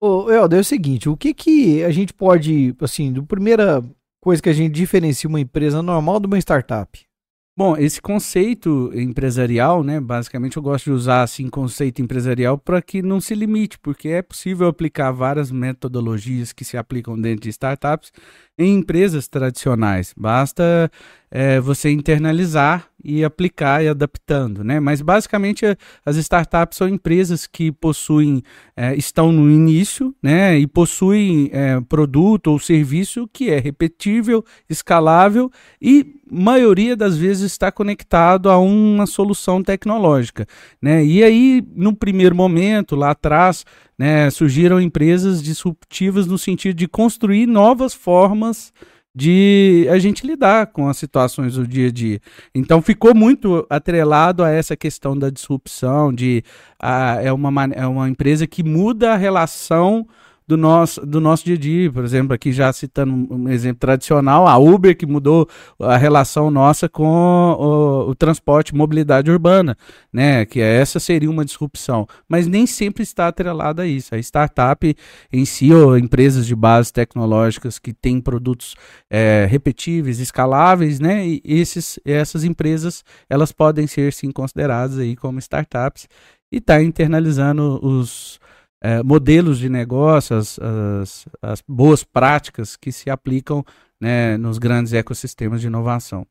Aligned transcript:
Ô, 0.00 0.30
Helder, 0.30 0.58
é 0.58 0.60
o 0.60 0.64
seguinte, 0.64 1.08
o 1.08 1.16
que 1.16 1.32
que 1.32 1.82
a 1.82 1.90
gente 1.90 2.12
pode, 2.12 2.74
assim, 2.80 3.10
do 3.12 3.24
primeira 3.24 3.82
coisa 4.20 4.42
que 4.42 4.48
a 4.48 4.52
gente 4.52 4.72
diferencia 4.72 5.28
uma 5.28 5.40
empresa 5.40 5.82
normal 5.82 6.20
de 6.20 6.26
uma 6.26 6.38
startup? 6.38 7.06
Bom, 7.58 7.74
esse 7.74 8.02
conceito 8.02 8.90
empresarial, 8.94 9.82
né, 9.82 9.98
basicamente 9.98 10.58
eu 10.58 10.62
gosto 10.62 10.84
de 10.84 10.90
usar 10.90 11.22
assim 11.22 11.48
conceito 11.48 12.02
empresarial 12.02 12.58
para 12.58 12.82
que 12.82 13.00
não 13.00 13.18
se 13.18 13.34
limite, 13.34 13.78
porque 13.78 14.10
é 14.10 14.20
possível 14.20 14.68
aplicar 14.68 15.10
várias 15.10 15.50
metodologias 15.50 16.52
que 16.52 16.66
se 16.66 16.76
aplicam 16.76 17.18
dentro 17.18 17.44
de 17.44 17.48
startups 17.48 18.12
em 18.58 18.74
empresas 18.74 19.26
tradicionais. 19.26 20.12
Basta 20.14 20.90
é, 21.30 21.58
você 21.58 21.90
internalizar 21.90 22.90
e 23.06 23.24
aplicar 23.24 23.84
e 23.84 23.88
adaptando, 23.88 24.64
né? 24.64 24.80
Mas 24.80 25.00
basicamente 25.00 25.64
as 26.04 26.16
startups 26.16 26.76
são 26.76 26.88
empresas 26.88 27.46
que 27.46 27.70
possuem, 27.70 28.42
é, 28.76 28.96
estão 28.96 29.30
no 29.30 29.48
início, 29.48 30.12
né? 30.20 30.58
E 30.58 30.66
possuem 30.66 31.48
é, 31.52 31.80
produto 31.82 32.48
ou 32.48 32.58
serviço 32.58 33.28
que 33.32 33.48
é 33.48 33.60
repetível, 33.60 34.44
escalável 34.68 35.50
e 35.80 36.16
maioria 36.28 36.96
das 36.96 37.16
vezes 37.16 37.52
está 37.52 37.70
conectado 37.70 38.50
a 38.50 38.58
uma 38.58 39.06
solução 39.06 39.62
tecnológica, 39.62 40.44
né? 40.82 41.04
E 41.04 41.22
aí 41.22 41.64
no 41.76 41.94
primeiro 41.94 42.34
momento 42.34 42.96
lá 42.96 43.12
atrás 43.12 43.64
né, 43.96 44.28
surgiram 44.30 44.80
empresas 44.80 45.40
disruptivas 45.40 46.26
no 46.26 46.36
sentido 46.36 46.76
de 46.76 46.88
construir 46.88 47.46
novas 47.46 47.94
formas 47.94 48.72
de 49.16 49.88
a 49.90 49.98
gente 49.98 50.26
lidar 50.26 50.66
com 50.66 50.90
as 50.90 50.98
situações 50.98 51.54
do 51.54 51.66
dia 51.66 51.88
a 51.88 51.90
dia. 51.90 52.20
Então 52.54 52.82
ficou 52.82 53.14
muito 53.14 53.66
atrelado 53.70 54.44
a 54.44 54.50
essa 54.50 54.76
questão 54.76 55.18
da 55.18 55.30
disrupção, 55.30 56.12
de 56.12 56.44
a, 56.78 57.22
é, 57.22 57.32
uma, 57.32 57.64
é 57.72 57.86
uma 57.86 58.10
empresa 58.10 58.46
que 58.46 58.62
muda 58.62 59.14
a 59.14 59.16
relação 59.16 60.06
do 60.46 60.56
nosso, 60.56 61.04
do 61.04 61.20
nosso 61.20 61.44
dia 61.44 61.56
a 61.56 61.58
dia. 61.58 61.92
Por 61.92 62.04
exemplo, 62.04 62.34
aqui 62.34 62.52
já 62.52 62.72
citando 62.72 63.12
um 63.12 63.48
exemplo 63.48 63.80
tradicional, 63.80 64.46
a 64.46 64.56
Uber, 64.56 64.96
que 64.96 65.06
mudou 65.06 65.48
a 65.80 65.96
relação 65.96 66.50
nossa 66.50 66.88
com 66.88 67.04
o, 67.04 68.10
o 68.10 68.14
transporte, 68.14 68.74
mobilidade 68.74 69.30
urbana, 69.30 69.76
né? 70.12 70.44
Que 70.44 70.60
essa 70.60 71.00
seria 71.00 71.30
uma 71.30 71.44
disrupção. 71.44 72.06
Mas 72.28 72.46
nem 72.46 72.66
sempre 72.66 73.02
está 73.02 73.28
atrelada 73.28 73.82
a 73.82 73.86
isso. 73.86 74.14
A 74.14 74.18
startup 74.18 74.96
em 75.32 75.44
si, 75.44 75.72
ou 75.72 75.98
empresas 75.98 76.46
de 76.46 76.54
bases 76.54 76.92
tecnológicas 76.92 77.78
que 77.78 77.92
têm 77.92 78.20
produtos 78.20 78.76
é, 79.10 79.46
repetíveis, 79.50 80.20
escaláveis, 80.20 81.00
né? 81.00 81.26
E 81.26 81.42
esses, 81.44 81.98
essas 82.04 82.44
empresas, 82.44 83.04
elas 83.28 83.50
podem 83.50 83.86
ser 83.86 84.12
sim 84.12 84.30
consideradas 84.30 84.98
aí 84.98 85.16
como 85.16 85.38
startups 85.38 86.08
e 86.52 86.58
está 86.58 86.82
internalizando 86.82 87.80
os 87.84 88.38
é, 88.82 89.02
modelos 89.02 89.58
de 89.58 89.68
negócio, 89.68 90.36
as, 90.36 90.58
as, 90.58 91.26
as, 91.42 91.62
boas 91.66 92.04
práticas 92.04 92.76
que 92.76 92.92
se 92.92 93.10
aplicam 93.10 93.64
né, 94.00 94.36
nos 94.36 94.58
grandes 94.58 94.92
ecossistemas 94.92 95.60
de 95.60 95.66
inovação. 95.66 96.26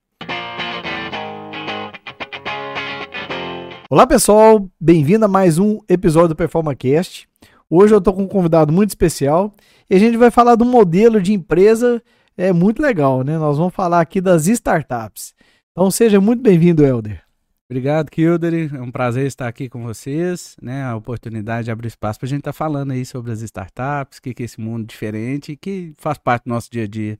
Olá 3.89 4.07
pessoal, 4.07 4.67
bem-vindo 4.79 5.25
a 5.25 5.27
mais 5.27 5.57
um 5.59 5.79
episódio 5.87 6.29
do 6.29 6.35
PerformaCast. 6.35 7.27
Hoje 7.69 7.93
eu 7.93 7.99
estou 7.99 8.13
com 8.13 8.23
um 8.23 8.27
convidado 8.27 8.71
muito 8.71 8.89
especial 8.89 9.53
e 9.89 9.95
a 9.95 9.99
gente 9.99 10.17
vai 10.17 10.31
falar 10.31 10.55
de 10.55 10.63
um 10.63 10.69
modelo 10.69 11.21
de 11.21 11.33
empresa 11.33 12.01
é 12.37 12.51
muito 12.51 12.81
legal, 12.81 13.23
né? 13.23 13.37
Nós 13.37 13.57
vamos 13.57 13.73
falar 13.73 14.01
aqui 14.01 14.19
das 14.19 14.47
startups. 14.47 15.33
Então 15.71 15.89
seja 15.89 16.19
muito 16.19 16.41
bem-vindo, 16.41 16.85
Helder. 16.85 17.24
Obrigado, 17.69 18.11
Kilder. 18.11 18.75
É 18.75 18.81
um 18.81 18.91
prazer 18.91 19.25
estar 19.25 19.47
aqui 19.47 19.67
com 19.67 19.83
vocês, 19.83 20.55
né? 20.61 20.83
A 20.83 20.95
oportunidade 20.95 21.65
de 21.65 21.71
abrir 21.71 21.87
espaço 21.87 22.19
para 22.19 22.27
a 22.27 22.29
gente 22.29 22.39
estar 22.39 22.53
tá 22.53 22.57
falando 22.57 22.91
aí 22.91 23.03
sobre 23.03 23.31
as 23.31 23.41
startups, 23.41 24.19
o 24.19 24.21
que, 24.21 24.33
que 24.35 24.43
é 24.43 24.45
esse 24.45 24.61
mundo 24.61 24.85
diferente 24.85 25.55
que 25.55 25.93
faz 25.97 26.17
parte 26.17 26.43
do 26.43 26.49
nosso 26.49 26.69
dia 26.69 26.83
a 26.83 26.87
dia. 26.87 27.19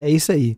É 0.00 0.08
isso 0.08 0.30
aí. 0.30 0.56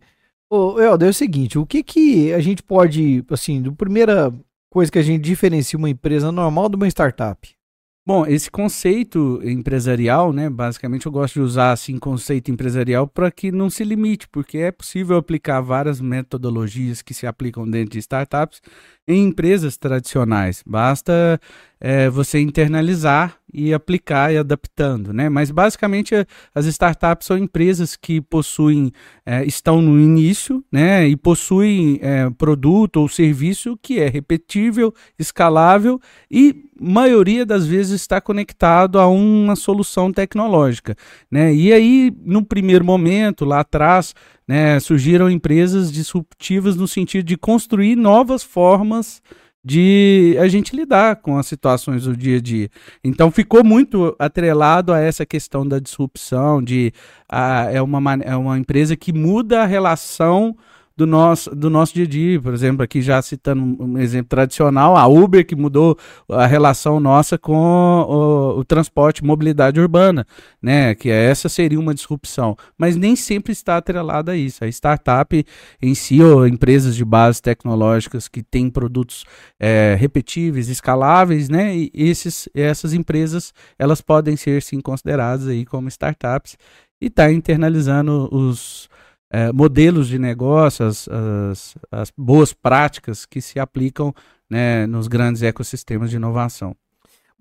Ô, 0.50 0.78
Helder, 0.78 1.08
é 1.08 1.10
o 1.10 1.14
seguinte, 1.14 1.58
o 1.58 1.64
que 1.64 1.82
que 1.82 2.32
a 2.34 2.40
gente 2.40 2.62
pode, 2.62 3.24
assim, 3.30 3.66
a 3.66 3.72
primeira 3.72 4.30
coisa 4.70 4.92
que 4.92 4.98
a 4.98 5.02
gente 5.02 5.22
diferencia 5.22 5.78
uma 5.78 5.88
empresa 5.88 6.30
normal 6.30 6.68
de 6.68 6.76
uma 6.76 6.86
startup? 6.88 7.56
Bom, 8.04 8.26
esse 8.26 8.50
conceito 8.50 9.40
empresarial, 9.44 10.32
né, 10.32 10.50
basicamente 10.50 11.06
eu 11.06 11.12
gosto 11.12 11.34
de 11.34 11.40
usar 11.40 11.70
assim 11.70 12.00
conceito 12.00 12.50
empresarial 12.50 13.06
para 13.06 13.30
que 13.30 13.52
não 13.52 13.70
se 13.70 13.84
limite, 13.84 14.26
porque 14.28 14.58
é 14.58 14.72
possível 14.72 15.16
aplicar 15.16 15.60
várias 15.60 16.00
metodologias 16.00 17.00
que 17.00 17.14
se 17.14 17.28
aplicam 17.28 17.64
dentro 17.64 17.92
de 17.92 18.00
startups 18.00 18.60
em 19.06 19.22
empresas 19.28 19.76
tradicionais. 19.76 20.64
Basta 20.66 21.40
é, 21.80 22.10
você 22.10 22.40
internalizar 22.40 23.38
e 23.52 23.74
aplicar 23.74 24.32
e 24.32 24.38
adaptando, 24.38 25.12
né? 25.12 25.28
Mas 25.28 25.50
basicamente 25.50 26.14
as 26.54 26.66
startups 26.66 27.26
são 27.26 27.36
empresas 27.36 27.96
que 27.96 28.20
possuem, 28.20 28.92
é, 29.26 29.44
estão 29.44 29.82
no 29.82 30.00
início, 30.00 30.64
né? 30.72 31.06
E 31.06 31.16
possuem 31.16 31.98
é, 32.02 32.30
produto 32.30 32.96
ou 32.96 33.08
serviço 33.08 33.78
que 33.82 34.00
é 34.00 34.08
repetível, 34.08 34.94
escalável 35.18 36.00
e 36.30 36.64
maioria 36.80 37.46
das 37.46 37.66
vezes 37.66 38.00
está 38.00 38.20
conectado 38.20 38.98
a 38.98 39.06
uma 39.06 39.54
solução 39.54 40.12
tecnológica, 40.12 40.96
né? 41.30 41.54
E 41.54 41.72
aí 41.72 42.12
no 42.24 42.44
primeiro 42.44 42.84
momento 42.84 43.44
lá 43.44 43.60
atrás 43.60 44.14
né, 44.46 44.80
surgiram 44.80 45.30
empresas 45.30 45.92
disruptivas 45.92 46.76
no 46.76 46.88
sentido 46.88 47.24
de 47.24 47.36
construir 47.36 47.96
novas 47.96 48.42
formas 48.42 49.22
de 49.64 50.36
a 50.40 50.48
gente 50.48 50.74
lidar 50.74 51.16
com 51.16 51.38
as 51.38 51.46
situações 51.46 52.04
do 52.04 52.16
dia 52.16 52.38
a 52.38 52.40
dia. 52.40 52.68
Então 53.02 53.30
ficou 53.30 53.62
muito 53.62 54.14
atrelado 54.18 54.92
a 54.92 54.98
essa 54.98 55.24
questão 55.24 55.66
da 55.66 55.78
disrupção, 55.78 56.62
de 56.62 56.92
a, 57.28 57.70
é, 57.70 57.80
uma, 57.80 58.14
é 58.22 58.34
uma 58.34 58.58
empresa 58.58 58.96
que 58.96 59.12
muda 59.12 59.62
a 59.62 59.66
relação 59.66 60.56
do 60.96 61.06
nosso, 61.06 61.54
do 61.54 61.70
nosso 61.70 61.94
dia 61.94 62.04
a 62.04 62.08
dia. 62.08 62.40
Por 62.40 62.52
exemplo, 62.52 62.82
aqui 62.82 63.00
já 63.02 63.20
citando 63.22 63.62
um 63.82 63.98
exemplo 63.98 64.28
tradicional, 64.28 64.96
a 64.96 65.06
Uber, 65.06 65.46
que 65.46 65.56
mudou 65.56 65.96
a 66.28 66.46
relação 66.46 67.00
nossa 67.00 67.38
com 67.38 67.54
o, 67.54 68.58
o 68.58 68.64
transporte, 68.64 69.24
mobilidade 69.24 69.80
urbana, 69.80 70.26
né? 70.60 70.94
Que 70.94 71.10
essa 71.10 71.48
seria 71.48 71.78
uma 71.78 71.94
disrupção. 71.94 72.56
Mas 72.76 72.96
nem 72.96 73.16
sempre 73.16 73.52
está 73.52 73.76
atrelada 73.76 74.32
a 74.32 74.36
isso. 74.36 74.64
A 74.64 74.68
startup 74.68 75.44
em 75.80 75.94
si, 75.94 76.22
ou 76.22 76.46
empresas 76.46 76.94
de 76.96 77.04
bases 77.04 77.40
tecnológicas 77.40 78.28
que 78.28 78.42
têm 78.42 78.70
produtos 78.70 79.24
é, 79.58 79.96
repetíveis, 79.98 80.68
escaláveis, 80.68 81.48
né? 81.48 81.76
E 81.76 81.90
esses, 81.94 82.48
essas 82.54 82.92
empresas, 82.92 83.52
elas 83.78 84.00
podem 84.00 84.36
ser 84.36 84.62
sim 84.62 84.80
consideradas 84.80 85.48
aí 85.48 85.64
como 85.64 85.88
startups 85.88 86.56
e 87.00 87.06
está 87.06 87.32
internalizando 87.32 88.28
os 88.32 88.88
é, 89.32 89.50
modelos 89.50 90.08
de 90.08 90.18
negócio, 90.18 90.84
as, 90.84 91.08
as, 91.08 91.74
as, 91.90 92.12
boas 92.14 92.52
práticas 92.52 93.24
que 93.24 93.40
se 93.40 93.58
aplicam 93.58 94.14
né, 94.48 94.86
nos 94.86 95.08
grandes 95.08 95.42
ecossistemas 95.42 96.10
de 96.10 96.16
inovação. 96.16 96.76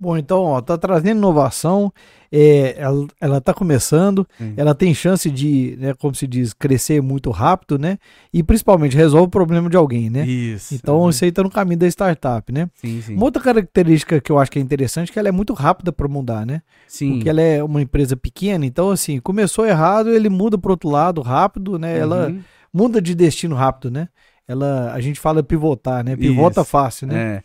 Bom, 0.01 0.17
então, 0.17 0.41
ó, 0.45 0.59
tá 0.59 0.79
trazendo 0.79 1.19
inovação, 1.19 1.93
é, 2.31 2.73
ela, 2.75 3.07
ela 3.21 3.39
tá 3.39 3.53
começando, 3.53 4.27
sim. 4.35 4.55
ela 4.57 4.73
tem 4.73 4.95
chance 4.95 5.29
de, 5.29 5.77
né, 5.79 5.93
como 5.93 6.15
se 6.15 6.25
diz, 6.25 6.53
crescer 6.53 7.03
muito 7.03 7.29
rápido, 7.29 7.77
né? 7.77 7.99
E 8.33 8.41
principalmente 8.41 8.97
resolve 8.97 9.27
o 9.27 9.29
problema 9.29 9.69
de 9.69 9.77
alguém, 9.77 10.09
né? 10.09 10.25
Isso. 10.25 10.73
Então, 10.73 11.07
isso 11.07 11.23
aí 11.23 11.31
tá 11.31 11.43
no 11.43 11.51
caminho 11.51 11.77
da 11.77 11.87
startup, 11.87 12.51
né? 12.51 12.67
Sim, 12.73 12.99
sim. 12.99 13.13
Uma 13.13 13.25
outra 13.25 13.43
característica 13.43 14.19
que 14.19 14.31
eu 14.31 14.39
acho 14.39 14.49
que 14.49 14.57
é 14.57 14.61
interessante 14.63 15.11
é 15.11 15.13
que 15.13 15.19
ela 15.19 15.29
é 15.29 15.31
muito 15.31 15.53
rápida 15.53 15.91
para 15.91 16.07
mudar, 16.07 16.47
né? 16.47 16.63
Sim. 16.87 17.11
Porque 17.13 17.29
ela 17.29 17.41
é 17.41 17.63
uma 17.63 17.79
empresa 17.79 18.17
pequena, 18.17 18.65
então, 18.65 18.89
assim, 18.89 19.19
começou 19.19 19.67
errado, 19.67 20.09
ele 20.09 20.29
muda 20.29 20.57
para 20.57 20.71
outro 20.71 20.89
lado 20.89 21.21
rápido, 21.21 21.77
né? 21.77 21.93
Uhum. 21.97 22.01
Ela 22.01 22.35
muda 22.73 22.99
de 22.99 23.13
destino 23.13 23.55
rápido, 23.55 23.91
né? 23.91 24.07
Ela, 24.47 24.91
a 24.93 24.99
gente 24.99 25.19
fala 25.19 25.43
pivotar, 25.43 26.03
né? 26.03 26.15
Pivota 26.15 26.61
Isso. 26.61 26.69
fácil, 26.69 27.07
né? 27.07 27.35
É 27.35 27.43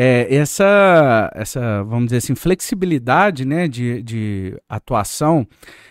é, 0.00 0.32
essa, 0.32 1.28
essa, 1.34 1.82
vamos 1.82 2.04
dizer 2.04 2.18
assim, 2.18 2.36
flexibilidade 2.36 3.44
né, 3.44 3.66
de, 3.66 4.00
de 4.00 4.56
atuação 4.68 5.44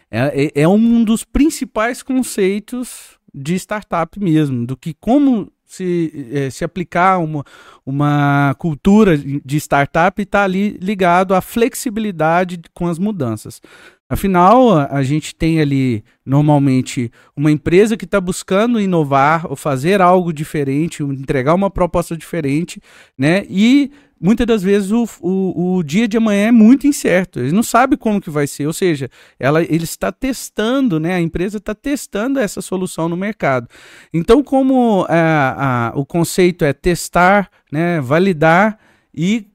é, 0.09 0.45
é, 0.45 0.61
é 0.61 0.67
um 0.67 1.03
dos 1.03 1.25
principais 1.25 2.01
conceitos 2.01 3.19
de 3.33 3.55
startup 3.55 4.17
mesmo, 4.17 4.65
do 4.65 4.77
que 4.77 4.93
como 4.93 5.51
se, 5.65 6.29
é, 6.31 6.49
se 6.49 6.63
aplicar 6.63 7.17
uma, 7.17 7.43
uma 7.85 8.55
cultura 8.57 9.17
de 9.17 9.57
startup 9.57 10.21
está 10.21 10.45
ali 10.45 10.77
ligado 10.81 11.35
à 11.35 11.41
flexibilidade 11.41 12.61
com 12.73 12.87
as 12.87 12.97
mudanças. 12.97 13.61
Afinal, 14.09 14.87
a, 14.89 15.03
gente 15.03 15.35
tem 15.35 15.59
ali 15.59 16.01
normalmente 16.25 17.11
uma 17.35 17.51
empresa 17.51 17.97
que 17.97 18.05
está 18.05 18.21
buscando 18.21 18.79
inovar 18.79 19.45
ou 19.49 19.55
fazer 19.55 20.01
algo 20.01 20.31
diferente, 20.31 21.03
entregar 21.03 21.53
uma 21.53 21.69
proposta 21.69 22.15
diferente, 22.15 22.81
né? 23.17 23.45
E 23.49 23.91
muitas 24.17 24.47
das 24.47 24.63
vezes 24.63 24.91
o, 24.91 25.05
o, 25.19 25.75
o, 25.75 25.83
dia 25.83 26.07
de 26.07 26.15
amanhã 26.15 26.47
é 26.47 26.51
muito 26.53 26.87
incerto. 26.87 27.41
Ele 27.41 27.51
não 27.51 27.61
sabe 27.61 27.97
como 27.97 28.21
que 28.21 28.29
vai 28.29 28.47
ser. 28.47 28.65
Ou 28.65 28.71
seja, 28.71 29.09
ela, 29.37 29.61
ele 29.61 29.83
está 29.83 30.09
testando, 30.09 31.01
né? 31.01 31.15
A 31.15 31.21
empresa 31.21 31.57
está 31.57 31.75
testando 31.75 32.39
essa 32.39 32.61
solução 32.61 33.09
no 33.09 33.17
mercado. 33.17 33.67
Então, 34.13 34.41
como 34.41 35.05
a, 35.09 35.91
o 35.95 36.05
conceito 36.05 36.63
é 36.63 36.71
testar, 36.71 37.51
né? 37.69 37.99
Validar 37.99 38.79
e 39.13 39.47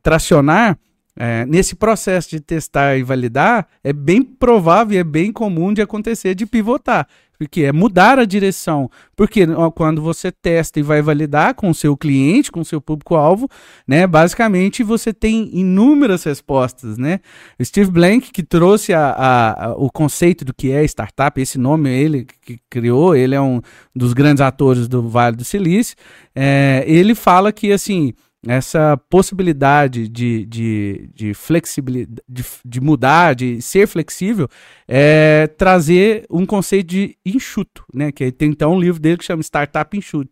tracionar 0.00 0.78
é, 1.16 1.44
nesse 1.46 1.74
processo 1.74 2.30
de 2.30 2.40
testar 2.40 2.96
e 2.96 3.02
validar, 3.02 3.66
é 3.84 3.92
bem 3.92 4.22
provável 4.22 4.96
e 4.96 4.98
é 4.98 5.04
bem 5.04 5.32
comum 5.32 5.72
de 5.72 5.82
acontecer 5.82 6.34
de 6.34 6.46
pivotar 6.46 7.06
porque 7.42 7.64
é 7.64 7.72
mudar 7.72 8.20
a 8.20 8.24
direção. 8.24 8.88
Porque 9.16 9.44
quando 9.74 10.00
você 10.00 10.30
testa 10.30 10.78
e 10.78 10.82
vai 10.82 11.02
validar 11.02 11.54
com 11.54 11.70
o 11.70 11.74
seu 11.74 11.96
cliente, 11.96 12.52
com 12.52 12.60
o 12.60 12.64
seu 12.64 12.80
público-alvo, 12.80 13.48
né, 13.86 14.06
basicamente 14.06 14.84
você 14.84 15.12
tem 15.12 15.50
inúmeras 15.52 16.22
respostas, 16.22 16.96
né? 16.96 17.18
Steve 17.60 17.90
Blank, 17.90 18.30
que 18.30 18.44
trouxe 18.44 18.94
a, 18.94 19.10
a, 19.10 19.66
a, 19.66 19.72
o 19.72 19.90
conceito 19.90 20.44
do 20.44 20.54
que 20.54 20.70
é 20.70 20.84
startup, 20.84 21.40
esse 21.40 21.58
nome 21.58 21.90
ele 21.90 22.26
que 22.42 22.60
criou, 22.70 23.16
ele 23.16 23.34
é 23.34 23.40
um 23.40 23.60
dos 23.94 24.12
grandes 24.12 24.40
atores 24.40 24.86
do 24.86 25.08
Vale 25.08 25.34
do 25.34 25.44
Silício, 25.44 25.96
é, 26.34 26.84
ele 26.86 27.14
fala 27.14 27.52
que, 27.52 27.72
assim, 27.72 28.14
essa 28.46 28.96
possibilidade 29.08 30.08
de, 30.08 30.44
de, 30.46 31.10
de 31.14 31.34
flexibilidade, 31.34 32.22
de, 32.28 32.44
de, 32.64 32.80
mudar, 32.80 33.34
de 33.34 33.62
ser 33.62 33.86
flexível, 33.86 34.48
é 34.88 35.46
trazer 35.46 36.26
um 36.28 36.44
conceito 36.44 36.88
de 36.88 37.16
enxuto, 37.24 37.84
né? 37.94 38.10
Que 38.10 38.32
tem 38.32 38.50
então 38.50 38.74
um 38.74 38.80
livro 38.80 39.00
dele 39.00 39.18
que 39.18 39.24
chama 39.24 39.42
Startup 39.42 39.96
Enxuto. 39.96 40.30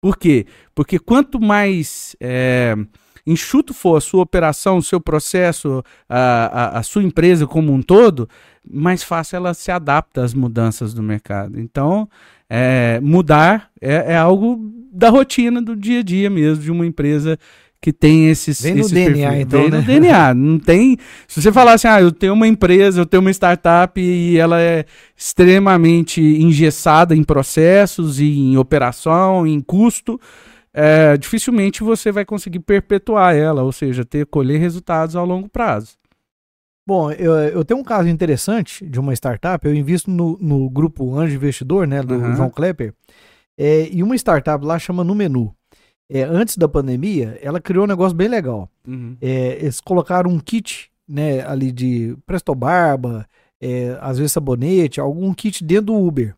Por 0.00 0.18
quê? 0.18 0.46
Porque 0.74 0.98
quanto 0.98 1.40
mais 1.40 2.16
é, 2.20 2.74
enxuto 3.26 3.72
for 3.72 3.96
a 3.96 4.00
sua 4.00 4.22
operação, 4.22 4.78
o 4.78 4.82
seu 4.82 5.00
processo, 5.00 5.82
a, 6.08 6.76
a, 6.76 6.78
a 6.78 6.82
sua 6.82 7.02
empresa 7.02 7.46
como 7.46 7.72
um 7.72 7.80
todo, 7.80 8.28
mais 8.68 9.02
fácil 9.02 9.36
ela 9.36 9.54
se 9.54 9.70
adapta 9.70 10.22
às 10.22 10.34
mudanças 10.34 10.92
do 10.92 11.02
mercado. 11.02 11.58
Então, 11.58 12.08
é, 12.48 13.00
mudar 13.00 13.70
é, 13.80 14.12
é, 14.12 14.16
algo 14.16 14.60
da 14.94 15.10
rotina 15.10 15.60
do 15.60 15.74
dia 15.74 16.00
a 16.00 16.02
dia 16.02 16.30
mesmo 16.30 16.62
de 16.62 16.70
uma 16.70 16.86
empresa 16.86 17.38
que 17.84 17.92
tem 17.92 18.30
esses 18.30 18.62
Vem 18.62 18.76
no 18.76 18.88
DNA, 18.88 19.28
perfis. 19.28 19.40
então, 19.42 19.60
Vem 19.60 19.70
né? 19.70 19.76
no 19.78 19.84
DNA. 19.84 20.34
Não 20.34 20.58
tem. 20.58 20.96
Se 21.28 21.42
você 21.42 21.52
falar 21.52 21.74
assim, 21.74 21.86
ah, 21.86 22.00
eu 22.00 22.10
tenho 22.10 22.32
uma 22.32 22.48
empresa, 22.48 23.02
eu 23.02 23.04
tenho 23.04 23.20
uma 23.20 23.30
startup 23.30 24.00
e 24.00 24.38
ela 24.38 24.58
é 24.58 24.86
extremamente 25.14 26.22
engessada 26.22 27.14
em 27.14 27.22
processos, 27.22 28.20
em 28.20 28.56
operação, 28.56 29.46
em 29.46 29.60
custo, 29.60 30.18
é, 30.72 31.16
dificilmente 31.18 31.84
você 31.84 32.10
vai 32.10 32.24
conseguir 32.24 32.60
perpetuar 32.60 33.36
ela, 33.36 33.62
ou 33.62 33.70
seja, 33.70 34.02
ter 34.02 34.24
colher 34.24 34.58
resultados 34.58 35.14
ao 35.14 35.26
longo 35.26 35.48
prazo. 35.48 35.92
Bom, 36.86 37.12
eu, 37.12 37.32
eu 37.34 37.64
tenho 37.64 37.80
um 37.80 37.84
caso 37.84 38.08
interessante 38.08 38.86
de 38.86 38.98
uma 38.98 39.12
startup. 39.14 39.66
Eu 39.66 39.74
invisto 39.74 40.10
no, 40.10 40.38
no 40.40 40.68
grupo 40.68 41.16
Anjo 41.16 41.36
Investidor, 41.36 41.86
né, 41.86 42.02
do 42.02 42.14
uhum. 42.14 42.34
João 42.34 42.50
Klepper. 42.50 42.94
É, 43.58 43.88
e 43.90 44.02
uma 44.02 44.16
startup 44.16 44.64
lá 44.64 44.78
chama 44.78 45.04
No 45.04 45.14
Menu. 45.14 45.54
É, 46.08 46.22
antes 46.22 46.56
da 46.56 46.68
pandemia, 46.68 47.38
ela 47.42 47.60
criou 47.60 47.84
um 47.84 47.88
negócio 47.88 48.16
bem 48.16 48.28
legal. 48.28 48.68
Uhum. 48.86 49.16
É, 49.20 49.58
eles 49.60 49.80
colocaram 49.80 50.30
um 50.30 50.38
kit 50.38 50.90
né, 51.08 51.46
ali 51.46 51.72
de 51.72 52.16
Presto 52.26 52.54
Barba, 52.54 53.26
é, 53.60 53.96
às 54.00 54.18
vezes 54.18 54.32
sabonete, 54.32 55.00
algum 55.00 55.32
kit 55.32 55.64
dentro 55.64 55.86
do 55.86 55.94
Uber. 55.94 56.34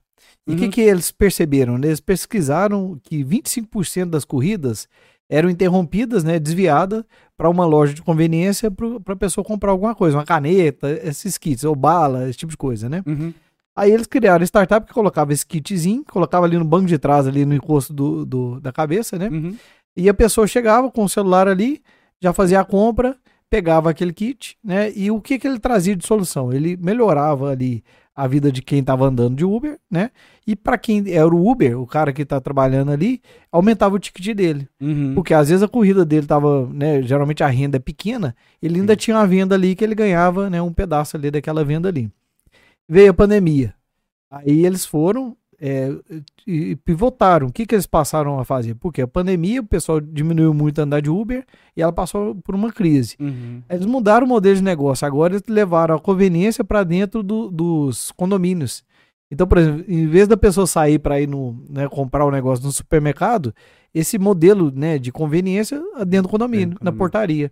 E 0.46 0.50
o 0.50 0.54
uhum. 0.54 0.60
que, 0.60 0.68
que 0.68 0.80
eles 0.80 1.10
perceberam? 1.10 1.76
Eles 1.76 2.00
pesquisaram 2.00 2.98
que 3.02 3.24
25% 3.24 4.10
das 4.10 4.24
corridas 4.24 4.88
eram 5.28 5.50
interrompidas, 5.50 6.22
né, 6.22 6.38
desviadas 6.38 7.02
para 7.36 7.50
uma 7.50 7.66
loja 7.66 7.92
de 7.92 8.02
conveniência 8.02 8.70
para 8.70 9.14
a 9.14 9.16
pessoa 9.16 9.44
comprar 9.44 9.72
alguma 9.72 9.94
coisa, 9.94 10.16
uma 10.16 10.24
caneta, 10.24 10.88
esses 11.02 11.36
kits, 11.36 11.64
ou 11.64 11.74
bala, 11.74 12.28
esse 12.28 12.38
tipo 12.38 12.50
de 12.50 12.56
coisa, 12.56 12.88
né? 12.88 13.02
Uhum. 13.04 13.34
Aí 13.76 13.93
eles 13.93 14.06
criaram 14.06 14.43
a 14.43 14.46
startup 14.46 14.87
que 14.87 14.94
colocava 14.94 15.34
esse 15.34 15.44
kitzinho, 15.44 16.02
colocava 16.11 16.46
ali 16.46 16.56
no 16.56 16.64
banco 16.64 16.87
de 16.87 16.99
trás, 16.99 17.26
ali 17.26 17.44
no 17.44 17.55
encosto 17.55 17.93
do, 17.93 18.25
do 18.25 18.61
da 18.61 18.73
cabeça, 18.73 19.19
né? 19.19 19.28
Uhum. 19.28 19.55
E 19.94 20.08
a 20.08 20.14
pessoa 20.14 20.46
chegava 20.46 20.90
com 20.90 21.05
o 21.05 21.08
celular 21.08 21.46
ali, 21.46 21.82
já 22.20 22.32
fazia 22.32 22.61
a 22.61 22.64
compra, 22.64 23.14
pegava 23.50 23.90
aquele 23.90 24.14
kit, 24.14 24.56
né? 24.64 24.90
E 24.96 25.11
o 25.11 25.20
que, 25.20 25.38
que 25.38 25.46
ele 25.46 25.58
trazia 25.58 25.94
de 25.94 26.06
solução? 26.06 26.52
Ele 26.52 26.76
melhorava 26.76 27.50
ali 27.50 27.84
a 28.14 28.26
vida 28.26 28.50
de 28.50 28.62
quem 28.62 28.78
estava 28.78 29.06
andando 29.06 29.37
de 29.37 29.44
Uber, 29.44 29.78
né? 29.90 30.11
E 30.46 30.56
para 30.56 30.78
quem 30.78 31.05
era 31.12 31.28
o 31.28 31.50
Uber, 31.50 31.78
o 31.78 31.87
cara 31.87 32.14
que 32.14 32.23
está 32.23 32.40
trabalhando 32.40 32.90
ali, 32.90 33.20
aumentava 33.52 33.94
o 33.94 33.99
ticket 33.99 34.34
dele. 34.34 34.67
Uhum. 34.81 35.14
Porque 35.14 35.34
às 35.34 35.50
vezes 35.50 35.62
a 35.62 35.69
corrida 35.69 36.02
dele 36.02 36.23
estava, 36.23 36.67
né? 36.73 37.02
Geralmente 37.02 37.44
a 37.44 37.46
renda 37.46 37.76
é 37.76 37.81
pequena, 37.81 38.34
ele 38.62 38.81
ainda 38.81 38.96
tinha 38.96 39.17
uma 39.19 39.26
venda 39.26 39.55
ali 39.55 39.75
que 39.75 39.84
ele 39.84 39.94
ganhava, 39.94 40.49
né? 40.49 40.62
Um 40.62 40.73
pedaço 40.73 41.14
ali 41.14 41.31
daquela 41.31 41.62
venda 41.62 41.90
ali. 41.90 42.11
Veio 42.88 43.10
a 43.10 43.14
pandemia. 43.14 43.74
Aí 44.30 44.64
eles 44.64 44.84
foram 44.84 45.36
é, 45.60 45.90
e 46.46 46.76
pivotaram. 46.76 47.48
O 47.48 47.52
que, 47.52 47.66
que 47.66 47.74
eles 47.74 47.86
passaram 47.86 48.38
a 48.38 48.44
fazer? 48.44 48.74
Porque 48.74 49.02
a 49.02 49.08
pandemia, 49.08 49.60
o 49.60 49.66
pessoal 49.66 50.00
diminuiu 50.00 50.52
muito 50.52 50.80
a 50.80 50.84
andar 50.84 51.00
de 51.00 51.10
Uber 51.10 51.44
e 51.76 51.82
ela 51.82 51.92
passou 51.92 52.34
por 52.34 52.54
uma 52.54 52.72
crise. 52.72 53.16
Uhum. 53.18 53.62
Eles 53.68 53.86
mudaram 53.86 54.26
o 54.26 54.28
modelo 54.28 54.56
de 54.56 54.62
negócio. 54.62 55.06
Agora 55.06 55.34
eles 55.34 55.42
levaram 55.48 55.96
a 55.96 56.00
conveniência 56.00 56.62
para 56.62 56.84
dentro 56.84 57.22
do, 57.22 57.50
dos 57.50 58.12
condomínios. 58.12 58.84
Então, 59.30 59.46
por 59.46 59.58
exemplo, 59.58 59.84
em 59.88 60.06
vez 60.06 60.28
da 60.28 60.36
pessoa 60.36 60.66
sair 60.66 60.98
para 60.98 61.20
ir 61.20 61.26
no, 61.26 61.60
né, 61.68 61.88
comprar 61.88 62.24
o 62.24 62.28
um 62.28 62.30
negócio 62.30 62.64
no 62.64 62.70
supermercado, 62.70 63.52
esse 63.92 64.18
modelo 64.18 64.70
né, 64.70 64.98
de 64.98 65.10
conveniência 65.10 65.82
dentro 66.06 66.28
do 66.28 66.28
condomínio, 66.28 66.76
na 66.80 66.92
portaria. 66.92 67.50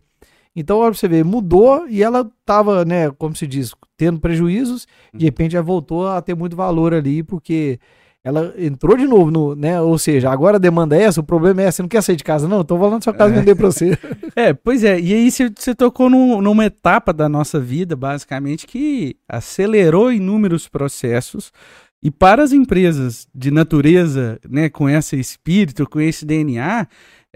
Então, 0.56 0.78
olha 0.78 0.90
pra 0.90 0.98
você 0.98 1.08
ver, 1.08 1.24
mudou 1.24 1.86
e 1.88 2.02
ela 2.02 2.30
tava, 2.44 2.84
né, 2.84 3.10
como 3.10 3.34
se 3.34 3.46
diz, 3.46 3.72
tendo 3.96 4.20
prejuízos, 4.20 4.86
de 5.12 5.18
uhum. 5.18 5.24
repente 5.24 5.52
já 5.52 5.62
voltou 5.62 6.06
a 6.06 6.20
ter 6.22 6.34
muito 6.34 6.54
valor 6.54 6.94
ali, 6.94 7.22
porque 7.22 7.78
ela 8.24 8.54
entrou 8.56 8.96
de 8.96 9.06
novo 9.06 9.30
no, 9.30 9.54
né? 9.54 9.78
Ou 9.82 9.98
seja, 9.98 10.30
agora 10.30 10.56
a 10.56 10.60
demanda 10.60 10.96
é 10.96 11.02
essa, 11.02 11.20
o 11.20 11.24
problema 11.24 11.60
é 11.60 11.66
essa, 11.66 11.76
você 11.76 11.82
não 11.82 11.88
quer 11.90 12.02
sair 12.02 12.16
de 12.16 12.24
casa, 12.24 12.48
não? 12.48 12.62
Então 12.62 12.78
vou 12.78 12.88
lá 12.88 12.94
na 12.94 13.00
sua 13.02 13.12
casa 13.12 13.34
é. 13.34 13.38
vender 13.38 13.54
para 13.54 13.66
você. 13.66 13.98
É, 14.34 14.52
pois 14.52 14.82
é, 14.82 14.98
e 14.98 15.12
aí 15.12 15.30
você, 15.30 15.52
você 15.54 15.74
tocou 15.74 16.08
num, 16.08 16.40
numa 16.40 16.64
etapa 16.64 17.12
da 17.12 17.28
nossa 17.28 17.60
vida, 17.60 17.94
basicamente, 17.94 18.66
que 18.66 19.16
acelerou 19.28 20.10
inúmeros 20.10 20.66
processos. 20.66 21.52
E 22.02 22.10
para 22.10 22.42
as 22.42 22.52
empresas 22.52 23.28
de 23.34 23.50
natureza, 23.50 24.40
né, 24.48 24.68
com 24.68 24.88
esse 24.88 25.18
espírito, 25.18 25.88
com 25.88 26.00
esse 26.00 26.24
DNA, 26.24 26.86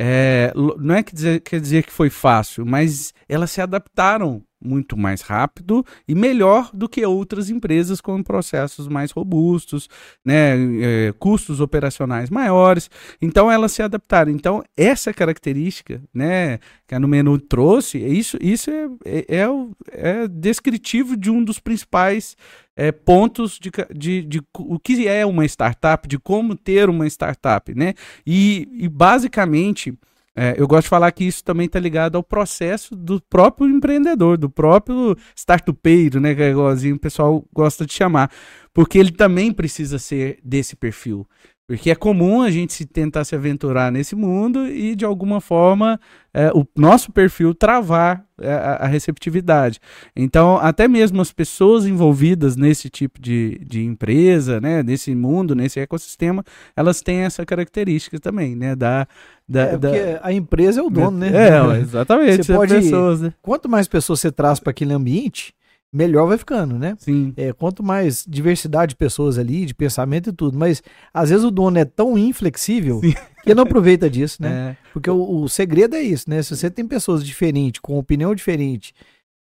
é, 0.00 0.52
não 0.54 0.94
é 0.94 1.02
que 1.02 1.12
dizer, 1.12 1.40
quer 1.40 1.60
dizer 1.60 1.82
que 1.82 1.92
foi 1.92 2.08
fácil, 2.08 2.64
mas 2.64 3.12
elas 3.28 3.50
se 3.50 3.60
adaptaram 3.60 4.44
muito 4.62 4.96
mais 4.96 5.20
rápido 5.20 5.84
e 6.06 6.14
melhor 6.14 6.70
do 6.72 6.88
que 6.88 7.05
outras 7.05 7.50
empresas 7.50 8.00
com 8.00 8.22
processos 8.22 8.88
mais 8.88 9.10
robustos, 9.10 9.88
né, 10.25 10.56
é, 10.81 11.14
custos 11.19 11.60
operacionais 11.60 12.31
maiores. 12.31 12.90
Então 13.20 13.50
elas 13.50 13.72
se 13.72 13.82
adaptaram. 13.82 14.31
Então 14.32 14.62
essa 14.76 15.12
característica, 15.12 16.00
né, 16.12 16.58
que 16.87 16.94
a 16.94 17.00
menu 17.00 17.38
trouxe, 17.38 17.99
isso, 17.99 18.37
isso 18.40 18.70
é, 18.70 18.88
é, 19.05 19.26
é, 19.28 19.49
é 19.93 20.28
descritivo 20.28 21.16
de 21.16 21.31
um 21.31 21.43
dos 21.43 21.58
principais 21.58 22.37
é, 22.76 22.92
pontos 22.92 23.59
de, 23.59 23.71
de, 23.92 24.23
de, 24.23 24.42
o 24.56 24.78
que 24.78 25.09
é 25.09 25.26
uma 25.26 25.44
startup, 25.44 26.06
de 26.06 26.16
como 26.16 26.54
ter 26.54 26.88
uma 26.88 27.06
startup, 27.09 27.75
né? 27.75 27.94
E, 28.25 28.68
e 28.73 28.88
basicamente, 28.88 29.92
é, 30.40 30.54
eu 30.57 30.68
gosto 30.68 30.85
de 30.85 30.90
falar 30.90 31.11
que 31.11 31.25
isso 31.25 31.42
também 31.42 31.66
está 31.66 31.80
ligado 31.80 32.14
ao 32.14 32.23
processo 32.23 32.95
do 32.95 33.21
próprio 33.28 33.68
empreendedor, 33.68 34.38
do 34.38 34.49
próprio 34.49 35.16
startupeiro, 35.35 36.21
né? 36.21 36.33
Que 36.33 36.42
é 36.42 36.50
igualzinho 36.50 36.95
o 36.95 37.00
pessoal 37.00 37.45
gosta 37.52 37.85
de 37.85 37.92
chamar. 37.92 38.30
Porque 38.73 38.99
ele 38.99 39.11
também 39.11 39.52
precisa 39.52 39.99
ser 39.99 40.38
desse 40.45 40.76
perfil. 40.76 41.26
Porque 41.68 41.90
é 41.90 41.94
comum 41.94 42.40
a 42.40 42.50
gente 42.50 42.72
se 42.72 42.87
tentar 42.87 43.25
se 43.25 43.34
aventurar 43.34 43.92
nesse 43.92 44.16
mundo 44.16 44.66
e, 44.66 44.96
de 44.96 45.04
alguma 45.04 45.38
forma, 45.38 46.00
é, 46.32 46.50
o 46.54 46.66
nosso 46.75 47.12
perfil 47.12 47.54
travar 47.54 48.25
é, 48.40 48.50
a, 48.50 48.76
a, 48.76 48.87
receptividade. 48.87 49.78
Então, 50.16 50.56
até 50.56 50.88
mesmo 50.88 51.20
as 51.20 51.30
pessoas 51.30 51.84
envolvidas 51.84 52.56
nesse 52.56 52.88
tipo 52.88 53.20
de, 53.20 53.60
de 53.66 53.84
empresa, 53.84 54.58
né, 54.62 54.82
nesse 54.82 55.14
mundo, 55.14 55.54
nesse 55.54 55.78
ecossistema, 55.78 56.42
elas 56.75 57.02
têm 57.02 57.18
essa 57.18 57.44
característica 57.44 58.18
também, 58.18 58.56
né? 58.56 58.75
Da, 58.75 59.06
da, 59.46 59.60
é, 59.60 59.76
da... 59.76 59.90
a 60.22 60.32
empresa 60.32 60.80
é 60.80 60.82
o 60.82 60.88
dono, 60.88 61.18
né? 61.18 61.30
É, 61.34 61.80
exatamente. 61.80 62.44
Você 62.44 62.54
pode, 62.54 62.72
pessoas, 62.76 63.20
né? 63.20 63.34
Quanto 63.42 63.68
mais 63.68 63.87
pessoas 63.87 64.20
você 64.20 64.32
traz 64.32 64.58
para 64.58 64.70
aquele 64.70 64.94
ambiente, 64.94 65.52
melhor 65.92 66.26
vai 66.26 66.38
ficando, 66.38 66.78
né? 66.78 66.95
Sim. 66.99 67.33
É, 67.37 67.52
quanto 67.52 67.83
mais 67.83 68.25
diversidade 68.28 68.90
de 68.90 68.97
pessoas 68.97 69.38
ali, 69.38 69.64
de 69.64 69.75
pensamento 69.75 70.30
e 70.30 70.33
tudo. 70.33 70.59
Mas 70.59 70.83
às 71.12 71.30
vezes 71.30 71.45
o 71.45 71.50
dono 71.50 71.78
é 71.78 71.85
tão 71.85 72.16
inflexível 72.18 73.00
Sim. 73.00 73.14
que 73.42 73.54
não 73.54 73.62
aproveita 73.62 74.09
disso, 74.09 74.42
né? 74.42 74.71
É. 74.71 74.76
Porque 74.92 75.11
o, 75.11 75.42
o, 75.42 75.49
segredo 75.49 75.97
é 75.97 76.02
isso, 76.02 76.28
né? 76.28 76.42
Se 76.42 76.54
você 76.54 76.71
tem 76.71 76.87
pessoas 76.87 77.25
diferentes, 77.25 77.80
com 77.80 77.99
opinião 77.99 78.35
diferente, 78.35 78.92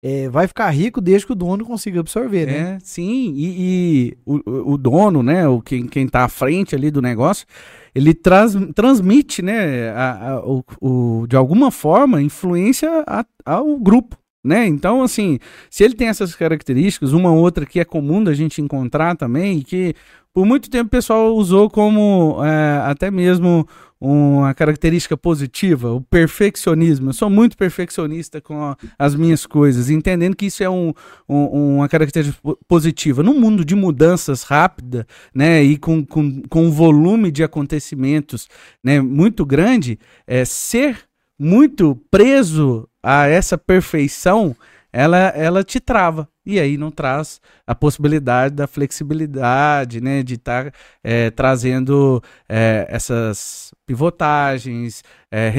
é, 0.03 0.27
vai 0.27 0.47
ficar 0.47 0.69
rico 0.69 0.99
desde 0.99 1.25
que 1.25 1.31
o 1.31 1.35
dono 1.35 1.63
consiga 1.63 2.01
absorver, 2.01 2.45
né? 2.45 2.75
É, 2.75 2.79
sim, 2.83 3.33
e, 3.37 3.55
e 3.57 4.17
o, 4.25 4.73
o, 4.73 4.77
dono, 4.77 5.23
né? 5.23 5.47
O, 5.47 5.61
quem, 5.61 5.87
quem 5.87 6.07
tá 6.07 6.25
à 6.25 6.27
frente 6.27 6.75
ali 6.75 6.91
do 6.91 7.01
negócio, 7.01 7.47
ele 7.95 8.13
traz, 8.13 8.53
transmite, 8.75 9.41
né? 9.41 9.91
A, 9.91 10.31
a, 10.31 10.45
o, 10.45 10.63
o, 10.81 11.25
de 11.25 11.37
alguma 11.37 11.71
forma, 11.71 12.21
influência 12.21 12.89
a, 13.07 13.25
ao 13.45 13.79
grupo 13.79 14.17
né? 14.43 14.67
Então, 14.67 15.01
assim, 15.01 15.39
se 15.69 15.83
ele 15.83 15.95
tem 15.95 16.07
essas 16.07 16.35
características, 16.35 17.13
uma 17.13 17.31
outra 17.31 17.65
que 17.65 17.79
é 17.79 17.85
comum 17.85 18.23
da 18.23 18.33
gente 18.33 18.61
encontrar 18.61 19.15
também, 19.15 19.61
que 19.61 19.95
por 20.33 20.45
muito 20.45 20.69
tempo 20.69 20.87
o 20.87 20.91
pessoal 20.91 21.33
usou 21.35 21.69
como 21.69 22.43
é, 22.43 22.81
até 22.89 23.09
mesmo 23.11 23.67
uma 24.05 24.53
característica 24.53 25.15
positiva, 25.15 25.93
o 25.93 26.01
perfeccionismo. 26.01 27.09
Eu 27.09 27.13
sou 27.13 27.29
muito 27.29 27.55
perfeccionista 27.55 28.41
com 28.41 28.75
as 28.99 29.15
minhas 29.15 29.45
coisas, 29.45 29.89
entendendo 29.89 30.35
que 30.35 30.47
isso 30.47 30.61
é 30.61 30.69
um, 30.69 30.93
um, 31.29 31.75
uma 31.77 31.87
característica 31.87 32.37
positiva. 32.67 33.23
Num 33.23 33.39
mundo 33.39 33.63
de 33.63 33.75
mudanças 33.75 34.43
rápidas, 34.43 35.05
né, 35.33 35.63
e 35.63 35.77
com, 35.77 36.05
com, 36.05 36.41
com 36.49 36.65
um 36.65 36.71
volume 36.71 37.31
de 37.31 37.43
acontecimentos 37.45 38.49
né, 38.83 38.99
muito 38.99 39.45
grande, 39.45 39.97
é, 40.27 40.43
ser 40.43 40.97
muito 41.39 41.95
preso 42.09 42.87
a 43.01 43.27
essa 43.27 43.57
perfeição, 43.57 44.55
ela, 44.91 45.17
ela 45.17 45.63
te 45.63 45.79
trava. 45.79 46.29
E 46.45 46.59
aí 46.59 46.77
não 46.77 46.91
traz 46.91 47.41
a 47.65 47.73
possibilidade 47.73 48.53
da 48.53 48.67
flexibilidade, 48.67 50.01
né? 50.01 50.21
De 50.21 50.35
estar 50.35 50.71
tá, 50.71 50.77
é, 51.03 51.31
trazendo 51.31 52.21
é, 52.47 52.85
essas 52.89 53.73
pivotagens, 53.85 55.03
é, 55.31 55.51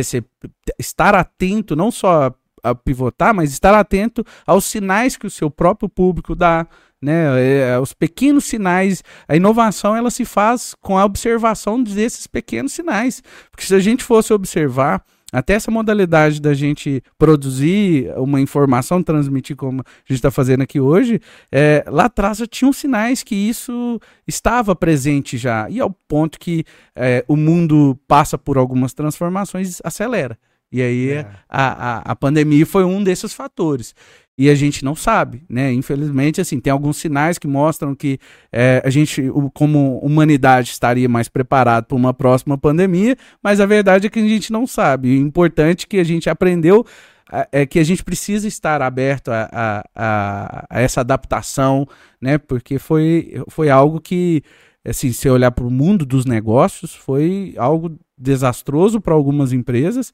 estar 0.78 1.14
atento 1.14 1.74
não 1.74 1.90
só 1.90 2.32
a 2.62 2.74
pivotar, 2.74 3.34
mas 3.34 3.52
estar 3.52 3.74
atento 3.74 4.24
aos 4.46 4.64
sinais 4.64 5.16
que 5.16 5.26
o 5.26 5.30
seu 5.30 5.50
próprio 5.50 5.88
público 5.88 6.34
dá, 6.34 6.66
né? 7.00 7.78
Os 7.78 7.92
pequenos 7.92 8.44
sinais, 8.44 9.02
a 9.28 9.36
inovação 9.36 9.94
ela 9.96 10.10
se 10.10 10.24
faz 10.24 10.74
com 10.80 10.96
a 10.96 11.04
observação 11.04 11.82
desses 11.82 12.26
pequenos 12.26 12.72
sinais, 12.72 13.22
porque 13.50 13.66
se 13.66 13.74
a 13.74 13.80
gente 13.80 14.04
fosse 14.04 14.32
observar 14.32 15.02
até 15.34 15.54
essa 15.54 15.70
modalidade 15.70 16.40
da 16.40 16.54
gente 16.54 17.02
produzir 17.18 18.12
uma 18.16 18.40
informação, 18.40 19.02
transmitir 19.02 19.56
como 19.56 19.80
a 19.80 19.84
gente 20.08 20.18
está 20.18 20.30
fazendo 20.30 20.62
aqui 20.62 20.78
hoje, 20.78 21.20
é, 21.50 21.84
lá 21.88 22.04
atrás 22.04 22.38
já 22.38 22.46
tinham 22.46 22.72
sinais 22.72 23.22
que 23.22 23.34
isso 23.34 24.00
estava 24.26 24.76
presente 24.76 25.36
já. 25.36 25.68
E 25.68 25.80
ao 25.80 25.90
ponto 25.90 26.38
que 26.38 26.64
é, 26.94 27.24
o 27.26 27.36
mundo 27.36 27.98
passa 28.06 28.38
por 28.38 28.56
algumas 28.56 28.94
transformações, 28.94 29.80
acelera. 29.82 30.38
E 30.70 30.80
aí 30.80 31.10
é. 31.10 31.26
a, 31.48 31.98
a, 31.98 31.98
a 32.12 32.16
pandemia 32.16 32.64
foi 32.64 32.84
um 32.84 33.02
desses 33.02 33.32
fatores 33.32 33.94
e 34.36 34.50
a 34.50 34.54
gente 34.54 34.84
não 34.84 34.96
sabe, 34.96 35.44
né? 35.48 35.72
Infelizmente, 35.72 36.40
assim, 36.40 36.58
tem 36.58 36.72
alguns 36.72 36.96
sinais 36.96 37.38
que 37.38 37.46
mostram 37.46 37.94
que 37.94 38.18
é, 38.52 38.82
a 38.84 38.90
gente, 38.90 39.22
como 39.52 39.98
humanidade, 39.98 40.70
estaria 40.70 41.08
mais 41.08 41.28
preparado 41.28 41.84
para 41.84 41.96
uma 41.96 42.12
próxima 42.12 42.58
pandemia, 42.58 43.16
mas 43.42 43.60
a 43.60 43.66
verdade 43.66 44.08
é 44.08 44.10
que 44.10 44.18
a 44.18 44.28
gente 44.28 44.52
não 44.52 44.66
sabe. 44.66 45.08
O 45.08 45.20
importante 45.20 45.84
é 45.84 45.88
que 45.88 45.98
a 45.98 46.04
gente 46.04 46.28
aprendeu 46.28 46.84
é 47.50 47.64
que 47.64 47.78
a 47.78 47.84
gente 47.84 48.04
precisa 48.04 48.46
estar 48.46 48.82
aberto 48.82 49.28
a, 49.30 49.48
a, 49.50 49.84
a, 49.94 50.66
a 50.68 50.80
essa 50.80 51.00
adaptação, 51.00 51.86
né? 52.20 52.38
Porque 52.38 52.78
foi, 52.78 53.42
foi 53.48 53.70
algo 53.70 54.00
que, 54.00 54.42
assim, 54.84 55.10
se 55.12 55.28
olhar 55.28 55.50
para 55.50 55.64
o 55.64 55.70
mundo 55.70 56.04
dos 56.04 56.26
negócios, 56.26 56.94
foi 56.94 57.54
algo 57.56 57.98
desastroso 58.16 59.00
para 59.00 59.14
algumas 59.14 59.52
empresas 59.52 60.12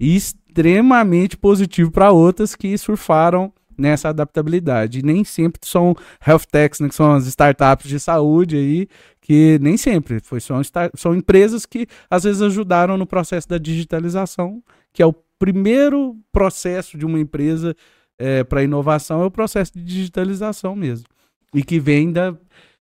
e 0.00 0.16
extremamente 0.16 1.36
positivo 1.36 1.90
para 1.90 2.12
outras 2.12 2.54
que 2.54 2.76
surfaram 2.78 3.52
nessa 3.78 4.08
adaptabilidade. 4.08 5.02
nem 5.02 5.24
sempre 5.24 5.60
são 5.64 5.94
health 6.26 6.46
techs, 6.50 6.80
né, 6.80 6.88
que 6.88 6.94
são 6.94 7.12
as 7.12 7.26
startups 7.26 7.88
de 7.88 7.98
saúde 7.98 8.56
aí, 8.56 8.88
que 9.20 9.58
nem 9.60 9.76
sempre 9.76 10.20
foi 10.20 10.40
são, 10.40 10.60
são 10.94 11.14
empresas 11.14 11.64
que 11.66 11.86
às 12.10 12.24
vezes 12.24 12.42
ajudaram 12.42 12.96
no 12.96 13.06
processo 13.06 13.48
da 13.48 13.58
digitalização, 13.58 14.62
que 14.92 15.02
é 15.02 15.06
o 15.06 15.14
primeiro 15.38 16.16
processo 16.30 16.96
de 16.96 17.04
uma 17.04 17.18
empresa 17.18 17.74
é, 18.18 18.44
para 18.44 18.62
inovação, 18.62 19.22
é 19.22 19.26
o 19.26 19.30
processo 19.30 19.72
de 19.74 19.82
digitalização 19.82 20.76
mesmo. 20.76 21.06
E 21.54 21.62
que 21.62 21.80
vem 21.80 22.12
da, 22.12 22.34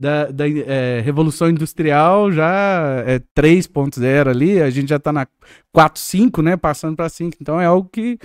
da, 0.00 0.30
da 0.30 0.48
é, 0.48 1.00
Revolução 1.00 1.50
Industrial 1.50 2.30
já 2.30 3.02
é 3.06 3.18
3.0 3.36 4.28
ali, 4.28 4.62
a 4.62 4.70
gente 4.70 4.88
já 4.88 4.96
está 4.96 5.12
na 5.12 5.26
4.5, 5.76 6.42
né, 6.42 6.56
passando 6.56 6.96
para 6.96 7.08
5. 7.08 7.36
Então 7.40 7.60
é 7.60 7.66
algo 7.66 7.88
que 7.88 8.18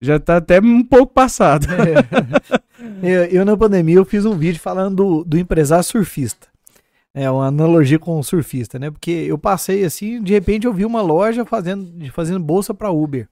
já 0.00 0.18
tá 0.18 0.36
até 0.36 0.60
um 0.60 0.84
pouco 0.84 1.12
passado. 1.12 1.66
É. 1.72 3.02
eu, 3.02 3.24
eu, 3.24 3.44
na 3.44 3.56
pandemia, 3.56 3.96
eu 3.96 4.04
fiz 4.04 4.24
um 4.24 4.36
vídeo 4.36 4.60
falando 4.60 4.96
do, 4.96 5.24
do 5.24 5.38
empresário 5.38 5.84
surfista. 5.84 6.48
É 7.14 7.30
uma 7.30 7.46
analogia 7.46 7.98
com 7.98 8.18
o 8.18 8.22
surfista, 8.22 8.78
né? 8.78 8.90
Porque 8.90 9.10
eu 9.10 9.38
passei 9.38 9.84
assim, 9.84 10.22
de 10.22 10.34
repente 10.34 10.66
eu 10.66 10.72
vi 10.72 10.84
uma 10.84 11.00
loja 11.00 11.46
fazendo, 11.46 11.90
fazendo 12.12 12.40
bolsa 12.40 12.74
para 12.74 12.90
Uber. 12.90 13.26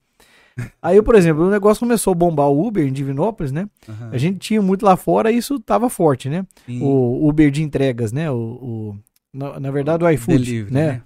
Aí, 0.80 1.02
por 1.02 1.14
exemplo, 1.14 1.44
o 1.44 1.50
negócio 1.50 1.80
começou 1.80 2.12
a 2.12 2.14
bombar 2.14 2.49
o 2.49 2.66
Uber 2.66 2.87
em 2.87 2.92
Divinópolis, 2.92 3.50
né? 3.50 3.68
Uhum. 3.88 4.11
A 4.12 4.18
gente 4.18 4.38
tinha 4.38 4.62
muito 4.62 4.87
lá 4.87 4.97
fora 4.97 5.30
e 5.30 5.37
isso 5.37 5.59
tava 5.59 5.90
forte, 5.90 6.28
né? 6.28 6.47
Sim. 6.64 6.80
O 6.80 7.28
Uber 7.28 7.50
de 7.50 7.62
entregas, 7.62 8.12
né? 8.12 8.30
O, 8.30 8.37
o 8.37 8.97
na, 9.33 9.59
na, 9.59 9.71
verdade, 9.71 10.04
o 10.04 10.11
iFood, 10.11 10.38
Delivery, 10.38 10.73
né? 10.73 10.87
né? 10.87 11.02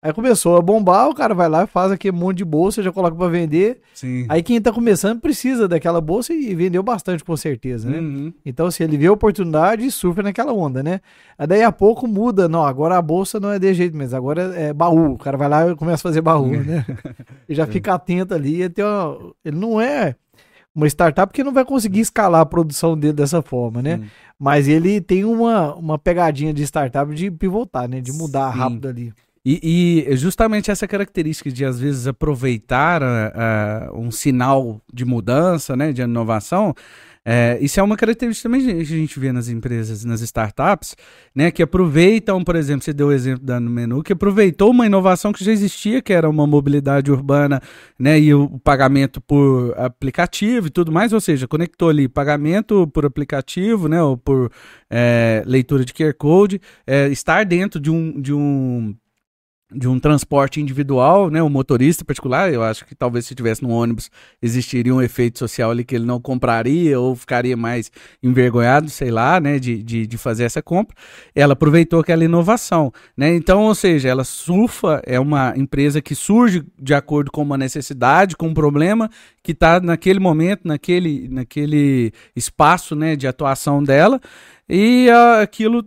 Aí 0.00 0.12
começou 0.12 0.56
a 0.56 0.62
bombar, 0.62 1.08
o 1.08 1.14
cara 1.14 1.34
vai 1.34 1.48
lá, 1.48 1.66
faz 1.66 1.90
aquele 1.90 2.16
monte 2.16 2.38
de 2.38 2.44
bolsa, 2.44 2.84
já 2.84 2.92
coloca 2.92 3.16
para 3.16 3.26
vender. 3.26 3.80
Sim. 3.92 4.26
Aí 4.28 4.44
quem 4.44 4.60
tá 4.60 4.72
começando 4.72 5.20
precisa 5.20 5.66
daquela 5.66 6.00
bolsa 6.00 6.32
e 6.32 6.54
vendeu 6.54 6.84
bastante, 6.84 7.24
com 7.24 7.36
certeza, 7.36 7.90
né? 7.90 7.98
Uhum. 7.98 8.32
Então, 8.46 8.70
se 8.70 8.80
assim, 8.80 8.88
ele 8.88 8.96
vê 8.96 9.08
a 9.08 9.12
oportunidade, 9.12 9.90
surfa 9.90 10.22
naquela 10.22 10.52
onda, 10.52 10.84
né? 10.84 11.00
Aí 11.36 11.48
daí 11.48 11.62
a 11.64 11.72
pouco 11.72 12.06
muda, 12.06 12.48
não, 12.48 12.64
agora 12.64 12.96
a 12.96 13.02
bolsa 13.02 13.40
não 13.40 13.50
é 13.50 13.58
de 13.58 13.74
jeito 13.74 13.96
mesmo, 13.96 14.16
agora 14.16 14.54
é 14.54 14.72
baú. 14.72 15.14
O 15.14 15.18
cara 15.18 15.36
vai 15.36 15.48
lá 15.48 15.68
e 15.68 15.74
começa 15.74 16.06
a 16.06 16.10
fazer 16.10 16.20
baú, 16.20 16.46
né? 16.62 16.86
e 17.48 17.54
já 17.54 17.66
fica 17.66 17.94
atento 17.94 18.34
ali. 18.34 18.62
Ele, 18.62 18.74
uma... 18.78 19.18
ele 19.44 19.56
não 19.56 19.80
é 19.80 20.14
uma 20.72 20.86
startup 20.86 21.32
que 21.32 21.42
não 21.42 21.52
vai 21.52 21.64
conseguir 21.64 21.98
escalar 21.98 22.42
a 22.42 22.46
produção 22.46 22.96
dele 22.96 23.14
dessa 23.14 23.42
forma, 23.42 23.82
né? 23.82 24.00
Mas 24.38 24.68
ele 24.68 25.00
tem 25.00 25.24
uma, 25.24 25.74
uma 25.74 25.98
pegadinha 25.98 26.54
de 26.54 26.62
startup 26.62 27.12
de 27.12 27.32
pivotar, 27.32 27.88
né? 27.88 28.00
De 28.00 28.12
mudar 28.12 28.52
Sim. 28.52 28.58
rápido 28.60 28.86
ali. 28.86 29.12
E, 29.44 30.06
e, 30.08 30.16
justamente 30.16 30.70
essa 30.70 30.86
característica 30.86 31.50
de, 31.50 31.64
às 31.64 31.78
vezes, 31.80 32.06
aproveitar 32.06 33.02
uh, 33.02 33.98
um 33.98 34.10
sinal 34.10 34.80
de 34.92 35.04
mudança, 35.04 35.76
né, 35.76 35.92
de 35.92 36.02
inovação, 36.02 36.74
é, 37.30 37.58
isso 37.60 37.78
é 37.78 37.82
uma 37.82 37.94
característica 37.94 38.48
também 38.48 38.64
que 38.64 38.70
a 38.70 38.84
gente 38.84 39.20
vê 39.20 39.30
nas 39.32 39.50
empresas, 39.50 40.02
nas 40.02 40.22
startups, 40.22 40.96
né, 41.34 41.50
que 41.50 41.62
aproveitam, 41.62 42.42
por 42.42 42.56
exemplo, 42.56 42.82
você 42.82 42.92
deu 42.94 43.08
o 43.08 43.12
exemplo 43.12 43.44
da 43.44 43.60
menu, 43.60 44.02
que 44.02 44.14
aproveitou 44.14 44.70
uma 44.70 44.86
inovação 44.86 45.30
que 45.30 45.44
já 45.44 45.52
existia, 45.52 46.00
que 46.00 46.14
era 46.14 46.26
uma 46.26 46.46
mobilidade 46.46 47.12
urbana, 47.12 47.60
né, 47.98 48.18
e 48.18 48.32
o 48.32 48.58
pagamento 48.60 49.20
por 49.20 49.74
aplicativo 49.78 50.68
e 50.68 50.70
tudo 50.70 50.90
mais, 50.90 51.12
ou 51.12 51.20
seja, 51.20 51.46
conectou 51.46 51.90
ali 51.90 52.08
pagamento 52.08 52.88
por 52.88 53.04
aplicativo, 53.04 53.88
né, 53.88 54.02
ou 54.02 54.16
por 54.16 54.50
é, 54.88 55.42
leitura 55.44 55.84
de 55.84 55.92
QR 55.92 56.14
Code, 56.14 56.58
é, 56.86 57.08
estar 57.08 57.44
dentro 57.44 57.78
de 57.78 57.90
um, 57.90 58.18
de 58.18 58.32
um 58.32 58.96
de 59.70 59.86
um 59.86 60.00
transporte 60.00 60.60
individual, 60.62 61.28
né, 61.28 61.42
o 61.42 61.48
motorista 61.50 62.02
particular, 62.02 62.50
eu 62.50 62.62
acho 62.62 62.86
que 62.86 62.94
talvez 62.94 63.26
se 63.26 63.34
tivesse 63.34 63.62
no 63.62 63.68
ônibus 63.68 64.10
existiria 64.40 64.94
um 64.94 65.02
efeito 65.02 65.38
social 65.38 65.70
ali 65.70 65.84
que 65.84 65.94
ele 65.94 66.06
não 66.06 66.18
compraria 66.18 66.98
ou 66.98 67.14
ficaria 67.14 67.54
mais 67.54 67.90
envergonhado, 68.22 68.88
sei 68.88 69.10
lá, 69.10 69.38
né, 69.38 69.58
de, 69.58 69.82
de, 69.82 70.06
de 70.06 70.18
fazer 70.18 70.44
essa 70.44 70.62
compra. 70.62 70.96
Ela 71.34 71.52
aproveitou 71.52 72.00
aquela 72.00 72.24
inovação, 72.24 72.90
né, 73.14 73.34
então, 73.34 73.64
ou 73.64 73.74
seja, 73.74 74.08
ela 74.08 74.24
surfa, 74.24 75.02
é 75.04 75.20
uma 75.20 75.52
empresa 75.54 76.00
que 76.00 76.14
surge 76.14 76.64
de 76.80 76.94
acordo 76.94 77.30
com 77.30 77.42
uma 77.42 77.58
necessidade, 77.58 78.36
com 78.36 78.48
um 78.48 78.54
problema 78.54 79.10
que 79.42 79.52
está 79.52 79.80
naquele 79.80 80.18
momento, 80.18 80.62
naquele, 80.64 81.28
naquele 81.28 82.12
espaço, 82.34 82.96
né, 82.96 83.16
de 83.16 83.26
atuação 83.26 83.82
dela, 83.82 84.18
e 84.68 85.08
uh, 85.08 85.42
aquilo 85.42 85.82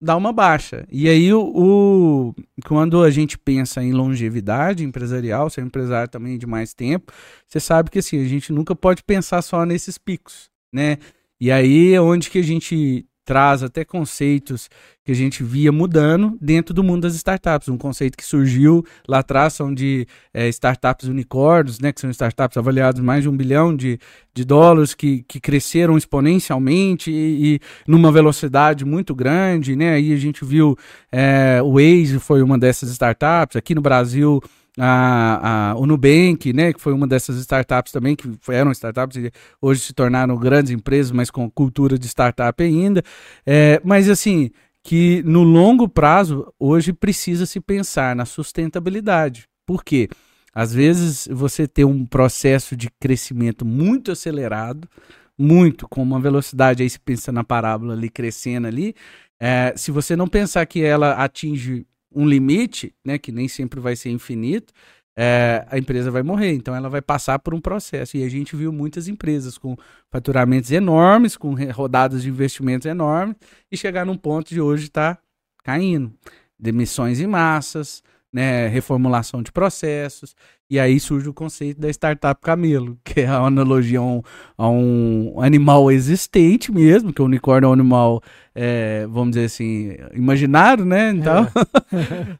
dá 0.00 0.16
uma 0.16 0.32
baixa. 0.32 0.86
E 0.90 1.08
aí, 1.08 1.32
o, 1.32 1.40
o, 1.40 2.34
quando 2.64 3.02
a 3.02 3.10
gente 3.10 3.36
pensa 3.36 3.82
em 3.82 3.92
longevidade 3.92 4.84
empresarial, 4.84 5.50
ser 5.50 5.62
empresário 5.62 6.08
também 6.08 6.38
de 6.38 6.46
mais 6.46 6.72
tempo, 6.72 7.12
você 7.46 7.60
sabe 7.60 7.90
que 7.90 7.98
assim, 7.98 8.22
a 8.22 8.28
gente 8.28 8.52
nunca 8.52 8.74
pode 8.74 9.02
pensar 9.02 9.42
só 9.42 9.64
nesses 9.64 9.98
picos, 9.98 10.50
né? 10.72 10.98
E 11.40 11.50
aí 11.50 11.94
é 11.94 12.00
onde 12.00 12.30
que 12.30 12.38
a 12.38 12.42
gente 12.42 13.06
traz 13.28 13.62
até 13.62 13.84
conceitos 13.84 14.70
que 15.04 15.12
a 15.12 15.14
gente 15.14 15.44
via 15.44 15.70
mudando 15.70 16.34
dentro 16.40 16.72
do 16.72 16.82
mundo 16.82 17.02
das 17.02 17.14
startups. 17.14 17.68
Um 17.68 17.76
conceito 17.76 18.16
que 18.16 18.24
surgiu 18.24 18.82
lá 19.06 19.18
atrás 19.18 19.52
são 19.52 19.74
de 19.74 20.06
é, 20.32 20.48
startups 20.48 21.06
unicórnios, 21.08 21.78
né, 21.78 21.92
que 21.92 22.00
são 22.00 22.08
startups 22.08 22.56
avaliadas 22.56 23.02
mais 23.02 23.22
de 23.22 23.28
um 23.28 23.36
bilhão 23.36 23.76
de, 23.76 23.98
de 24.32 24.46
dólares, 24.46 24.94
que, 24.94 25.26
que 25.28 25.38
cresceram 25.38 25.98
exponencialmente 25.98 27.10
e, 27.10 27.56
e 27.56 27.60
numa 27.86 28.10
velocidade 28.10 28.82
muito 28.86 29.14
grande. 29.14 29.76
Né? 29.76 29.92
Aí 29.92 30.10
a 30.10 30.16
gente 30.16 30.42
viu 30.42 30.74
é, 31.12 31.60
o 31.62 31.74
Waze 31.74 32.18
foi 32.18 32.40
uma 32.40 32.58
dessas 32.58 32.88
startups. 32.88 33.56
Aqui 33.56 33.74
no 33.74 33.82
Brasil, 33.82 34.40
a, 34.78 35.70
a, 35.70 35.74
o 35.76 35.86
Nubank, 35.86 36.52
né, 36.52 36.72
que 36.72 36.80
foi 36.80 36.92
uma 36.92 37.06
dessas 37.06 37.36
startups 37.38 37.92
também, 37.92 38.14
que 38.14 38.30
eram 38.48 38.70
startups 38.70 39.16
e 39.16 39.30
hoje 39.60 39.80
se 39.80 39.92
tornaram 39.92 40.36
grandes 40.36 40.70
empresas, 40.70 41.10
mas 41.12 41.30
com 41.30 41.50
cultura 41.50 41.98
de 41.98 42.06
startup 42.06 42.62
ainda. 42.62 43.02
É, 43.44 43.80
mas 43.84 44.08
assim, 44.08 44.50
que 44.82 45.22
no 45.24 45.42
longo 45.42 45.88
prazo, 45.88 46.52
hoje 46.58 46.92
precisa 46.92 47.44
se 47.44 47.60
pensar 47.60 48.14
na 48.14 48.24
sustentabilidade. 48.24 49.48
Por 49.66 49.84
quê? 49.84 50.08
Às 50.54 50.72
vezes 50.72 51.28
você 51.30 51.68
tem 51.68 51.84
um 51.84 52.06
processo 52.06 52.76
de 52.76 52.88
crescimento 52.98 53.64
muito 53.64 54.10
acelerado, 54.10 54.88
muito, 55.36 55.86
com 55.88 56.02
uma 56.02 56.18
velocidade, 56.18 56.82
aí 56.82 56.90
se 56.90 56.98
pensa 56.98 57.30
na 57.30 57.44
parábola 57.44 57.94
ali 57.94 58.08
crescendo 58.08 58.66
ali. 58.66 58.94
É, 59.40 59.72
se 59.76 59.90
você 59.90 60.16
não 60.16 60.26
pensar 60.26 60.66
que 60.66 60.82
ela 60.82 61.12
atinge 61.12 61.86
um 62.14 62.26
limite, 62.26 62.94
né, 63.04 63.18
que 63.18 63.30
nem 63.30 63.48
sempre 63.48 63.80
vai 63.80 63.94
ser 63.94 64.10
infinito, 64.10 64.72
é, 65.20 65.66
a 65.68 65.76
empresa 65.76 66.10
vai 66.12 66.22
morrer. 66.22 66.52
Então 66.52 66.74
ela 66.74 66.88
vai 66.88 67.02
passar 67.02 67.40
por 67.40 67.52
um 67.52 67.60
processo. 67.60 68.16
E 68.16 68.22
a 68.22 68.28
gente 68.28 68.54
viu 68.54 68.72
muitas 68.72 69.08
empresas 69.08 69.58
com 69.58 69.76
faturamentos 70.10 70.70
enormes, 70.70 71.36
com 71.36 71.54
rodadas 71.72 72.22
de 72.22 72.28
investimentos 72.28 72.86
enormes, 72.86 73.36
e 73.70 73.76
chegar 73.76 74.06
num 74.06 74.16
ponto 74.16 74.48
de 74.48 74.60
hoje 74.60 74.84
estar 74.84 75.16
tá 75.16 75.22
caindo. 75.64 76.12
Demissões 76.58 77.20
em 77.20 77.26
massas, 77.26 78.02
né, 78.32 78.68
reformulação 78.68 79.42
de 79.42 79.50
processos. 79.50 80.34
E 80.70 80.78
aí 80.78 81.00
surge 81.00 81.28
o 81.28 81.32
conceito 81.32 81.80
da 81.80 81.88
startup 81.88 82.38
camelo, 82.42 82.98
que 83.02 83.20
é 83.22 83.30
uma 83.30 83.46
analogia 83.46 83.98
a 83.98 84.02
um, 84.02 84.22
a 84.56 84.68
um 84.68 85.40
animal 85.40 85.90
existente 85.90 86.70
mesmo, 86.70 87.12
que 87.12 87.22
o 87.22 87.24
unicórnio 87.24 87.66
é 87.66 87.70
um 87.70 87.72
animal, 87.72 88.22
é, 88.54 89.06
vamos 89.08 89.30
dizer 89.30 89.46
assim, 89.46 89.96
imaginário, 90.12 90.84
né? 90.84 91.10
Então, 91.10 91.48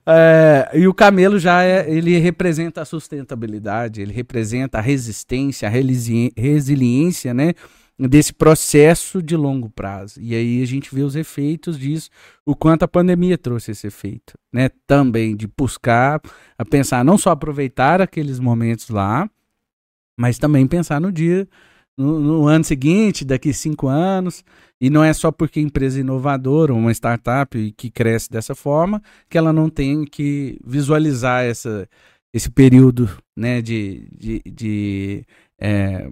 é. 0.06 0.68
é, 0.74 0.78
e 0.78 0.86
o 0.86 0.92
camelo 0.92 1.38
já 1.38 1.62
é, 1.62 1.90
ele 1.90 2.18
representa 2.18 2.82
a 2.82 2.84
sustentabilidade, 2.84 4.02
ele 4.02 4.12
representa 4.12 4.78
a 4.78 4.82
resistência, 4.82 5.66
a 5.66 5.70
resiliência, 5.70 7.32
né? 7.32 7.54
Desse 7.98 8.32
processo 8.32 9.22
de 9.22 9.36
longo 9.36 9.68
prazo. 9.68 10.20
E 10.20 10.34
aí 10.34 10.62
a 10.62 10.66
gente 10.66 10.94
vê 10.94 11.02
os 11.02 11.16
efeitos 11.16 11.78
disso, 11.78 12.10
o 12.46 12.54
quanto 12.54 12.84
a 12.84 12.88
pandemia 12.88 13.36
trouxe 13.36 13.72
esse 13.72 13.86
efeito, 13.86 14.34
né? 14.52 14.70
Também 14.86 15.34
de 15.34 15.48
buscar 15.48 16.20
a 16.56 16.64
pensar 16.64 17.04
não 17.04 17.18
só 17.18 17.30
aproveitar 17.30 18.00
aqueles 18.00 18.38
momentos 18.38 18.88
lá, 18.90 19.28
mas 20.16 20.38
também 20.38 20.66
pensar 20.66 21.00
no 21.00 21.10
dia, 21.10 21.48
no, 21.96 22.20
no 22.20 22.46
ano 22.46 22.64
seguinte, 22.64 23.24
daqui 23.24 23.52
cinco 23.52 23.88
anos. 23.88 24.44
E 24.80 24.88
não 24.88 25.02
é 25.02 25.12
só 25.12 25.32
porque 25.32 25.60
empresa 25.60 25.98
inovadora, 25.98 26.72
uma 26.72 26.92
startup 26.92 27.72
que 27.76 27.90
cresce 27.90 28.30
dessa 28.30 28.54
forma, 28.54 29.02
que 29.28 29.36
ela 29.36 29.52
não 29.52 29.68
tem 29.68 30.04
que 30.04 30.56
visualizar 30.64 31.44
essa, 31.44 31.88
esse 32.32 32.48
período 32.48 33.10
né, 33.36 33.60
de, 33.60 34.08
de, 34.16 34.42
de 34.46 35.26
é, 35.60 36.08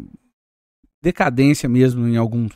decadência 1.06 1.68
mesmo 1.68 2.08
em 2.08 2.16
algum 2.16 2.48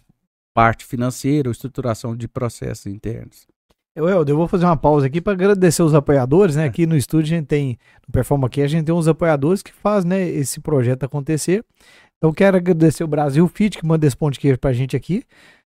parte 0.53 0.85
financeira 0.85 1.49
ou 1.49 1.53
estruturação 1.53 2.17
de 2.17 2.27
processos 2.27 2.87
internos. 2.87 3.47
Eu, 3.95 4.09
eu 4.09 4.37
vou 4.37 4.49
fazer 4.49 4.65
uma 4.65 4.77
pausa 4.77 5.07
aqui 5.07 5.21
para 5.21 5.33
agradecer 5.33 5.83
os 5.83 5.95
apoiadores, 5.95 6.57
né? 6.57 6.65
É. 6.65 6.67
Aqui 6.67 6.85
no 6.87 6.97
estúdio 6.97 7.35
a 7.35 7.39
gente 7.39 7.47
tem, 7.47 7.79
no 8.07 8.13
Performa 8.13 8.47
aqui, 8.47 8.61
a 8.63 8.67
gente 8.67 8.87
tem 8.87 8.95
uns 8.95 9.07
apoiadores 9.07 9.63
que 9.63 9.73
fazem 9.73 10.09
né, 10.09 10.29
esse 10.29 10.61
projeto 10.61 11.05
acontecer. 11.05 11.65
Então 12.19 12.33
quero 12.33 12.57
agradecer 12.57 13.05
o 13.05 13.09
Brasil 13.09 13.47
Fit, 13.49 13.79
que 13.79 13.87
manda 13.87 14.07
esse 14.07 14.17
pão 14.17 14.31
de 14.31 14.39
queijo 14.39 14.59
pra 14.59 14.73
gente 14.73 14.97
aqui. 14.97 15.23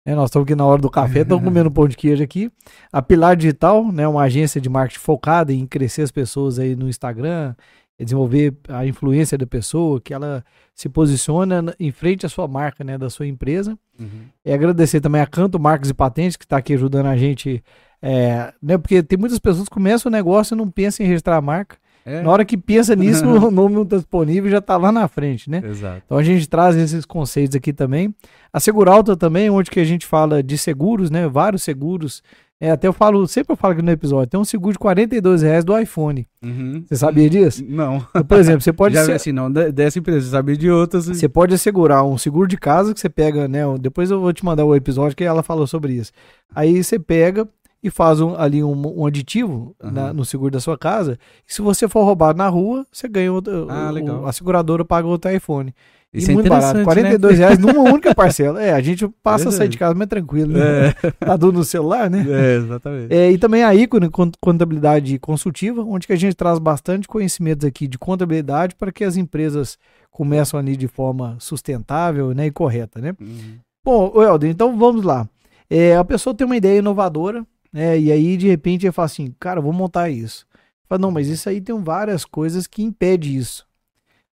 É, 0.06 0.14
nós 0.14 0.30
estamos 0.30 0.46
aqui 0.46 0.54
na 0.54 0.64
hora 0.64 0.80
do 0.80 0.90
café, 0.90 1.20
estamos 1.20 1.44
comendo 1.44 1.70
pão 1.70 1.86
de 1.86 1.96
queijo 1.96 2.22
aqui. 2.22 2.50
A 2.90 3.02
Pilar 3.02 3.36
Digital, 3.36 3.92
né, 3.92 4.08
uma 4.08 4.22
agência 4.22 4.60
de 4.60 4.68
marketing 4.68 5.00
focada 5.00 5.52
em 5.52 5.66
crescer 5.66 6.02
as 6.02 6.10
pessoas 6.10 6.58
aí 6.58 6.74
no 6.74 6.88
Instagram, 6.88 7.54
desenvolver 8.04 8.54
a 8.68 8.86
influência 8.86 9.36
da 9.36 9.46
pessoa, 9.46 10.00
que 10.00 10.12
ela 10.12 10.44
se 10.74 10.88
posiciona 10.88 11.74
em 11.78 11.90
frente 11.90 12.26
à 12.26 12.28
sua 12.28 12.48
marca, 12.48 12.82
né, 12.82 12.96
da 12.96 13.10
sua 13.10 13.26
empresa. 13.26 13.78
Uhum. 13.98 14.26
E 14.44 14.52
agradecer 14.52 15.00
também 15.00 15.20
a 15.20 15.26
Canto 15.26 15.58
Marcas 15.58 15.90
e 15.90 15.94
Patentes, 15.94 16.36
que 16.36 16.44
está 16.44 16.56
aqui 16.56 16.74
ajudando 16.74 17.06
a 17.06 17.16
gente, 17.16 17.62
é, 18.00 18.52
né, 18.62 18.78
porque 18.78 19.02
tem 19.02 19.18
muitas 19.18 19.38
pessoas 19.38 19.68
que 19.68 19.74
começam 19.74 20.10
o 20.10 20.12
negócio 20.12 20.54
e 20.54 20.58
não 20.58 20.70
pensam 20.70 21.04
em 21.04 21.08
registrar 21.08 21.36
a 21.36 21.42
marca. 21.42 21.76
É. 22.04 22.20
Na 22.20 22.30
hora 22.30 22.44
que 22.44 22.56
pensa 22.56 22.96
nisso, 22.96 23.24
o 23.26 23.50
nome 23.50 23.74
não 23.74 23.82
está 23.82 23.96
disponível 23.96 24.50
já 24.50 24.58
está 24.58 24.76
lá 24.76 24.90
na 24.90 25.06
frente, 25.06 25.48
né? 25.48 25.62
Exato. 25.64 26.02
Então 26.04 26.18
a 26.18 26.22
gente 26.22 26.48
traz 26.48 26.76
esses 26.76 27.04
conceitos 27.04 27.56
aqui 27.56 27.72
também. 27.72 28.14
A 28.52 28.58
Seguralta 28.58 29.16
também, 29.16 29.48
onde 29.50 29.70
que 29.70 29.80
a 29.80 29.84
gente 29.84 30.06
fala 30.06 30.42
de 30.42 30.58
seguros, 30.58 31.10
né? 31.10 31.28
Vários 31.28 31.62
seguros 31.62 32.22
é, 32.62 32.70
até 32.70 32.86
eu 32.86 32.92
falo, 32.92 33.26
sempre 33.26 33.52
eu 33.52 33.56
falo 33.56 33.72
aqui 33.72 33.82
no 33.82 33.90
episódio, 33.90 34.30
tem 34.30 34.38
um 34.38 34.44
seguro 34.44 34.72
de 34.72 34.78
42 34.78 35.42
reais 35.42 35.64
do 35.64 35.76
iPhone. 35.76 36.28
Uhum. 36.44 36.84
Você 36.86 36.94
sabia 36.94 37.28
disso? 37.28 37.64
Não. 37.68 37.96
Então, 38.10 38.24
por 38.24 38.38
exemplo, 38.38 38.60
você 38.60 38.72
pode... 38.72 38.94
Já 38.94 39.04
ser... 39.04 39.12
assim, 39.14 39.32
não 39.32 39.50
dessa 39.50 39.98
empresa, 39.98 40.20
você 40.20 40.30
sabia 40.30 40.56
de 40.56 40.70
outras. 40.70 41.06
Você 41.06 41.28
pode 41.28 41.52
assegurar 41.52 42.04
um 42.04 42.16
seguro 42.16 42.46
de 42.46 42.56
casa 42.56 42.94
que 42.94 43.00
você 43.00 43.08
pega, 43.08 43.48
né? 43.48 43.62
Depois 43.80 44.12
eu 44.12 44.20
vou 44.20 44.32
te 44.32 44.44
mandar 44.44 44.64
o 44.64 44.76
episódio 44.76 45.16
que 45.16 45.24
ela 45.24 45.42
falou 45.42 45.66
sobre 45.66 45.94
isso. 45.94 46.12
Aí 46.54 46.84
você 46.84 47.00
pega 47.00 47.48
e 47.82 47.90
faz 47.90 48.20
um, 48.20 48.36
ali 48.36 48.62
um, 48.62 49.00
um 49.00 49.06
aditivo 49.06 49.74
uhum. 49.82 49.90
na, 49.90 50.12
no 50.12 50.24
seguro 50.24 50.52
da 50.52 50.60
sua 50.60 50.78
casa. 50.78 51.18
E 51.48 51.52
se 51.52 51.60
você 51.60 51.88
for 51.88 52.04
roubado 52.04 52.38
na 52.38 52.48
rua, 52.48 52.86
você 52.92 53.08
ganha 53.08 53.32
outro, 53.32 53.66
ah, 53.68 53.92
o, 53.92 54.26
a 54.26 54.32
seguradora 54.32 54.84
paga 54.84 55.08
outro 55.08 55.32
iPhone. 55.32 55.74
Isso 56.12 56.30
e 56.30 56.32
é 56.32 56.34
muito 56.34 56.48
barato. 56.48 56.82
42 56.82 57.38
né? 57.38 57.44
reais 57.44 57.58
numa 57.60 57.80
única 57.80 58.14
parcela. 58.14 58.62
É, 58.62 58.72
a 58.72 58.80
gente 58.82 59.08
passa 59.22 59.48
a 59.48 59.52
sair 59.52 59.68
de 59.68 59.78
casa 59.78 59.94
mais 59.94 60.08
tranquilo, 60.08 60.52
né? 60.52 60.88
É. 60.88 61.10
Tá 61.24 61.38
tudo 61.38 61.58
no 61.58 61.64
celular, 61.64 62.10
né? 62.10 62.24
É, 62.28 62.56
exatamente. 62.56 63.14
É, 63.14 63.30
e 63.30 63.38
também 63.38 63.62
a 63.64 63.74
ícone 63.74 64.10
contabilidade 64.40 65.18
consultiva, 65.18 65.82
onde 65.82 66.06
que 66.06 66.12
a 66.12 66.16
gente 66.16 66.34
traz 66.34 66.58
bastante 66.58 67.08
conhecimentos 67.08 67.64
aqui 67.64 67.86
de 67.86 67.98
contabilidade 67.98 68.74
para 68.74 68.92
que 68.92 69.04
as 69.04 69.16
empresas 69.16 69.78
começam 70.10 70.60
ali 70.60 70.76
de 70.76 70.86
forma 70.86 71.36
sustentável 71.38 72.34
né, 72.34 72.46
e 72.46 72.50
correta, 72.50 73.00
né? 73.00 73.14
Uhum. 73.18 73.58
Bom, 73.84 74.22
Helder, 74.22 74.50
então 74.50 74.76
vamos 74.76 75.02
lá. 75.04 75.26
É, 75.70 75.96
a 75.96 76.04
pessoa 76.04 76.34
tem 76.34 76.44
uma 76.44 76.56
ideia 76.56 76.78
inovadora, 76.78 77.46
né? 77.72 77.98
E 77.98 78.12
aí, 78.12 78.36
de 78.36 78.46
repente, 78.46 78.84
ele 78.84 78.92
fala 78.92 79.06
assim, 79.06 79.34
cara, 79.40 79.60
vou 79.60 79.72
montar 79.72 80.10
isso. 80.10 80.46
Fala, 80.86 81.00
não, 81.00 81.10
mas 81.10 81.28
isso 81.28 81.48
aí 81.48 81.60
tem 81.60 81.74
várias 81.82 82.24
coisas 82.24 82.66
que 82.66 82.82
impedem 82.82 83.36
isso. 83.36 83.66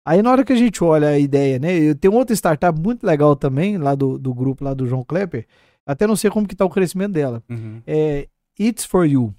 Aí 0.10 0.24
na 0.24 0.32
hora 0.32 0.44
que 0.44 0.52
a 0.52 0.56
gente 0.56 0.84
olha 0.84 1.10
a 1.10 1.20
ideia, 1.20 1.60
né? 1.60 1.72
Eu 1.78 1.94
tenho 1.94 2.16
outra 2.16 2.36
startup 2.36 2.82
muito 2.82 3.06
legal 3.06 3.36
também, 3.36 3.78
lá 3.78 3.94
do, 3.94 4.18
do 4.18 4.34
grupo 4.34 4.64
lá 4.64 4.74
do 4.74 4.88
João 4.88 5.04
Klepper. 5.04 5.46
Até 5.86 6.08
não 6.08 6.16
sei 6.16 6.32
como 6.32 6.48
que 6.48 6.56
tá 6.56 6.66
o 6.66 6.70
crescimento 6.70 7.12
dela. 7.12 7.44
Uhum. 7.48 7.80
É 7.86 8.28
It's 8.60 8.86
for 8.86 9.06
You. 9.06 9.36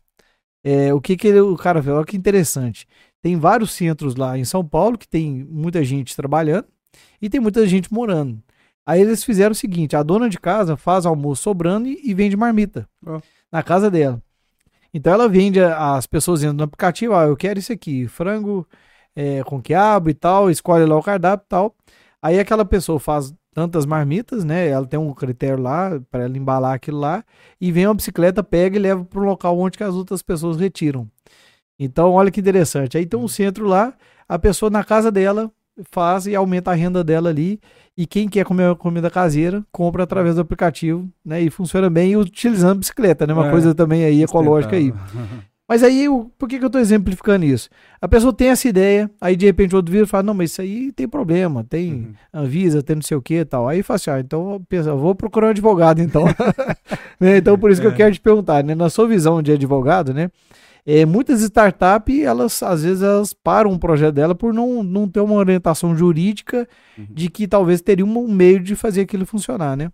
É, 0.62 0.94
o 0.94 1.00
que 1.00 1.16
que 1.16 1.26
ele, 1.26 1.40
o 1.40 1.56
cara 1.56 1.83
fez? 1.83 1.92
Olha 1.92 2.06
que 2.06 2.16
interessante. 2.16 2.87
Tem 3.20 3.37
vários 3.37 3.72
centros 3.72 4.14
lá 4.14 4.38
em 4.38 4.44
São 4.44 4.64
Paulo 4.64 4.96
que 4.96 5.09
tem 5.09 5.44
muita 5.50 5.83
gente 5.83 6.14
trabalhando 6.14 6.68
e 7.20 7.28
tem 7.28 7.40
muita 7.40 7.66
gente 7.66 7.92
morando. 7.92 8.40
Aí 8.87 9.00
eles 9.00 9.24
fizeram 9.24 9.50
o 9.50 9.56
seguinte: 9.56 9.96
a 9.96 10.04
dona 10.04 10.28
de 10.28 10.38
casa 10.38 10.76
faz 10.76 11.04
almoço 11.04 11.42
sobrando 11.42 11.88
e, 11.88 12.00
e 12.04 12.14
vende 12.14 12.37
marmita 12.37 12.88
oh. 13.04 13.20
na 13.50 13.61
casa 13.61 13.90
dela. 13.90 14.22
Então 14.94 15.12
ela 15.12 15.28
vende, 15.28 15.59
as 15.59 16.06
pessoas 16.06 16.44
entram 16.44 16.59
no 16.59 16.62
aplicativo, 16.62 17.14
ah, 17.14 17.24
eu 17.24 17.37
quero 17.37 17.59
isso 17.59 17.72
aqui, 17.72 18.06
frango 18.06 18.64
é, 19.20 19.44
com 19.44 19.61
quiabo 19.61 20.09
e 20.09 20.14
tal, 20.14 20.50
escolhe 20.50 20.87
lá 20.87 20.96
o 20.96 21.02
cardápio 21.02 21.44
e 21.44 21.48
tal. 21.48 21.74
Aí 22.22 22.40
aquela 22.40 22.64
pessoa 22.64 22.98
faz 22.98 23.35
tantas 23.52 23.85
marmitas, 23.85 24.44
né? 24.44 24.68
Ela 24.68 24.87
tem 24.87 24.98
um 24.98 25.12
critério 25.12 25.62
lá 25.62 26.00
para 26.11 26.24
ela 26.24 26.38
embalar 26.38 26.72
aquilo 26.72 26.98
lá 26.98 27.22
e 27.61 27.70
vem 27.70 27.87
uma 27.87 27.94
bicicleta, 27.94 28.42
pega 28.42 28.76
e 28.76 28.80
leva 28.80 29.04
para 29.04 29.20
o 29.20 29.24
local 29.24 29.59
onde 29.59 29.76
que 29.76 29.85
as 29.85 29.94
outras 29.94 30.22
pessoas 30.22 30.56
retiram. 30.56 31.06
Então, 31.78 32.12
olha 32.12 32.30
que 32.30 32.40
interessante. 32.40 32.96
Aí 32.96 33.04
tem 33.04 33.20
um 33.20 33.28
centro 33.28 33.66
lá, 33.66 33.92
a 34.26 34.38
pessoa 34.38 34.70
na 34.70 34.83
casa 34.83 35.11
dela 35.11 35.50
faz 35.90 36.26
e 36.26 36.35
aumenta 36.35 36.70
a 36.70 36.74
renda 36.74 37.04
dela 37.04 37.28
ali. 37.28 37.61
E 37.96 38.06
quem 38.06 38.26
quer 38.26 38.46
comer 38.46 38.74
comida 38.76 39.11
caseira, 39.11 39.62
compra 39.70 40.04
através 40.04 40.37
do 40.37 40.40
aplicativo, 40.40 41.06
né? 41.22 41.42
E 41.42 41.50
funciona 41.50 41.90
bem 41.90 42.16
utilizando 42.16 42.78
bicicleta, 42.78 43.26
né? 43.26 43.35
Uma 43.35 43.48
é, 43.48 43.50
coisa 43.50 43.74
também 43.74 44.02
aí 44.04 44.22
ecológica 44.22 44.76
aí. 44.76 44.94
Mas 45.70 45.85
aí, 45.85 46.06
por 46.37 46.48
que, 46.48 46.59
que 46.59 46.64
eu 46.64 46.66
estou 46.66 46.80
exemplificando 46.80 47.44
isso? 47.44 47.70
A 48.00 48.09
pessoa 48.09 48.33
tem 48.33 48.48
essa 48.48 48.68
ideia, 48.68 49.09
aí 49.20 49.37
de 49.37 49.46
repente 49.46 49.72
o 49.72 49.76
outro 49.76 49.92
vira 49.92 50.02
e 50.02 50.09
fala, 50.09 50.24
não, 50.24 50.35
mas 50.35 50.50
isso 50.50 50.61
aí 50.61 50.90
tem 50.90 51.06
problema, 51.06 51.62
tem 51.62 51.92
uhum. 51.92 52.12
Anvisa, 52.35 52.83
tem 52.83 52.96
não 52.96 53.02
sei 53.02 53.16
o 53.16 53.22
que 53.22 53.35
e 53.35 53.44
tal. 53.44 53.68
Aí 53.68 53.80
fala 53.80 53.94
assim, 53.94 54.11
ah, 54.11 54.18
então 54.18 54.61
pensa, 54.68 54.92
vou 54.96 55.14
procurar 55.14 55.46
um 55.46 55.50
advogado 55.50 56.02
então. 56.02 56.24
né? 57.20 57.37
Então 57.37 57.56
por 57.56 57.70
isso 57.70 57.80
que 57.80 57.87
eu 57.87 57.92
é. 57.92 57.94
quero 57.94 58.12
te 58.12 58.20
perguntar, 58.20 58.64
né? 58.64 58.74
Na 58.74 58.90
sua 58.90 59.06
visão 59.06 59.40
de 59.40 59.52
advogado, 59.52 60.12
né? 60.12 60.28
É, 60.85 61.06
muitas 61.06 61.40
startups, 61.40 62.20
elas 62.20 62.61
às 62.64 62.83
vezes 62.83 63.04
elas 63.04 63.33
param 63.33 63.70
um 63.70 63.78
projeto 63.78 64.16
dela 64.16 64.35
por 64.35 64.52
não, 64.52 64.83
não 64.83 65.06
ter 65.06 65.20
uma 65.20 65.37
orientação 65.37 65.96
jurídica 65.96 66.68
uhum. 66.98 67.06
de 67.09 67.30
que 67.30 67.46
talvez 67.46 67.80
teria 67.80 68.04
um 68.04 68.26
meio 68.26 68.59
de 68.59 68.74
fazer 68.74 69.02
aquilo 69.02 69.24
funcionar, 69.24 69.76
né? 69.76 69.88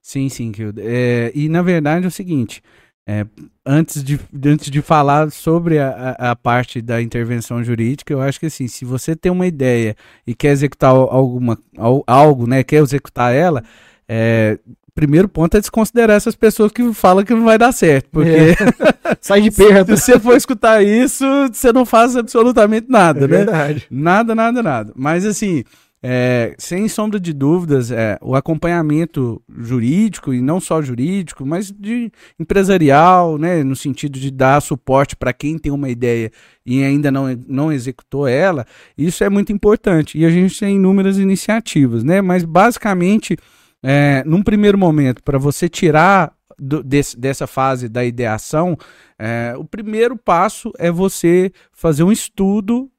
Sim, 0.00 0.30
sim, 0.30 0.50
é, 0.78 1.30
e 1.34 1.46
na 1.50 1.60
verdade 1.60 2.06
é 2.06 2.08
o 2.08 2.10
seguinte, 2.10 2.62
é, 3.06 3.26
antes, 3.66 4.04
de, 4.04 4.20
antes 4.46 4.70
de 4.70 4.82
falar 4.82 5.30
sobre 5.30 5.78
a, 5.78 6.16
a, 6.18 6.36
parte 6.36 6.80
da 6.80 7.00
intervenção 7.02 7.62
jurídica, 7.64 8.12
eu 8.12 8.20
acho 8.20 8.38
que 8.38 8.46
assim, 8.46 8.68
se 8.68 8.84
você 8.84 9.16
tem 9.16 9.32
uma 9.32 9.46
ideia 9.46 9.96
e 10.26 10.34
quer 10.34 10.50
executar 10.50 10.90
alguma, 10.90 11.58
algo, 12.06 12.46
né, 12.46 12.62
quer 12.62 12.82
executar 12.82 13.34
ela, 13.34 13.64
é, 14.08 14.58
primeiro 14.94 15.28
ponto 15.28 15.56
é 15.56 15.60
desconsiderar 15.60 16.16
essas 16.16 16.34
pessoas 16.34 16.70
que 16.70 16.92
falam 16.92 17.24
que 17.24 17.32
não 17.32 17.44
vai 17.44 17.56
dar 17.56 17.72
certo, 17.72 18.08
porque 18.10 18.28
é. 18.28 19.16
sai 19.20 19.40
de 19.40 19.50
perto. 19.50 19.96
Se 19.96 20.12
você 20.12 20.20
for 20.20 20.36
escutar 20.36 20.82
isso, 20.82 21.24
você 21.50 21.72
não 21.72 21.86
faz 21.86 22.16
absolutamente 22.16 22.86
nada, 22.88 23.20
é 23.20 23.22
né? 23.22 23.36
Verdade. 23.38 23.86
Nada, 23.90 24.34
nada, 24.34 24.62
nada. 24.62 24.92
Mas 24.94 25.24
assim, 25.24 25.64
é, 26.02 26.54
sem 26.58 26.88
sombra 26.88 27.20
de 27.20 27.32
dúvidas, 27.32 27.90
é, 27.90 28.18
o 28.22 28.34
acompanhamento 28.34 29.42
jurídico, 29.58 30.32
e 30.32 30.40
não 30.40 30.58
só 30.58 30.80
jurídico, 30.80 31.44
mas 31.44 31.70
de 31.70 32.10
empresarial, 32.38 33.36
né, 33.36 33.62
no 33.62 33.76
sentido 33.76 34.18
de 34.18 34.30
dar 34.30 34.62
suporte 34.62 35.14
para 35.14 35.32
quem 35.32 35.58
tem 35.58 35.70
uma 35.70 35.90
ideia 35.90 36.32
e 36.64 36.82
ainda 36.82 37.10
não, 37.10 37.26
não 37.46 37.72
executou 37.72 38.26
ela, 38.26 38.66
isso 38.96 39.22
é 39.22 39.28
muito 39.28 39.52
importante. 39.52 40.18
E 40.18 40.24
a 40.24 40.30
gente 40.30 40.58
tem 40.58 40.76
inúmeras 40.76 41.18
iniciativas, 41.18 42.02
né, 42.02 42.22
mas 42.22 42.44
basicamente, 42.44 43.36
é, 43.82 44.22
num 44.24 44.42
primeiro 44.42 44.78
momento, 44.78 45.22
para 45.22 45.38
você 45.38 45.68
tirar 45.68 46.32
do, 46.58 46.82
desse, 46.82 47.18
dessa 47.18 47.46
fase 47.46 47.90
da 47.90 48.04
ideação, 48.04 48.76
é, 49.18 49.54
o 49.56 49.64
primeiro 49.64 50.16
passo 50.16 50.72
é 50.78 50.90
você 50.90 51.52
fazer 51.72 52.04
um 52.04 52.12
estudo 52.12 52.90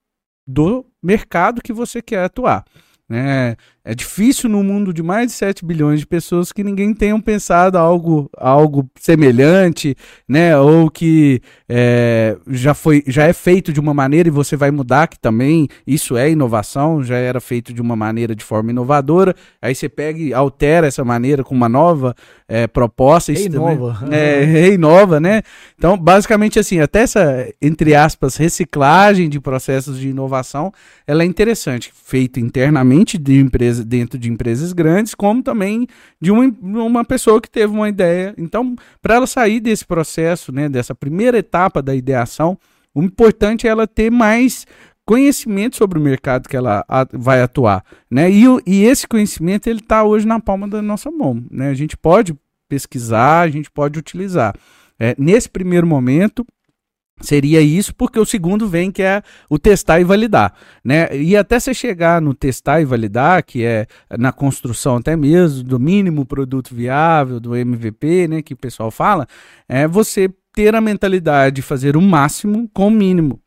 do 0.45 0.85
mercado 1.01 1.61
que 1.61 1.73
você 1.73 1.99
quer 1.99 2.25
atuar. 2.25 2.63
Né? 3.11 3.57
É 3.83 3.95
difícil 3.95 4.47
no 4.47 4.63
mundo 4.63 4.93
de 4.93 5.01
mais 5.01 5.27
de 5.27 5.33
7 5.33 5.65
bilhões 5.65 5.99
de 5.99 6.05
pessoas 6.05 6.51
que 6.51 6.63
ninguém 6.63 6.93
tenha 6.93 7.19
pensado 7.19 7.79
algo, 7.79 8.29
algo 8.37 8.87
semelhante, 8.99 9.95
né? 10.29 10.55
Ou 10.55 10.87
que 10.87 11.41
é, 11.67 12.37
já, 12.47 12.75
foi, 12.75 13.03
já 13.07 13.25
é 13.25 13.33
feito 13.33 13.73
de 13.73 13.79
uma 13.79 13.91
maneira 13.91 14.29
e 14.29 14.31
você 14.31 14.55
vai 14.55 14.69
mudar, 14.69 15.07
que 15.07 15.17
também 15.17 15.67
isso 15.85 16.15
é 16.15 16.29
inovação, 16.29 17.03
já 17.03 17.15
era 17.15 17.41
feito 17.41 17.73
de 17.73 17.81
uma 17.81 17.95
maneira 17.95 18.35
de 18.35 18.43
forma 18.43 18.69
inovadora. 18.69 19.35
Aí 19.59 19.73
você 19.73 19.89
pega 19.89 20.19
e 20.19 20.31
altera 20.31 20.85
essa 20.85 21.03
maneira 21.03 21.43
com 21.43 21.55
uma 21.55 21.67
nova 21.67 22.15
é, 22.47 22.67
proposta. 22.67 23.33
Reinova. 23.33 23.97
Também, 23.99 24.13
é, 24.19 24.43
reinova, 24.43 25.19
né? 25.19 25.41
Então, 25.75 25.97
basicamente 25.97 26.59
assim, 26.59 26.79
até 26.79 26.99
essa, 26.99 27.51
entre 27.59 27.95
aspas, 27.95 28.35
reciclagem 28.35 29.27
de 29.27 29.39
processos 29.39 29.99
de 29.99 30.09
inovação, 30.09 30.71
ela 31.07 31.23
é 31.23 31.25
interessante, 31.25 31.91
feita 32.05 32.39
internamente 32.39 33.17
de 33.17 33.39
empresas 33.39 33.70
empresa, 33.71 33.85
dentro 33.85 34.19
de 34.19 34.29
empresas 34.29 34.73
grandes, 34.73 35.15
como 35.15 35.41
também 35.41 35.87
de 36.19 36.31
uma, 36.31 36.45
uma 36.61 37.05
pessoa 37.05 37.41
que 37.41 37.49
teve 37.49 37.73
uma 37.73 37.89
ideia. 37.89 38.33
Então, 38.37 38.75
para 39.01 39.15
ela 39.15 39.27
sair 39.27 39.59
desse 39.59 39.85
processo, 39.85 40.51
né, 40.51 40.67
dessa 40.67 40.93
primeira 40.93 41.37
etapa 41.37 41.81
da 41.81 41.95
ideação, 41.95 42.57
o 42.93 43.01
importante 43.01 43.67
é 43.67 43.69
ela 43.69 43.87
ter 43.87 44.11
mais 44.11 44.65
conhecimento 45.05 45.77
sobre 45.77 45.97
o 45.97 46.01
mercado 46.01 46.47
que 46.47 46.55
ela 46.55 46.85
vai 47.13 47.41
atuar, 47.41 47.83
né? 48.09 48.29
E, 48.29 48.43
e 48.67 48.83
esse 48.83 49.07
conhecimento 49.07 49.67
ele 49.67 49.79
está 49.79 50.03
hoje 50.03 50.27
na 50.27 50.39
palma 50.39 50.67
da 50.67 50.81
nossa 50.81 51.09
mão, 51.09 51.43
né? 51.49 51.69
A 51.69 51.73
gente 51.73 51.97
pode 51.97 52.35
pesquisar, 52.69 53.41
a 53.41 53.49
gente 53.49 53.69
pode 53.71 53.97
utilizar. 53.97 54.53
É, 54.99 55.15
nesse 55.17 55.49
primeiro 55.49 55.87
momento, 55.87 56.45
Seria 57.21 57.61
isso, 57.61 57.93
porque 57.95 58.19
o 58.19 58.25
segundo 58.25 58.67
vem 58.67 58.91
que 58.91 59.01
é 59.01 59.21
o 59.49 59.59
testar 59.59 59.99
e 59.99 60.03
validar, 60.03 60.53
né? 60.83 61.15
E 61.15 61.37
até 61.37 61.59
você 61.59 61.73
chegar 61.73 62.21
no 62.21 62.33
testar 62.33 62.81
e 62.81 62.85
validar, 62.85 63.43
que 63.43 63.63
é 63.63 63.85
na 64.17 64.31
construção 64.31 64.97
até 64.97 65.15
mesmo 65.15 65.63
do 65.63 65.79
mínimo 65.79 66.25
produto 66.25 66.73
viável, 66.73 67.39
do 67.39 67.55
MVP, 67.55 68.27
né, 68.27 68.41
que 68.41 68.53
o 68.53 68.57
pessoal 68.57 68.91
fala, 68.91 69.27
é 69.67 69.87
você 69.87 70.29
ter 70.53 70.75
a 70.75 70.81
mentalidade 70.81 71.57
de 71.57 71.61
fazer 71.61 71.95
o 71.95 72.01
máximo 72.01 72.69
com 72.73 72.87
o 72.87 72.91
mínimo 72.91 73.39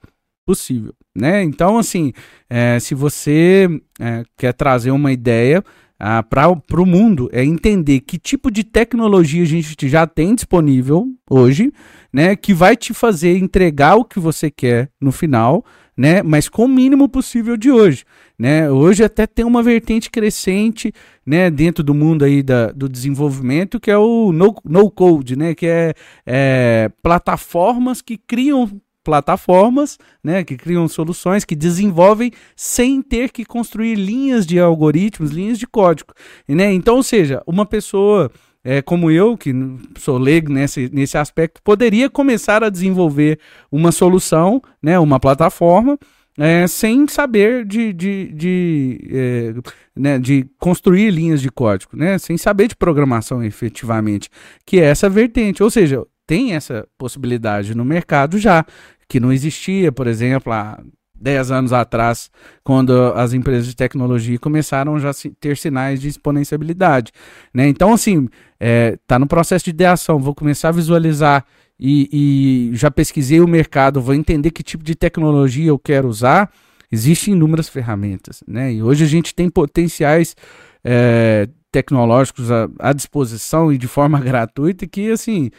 possível, 0.47 0.95
né? 1.15 1.43
Então, 1.43 1.79
assim, 1.79 2.13
é, 2.49 2.79
se 2.79 2.95
você 2.95 3.69
é, 3.99 4.23
quer 4.37 4.53
trazer 4.53 4.91
uma 4.91 5.13
ideia 5.13 5.65
ah, 6.07 6.23
para 6.23 6.51
o 6.51 6.85
mundo, 6.85 7.31
é 7.33 7.43
entender 7.43 8.01
que 8.01 8.19
tipo 8.19 8.51
de 8.51 8.63
tecnologia 8.63 9.43
a 9.43 9.47
gente 9.47 9.89
já 9.89 10.07
tem 10.07 10.35
disponível 10.35 11.07
hoje, 11.31 11.73
né, 12.13 12.37
que 12.37 12.53
vai 12.53 12.77
te 12.77 12.93
fazer 12.93 13.39
entregar 13.39 13.97
o 13.97 14.05
que 14.05 14.21
você 14.21 14.51
quer 14.51 14.91
no 15.01 15.11
final, 15.11 15.65
né, 15.97 16.23
mas 16.23 16.47
com 16.47 16.67
o 16.67 16.69
mínimo 16.69 17.09
possível 17.09 17.57
de 17.57 17.71
hoje, 17.71 18.05
né? 18.39 18.71
Hoje 18.71 19.03
até 19.03 19.27
tem 19.27 19.47
uma 19.47 19.63
vertente 19.63 20.11
crescente, 20.11 20.93
né, 21.25 21.49
dentro 21.51 21.83
do 21.83 21.95
mundo 21.95 22.23
aí 22.23 22.43
da, 22.43 22.71
do 22.71 22.87
desenvolvimento, 22.87 23.81
que 23.81 23.91
é 23.91 23.97
o 23.97 24.31
no, 24.31 24.55
no 24.63 24.91
code, 24.91 25.37
né, 25.37 25.55
que 25.55 25.67
é, 25.67 25.95
é 26.27 26.91
plataformas 27.03 28.03
que 28.03 28.19
criam 28.19 28.71
plataformas, 29.05 29.99
né, 30.23 30.43
que 30.43 30.57
criam 30.57 30.89
soluções, 30.89 31.45
que 31.45 31.55
desenvolvem 31.55 32.33
sem 32.57 33.03
ter 33.03 33.31
que 33.31 33.45
construir 33.45 33.95
linhas 33.95 34.47
de 34.47 34.59
algoritmos, 34.59 35.31
linhas 35.31 35.59
de 35.59 35.67
código, 35.67 36.15
né? 36.49 36.73
Então, 36.73 36.97
ou 36.97 37.03
seja, 37.03 37.43
uma 37.47 37.67
pessoa 37.67 38.31
é, 38.65 38.81
como 38.81 39.11
eu, 39.11 39.37
que 39.37 39.53
sou 39.99 40.17
leigo 40.17 40.51
nesse, 40.51 40.91
nesse 40.91 41.19
aspecto, 41.19 41.61
poderia 41.63 42.09
começar 42.09 42.65
a 42.65 42.71
desenvolver 42.71 43.39
uma 43.71 43.93
solução, 43.93 44.63
né, 44.83 44.99
uma 44.99 45.21
plataforma, 45.21 45.99
é, 46.39 46.67
sem 46.67 47.07
saber 47.07 47.65
de, 47.65 47.93
de, 47.93 48.33
de, 48.33 49.01
é, 49.13 49.55
né, 49.95 50.19
de 50.19 50.47
construir 50.59 51.11
linhas 51.11 51.41
de 51.41 51.51
código, 51.51 51.97
né, 51.97 52.19
sem 52.19 52.37
saber 52.37 52.69
de 52.69 52.75
programação 52.75 53.45
efetivamente, 53.45 54.29
que 54.67 54.81
é 54.81 54.85
essa 54.85 55.09
vertente. 55.09 55.63
Ou 55.63 55.71
seja, 55.71 56.03
tem 56.27 56.55
essa 56.55 56.87
possibilidade 56.99 57.75
no 57.75 57.85
mercado 57.85 58.39
já, 58.39 58.65
que 59.09 59.21
não 59.21 59.33
existia, 59.33 59.91
por 59.93 60.07
exemplo, 60.07 60.53
há 60.53 60.83
10 61.15 61.51
anos 61.51 61.73
atrás, 61.73 62.31
quando 62.63 62.93
as 63.15 63.33
empresas 63.33 63.67
de 63.67 63.75
tecnologia 63.75 64.39
começaram 64.39 64.99
já 64.99 65.11
a 65.11 65.15
ter 65.41 65.57
sinais 65.57 66.01
de 66.01 66.09
exponenciabilidade. 66.09 67.13
Né? 67.53 67.69
Então, 67.69 67.93
assim, 67.93 68.25
está 68.25 68.35
é, 68.61 68.99
tá 69.07 69.19
no 69.19 69.27
processo 69.27 69.65
de 69.65 69.71
ideação, 69.71 70.19
vou 70.19 70.35
começar 70.35 70.69
a 70.69 70.73
visualizar 70.73 71.45
e, 71.79 72.71
e, 72.73 72.77
já 72.77 72.91
pesquisei 72.91 73.41
o 73.41 73.49
mercado, 73.49 74.01
vou 74.01 74.15
entender 74.15 74.51
que 74.51 74.63
tipo 74.63 74.85
de 74.85 74.95
tecnologia 74.95 75.69
eu 75.69 75.79
quero 75.79 76.09
usar. 76.09 76.51
Existem 76.93 77.35
inúmeras 77.35 77.69
ferramentas, 77.69 78.43
né? 78.47 78.73
E 78.73 78.83
hoje 78.83 79.03
a 79.03 79.09
gente 79.09 79.35
tem 79.35 79.51
potenciais 79.51 80.37
é, 80.85 81.49
tecnológicos 81.73 82.51
à, 82.53 82.69
à 82.79 82.93
disposição 82.93 83.73
e 83.73 83.79
de 83.79 83.89
forma 83.89 84.21
gratuita 84.23 84.87
que, 84.87 85.11
assim, 85.11 85.51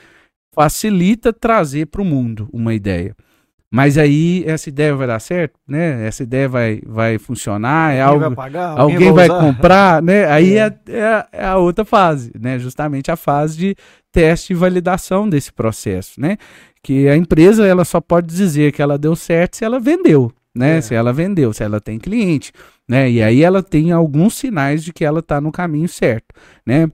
facilita 0.54 1.34
trazer 1.34 1.88
para 1.88 2.02
o 2.02 2.06
mundo 2.06 2.48
uma 2.54 2.74
ideia. 2.74 3.16
Mas 3.76 3.98
aí 3.98 4.42
essa 4.48 4.70
ideia 4.70 4.96
vai 4.96 5.06
dar 5.06 5.20
certo, 5.20 5.60
né? 5.68 6.08
Essa 6.08 6.24
ideia 6.24 6.48
vai, 6.48 6.82
vai 6.86 7.18
funcionar, 7.18 7.94
é 7.94 8.02
alguém 8.02 8.24
algo, 8.24 8.36
vai 8.36 8.46
pagar, 8.46 8.70
alguém, 8.70 8.96
alguém 8.96 9.12
vai, 9.12 9.28
vai 9.28 9.40
comprar, 9.42 10.00
né? 10.02 10.32
Aí 10.32 10.58
é. 10.58 10.68
É, 10.68 10.74
é. 10.88 11.28
é. 11.34 11.46
a 11.46 11.58
outra 11.58 11.84
fase, 11.84 12.32
né? 12.40 12.58
Justamente 12.58 13.12
a 13.12 13.18
fase 13.18 13.58
de 13.58 13.76
teste 14.14 14.54
e 14.54 14.56
validação 14.56 15.28
desse 15.28 15.52
processo, 15.52 16.22
né? 16.22 16.38
Que 16.82 17.10
a 17.10 17.18
empresa 17.18 17.68
ela 17.68 17.84
só 17.84 18.00
pode 18.00 18.28
dizer 18.28 18.72
que 18.72 18.82
ela 18.82 18.98
deu 18.98 19.14
certo 19.14 19.58
se 19.58 19.66
ela 19.66 19.78
vendeu, 19.78 20.32
né? 20.56 20.78
É. 20.78 20.82
Se 20.82 20.96
ela 20.96 21.12
vendeu, 21.12 21.52
se 21.52 21.62
ela 21.62 21.82
tem 21.82 22.00
cliente, 22.00 22.54
né? 22.88 23.12
E 23.12 23.22
aí 23.22 23.44
ela 23.44 23.62
tem 23.62 23.92
alguns 23.92 24.36
sinais 24.36 24.86
de 24.86 24.94
que 24.94 25.04
ela 25.04 25.20
está 25.20 25.42
no 25.42 25.52
caminho 25.52 25.90
certo, 25.90 26.34
né? 26.66 26.88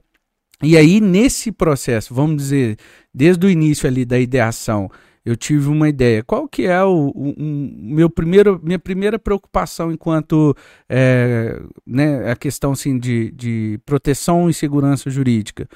E 0.60 0.76
aí 0.76 1.00
nesse 1.00 1.52
processo, 1.52 2.12
vamos 2.12 2.38
dizer, 2.38 2.76
desde 3.14 3.46
o 3.46 3.50
início 3.50 3.86
ali 3.86 4.04
da 4.04 4.18
ideação 4.18 4.90
eu 5.24 5.36
tive 5.36 5.68
uma 5.68 5.88
ideia. 5.88 6.22
Qual 6.22 6.48
que 6.48 6.66
é 6.66 6.82
o, 6.82 7.12
o, 7.14 7.34
meu 7.38 8.10
primeiro, 8.10 8.60
minha 8.62 8.78
primeira 8.78 9.18
preocupação 9.18 9.92
enquanto 9.92 10.54
é, 10.88 11.60
né, 11.86 12.30
a 12.30 12.36
questão 12.36 12.72
assim, 12.72 12.98
de, 12.98 13.30
de 13.30 13.80
proteção 13.86 14.50
e 14.50 14.54
segurança 14.54 15.08
jurídica? 15.10 15.68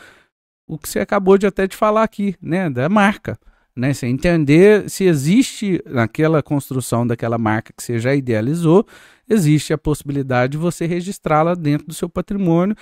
O 0.67 0.77
que 0.77 0.89
você 0.89 0.99
acabou 0.99 1.39
de 1.39 1.47
até 1.47 1.67
de 1.67 1.77
falar 1.77 2.03
aqui, 2.03 2.35
né, 2.43 2.69
da 2.69 2.89
marca. 2.89 3.39
Né, 3.75 3.93
você 3.93 4.07
entender 4.07 4.89
se 4.89 5.05
existe 5.05 5.83
naquela 5.85 6.43
construção 6.43 7.07
daquela 7.07 7.37
marca 7.37 7.75
que 7.77 7.83
você 7.83 7.99
já 7.99 8.15
idealizou, 8.15 8.87
existe 9.29 9.71
a 9.71 9.77
possibilidade 9.79 10.53
de 10.53 10.59
você 10.59 10.87
registrá-la 10.87 11.55
dentro 11.55 11.87
do 11.87 11.93
seu 11.93 12.09
patrimônio 12.09 12.75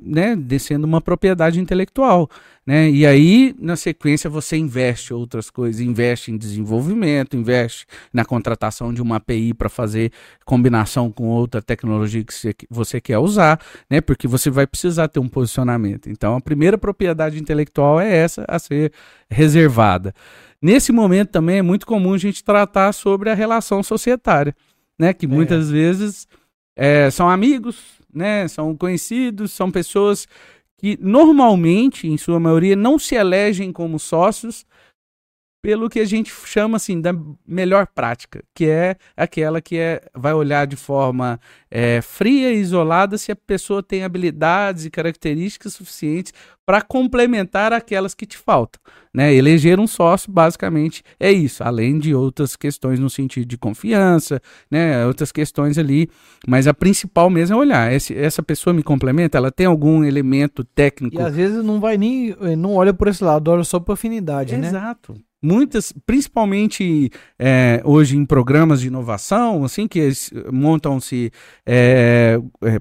né, 0.00 0.36
descendo 0.36 0.86
uma 0.86 1.00
propriedade 1.00 1.60
intelectual, 1.60 2.28
né? 2.66 2.90
E 2.90 3.06
aí, 3.06 3.54
na 3.60 3.76
sequência, 3.76 4.28
você 4.28 4.56
investe 4.56 5.14
outras 5.14 5.48
coisas, 5.50 5.80
investe 5.80 6.32
em 6.32 6.36
desenvolvimento, 6.36 7.36
investe 7.36 7.86
na 8.12 8.24
contratação 8.24 8.92
de 8.92 9.00
uma 9.00 9.16
API 9.16 9.54
para 9.54 9.68
fazer 9.68 10.10
combinação 10.44 11.10
com 11.12 11.28
outra 11.28 11.62
tecnologia 11.62 12.24
que 12.24 12.66
você, 12.68 13.00
quer 13.00 13.18
usar, 13.18 13.60
né? 13.88 14.00
Porque 14.00 14.26
você 14.26 14.50
vai 14.50 14.66
precisar 14.66 15.08
ter 15.08 15.20
um 15.20 15.28
posicionamento. 15.28 16.10
Então, 16.10 16.36
a 16.36 16.40
primeira 16.40 16.76
propriedade 16.76 17.38
intelectual 17.38 18.00
é 18.00 18.12
essa 18.12 18.44
a 18.48 18.58
ser 18.58 18.92
reservada. 19.30 20.12
Nesse 20.60 20.90
momento 20.90 21.30
também 21.30 21.58
é 21.58 21.62
muito 21.62 21.86
comum 21.86 22.14
a 22.14 22.18
gente 22.18 22.42
tratar 22.42 22.92
sobre 22.92 23.30
a 23.30 23.34
relação 23.34 23.82
societária, 23.82 24.54
né? 24.98 25.12
Que 25.12 25.26
é. 25.26 25.28
muitas 25.28 25.70
vezes 25.70 26.26
é, 26.74 27.10
são 27.10 27.30
amigos, 27.30 27.76
né? 28.16 28.48
São 28.48 28.76
conhecidos, 28.76 29.52
são 29.52 29.70
pessoas 29.70 30.26
que 30.78 30.98
normalmente, 31.00 32.06
em 32.06 32.16
sua 32.16 32.40
maioria, 32.40 32.74
não 32.74 32.98
se 32.98 33.14
elegem 33.14 33.72
como 33.72 33.98
sócios 33.98 34.64
pelo 35.66 35.90
que 35.90 35.98
a 35.98 36.04
gente 36.04 36.32
chama 36.44 36.76
assim 36.76 37.00
da 37.00 37.12
melhor 37.44 37.88
prática, 37.88 38.40
que 38.54 38.66
é 38.66 38.94
aquela 39.16 39.60
que 39.60 39.76
é, 39.76 40.00
vai 40.14 40.32
olhar 40.32 40.64
de 40.64 40.76
forma 40.76 41.40
é, 41.68 42.00
fria 42.00 42.52
e 42.52 42.58
isolada 42.58 43.18
se 43.18 43.32
a 43.32 43.36
pessoa 43.36 43.82
tem 43.82 44.04
habilidades 44.04 44.84
e 44.84 44.90
características 44.90 45.72
suficientes 45.72 46.32
para 46.64 46.80
complementar 46.80 47.72
aquelas 47.72 48.14
que 48.14 48.24
te 48.24 48.38
faltam. 48.38 48.80
Né? 49.12 49.34
Eleger 49.34 49.80
um 49.80 49.88
sócio, 49.88 50.30
basicamente, 50.30 51.02
é 51.18 51.32
isso, 51.32 51.64
além 51.64 51.98
de 51.98 52.14
outras 52.14 52.54
questões 52.54 53.00
no 53.00 53.10
sentido 53.10 53.44
de 53.44 53.58
confiança, 53.58 54.40
né? 54.70 55.04
outras 55.04 55.32
questões 55.32 55.78
ali, 55.78 56.08
mas 56.46 56.68
a 56.68 56.74
principal 56.74 57.28
mesmo 57.28 57.56
é 57.56 57.58
olhar, 57.58 57.92
esse, 57.92 58.16
essa 58.16 58.40
pessoa 58.40 58.72
me 58.72 58.84
complementa, 58.84 59.36
ela 59.36 59.50
tem 59.50 59.66
algum 59.66 60.04
elemento 60.04 60.62
técnico. 60.62 61.16
E 61.16 61.20
às 61.20 61.34
vezes 61.34 61.64
não 61.64 61.80
vai 61.80 61.98
nem, 61.98 62.36
não 62.56 62.76
olha 62.76 62.94
por 62.94 63.08
esse 63.08 63.24
lado, 63.24 63.50
olha 63.50 63.64
só 63.64 63.80
por 63.80 63.94
afinidade, 63.94 64.54
Exato. 64.54 64.62
né? 64.62 64.68
Exato 64.68 65.25
muitas, 65.46 65.92
principalmente 66.04 67.10
é, 67.38 67.80
hoje 67.84 68.16
em 68.16 68.26
programas 68.26 68.80
de 68.80 68.88
inovação, 68.88 69.64
assim, 69.64 69.86
que 69.86 70.10
montam-se 70.52 71.30
é, 71.64 72.38
é, 72.62 72.80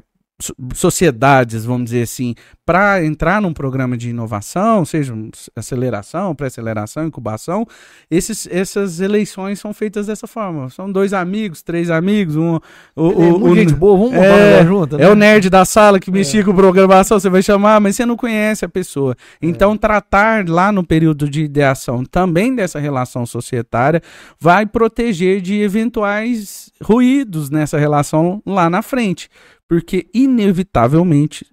sociedades, 0.73 1.63
vamos 1.63 1.85
dizer 1.85 2.01
assim, 2.01 2.35
para 2.65 3.03
entrar 3.05 3.41
num 3.41 3.53
programa 3.53 3.95
de 3.95 4.09
inovação, 4.09 4.83
seja 4.83 5.13
aceleração, 5.55 6.35
pré-aceleração, 6.35 7.07
incubação, 7.07 7.65
esses, 8.11 8.45
essas 8.51 8.99
eleições 8.99 9.59
são 9.59 9.73
feitas 9.73 10.07
dessa 10.07 10.27
forma. 10.27 10.69
São 10.69 10.91
dois 10.91 11.13
amigos, 11.13 11.61
três 11.61 11.89
amigos, 11.89 12.35
um. 12.35 12.55
O, 12.95 13.11
é, 13.11 13.31
o, 13.31 13.43
o, 13.43 13.55
gente 13.55 13.73
boa, 13.73 13.97
vamos 13.97 14.13
é, 14.13 14.65
junto. 14.65 14.97
Né? 14.97 15.05
É 15.05 15.09
o 15.09 15.15
nerd 15.15 15.49
da 15.49 15.63
sala 15.63 15.99
que 15.99 16.11
mexe 16.11 16.39
é. 16.39 16.43
com 16.43 16.53
programação, 16.53 17.17
você 17.17 17.29
vai 17.29 17.41
chamar, 17.41 17.79
mas 17.79 17.95
você 17.95 18.05
não 18.05 18.17
conhece 18.17 18.65
a 18.65 18.69
pessoa. 18.69 19.15
É. 19.41 19.47
Então, 19.47 19.73
é. 19.73 19.77
tratar 19.77 20.49
lá 20.49 20.71
no 20.71 20.83
período 20.83 21.29
de 21.29 21.43
ideação 21.43 22.03
também 22.03 22.53
dessa 22.53 22.79
relação 22.79 23.25
societária 23.25 24.01
vai 24.39 24.65
proteger 24.65 25.39
de 25.39 25.61
eventuais 25.61 26.71
ruídos 26.83 27.49
nessa 27.49 27.77
relação 27.77 28.41
lá 28.45 28.69
na 28.69 28.81
frente. 28.81 29.29
Porque, 29.67 30.07
inevitavelmente, 30.13 31.45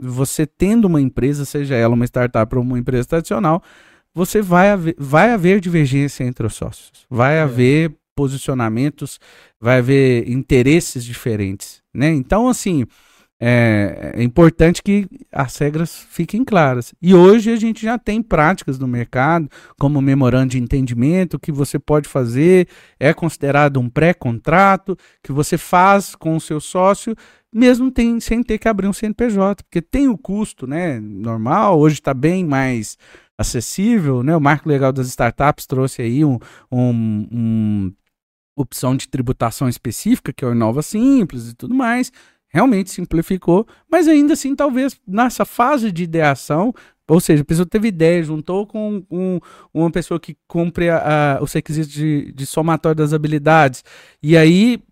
você 0.00 0.46
tendo 0.46 0.86
uma 0.86 1.00
empresa, 1.00 1.44
seja 1.44 1.74
ela 1.74 1.94
uma 1.94 2.04
startup 2.04 2.54
ou 2.56 2.62
uma 2.62 2.78
empresa 2.78 3.08
tradicional, 3.08 3.62
você 4.14 4.42
vai 4.42 4.70
haver, 4.70 4.94
vai 4.98 5.30
haver 5.32 5.60
divergência 5.60 6.24
entre 6.24 6.46
os 6.46 6.54
sócios. 6.54 7.06
Vai 7.08 7.36
é. 7.36 7.42
haver 7.42 7.94
posicionamentos, 8.16 9.20
vai 9.60 9.78
haver 9.78 10.28
interesses 10.28 11.04
diferentes, 11.04 11.82
né? 11.94 12.08
Então, 12.08 12.48
assim, 12.48 12.84
é, 13.40 14.12
é, 14.16 14.22
importante 14.22 14.82
que 14.82 15.06
as 15.30 15.56
regras 15.58 16.06
fiquem 16.10 16.44
claras. 16.44 16.92
E 17.00 17.14
hoje 17.14 17.52
a 17.52 17.56
gente 17.56 17.82
já 17.82 17.96
tem 17.96 18.20
práticas 18.20 18.78
no 18.78 18.88
mercado, 18.88 19.48
como 19.78 20.00
memorando 20.00 20.50
de 20.50 20.58
entendimento, 20.58 21.38
que 21.38 21.52
você 21.52 21.78
pode 21.78 22.08
fazer, 22.08 22.68
é 22.98 23.14
considerado 23.14 23.78
um 23.78 23.88
pré-contrato, 23.88 24.96
que 25.22 25.30
você 25.30 25.56
faz 25.56 26.16
com 26.16 26.36
o 26.36 26.40
seu 26.40 26.60
sócio, 26.60 27.14
mesmo 27.52 27.90
tem, 27.90 28.18
sem 28.20 28.42
ter 28.42 28.58
que 28.58 28.68
abrir 28.68 28.88
um 28.88 28.92
CNPJ, 28.92 29.62
porque 29.62 29.80
tem 29.80 30.08
o 30.08 30.18
custo 30.18 30.66
né, 30.66 30.98
normal, 31.00 31.78
hoje 31.78 31.94
está 31.94 32.12
bem 32.12 32.44
mais 32.44 32.98
acessível, 33.38 34.24
né? 34.24 34.36
O 34.36 34.40
marco 34.40 34.68
legal 34.68 34.92
das 34.92 35.06
startups 35.06 35.64
trouxe 35.64 36.02
aí 36.02 36.24
um, 36.24 36.38
um, 36.72 37.28
um 37.30 37.92
opção 38.56 38.96
de 38.96 39.08
tributação 39.08 39.68
específica, 39.68 40.32
que 40.32 40.44
é 40.44 40.48
o 40.48 40.52
Inova 40.52 40.82
Simples 40.82 41.50
e 41.50 41.54
tudo 41.54 41.72
mais 41.72 42.10
realmente 42.48 42.90
simplificou, 42.90 43.66
mas 43.90 44.08
ainda 44.08 44.32
assim, 44.32 44.56
talvez 44.56 44.98
nessa 45.06 45.44
fase 45.44 45.92
de 45.92 46.04
ideação, 46.04 46.74
ou 47.06 47.20
seja, 47.20 47.42
a 47.42 47.44
pessoa 47.44 47.66
teve 47.66 47.88
ideia, 47.88 48.22
juntou 48.22 48.66
com 48.66 49.02
um, 49.10 49.38
uma 49.72 49.90
pessoa 49.90 50.20
que 50.20 50.36
cumpre 50.46 50.90
a, 50.90 51.36
a, 51.38 51.42
os 51.42 51.52
requisitos 51.52 51.92
de, 51.92 52.32
de 52.32 52.46
somatório 52.46 52.96
das 52.96 53.12
habilidades, 53.12 53.84
e 54.22 54.36
aí 54.36 54.82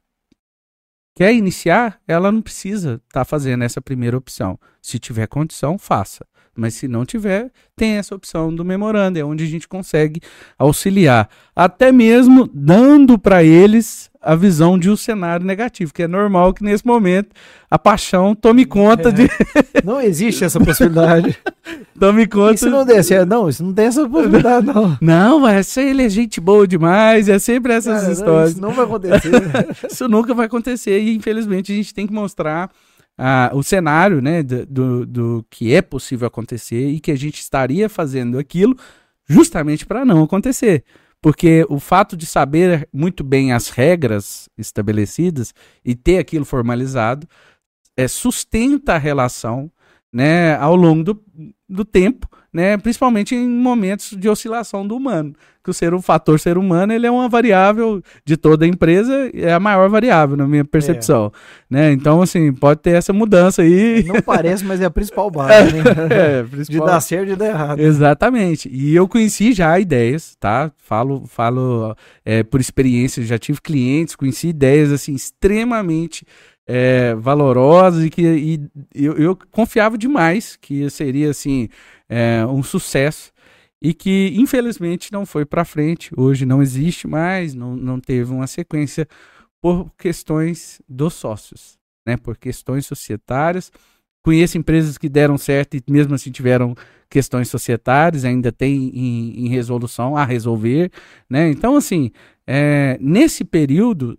quer 1.15 1.33
iniciar, 1.33 2.01
ela 2.07 2.31
não 2.31 2.43
precisa 2.43 3.03
estar 3.07 3.21
tá 3.21 3.25
fazendo 3.25 3.65
essa 3.65 3.81
primeira 3.81 4.17
opção. 4.17 4.59
Se 4.83 4.99
tiver 4.99 5.27
condição, 5.27 5.79
faça. 5.79 6.27
Mas 6.57 6.75
se 6.75 6.89
não 6.89 7.05
tiver, 7.05 7.51
tem 7.77 7.93
essa 7.93 8.15
opção 8.15 8.55
do 8.55 8.65
memorando, 8.65 9.19
é 9.19 9.25
onde 9.25 9.45
a 9.45 9.47
gente 9.47 9.69
consegue 9.69 10.21
auxiliar, 10.59 11.29
até 11.55 11.93
mesmo 11.93 12.49
dando 12.53 13.19
para 13.19 13.45
eles 13.45 14.11
a 14.27 14.35
visão 14.35 14.77
de 14.77 14.91
um 14.91 14.97
cenário 14.97 15.47
negativo, 15.47 15.95
que 15.95 16.03
é 16.03 16.09
normal 16.09 16.53
que 16.53 16.65
nesse 16.65 16.85
momento 16.85 17.29
a 17.71 17.79
paixão 17.79 18.35
tome 18.35 18.65
conta 18.65 19.11
é. 19.11 19.13
de. 19.13 19.31
Não 19.85 20.01
existe 20.01 20.43
essa 20.45 20.59
possibilidade. 20.59 21.39
tome 21.99 22.27
conta. 22.27 22.57
Se 22.57 22.69
não 22.69 22.85
der 22.85 23.05
certo, 23.05 23.29
não, 23.29 23.49
isso 23.49 23.63
não 23.63 23.73
tem 23.73 23.87
essa 23.87 24.09
possibilidade, 24.09 24.67
não. 24.67 24.99
Não, 25.01 25.63
ser 25.63 25.83
ele 25.83 26.03
é 26.05 26.09
gente 26.09 26.41
boa 26.41 26.67
demais, 26.67 27.29
é 27.29 27.39
sempre 27.39 27.73
essas 27.73 28.01
Cara, 28.01 28.13
histórias. 28.13 28.57
Não, 28.57 28.71
isso 28.71 28.71
não 28.71 28.73
vai 28.73 28.85
acontecer. 28.85 29.31
isso 29.91 30.09
nunca 30.09 30.35
vai 30.35 30.47
acontecer 30.47 30.99
e 31.01 31.15
infelizmente 31.15 31.73
a 31.73 31.75
gente 31.75 31.95
tem 31.95 32.07
que 32.07 32.13
mostrar 32.13 32.71
ah, 33.19 33.51
o 33.55 33.63
cenário 33.63 34.21
né, 34.21 34.43
do, 34.43 34.67
do, 34.67 35.07
do, 35.07 35.47
que 35.49 35.75
é 35.75 35.81
possível 35.81 36.27
acontecer 36.27 36.89
e 36.89 37.01
que 37.01 37.11
a 37.11 37.17
gente 37.17 37.41
estaria 37.41 37.89
fazendo 37.89 38.39
aquilo 38.39 38.77
justamente 39.27 39.87
para 39.87 40.05
não 40.05 40.23
acontecer. 40.23 40.85
Porque 41.21 41.67
o 41.69 41.81
fato 41.81 42.17
de 42.17 42.27
saber 42.27 42.89
muito 42.93 43.25
bem 43.25 43.53
as 43.53 43.71
regras 43.71 44.49
estabelecidas 44.57 45.55
e 45.85 45.95
ter 45.95 46.19
aquilo 46.19 46.45
formalizado 46.45 47.27
é, 47.97 48.07
sustenta 48.07 48.95
a 48.95 48.99
relação 48.99 49.71
né, 50.17 50.57
ao 50.57 50.75
longo 50.75 51.05
do, 51.05 51.23
do 51.69 51.85
tempo 51.85 52.27
né? 52.57 52.79
Principalmente 52.79 53.35
em 53.35 53.47
momentos 53.47 54.17
de 54.17 54.31
oscilação 54.31 54.89
do 54.89 54.97
humano, 54.97 55.35
que 55.63 55.69
o 55.69 55.75
ser 55.75 55.93
o 55.93 56.01
fator 56.01 56.41
ser 56.41 56.57
humano 56.57 56.91
ele 56.91 57.07
é 57.07 57.11
uma 57.11 57.29
variável 57.29 58.03
de 58.25 58.35
toda 58.35 58.65
a 58.65 58.69
empresa, 58.69 59.31
é 59.35 59.53
a 59.53 59.61
maior 59.61 59.91
variável 59.91 60.39
na 60.39 60.49
minha 60.49 60.65
percepção, 60.65 61.31
é. 61.71 61.75
né? 61.75 61.93
Então 61.93 62.23
assim 62.23 62.51
pode 62.55 62.81
ter 62.81 62.93
essa 62.93 63.13
mudança 63.13 63.61
aí. 63.61 64.03
Não 64.05 64.23
parece, 64.23 64.65
mas 64.65 64.81
é 64.81 64.87
a 64.87 64.91
principal 64.91 65.31
base, 65.31 65.75
né? 65.75 65.83
é, 66.41 66.43
principal... 66.51 66.87
De 66.87 66.93
dar 66.93 67.01
certo 67.03 67.25
e 67.25 67.33
de 67.33 67.37
dar 67.37 67.47
errado. 67.49 67.79
Exatamente. 67.79 68.71
E 68.73 68.97
eu 68.97 69.07
conheci 69.07 69.53
já 69.53 69.79
ideias, 69.79 70.35
tá? 70.41 70.73
Falo, 70.79 71.27
falo 71.27 71.95
é, 72.25 72.43
por 72.43 72.59
experiência, 72.59 73.23
já 73.23 73.39
tive 73.39 73.61
clientes, 73.61 74.17
conheci 74.17 74.49
ideias 74.49 74.91
assim 74.91 75.15
extremamente 75.15 76.25
é, 76.67 77.15
valorosas 77.15 78.05
e 78.05 78.11
que 78.11 78.23
e 78.23 78.71
eu, 78.95 79.17
eu 79.17 79.39
confiava 79.53 79.97
demais 79.97 80.57
que 80.57 80.89
seria 80.91 81.31
assim 81.31 81.69
é, 82.09 82.45
um 82.47 82.63
sucesso 82.63 83.33
e 83.81 83.95
que 83.95 84.33
infelizmente 84.37 85.13
não 85.13 85.25
foi 85.25 85.45
para 85.45 85.65
frente. 85.65 86.11
Hoje 86.17 86.45
não 86.45 86.63
existe 86.63 87.07
mais, 87.07 87.55
não, 87.55 87.77
não 87.77 88.01
teve 88.01 88.33
uma 88.33 88.47
sequência 88.47 89.07
por 89.61 89.91
questões 89.97 90.81
dos 90.89 91.15
sócios, 91.15 91.79
né? 92.07 92.17
Por 92.17 92.37
questões 92.37 92.87
societárias. 92.87 93.71
Conheço 94.25 94.59
empresas 94.59 94.99
que 94.99 95.09
deram 95.09 95.39
certo 95.39 95.77
e 95.77 95.83
mesmo 95.89 96.15
assim 96.15 96.33
tiveram 96.33 96.75
questões 97.09 97.49
societárias, 97.49 98.25
ainda 98.25 98.51
tem 98.51 98.91
em, 98.93 99.47
em 99.47 99.49
resolução 99.49 100.17
a 100.17 100.25
resolver, 100.25 100.91
né? 101.31 101.49
Então, 101.49 101.77
assim, 101.77 102.11
é, 102.45 102.99
nesse 103.01 103.45
período, 103.45 104.19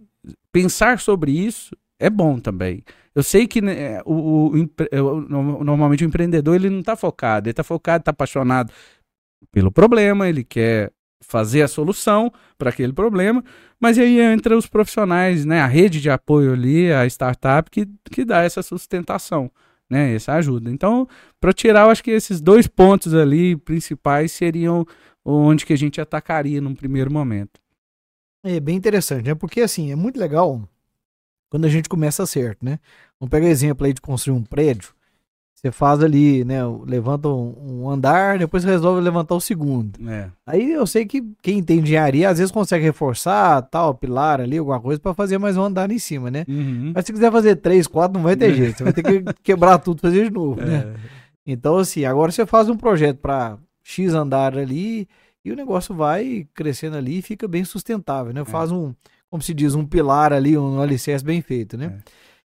pensar 0.52 1.00
sobre 1.00 1.32
isso 1.32 1.76
é 2.00 2.10
bom 2.10 2.40
também. 2.40 2.84
Eu 3.14 3.24
sei 3.24 3.48
que 3.48 3.62
né, 3.62 4.00
o, 4.06 4.14
o, 4.14 4.52
o, 4.56 5.22
normalmente 5.64 6.06
o 6.06 6.08
empreendedor 6.08 6.56
ele 6.56 6.70
não 6.70 6.82
está 6.82 6.96
focado, 6.96 7.48
ele 7.48 7.52
está 7.52 7.64
focado, 7.64 8.02
está 8.04 8.12
apaixonado 8.12 8.72
pelo 9.52 9.72
problema, 9.72 10.28
ele 10.30 10.44
quer 10.44 10.92
fazer 11.20 11.64
a 11.64 11.68
solução 11.68 12.32
para 12.58 12.70
aquele 12.70 12.94
problema, 12.94 13.44
mas 13.80 13.98
aí 13.98 14.20
entra 14.20 14.56
os 14.56 14.68
profissionais, 14.68 15.46
né, 15.46 15.62
a 15.62 15.66
rede 15.66 16.00
de 16.00 16.10
apoio 16.10 16.54
ali, 16.54 16.92
a 16.92 17.06
startup 17.08 17.70
que, 17.72 17.88
que 18.12 18.24
dá 18.24 18.44
essa 18.44 18.62
sustentação, 18.62 19.52
né, 19.90 20.14
essa 20.14 20.34
ajuda. 20.34 20.70
Então, 20.70 21.08
para 21.40 21.52
tirar, 21.52 21.86
eu 21.86 21.90
acho 21.90 22.04
que 22.04 22.12
esses 22.12 22.40
dois 22.40 22.68
pontos 22.68 23.16
ali 23.16 23.56
principais 23.56 24.32
seriam 24.32 24.86
onde 25.26 25.66
que 25.66 25.74
a 25.74 25.78
gente 25.78 26.00
atacaria 26.00 26.62
num 26.62 26.76
primeiro 26.76 27.12
momento. 27.12 27.60
É 28.44 28.60
bem 28.60 28.78
interessante, 28.78 29.26
né? 29.26 29.36
Porque 29.36 29.60
assim, 29.60 29.92
é 29.92 29.96
muito 29.96 30.18
legal 30.18 30.62
quando 31.50 31.66
a 31.66 31.70
gente 31.70 31.90
começa 31.90 32.26
certo, 32.26 32.64
né? 32.64 32.80
Vamos 33.20 33.32
pegar 33.32 33.48
exemplo 33.48 33.86
aí 33.86 33.94
de 33.94 34.02
construir 34.02 34.36
um 34.36 34.44
prédio. 34.44 34.90
Você 35.58 35.72
faz 35.72 36.04
ali, 36.04 36.46
né? 36.46 36.60
Levanta 36.86 37.28
um, 37.28 37.90
andar, 37.90 38.38
depois 38.38 38.64
resolve 38.64 39.02
levantar 39.02 39.34
o 39.34 39.42
segundo. 39.42 39.98
É. 40.08 40.30
Aí 40.46 40.72
eu 40.72 40.86
sei 40.86 41.04
que 41.04 41.24
quem 41.42 41.64
tem 41.64 41.80
engenharia 41.80 42.30
às 42.30 42.38
vezes 42.38 42.52
consegue 42.52 42.84
reforçar 42.84 43.64
tal, 43.64 43.96
pilar 43.96 44.40
ali, 44.40 44.60
alguma 44.60 44.80
coisa, 44.80 45.02
para 45.02 45.16
fazer 45.16 45.40
mais 45.40 45.58
um 45.58 45.64
andar 45.64 45.92
em 45.92 45.98
cima, 45.98 46.30
né? 46.30 46.46
Uhum. 46.48 46.92
Mas 46.94 47.06
se 47.06 47.12
quiser 47.12 47.32
fazer 47.32 47.56
três, 47.56 47.88
quatro, 47.88 48.20
não 48.20 48.24
vai 48.24 48.36
ter 48.36 48.54
jeito. 48.56 48.78
Você 48.78 48.84
vai 48.84 48.94
ter 48.94 49.02
que 49.02 49.24
quebrar 49.42 49.80
tudo 49.80 50.00
fazer 50.00 50.26
de 50.26 50.30
novo, 50.30 50.62
né? 50.62 50.76
é. 50.76 50.86
né? 50.86 50.96
Então, 51.44 51.78
assim, 51.78 52.06
agora 52.06 52.32
você 52.32 52.46
faz 52.46 52.70
um 52.70 52.78
projeto 52.78 53.18
para 53.18 53.58
X 53.84 54.14
andar 54.14 54.56
ali 54.56 55.08
e 55.44 55.52
o 55.52 55.56
negócio 55.56 55.96
vai 55.96 56.46
crescendo 56.54 56.98
ali 56.98 57.18
e 57.18 57.22
fica 57.24 57.48
bem 57.48 57.64
sustentável, 57.64 58.32
né? 58.32 58.42
É. 58.42 58.46
Faz 58.46 58.72
um, 58.72 58.94
como 59.30 59.42
se 59.42 59.54
diz, 59.54 59.76
um 59.76 59.86
pilar 59.86 60.34
ali, 60.34 60.58
um 60.58 60.82
alicerce 60.82 61.24
bem 61.24 61.42
feito, 61.42 61.78
né? 61.78 62.00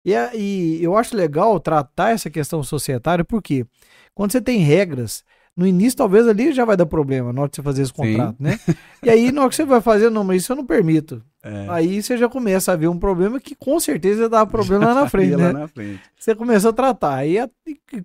É. 0.06 0.36
E, 0.36 0.80
e 0.80 0.84
eu 0.84 0.96
acho 0.98 1.16
legal 1.16 1.60
tratar 1.60 2.12
essa 2.12 2.30
questão 2.30 2.64
societária, 2.64 3.26
porque 3.26 3.66
quando 4.14 4.32
você 4.32 4.40
tem 4.40 4.60
regras, 4.60 5.24
no 5.56 5.66
início 5.66 5.98
talvez 5.98 6.28
ali 6.28 6.54
já 6.54 6.64
vai 6.64 6.78
dar 6.78 6.86
problema 6.86 7.34
na 7.34 7.42
hora 7.42 7.50
de 7.50 7.56
você 7.56 7.64
fazer 7.64 7.82
esse 7.82 7.94
contrato, 7.94 8.38
Sim. 8.38 8.44
né? 8.44 8.60
E 9.04 9.10
aí 9.10 9.32
na 9.32 9.42
hora 9.42 9.50
que 9.50 9.56
você 9.56 9.66
vai 9.66 9.82
fazer, 9.82 10.10
não, 10.10 10.24
mas 10.24 10.44
isso 10.44 10.52
eu 10.52 10.56
não 10.56 10.66
permito. 10.66 11.24
É. 11.44 11.66
Aí 11.70 12.02
você 12.02 12.18
já 12.18 12.30
começa 12.30 12.72
a 12.72 12.76
ver 12.76 12.88
um 12.88 12.98
problema 12.98 13.40
que 13.40 13.56
com 13.56 13.80
certeza 13.80 14.30
dá 14.30 14.46
problema 14.48 14.86
lá 14.86 14.94
na 14.94 15.10
frente, 15.10 15.36
né? 15.36 15.52
Na 15.52 15.68
frente. 15.68 16.02
Você 16.18 16.36
começa 16.36 16.70
a 16.70 16.74
tratar. 16.74 17.16
Aí 17.16 17.38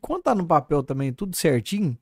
quando 0.01 0.23
tá 0.23 0.35
no 0.35 0.47
papel 0.47 0.83
também 0.83 1.13
tudo 1.13 1.37
certinho, 1.37 1.97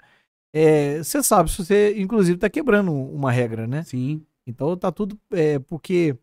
é, 0.53 0.99
você 0.99 1.23
sabe 1.23 1.51
se 1.51 1.65
você, 1.65 1.95
inclusive, 1.97 2.39
tá 2.39 2.49
quebrando 2.49 2.93
uma 2.93 3.31
regra, 3.31 3.67
né? 3.67 3.83
Sim. 3.85 4.23
Então 4.47 4.77
tá 4.77 4.91
tudo. 4.91 5.19
É, 5.33 5.59
porque 5.59 6.17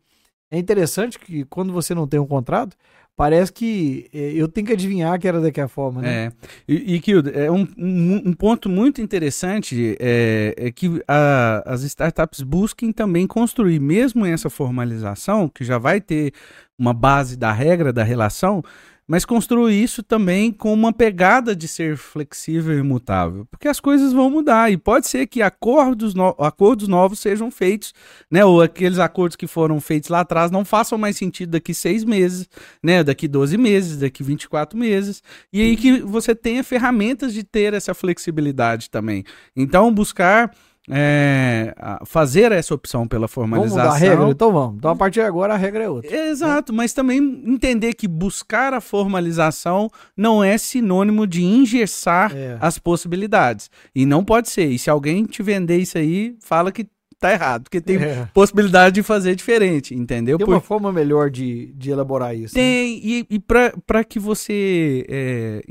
é 0.50 0.58
interessante 0.58 1.18
que 1.18 1.44
quando 1.44 1.72
você 1.72 1.94
não 1.94 2.06
tem 2.06 2.18
um 2.18 2.26
contrato, 2.26 2.76
parece 3.18 3.52
que 3.52 4.08
é, 4.14 4.32
eu 4.32 4.46
tenho 4.46 4.68
que 4.68 4.72
adivinhar 4.72 5.18
que 5.18 5.26
era 5.26 5.40
daquela 5.40 5.66
forma, 5.66 6.00
né? 6.00 6.26
É. 6.26 6.32
E, 6.68 6.94
e 6.94 7.00
Kildo, 7.00 7.30
é 7.34 7.50
um, 7.50 7.66
um, 7.76 8.22
um, 8.26 8.32
ponto 8.32 8.68
muito 8.68 9.02
interessante 9.02 9.96
é, 9.98 10.54
é 10.56 10.70
que 10.70 11.02
a, 11.06 11.62
as 11.66 11.82
startups 11.82 12.42
busquem 12.42 12.92
também 12.92 13.26
construir, 13.26 13.80
mesmo 13.80 14.24
essa 14.24 14.48
formalização, 14.48 15.48
que 15.48 15.64
já 15.64 15.78
vai 15.78 16.00
ter 16.00 16.32
uma 16.78 16.94
base 16.94 17.36
da 17.36 17.52
regra 17.52 17.92
da 17.92 18.04
relação, 18.04 18.62
mas 19.08 19.24
construir 19.24 19.82
isso 19.82 20.02
também 20.02 20.52
com 20.52 20.70
uma 20.70 20.92
pegada 20.92 21.56
de 21.56 21.66
ser 21.66 21.96
flexível 21.96 22.78
e 22.78 22.82
mutável, 22.82 23.46
porque 23.50 23.66
as 23.66 23.80
coisas 23.80 24.12
vão 24.12 24.28
mudar 24.28 24.70
e 24.70 24.76
pode 24.76 25.08
ser 25.08 25.26
que 25.26 25.40
acordos, 25.40 26.14
no 26.14 26.28
acordos 26.38 26.86
novos 26.86 27.18
sejam 27.18 27.50
feitos, 27.50 27.94
né, 28.30 28.44
ou 28.44 28.60
aqueles 28.60 28.98
acordos 28.98 29.34
que 29.34 29.46
foram 29.46 29.80
feitos 29.80 30.10
lá 30.10 30.20
atrás 30.20 30.50
não 30.50 30.62
façam 30.62 30.98
mais 30.98 31.16
sentido 31.16 31.52
daqui 31.52 31.72
seis 31.72 32.04
meses, 32.04 32.46
né, 32.82 33.02
daqui 33.02 33.26
12 33.26 33.56
meses, 33.56 33.96
daqui 33.96 34.22
24 34.22 34.78
meses, 34.78 35.22
e 35.50 35.62
aí 35.62 35.74
que 35.74 36.02
você 36.02 36.34
tenha 36.34 36.62
ferramentas 36.62 37.32
de 37.32 37.42
ter 37.42 37.72
essa 37.72 37.94
flexibilidade 37.94 38.90
também. 38.90 39.24
Então, 39.56 39.92
buscar 39.92 40.52
é, 40.90 41.74
fazer 42.06 42.52
essa 42.52 42.74
opção 42.74 43.06
pela 43.06 43.28
formalização. 43.28 43.76
Vamos 43.76 43.94
mudar 43.94 44.06
a 44.06 44.10
regra? 44.10 44.30
Então 44.30 44.52
vamos. 44.52 44.76
Então 44.76 44.90
a 44.90 44.96
partir 44.96 45.20
de 45.20 45.26
agora 45.26 45.54
a 45.54 45.56
regra 45.56 45.84
é 45.84 45.88
outra. 45.88 46.14
Exato, 46.14 46.72
né? 46.72 46.76
mas 46.76 46.92
também 46.92 47.18
entender 47.46 47.94
que 47.94 48.08
buscar 48.08 48.72
a 48.74 48.80
formalização 48.80 49.90
não 50.16 50.42
é 50.42 50.56
sinônimo 50.56 51.26
de 51.26 51.44
engessar 51.44 52.34
é. 52.34 52.56
as 52.60 52.78
possibilidades. 52.78 53.70
E 53.94 54.06
não 54.06 54.24
pode 54.24 54.48
ser. 54.50 54.66
E 54.66 54.78
se 54.78 54.90
alguém 54.90 55.24
te 55.24 55.42
vender 55.42 55.78
isso 55.78 55.98
aí, 55.98 56.36
fala 56.40 56.72
que 56.72 56.86
tá 57.18 57.32
errado, 57.32 57.64
porque 57.64 57.80
tem 57.80 57.96
é. 57.96 58.28
possibilidade 58.32 58.94
de 58.94 59.02
fazer 59.02 59.34
diferente, 59.34 59.94
entendeu? 59.94 60.38
Tem 60.38 60.46
uma 60.46 60.60
Por... 60.60 60.66
forma 60.66 60.92
melhor 60.92 61.30
de, 61.30 61.72
de 61.74 61.90
elaborar 61.90 62.34
isso. 62.34 62.56
Né? 62.56 62.62
Tem, 62.62 62.94
né? 62.94 63.00
e, 63.02 63.26
e 63.30 63.38
para 63.40 64.04
que 64.04 64.18
você 64.18 65.04
é, 65.08 65.62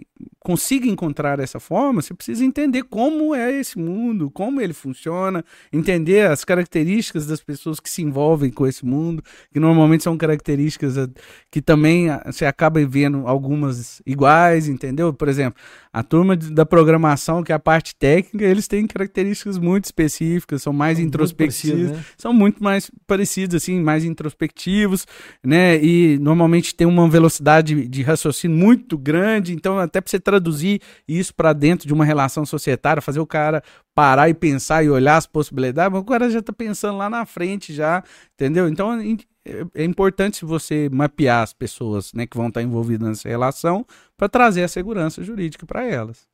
consiga 0.47 0.87
encontrar 0.87 1.41
essa 1.41 1.59
forma, 1.59 2.01
você 2.01 2.13
precisa 2.13 2.45
entender 2.45 2.83
como 2.83 3.35
é 3.35 3.51
esse 3.51 3.77
mundo, 3.77 4.31
como 4.31 4.61
ele 4.61 4.71
funciona, 4.71 5.43
entender 5.73 6.25
as 6.25 6.45
características 6.45 7.27
das 7.27 7.41
pessoas 7.41 7.81
que 7.81 7.89
se 7.89 8.01
envolvem 8.01 8.49
com 8.49 8.65
esse 8.65 8.85
mundo, 8.85 9.21
que 9.51 9.59
normalmente 9.59 10.05
são 10.05 10.17
características 10.17 10.97
eh, 10.97 11.09
que 11.51 11.61
também 11.61 12.09
ah, 12.09 12.23
você 12.25 12.45
acaba 12.45 12.79
vendo 12.85 13.27
algumas 13.27 14.01
iguais, 14.05 14.69
entendeu? 14.69 15.13
Por 15.13 15.27
exemplo, 15.27 15.61
a 15.91 16.01
turma 16.01 16.37
da 16.37 16.65
programação, 16.65 17.43
que 17.43 17.51
é 17.51 17.55
a 17.55 17.59
parte 17.59 17.93
técnica, 17.93 18.45
eles 18.45 18.69
têm 18.69 18.87
características 18.87 19.57
muito 19.57 19.83
específicas, 19.83 20.61
são 20.61 20.71
mais 20.71 20.97
são 20.97 21.05
introspectivos, 21.05 21.91
né? 21.91 22.05
são 22.15 22.31
muito 22.31 22.63
mais 22.63 22.89
parecidos, 23.05 23.57
assim, 23.57 23.81
mais 23.81 24.05
introspectivos, 24.05 25.05
né? 25.43 25.83
E 25.83 26.17
normalmente 26.19 26.73
tem 26.73 26.87
uma 26.87 27.09
velocidade 27.09 27.85
de 27.85 28.01
raciocínio 28.01 28.55
muito 28.55 28.97
grande, 28.97 29.51
então 29.51 29.77
até 29.77 29.99
para 29.99 30.09
você 30.09 30.19
traduzir 30.37 30.81
isso 31.07 31.33
para 31.33 31.53
dentro 31.53 31.87
de 31.87 31.93
uma 31.93 32.05
relação 32.05 32.45
societária, 32.45 33.01
fazer 33.01 33.19
o 33.19 33.27
cara 33.27 33.63
parar 33.93 34.29
e 34.29 34.33
pensar 34.33 34.83
e 34.83 34.89
olhar 34.89 35.17
as 35.17 35.25
possibilidades, 35.25 35.97
o 35.97 36.03
cara 36.03 36.29
já 36.29 36.39
está 36.39 36.53
pensando 36.53 36.97
lá 36.97 37.09
na 37.09 37.25
frente 37.25 37.73
já, 37.73 38.03
entendeu? 38.35 38.69
Então 38.69 38.99
é, 39.01 39.65
é 39.73 39.83
importante 39.83 40.45
você 40.45 40.89
mapear 40.91 41.41
as 41.41 41.53
pessoas 41.53 42.13
né, 42.13 42.27
que 42.27 42.37
vão 42.37 42.47
estar 42.47 42.61
envolvidas 42.61 43.07
nessa 43.07 43.27
relação 43.27 43.85
para 44.15 44.29
trazer 44.29 44.63
a 44.63 44.67
segurança 44.67 45.23
jurídica 45.23 45.65
para 45.65 45.85
elas. 45.85 46.27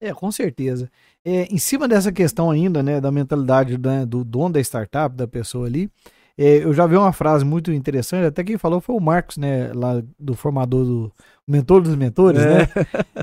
É, 0.00 0.12
com 0.12 0.30
certeza. 0.30 0.90
É, 1.24 1.44
em 1.44 1.58
cima 1.58 1.88
dessa 1.88 2.12
questão 2.12 2.50
ainda, 2.50 2.82
né, 2.82 3.00
da 3.00 3.10
mentalidade 3.10 3.78
né, 3.78 4.04
do 4.04 4.22
dono 4.22 4.54
da 4.54 4.60
startup, 4.60 5.16
da 5.16 5.26
pessoa 5.26 5.66
ali, 5.66 5.90
é, 6.38 6.64
eu 6.64 6.72
já 6.72 6.86
vi 6.86 6.96
uma 6.96 7.12
frase 7.12 7.44
muito 7.44 7.72
interessante, 7.72 8.26
até 8.26 8.42
quem 8.42 8.58
falou 8.58 8.80
foi 8.80 8.94
o 8.96 9.00
Marcos, 9.00 9.36
né, 9.36 9.72
lá 9.72 10.02
do 10.18 10.34
formador 10.34 10.84
do 10.84 11.12
mentor 11.46 11.82
dos 11.82 11.94
mentores, 11.94 12.40
é. 12.40 12.58
né? 12.58 12.68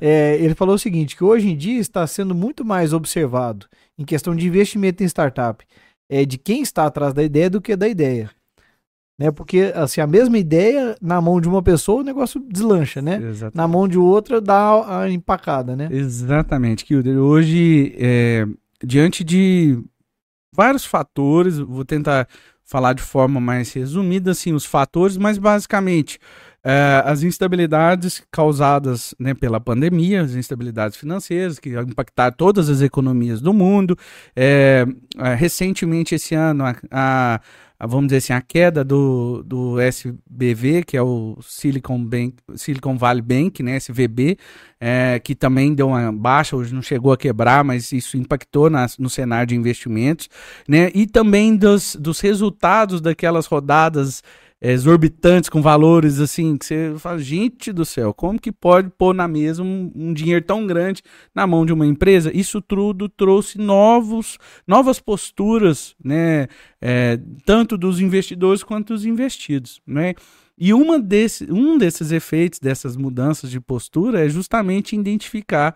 É, 0.02 0.36
ele 0.38 0.56
falou 0.56 0.76
o 0.76 0.80
seguinte, 0.80 1.16
que 1.16 1.24
hoje 1.24 1.50
em 1.50 1.56
dia 1.56 1.80
está 1.80 2.08
sendo 2.08 2.34
muito 2.34 2.64
mais 2.64 2.94
observado 2.94 3.68
em 4.00 4.06
questão 4.06 4.36
de 4.36 4.48
investimento 4.48 5.04
em 5.04 5.08
startup, 5.08 5.64
é 6.10 6.26
de 6.26 6.38
quem 6.38 6.62
está 6.62 6.86
atrás 6.86 7.14
da 7.14 7.22
ideia 7.22 7.50
do 7.50 7.62
que 7.62 7.76
da 7.76 7.88
ideia. 7.88 8.32
Né? 9.20 9.30
Porque 9.30 9.72
assim, 9.76 10.02
a 10.02 10.08
mesma 10.08 10.38
ideia 10.40 10.96
na 11.00 11.22
mão 11.22 11.40
de 11.40 11.48
uma 11.48 11.62
pessoa, 11.62 12.02
o 12.02 12.04
negócio 12.04 12.40
deslancha, 12.40 13.02
né? 13.02 13.18
Exatamente. 13.18 13.56
Na 13.56 13.68
mão 13.68 13.88
de 13.88 14.00
outra 14.00 14.42
dá 14.42 15.02
a 15.02 15.10
empacada, 15.12 15.76
né? 15.76 15.88
Exatamente, 15.92 16.84
Kilder. 16.84 17.18
Hoje, 17.20 17.96
é, 18.00 18.48
diante 18.84 19.24
de 19.24 19.78
vários 20.56 20.86
fatores, 20.86 21.60
vou 21.60 21.86
tentar 21.86 22.28
falar 22.72 22.94
de 22.94 23.02
forma 23.02 23.42
mais 23.42 23.74
resumida, 23.74 24.32
assim, 24.32 24.54
os 24.54 24.66
fatores, 24.66 25.18
mas 25.18 25.38
basicamente 25.38 26.18
é, 26.64 27.04
as 27.06 27.22
instabilidades 27.22 28.24
causadas 28.32 29.14
né, 29.20 29.34
pela 29.34 29.60
pandemia, 29.60 30.22
as 30.22 30.36
instabilidades 30.36 30.96
financeiras 30.96 31.60
que 31.60 31.78
impactaram 31.78 32.34
todas 32.34 32.70
as 32.70 32.82
economias 32.82 33.42
do 33.42 33.52
mundo. 33.52 33.98
É, 34.34 34.86
é, 35.18 35.34
recentemente, 35.34 36.16
esse 36.16 36.34
ano, 36.34 36.64
a, 36.66 36.76
a, 36.90 37.42
vamos 37.88 38.08
dizer 38.08 38.18
assim, 38.18 38.34
a 38.34 38.42
queda 38.42 38.84
do, 38.84 39.44
do 39.44 39.80
SBV, 39.80 40.84
que 40.84 40.96
é 40.96 41.02
o 41.02 41.38
Silicon, 41.42 42.04
Bank, 42.04 42.36
Silicon 42.56 42.98
Valley 42.98 43.22
Bank, 43.22 43.64
né, 43.64 43.78
SVB, 43.78 44.38
é, 44.80 45.20
que 45.20 45.34
também 45.34 45.74
deu 45.74 45.88
uma 45.88 46.12
baixa, 46.12 46.56
hoje 46.56 46.74
não 46.74 46.82
chegou 46.82 47.12
a 47.12 47.18
quebrar, 47.18 47.64
mas 47.64 47.92
isso 47.92 48.18
impactou 48.18 48.70
na, 48.70 48.88
no 49.00 49.10
cenário 49.10 49.48
de 49.48 49.56
investimentos, 49.56 50.30
né, 50.68 50.92
e 50.94 51.08
também 51.08 51.56
dos, 51.56 51.96
dos 51.96 52.20
resultados 52.20 53.02
daquelas 53.02 53.46
rodadas 53.46 54.24
exorbitantes, 54.62 55.50
com 55.50 55.62
valores 55.62 56.20
assim, 56.20 56.56
que 56.56 56.66
você 56.66 56.94
fala, 56.98 57.18
gente 57.18 57.72
do 57.72 57.84
céu, 57.84 58.14
como 58.14 58.40
que 58.40 58.52
pode 58.52 58.92
pôr 58.92 59.14
na 59.14 59.28
mesa 59.28 59.64
um, 59.64 59.92
um, 59.96 60.14
dinheiro 60.14 60.46
tão 60.46 60.68
grande 60.68 61.02
na 61.34 61.48
mão 61.48 61.66
de 61.66 61.74
uma 61.74 61.86
empresa? 61.86 62.32
Isso 62.32 62.62
tudo 62.62 63.10
trouxe 63.10 63.58
novos, 63.58 64.38
novas 64.68 65.00
posturas, 65.00 65.96
né, 66.04 66.48
é, 66.80 67.20
tanto 67.44 67.76
dos 67.76 68.00
investidores 68.00 68.62
quanto 68.62 68.94
dos 68.94 69.06
investidos, 69.06 69.82
né? 69.88 70.14
E 70.64 70.76
uma 70.76 71.00
desse, 71.00 71.52
um 71.52 71.76
desses 71.76 72.12
efeitos 72.12 72.60
dessas 72.60 72.96
mudanças 72.96 73.50
de 73.50 73.60
postura 73.60 74.24
é 74.24 74.30
justamente 74.30 74.96
identificar 74.96 75.76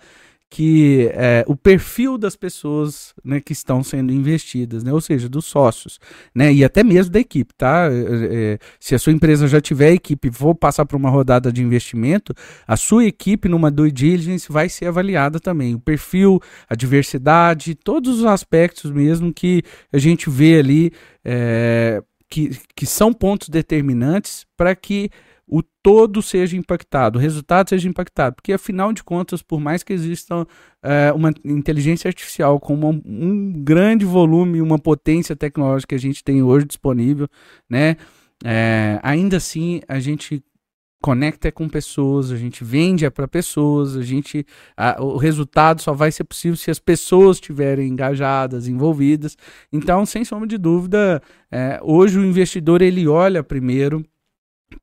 que 0.56 1.12
é, 1.12 1.44
o 1.50 1.56
perfil 1.58 2.18
das 2.18 2.38
pessoas 2.38 3.14
né, 3.26 3.42
que 3.42 3.52
estão 3.52 3.84
sendo 3.84 4.14
investidas, 4.14 4.86
né, 4.86 4.94
ou 4.94 5.02
seja, 5.02 5.28
dos 5.28 5.44
sócios, 5.44 6.00
né, 6.34 6.54
e 6.54 6.64
até 6.64 6.82
mesmo 6.82 7.12
da 7.12 7.20
equipe, 7.20 7.54
tá? 7.58 7.90
É, 7.92 8.54
é 8.54 8.60
se 8.80 8.96
a 8.96 9.00
sua 9.00 9.12
empresa 9.12 9.50
já 9.50 9.60
tiver 9.60 9.92
equipe, 9.92 10.32
for 10.32 10.56
passar 10.56 10.86
por 10.86 10.96
uma 10.96 11.10
rodada 11.10 11.52
de 11.52 11.62
investimento, 11.62 12.34
a 12.66 12.78
sua 12.78 13.04
equipe 13.04 13.50
numa 13.50 13.70
due 13.70 13.92
diligence 13.92 14.50
vai 14.50 14.70
ser 14.70 14.86
avaliada 14.86 15.42
também, 15.42 15.76
o 15.76 15.80
perfil, 15.80 16.40
a 16.70 16.74
diversidade, 16.74 17.76
todos 17.76 18.20
os 18.20 18.26
aspectos 18.26 18.92
mesmo 18.92 19.34
que 19.34 19.62
a 19.92 19.98
gente 19.98 20.30
vê 20.30 20.60
ali 20.60 20.94
é, 21.26 22.02
que, 22.30 22.58
que 22.74 22.86
são 22.86 23.12
pontos 23.12 23.50
determinantes 23.50 24.46
para 24.56 24.74
que 24.74 25.10
o 25.48 25.62
todo 25.62 26.22
seja 26.22 26.58
impactado, 26.58 27.20
o 27.20 27.22
resultado 27.22 27.70
seja 27.70 27.88
impactado. 27.88 28.36
Porque, 28.36 28.54
afinal 28.54 28.92
de 28.92 29.04
contas, 29.04 29.42
por 29.42 29.60
mais 29.60 29.84
que 29.84 29.94
exista 29.94 30.48
é, 30.82 31.12
uma 31.14 31.32
inteligência 31.44 32.08
artificial 32.08 32.60
com 32.60 32.74
uma, 32.74 33.02
um 33.06 33.54
grande 33.64 34.06
volume, 34.06 34.62
uma 34.62 34.80
potência 34.80 35.36
tecnológica 35.36 35.90
que 35.90 35.96
a 35.96 36.00
gente 36.00 36.24
tem 36.24 36.42
hoje 36.42 36.66
disponível, 36.66 37.28
né? 37.70 37.98
É, 38.44 39.00
ainda 39.04 39.38
assim, 39.38 39.82
a 39.88 40.00
gente 40.00 40.44
conecta 41.02 41.52
com 41.52 41.70
pessoas, 41.70 42.32
a 42.32 42.36
gente 42.36 42.64
vende 42.64 43.08
para 43.12 43.28
pessoas, 43.28 43.96
a 43.96 44.02
gente 44.02 44.44
a, 44.76 45.00
o 45.04 45.18
resultado 45.18 45.80
só 45.80 45.94
vai 45.94 46.12
ser 46.12 46.24
possível 46.24 46.58
se 46.58 46.72
as 46.72 46.80
pessoas 46.80 47.38
estiverem 47.38 47.88
engajadas, 47.88 48.68
envolvidas. 48.68 49.38
Então, 49.72 50.04
sem 50.04 50.26
sombra 50.26 50.48
de 50.48 50.58
dúvida, 50.58 51.22
é, 51.52 51.80
hoje 51.84 52.18
o 52.18 52.26
investidor 52.26 52.82
ele 52.82 53.08
olha 53.08 53.44
primeiro 53.44 54.04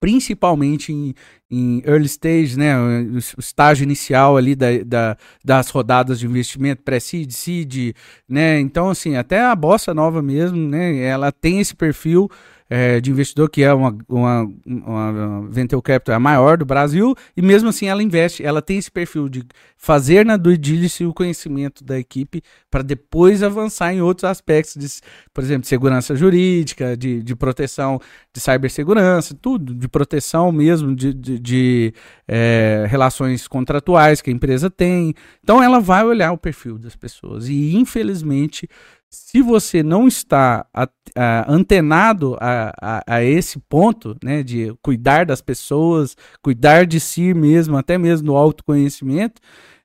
principalmente 0.00 0.92
em, 0.92 1.14
em, 1.50 1.82
early 1.84 2.06
stage, 2.06 2.58
né, 2.58 2.74
o 2.76 3.40
estágio 3.40 3.84
inicial 3.84 4.36
ali 4.36 4.54
da, 4.54 4.66
da 4.84 5.16
das 5.44 5.70
rodadas 5.70 6.18
de 6.18 6.26
investimento, 6.26 6.82
pré-seed, 6.82 7.30
seed, 7.30 7.94
né, 8.28 8.60
então 8.60 8.90
assim, 8.90 9.16
até 9.16 9.40
a 9.40 9.54
bossa 9.54 9.92
nova 9.94 10.22
mesmo, 10.22 10.58
né, 10.58 10.98
ela 10.98 11.30
tem 11.32 11.60
esse 11.60 11.74
perfil 11.74 12.30
é, 12.74 13.02
de 13.02 13.10
investidor, 13.10 13.50
que 13.50 13.62
é 13.62 13.74
uma, 13.74 13.94
uma, 14.08 14.50
uma 14.64 15.46
Venture 15.50 15.82
Capital 15.82 16.16
a 16.16 16.18
maior 16.18 16.56
do 16.56 16.64
Brasil, 16.64 17.14
e 17.36 17.42
mesmo 17.42 17.68
assim 17.68 17.86
ela 17.86 18.02
investe, 18.02 18.42
ela 18.42 18.62
tem 18.62 18.78
esse 18.78 18.90
perfil 18.90 19.28
de 19.28 19.44
fazer 19.76 20.24
na 20.24 20.38
due 20.38 20.56
diligence 20.56 21.04
o 21.04 21.12
conhecimento 21.12 21.84
da 21.84 21.98
equipe 21.98 22.42
para 22.70 22.82
depois 22.82 23.42
avançar 23.42 23.92
em 23.92 24.00
outros 24.00 24.24
aspectos, 24.24 24.76
de, 24.76 24.88
por 25.34 25.44
exemplo, 25.44 25.60
de 25.60 25.68
segurança 25.68 26.16
jurídica, 26.16 26.96
de, 26.96 27.22
de 27.22 27.36
proteção 27.36 28.00
de 28.32 28.40
cibersegurança, 28.40 29.36
tudo, 29.38 29.74
de 29.74 29.86
proteção 29.86 30.50
mesmo, 30.50 30.96
de, 30.96 31.12
de, 31.12 31.38
de 31.38 31.94
é, 32.26 32.86
relações 32.88 33.46
contratuais 33.46 34.22
que 34.22 34.30
a 34.30 34.32
empresa 34.32 34.70
tem. 34.70 35.12
Então 35.44 35.62
ela 35.62 35.78
vai 35.78 36.02
olhar 36.04 36.32
o 36.32 36.38
perfil 36.38 36.78
das 36.78 36.96
pessoas 36.96 37.48
e 37.48 37.76
infelizmente 37.76 38.66
se 39.12 39.42
você 39.42 39.82
não 39.82 40.08
está 40.08 40.66
a, 40.72 40.88
a, 41.14 41.52
antenado 41.52 42.36
a, 42.40 43.02
a, 43.06 43.22
esse 43.22 43.58
ponto, 43.68 44.16
né, 44.24 44.42
de 44.42 44.74
cuidar 44.80 45.26
das 45.26 45.42
pessoas, 45.42 46.16
cuidar 46.42 46.86
de 46.86 46.98
si 46.98 47.34
mesmo, 47.34 47.76
até 47.76 47.98
mesmo 47.98 48.28
no 48.28 48.36
autoconhecimento, 48.36 49.40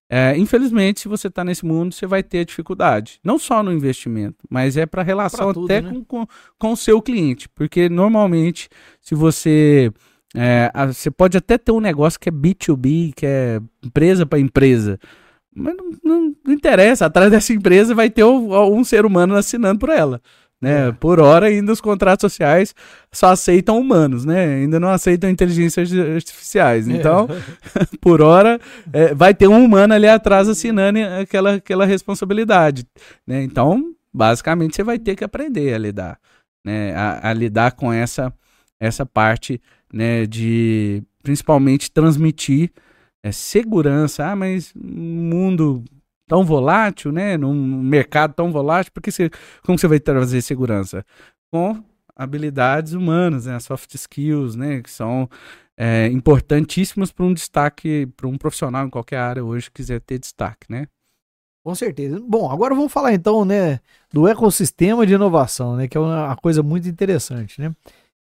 é, 0.10 0.38
infelizmente, 0.38 1.02
se 1.02 1.10
você 1.10 1.28
está 1.28 1.44
nesse 1.44 1.66
mundo, 1.66 1.94
você 1.94 2.08
vai 2.08 2.24
ter 2.24 2.46
dificuldade. 2.46 3.20
Não 3.22 3.38
só 3.38 3.62
no 3.62 3.74
investimento, 3.74 4.38
mas 4.50 4.78
é 4.78 4.86
para 4.86 5.04
relação 5.04 5.52
tudo, 5.52 5.66
até 5.66 5.82
né? 5.82 5.90
com, 5.90 6.06
com, 6.06 6.28
com 6.58 6.72
o 6.72 6.78
seu 6.78 7.02
cliente. 7.02 7.50
Porque 7.50 7.90
normalmente, 7.90 8.70
se 9.02 9.14
você 9.14 9.92
É, 10.36 10.70
você 10.88 11.10
pode 11.10 11.38
até 11.38 11.58
ter 11.58 11.72
um 11.72 11.80
negócio 11.80 12.20
que 12.20 12.30
é 12.30 12.32
B2B, 12.32 13.14
que 13.16 13.26
é 13.26 13.60
empresa 13.84 14.26
para 14.26 14.40
empresa. 14.40 15.00
Mas 15.58 15.76
não, 15.76 15.90
não, 16.04 16.36
não, 16.46 16.54
interessa, 16.54 17.08
atrás 17.08 17.32
dessa 17.32 17.52
empresa 17.52 17.96
vai 17.96 18.10
ter 18.10 18.24
um, 18.24 18.78
um 18.78 18.84
ser 18.84 19.06
humano 19.06 19.36
assinando 19.36 19.80
por 19.80 19.90
ela. 19.90 20.22
Né? 20.62 20.90
É. 20.90 20.92
Por 20.92 21.20
hora, 21.20 21.48
ainda 21.48 21.72
os 21.72 21.82
contratos 21.82 22.32
sociais 22.32 22.74
só 23.12 23.28
aceitam 23.28 23.80
humanos, 23.80 24.26
né? 24.26 24.56
Ainda 24.56 24.80
não 24.80 24.90
aceitam 24.90 25.30
inteligências 25.30 25.92
artificiais. 25.94 26.88
É. 26.88 26.94
Então, 26.94 27.28
é. 27.30 27.86
por 28.02 28.22
hora, 28.22 28.60
é, 28.92 29.14
vai 29.14 29.34
ter 29.34 29.48
um 29.48 29.64
humano 29.64 29.94
ali 29.94 30.08
atrás 30.08 30.48
assinando 30.48 31.00
aquela, 31.22 31.56
aquela 31.56 31.86
responsabilidade. 31.86 32.86
Né? 33.26 33.44
Então, 33.44 33.94
basicamente, 34.14 34.76
você 34.76 34.84
vai 34.84 34.98
ter 34.98 35.16
que 35.16 35.24
aprender 35.24 35.74
a 35.74 35.78
lidar, 35.78 36.20
né? 36.66 36.94
A, 36.96 37.30
a 37.30 37.34
lidar 37.34 37.72
com 37.74 37.94
essa, 37.94 38.34
essa 38.80 39.06
parte 39.06 39.62
né? 39.94 40.26
de 40.26 41.04
principalmente 41.22 41.92
transmitir 41.92 42.72
é, 43.24 43.32
segurança. 43.32 44.26
Ah, 44.26 44.36
mas 44.36 44.74
mundo 44.76 45.84
tão 46.28 46.44
volátil, 46.44 47.12
né? 47.12 47.38
Num 47.38 47.54
mercado 47.54 48.34
tão 48.34 48.52
volátil, 48.52 48.92
porque 48.94 49.12
você, 49.12 49.30
como 49.64 49.78
você 49.78 49.88
vai 49.88 50.00
trazer 50.00 50.42
segurança? 50.42 51.06
Com 51.52 51.84
habilidades 52.16 52.94
humanas, 52.94 53.46
né? 53.46 53.60
Soft 53.60 53.94
skills, 53.94 54.56
né? 54.56 54.82
Que 54.82 54.90
são 54.90 55.30
é, 55.78 56.08
importantíssimas 56.08 57.12
para 57.12 57.26
um 57.26 57.34
destaque, 57.34 58.08
para 58.18 58.28
um 58.28 58.38
profissional 58.38 58.86
em 58.88 58.90
qualquer 58.90 59.18
área 59.18 59.46
hoje 59.46 59.72
quiser 59.72 60.02
ter 60.02 60.18
destaque, 60.20 60.66
né? 60.70 60.88
Com 61.64 61.76
certeza. 61.76 62.20
Bom, 62.20 62.50
agora 62.50 62.74
vamos 62.74 62.92
falar 62.94 63.14
então, 63.14 63.44
né, 63.44 63.82
do 64.12 64.26
ecossistema 64.26 65.06
de 65.06 65.16
inovação, 65.16 65.76
né, 65.76 65.86
que 65.86 65.98
é 65.98 66.00
uma 66.00 66.34
coisa 66.38 66.64
muito 66.64 66.88
interessante, 66.88 67.60
né? 67.60 67.76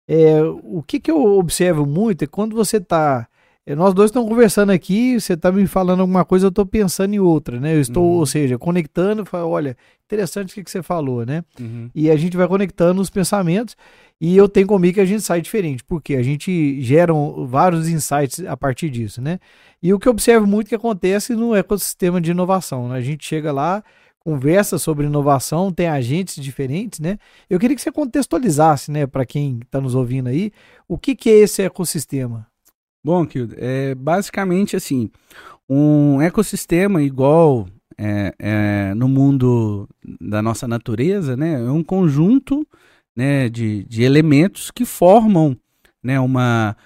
É, 0.09 0.43
o 0.43 0.83
que, 0.83 0.99
que 0.99 1.11
eu 1.11 1.23
observo 1.39 1.87
muito 1.87 2.25
é 2.25 2.27
quando 2.27 2.57
você 2.57 2.79
está 2.79 3.29
nós 3.75 3.93
dois 3.93 4.09
estamos 4.09 4.29
conversando 4.29 4.71
aqui, 4.71 5.21
você 5.21 5.35
está 5.35 5.53
me 5.53 5.67
falando 5.67 6.01
alguma 6.01 6.25
coisa, 6.25 6.47
eu 6.47 6.49
estou 6.49 6.65
pensando 6.65 7.13
em 7.15 7.19
outra, 7.19 7.61
né? 7.61 7.75
Eu 7.75 7.81
estou, 7.81 8.05
uhum. 8.05 8.19
ou 8.19 8.27
seja, 8.27 8.57
conectando, 8.59 9.27
falo, 9.27 9.51
olha, 9.51 9.77
interessante 10.07 10.53
o 10.53 10.55
que, 10.55 10.65
que 10.65 10.71
você 10.71 10.83
falou, 10.83 11.27
né? 11.27 11.45
Uhum. 11.61 11.91
E 11.95 12.11
a 12.11 12.17
gente 12.17 12.37
vai 12.37 12.49
conectando 12.49 13.01
os 13.01 13.11
pensamentos 13.11 13.77
e 14.21 14.37
eu 14.37 14.49
tenho 14.49 14.67
comigo 14.67 14.95
que 14.95 15.01
a 15.01 15.05
gente 15.05 15.23
sai 15.23 15.41
diferente, 15.43 15.85
porque 15.85 16.17
a 16.17 16.23
gente 16.23 16.81
gera 16.81 17.13
vários 17.47 17.89
insights 17.89 18.45
a 18.47 18.57
partir 18.57 18.89
disso, 18.89 19.21
né? 19.21 19.39
E 19.83 19.93
o 19.93 19.99
que 19.99 20.09
eu 20.09 20.13
observo 20.13 20.47
muito 20.47 20.69
que 20.69 20.75
acontece 20.75 21.35
no 21.35 21.55
ecossistema 21.55 22.21
de 22.21 22.31
inovação, 22.31 22.89
né? 22.89 22.97
A 22.97 23.03
gente 23.03 23.27
chega 23.27 23.53
lá, 23.53 23.85
conversa 24.19 24.79
sobre 24.79 25.07
inovação, 25.07 25.71
tem 25.71 25.89
agentes 25.89 26.43
diferentes, 26.43 27.01
né? 27.01 27.19
Eu 27.51 27.59
queria 27.59 27.77
que 27.77 27.83
você 27.83 27.93
contextualizasse, 27.93 28.91
né, 28.91 29.07
para 29.07 29.27
quem 29.27 29.61
está 29.63 29.79
nos 29.81 29.95
ouvindo 29.95 30.29
aí, 30.29 30.53
o 30.89 30.97
que, 30.97 31.15
que 31.15 31.29
é 31.29 31.35
esse 31.35 31.63
ecossistema? 31.63 32.48
Bom, 33.09 33.25
Kildo, 33.25 33.55
é 33.57 33.95
basicamente 33.95 34.77
assim, 34.77 35.09
um 35.67 36.21
ecossistema 36.21 37.03
igual 37.03 37.67
é, 37.97 38.35
é, 38.39 38.95
no 38.95 39.09
mundo 39.09 39.89
da 40.21 40.43
nossa 40.43 40.69
natureza, 40.69 41.35
né, 41.35 41.55
é 41.55 41.71
um 41.71 41.83
conjunto 41.83 42.69
né, 43.17 43.49
de, 43.49 43.83
de 43.85 44.03
elementos 44.03 44.71
que 44.71 44.85
formam 44.85 45.57
né, 46.05 46.21
uma, 46.21 46.77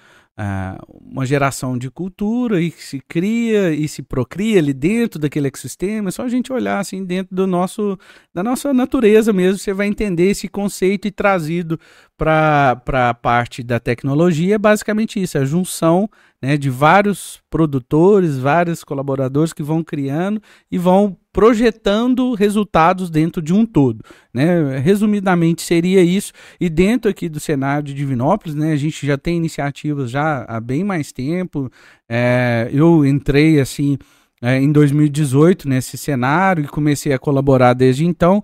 uma 0.87 1.25
geração 1.25 1.77
de 1.77 1.91
cultura 1.91 2.61
e 2.61 2.71
que 2.71 2.81
se 2.81 3.01
cria 3.01 3.73
e 3.73 3.85
se 3.89 4.01
procria 4.01 4.59
ali 4.59 4.73
dentro 4.73 5.19
daquele 5.19 5.47
ecossistema. 5.47 6.07
É 6.07 6.11
só 6.11 6.23
a 6.23 6.29
gente 6.29 6.53
olhar 6.53 6.79
assim 6.79 7.03
dentro 7.03 7.35
do 7.35 7.45
nosso, 7.45 7.97
da 8.33 8.41
nossa 8.41 8.73
natureza 8.73 9.33
mesmo, 9.33 9.59
você 9.59 9.73
vai 9.73 9.87
entender 9.87 10.29
esse 10.29 10.47
conceito 10.47 11.05
e 11.05 11.11
trazido 11.11 11.77
para 12.17 12.81
a 13.09 13.13
parte 13.13 13.63
da 13.63 13.79
tecnologia. 13.79 14.55
É 14.55 14.57
basicamente 14.57 15.21
isso, 15.21 15.37
a 15.37 15.45
junção 15.45 16.09
né, 16.41 16.57
de 16.57 16.69
vários 16.69 17.41
produtores, 17.49 18.37
vários 18.37 18.83
colaboradores 18.83 19.53
que 19.53 19.63
vão 19.63 19.83
criando 19.83 20.41
e 20.71 20.77
vão 20.77 21.17
projetando 21.31 22.33
resultados 22.35 23.09
dentro 23.09 23.41
de 23.41 23.53
um 23.53 23.65
todo. 23.65 24.03
Né? 24.33 24.77
Resumidamente 24.77 25.61
seria 25.61 26.03
isso. 26.03 26.31
E 26.59 26.69
dentro 26.69 27.09
aqui 27.09 27.27
do 27.27 27.39
cenário 27.39 27.83
de 27.83 27.93
Divinópolis, 27.93 28.55
né, 28.55 28.73
a 28.73 28.75
gente 28.77 29.05
já 29.05 29.17
tem 29.17 29.37
iniciativas 29.37 30.11
já 30.11 30.45
há 30.47 30.59
bem 30.59 30.83
mais 30.83 31.11
tempo. 31.11 31.71
É, 32.07 32.69
eu 32.71 33.05
entrei 33.05 33.59
assim 33.59 33.97
é, 34.41 34.57
em 34.57 34.71
2018 34.71 35.67
nesse 35.67 35.97
cenário 35.97 36.65
e 36.65 36.67
comecei 36.67 37.13
a 37.13 37.19
colaborar 37.19 37.73
desde 37.73 38.05
então. 38.05 38.43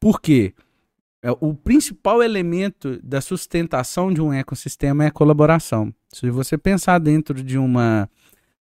Por 0.00 0.20
quê? 0.20 0.54
É, 0.54 0.62
o 1.40 1.54
principal 1.54 2.22
elemento 2.22 2.98
da 3.02 3.20
sustentação 3.20 4.12
de 4.12 4.20
um 4.20 4.32
ecossistema 4.32 5.04
é 5.04 5.06
a 5.06 5.12
colaboração. 5.12 5.94
Se 6.08 6.28
você 6.30 6.58
pensar 6.58 6.98
dentro 6.98 7.42
de 7.42 7.56
uma. 7.56 8.08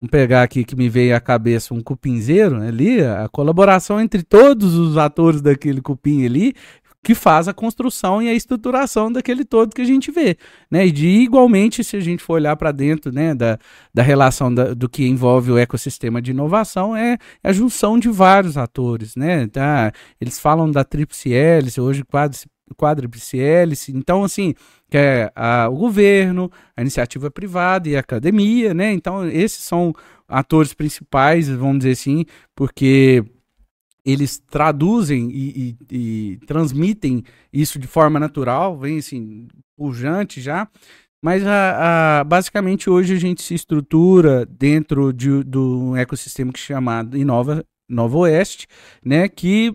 Vamos 0.00 0.10
pegar 0.10 0.42
aqui 0.42 0.62
que 0.64 0.76
me 0.76 0.88
veio 0.88 1.16
à 1.16 1.20
cabeça 1.20 1.72
um 1.72 1.82
cupinzeiro 1.82 2.60
ali, 2.60 3.02
a 3.02 3.28
colaboração 3.30 3.98
entre 4.00 4.22
todos 4.22 4.74
os 4.74 4.96
atores 4.96 5.40
daquele 5.40 5.80
cupim 5.80 6.24
ali 6.24 6.54
que 7.06 7.14
faz 7.14 7.46
a 7.46 7.54
construção 7.54 8.20
e 8.20 8.28
a 8.28 8.34
estruturação 8.34 9.12
daquele 9.12 9.44
todo 9.44 9.72
que 9.72 9.80
a 9.80 9.84
gente 9.84 10.10
vê, 10.10 10.36
né? 10.68 10.88
E 10.88 10.90
de 10.90 11.06
igualmente, 11.06 11.84
se 11.84 11.96
a 11.96 12.00
gente 12.00 12.20
for 12.20 12.32
olhar 12.32 12.56
para 12.56 12.72
dentro, 12.72 13.12
né, 13.12 13.32
da, 13.32 13.60
da 13.94 14.02
relação 14.02 14.52
da, 14.52 14.74
do 14.74 14.88
que 14.88 15.06
envolve 15.06 15.52
o 15.52 15.56
ecossistema 15.56 16.20
de 16.20 16.32
inovação, 16.32 16.96
é 16.96 17.16
a 17.44 17.52
junção 17.52 17.96
de 17.96 18.08
vários 18.08 18.58
atores, 18.58 19.14
né? 19.14 19.46
Tá? 19.46 19.92
Eles 20.20 20.40
falam 20.40 20.68
da 20.68 20.82
tríplice 20.82 21.32
hélice, 21.32 21.80
hoje 21.80 22.02
quase 22.02 22.46
quádruplice 22.76 23.38
hélice. 23.38 23.96
Então, 23.96 24.24
assim, 24.24 24.52
que 24.90 24.98
é 24.98 25.30
a, 25.36 25.68
o 25.70 25.76
governo, 25.76 26.50
a 26.76 26.80
iniciativa 26.82 27.30
privada 27.30 27.88
e 27.88 27.94
a 27.94 28.00
academia, 28.00 28.74
né? 28.74 28.92
Então, 28.92 29.28
esses 29.28 29.62
são 29.62 29.94
atores 30.26 30.74
principais, 30.74 31.48
vamos 31.48 31.78
dizer 31.78 31.92
assim, 31.92 32.24
porque 32.52 33.24
eles 34.06 34.38
traduzem 34.38 35.28
e, 35.32 35.76
e, 35.90 35.96
e, 35.96 36.36
transmitem 36.46 37.24
isso 37.52 37.76
de 37.76 37.88
forma 37.88 38.20
natural, 38.20 38.78
vem 38.78 38.98
assim, 38.98 39.48
pujante 39.76 40.40
já. 40.40 40.68
Mas 41.20 41.44
a, 41.44 42.20
a, 42.20 42.24
basicamente 42.24 42.88
hoje 42.88 43.14
a 43.14 43.18
gente 43.18 43.42
se 43.42 43.54
estrutura 43.54 44.46
dentro 44.46 45.12
de, 45.12 45.42
do 45.42 45.96
ecossistema 45.96 46.52
que 46.52 46.60
é 46.60 46.62
chamado 46.62 47.18
Inova, 47.18 47.64
Nova 47.90 48.16
Oeste, 48.18 48.68
né, 49.04 49.28
que 49.28 49.72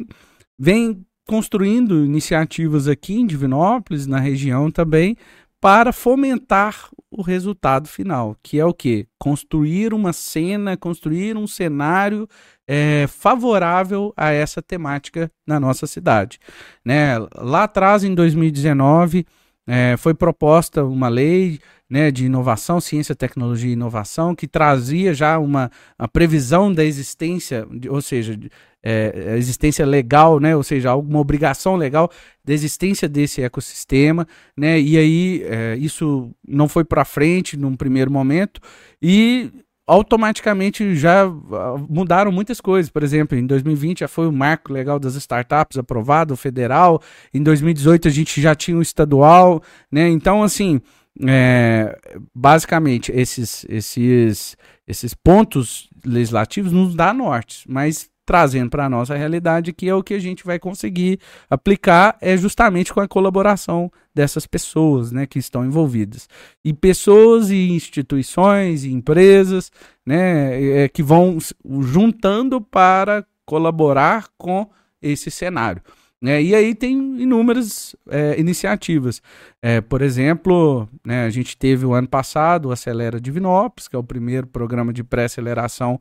vem 0.57 1.05
construindo 1.27 2.05
iniciativas 2.05 2.88
aqui 2.88 3.19
em 3.19 3.27
Divinópolis, 3.27 4.07
na 4.07 4.19
região 4.19 4.71
também, 4.71 5.17
para 5.59 5.91
fomentar 5.91 6.89
o 7.11 7.21
resultado 7.21 7.88
final, 7.88 8.38
que 8.41 8.59
é 8.59 8.65
o 8.65 8.73
que? 8.73 9.05
Construir 9.19 9.93
uma 9.93 10.13
cena, 10.13 10.77
construir 10.77 11.38
um 11.38 11.45
cenário 11.45 12.27
é, 12.74 13.05
favorável 13.05 14.13
a 14.15 14.32
essa 14.32 14.61
temática 14.61 15.30
na 15.45 15.59
nossa 15.59 15.86
cidade. 15.86 16.39
Né? 16.86 17.19
Lá 17.36 17.63
atrás, 17.65 18.01
em 18.01 18.15
2019, 18.15 19.26
é, 19.67 19.97
foi 19.97 20.13
proposta 20.13 20.86
uma 20.86 21.09
lei 21.09 21.59
né, 21.89 22.09
de 22.09 22.28
inovação, 22.28 22.80
ciência, 22.80 23.13
tecnologia 23.13 23.69
e 23.69 23.74
inovação, 23.74 24.34
que 24.34 24.47
trazia 24.47 25.13
já 25.13 25.38
uma 25.38 25.69
previsão 26.13 26.74
da 26.74 26.86
existência, 26.86 27.67
ou 27.89 28.01
seja, 28.01 28.39
é, 28.82 29.36
existência 29.38 29.86
legal, 29.86 30.39
né, 30.39 30.55
ou 30.55 30.63
seja, 30.63 30.91
alguma 30.91 31.19
obrigação 31.19 31.76
legal 31.76 32.09
da 32.45 32.53
existência 32.53 33.09
desse 33.09 33.41
ecossistema, 33.41 34.26
né, 34.57 34.80
e 34.80 34.97
aí 34.97 35.43
é, 35.43 35.76
isso 35.76 36.32
não 36.47 36.69
foi 36.69 36.86
para 36.86 37.03
frente 37.03 37.57
num 37.57 37.76
primeiro 37.76 38.09
momento 38.09 38.61
e 39.01 39.51
automaticamente 39.91 40.95
já 40.95 41.23
ah, 41.23 41.75
mudaram 41.89 42.31
muitas 42.31 42.61
coisas. 42.61 42.89
Por 42.89 43.03
exemplo, 43.03 43.37
em 43.37 43.45
2020 43.45 43.99
já 43.99 44.07
foi 44.07 44.25
o 44.25 44.31
marco 44.31 44.71
legal 44.71 44.97
das 44.97 45.15
startups 45.15 45.77
aprovado, 45.77 46.37
federal. 46.37 47.01
Em 47.33 47.43
2018 47.43 48.07
a 48.07 48.11
gente 48.11 48.39
já 48.39 48.55
tinha 48.55 48.77
o 48.77 48.81
estadual, 48.81 49.61
né? 49.91 50.07
Então, 50.07 50.43
assim, 50.43 50.79
é, 51.27 51.99
basicamente, 52.33 53.11
esses, 53.11 53.65
esses, 53.67 54.55
esses 54.87 55.13
pontos 55.13 55.89
legislativos 56.05 56.71
nos 56.71 56.95
dá 56.95 57.13
norte, 57.13 57.65
mas 57.67 58.09
trazendo 58.32 58.69
para 58.69 58.86
a 58.86 58.89
nossa 58.89 59.13
realidade 59.13 59.73
que 59.73 59.89
é 59.89 59.93
o 59.93 60.01
que 60.01 60.13
a 60.13 60.19
gente 60.19 60.45
vai 60.45 60.57
conseguir 60.57 61.19
aplicar 61.49 62.17
é 62.21 62.38
justamente 62.38 62.93
com 62.93 63.01
a 63.01 63.07
colaboração 63.07 63.91
dessas 64.15 64.47
pessoas 64.47 65.11
né, 65.11 65.25
que 65.25 65.38
estão 65.38 65.65
envolvidas. 65.65 66.29
E 66.63 66.71
pessoas 66.71 67.49
e 67.49 67.71
instituições 67.71 68.86
e 68.86 68.93
empresas 68.93 69.69
né, 70.05 70.84
é, 70.84 70.88
que 70.88 71.03
vão 71.03 71.38
juntando 71.82 72.61
para 72.61 73.25
colaborar 73.45 74.29
com 74.38 74.69
esse 75.01 75.29
cenário. 75.29 75.82
Né? 76.21 76.41
E 76.41 76.55
aí 76.55 76.73
tem 76.73 77.21
inúmeras 77.21 77.97
é, 78.09 78.39
iniciativas. 78.39 79.21
É, 79.61 79.82
por 79.82 80.01
exemplo, 80.01 80.88
né, 81.05 81.25
a 81.25 81.29
gente 81.29 81.57
teve 81.57 81.86
o 81.86 81.93
ano 81.93 82.07
passado 82.07 82.69
o 82.69 82.71
Acelera 82.71 83.19
Divinópolis, 83.19 83.89
que 83.89 83.95
é 83.97 83.99
o 83.99 84.03
primeiro 84.03 84.47
programa 84.47 84.93
de 84.93 85.03
pré-aceleração 85.03 85.99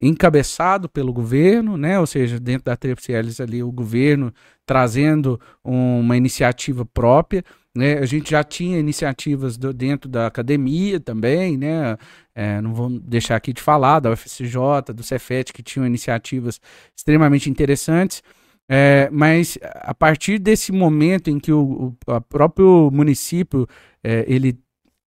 encabeçado 0.00 0.88
pelo 0.88 1.12
governo, 1.12 1.76
né? 1.76 1.98
ou 1.98 2.06
seja, 2.06 2.38
dentro 2.38 2.64
da 2.64 2.76
Tríplice 2.76 3.12
ali 3.42 3.62
o 3.62 3.72
governo 3.72 4.32
trazendo 4.64 5.40
uma 5.64 6.16
iniciativa 6.16 6.84
própria, 6.84 7.42
Né? 7.74 7.98
A 7.98 8.06
gente 8.06 8.30
já 8.30 8.42
tinha 8.42 8.78
iniciativas 8.78 9.56
do, 9.56 9.72
dentro 9.72 10.08
da 10.08 10.26
academia 10.26 10.98
também, 10.98 11.56
né? 11.56 11.96
É, 12.34 12.60
não 12.60 12.74
vou 12.74 12.88
deixar 12.88 13.36
aqui 13.36 13.52
de 13.52 13.62
falar 13.62 14.00
da 14.00 14.10
UFCJ, 14.10 14.92
do 14.94 15.02
Cefet, 15.02 15.52
que 15.52 15.62
tinham 15.62 15.86
iniciativas 15.86 16.60
extremamente 16.96 17.48
interessantes. 17.50 18.22
É, 18.70 19.08
mas 19.10 19.56
a 19.62 19.94
partir 19.94 20.38
desse 20.38 20.70
momento 20.72 21.30
em 21.30 21.38
que 21.38 21.50
o, 21.50 21.94
o 22.06 22.20
próprio 22.20 22.90
município 22.92 23.66
é, 24.04 24.26
ele, 24.28 24.58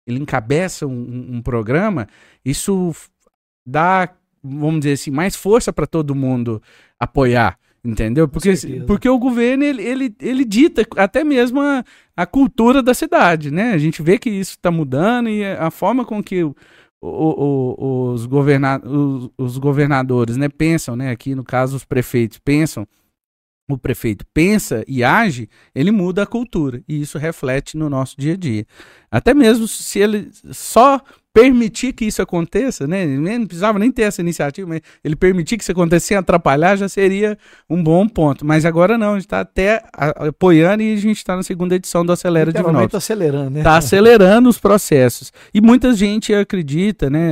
ele 0.07 0.19
encabeça 0.19 0.87
um, 0.87 1.35
um, 1.35 1.41
programa, 1.43 2.07
isso 2.43 2.91
dá, 3.65 4.09
vamos 4.43 4.81
dizer 4.81 4.93
assim, 4.93 5.11
mais 5.11 5.35
força 5.35 5.71
para 5.71 5.87
todo 5.87 6.15
mundo 6.15 6.61
apoiar. 6.99 7.57
Entendeu? 7.83 8.27
Porque, 8.27 8.53
porque 8.85 9.09
o 9.09 9.17
governo 9.17 9.63
ele, 9.63 9.81
ele, 9.81 10.15
ele 10.21 10.45
dita 10.45 10.85
até 10.97 11.23
mesmo 11.23 11.59
a, 11.59 11.83
a 12.15 12.27
cultura 12.27 12.83
da 12.83 12.93
cidade, 12.93 13.49
né? 13.49 13.71
A 13.71 13.77
gente 13.79 14.03
vê 14.03 14.19
que 14.19 14.29
isso 14.29 14.51
está 14.51 14.69
mudando 14.69 15.29
e 15.29 15.43
a 15.43 15.71
forma 15.71 16.05
com 16.05 16.21
que 16.21 16.43
o, 16.43 16.55
o, 17.01 17.75
o, 17.79 18.11
os, 18.11 18.27
governa, 18.27 18.79
os, 18.85 19.31
os 19.35 19.57
governadores 19.57 20.37
né, 20.37 20.47
pensam, 20.47 20.95
né? 20.95 21.09
Aqui 21.09 21.33
no 21.33 21.43
caso 21.43 21.75
os 21.75 21.83
prefeitos 21.83 22.37
pensam 22.37 22.87
o 23.73 23.77
prefeito 23.77 24.25
pensa 24.33 24.83
e 24.87 25.03
age, 25.03 25.49
ele 25.73 25.91
muda 25.91 26.23
a 26.23 26.27
cultura. 26.27 26.83
E 26.87 27.01
isso 27.01 27.17
reflete 27.17 27.77
no 27.77 27.89
nosso 27.89 28.15
dia 28.17 28.33
a 28.33 28.37
dia. 28.37 28.65
Até 29.09 29.33
mesmo 29.33 29.67
se 29.67 29.99
ele 29.99 30.29
só 30.51 31.01
permitir 31.33 31.93
que 31.93 32.05
isso 32.05 32.21
aconteça, 32.21 32.85
né? 32.85 33.05
Não 33.05 33.45
precisava 33.45 33.79
nem 33.79 33.91
ter 33.91 34.03
essa 34.03 34.21
iniciativa, 34.21 34.67
mas 34.67 34.81
ele 35.03 35.15
permitir 35.15 35.57
que 35.57 35.63
isso 35.63 35.71
aconteça 35.71 36.07
sem 36.07 36.17
atrapalhar 36.17 36.75
já 36.75 36.89
seria 36.89 37.37
um 37.69 37.81
bom 37.81 38.07
ponto. 38.07 38.45
Mas 38.45 38.65
agora 38.65 38.97
não, 38.97 39.11
a 39.11 39.13
gente 39.13 39.25
está 39.25 39.39
até 39.39 39.83
apoiando 39.93 40.83
e 40.83 40.93
a 40.93 40.97
gente 40.97 41.17
está 41.17 41.35
na 41.35 41.43
segunda 41.43 41.75
edição 41.75 42.05
do 42.05 42.11
Acelera 42.11 42.51
Divinópolis. 42.51 42.87
Está 42.87 42.97
acelerando, 42.97 43.49
né? 43.49 43.59
Está 43.59 43.77
acelerando 43.77 44.49
os 44.49 44.59
processos. 44.59 45.31
E 45.53 45.61
muita 45.61 45.93
gente 45.93 46.33
acredita, 46.33 47.09
né, 47.09 47.31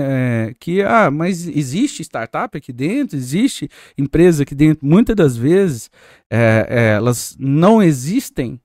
é, 0.50 0.54
que, 0.60 0.82
ah, 0.82 1.12
mas 1.12 1.48
existe 1.48 2.02
startup 2.02 2.58
aqui 2.58 2.72
dentro, 2.72 3.18
existe 3.18 3.70
empresa 3.98 4.44
aqui 4.44 4.56
dentro. 4.56 4.86
Muitas 4.86 5.16
das 5.16 5.36
vezes 5.36 5.90
é, 6.30 6.66
é, 6.70 6.96
elas 6.96 7.36
não 7.38 7.84
existem 7.84 8.60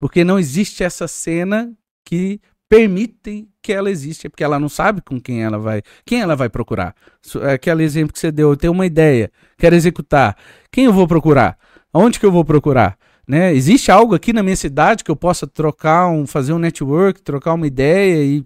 porque 0.00 0.24
não 0.24 0.36
existe 0.36 0.82
essa 0.82 1.06
cena 1.06 1.72
que 2.04 2.40
permitem 2.72 3.46
que 3.60 3.70
ela 3.70 3.90
existe, 3.90 4.30
porque 4.30 4.42
ela 4.42 4.58
não 4.58 4.68
sabe 4.68 5.02
com 5.02 5.20
quem 5.20 5.42
ela 5.42 5.58
vai, 5.58 5.82
quem 6.06 6.22
ela 6.22 6.34
vai 6.34 6.48
procurar. 6.48 6.94
É 7.42 7.52
aquele 7.52 7.82
exemplo 7.82 8.14
que 8.14 8.18
você 8.18 8.32
deu, 8.32 8.48
eu 8.48 8.56
tenho 8.56 8.72
uma 8.72 8.86
ideia, 8.86 9.30
quero 9.58 9.74
executar. 9.74 10.34
Quem 10.70 10.86
eu 10.86 10.92
vou 10.92 11.06
procurar? 11.06 11.58
Onde 11.92 12.18
que 12.18 12.24
eu 12.24 12.32
vou 12.32 12.46
procurar? 12.46 12.96
Né? 13.28 13.52
Existe 13.54 13.90
algo 13.90 14.14
aqui 14.14 14.32
na 14.32 14.42
minha 14.42 14.56
cidade 14.56 15.04
que 15.04 15.10
eu 15.10 15.16
possa 15.16 15.46
trocar, 15.46 16.08
um, 16.08 16.26
fazer 16.26 16.54
um 16.54 16.58
network, 16.58 17.20
trocar 17.20 17.52
uma 17.52 17.66
ideia 17.66 18.24
e 18.24 18.42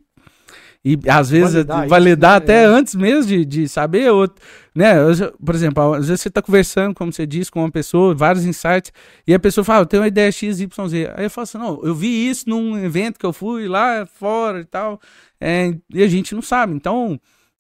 e 0.89 1.11
às 1.11 1.29
vezes 1.31 1.53
validar, 1.53 1.89
validar 1.89 2.31
isso, 2.31 2.47
né? 2.47 2.55
até 2.55 2.63
é. 2.63 2.67
antes 2.67 2.95
mesmo 2.95 3.27
de, 3.27 3.45
de 3.45 3.69
saber, 3.69 4.09
ou, 4.13 4.33
né? 4.73 4.95
Por 5.45 5.53
exemplo, 5.53 5.95
às 5.95 6.07
vezes 6.07 6.21
você 6.21 6.29
está 6.29 6.41
conversando, 6.41 6.95
como 6.95 7.13
você 7.13 7.27
disse, 7.27 7.51
com 7.51 7.59
uma 7.59 7.71
pessoa, 7.73 8.15
vários 8.15 8.45
insights, 8.45 8.93
e 9.27 9.35
a 9.35 9.39
pessoa 9.41 9.65
fala, 9.65 9.81
ah, 9.81 9.83
eu 9.83 9.87
tenho 9.87 10.03
uma 10.03 10.07
ideia 10.07 10.31
X, 10.31 10.61
Y, 10.61 10.89
Z. 10.89 11.13
Aí 11.17 11.25
eu 11.25 11.31
falo 11.31 11.43
assim, 11.43 11.59
não, 11.59 11.81
eu 11.83 11.93
vi 11.93 12.29
isso 12.29 12.49
num 12.49 12.79
evento 12.79 13.19
que 13.19 13.27
eu 13.27 13.33
fui 13.33 13.67
lá 13.67 14.07
fora 14.07 14.61
e 14.61 14.65
tal, 14.65 15.01
é, 15.41 15.75
e 15.93 16.05
a 16.05 16.07
gente 16.07 16.37
não 16.37 16.43
sabe. 16.43 16.73
Então, 16.73 17.19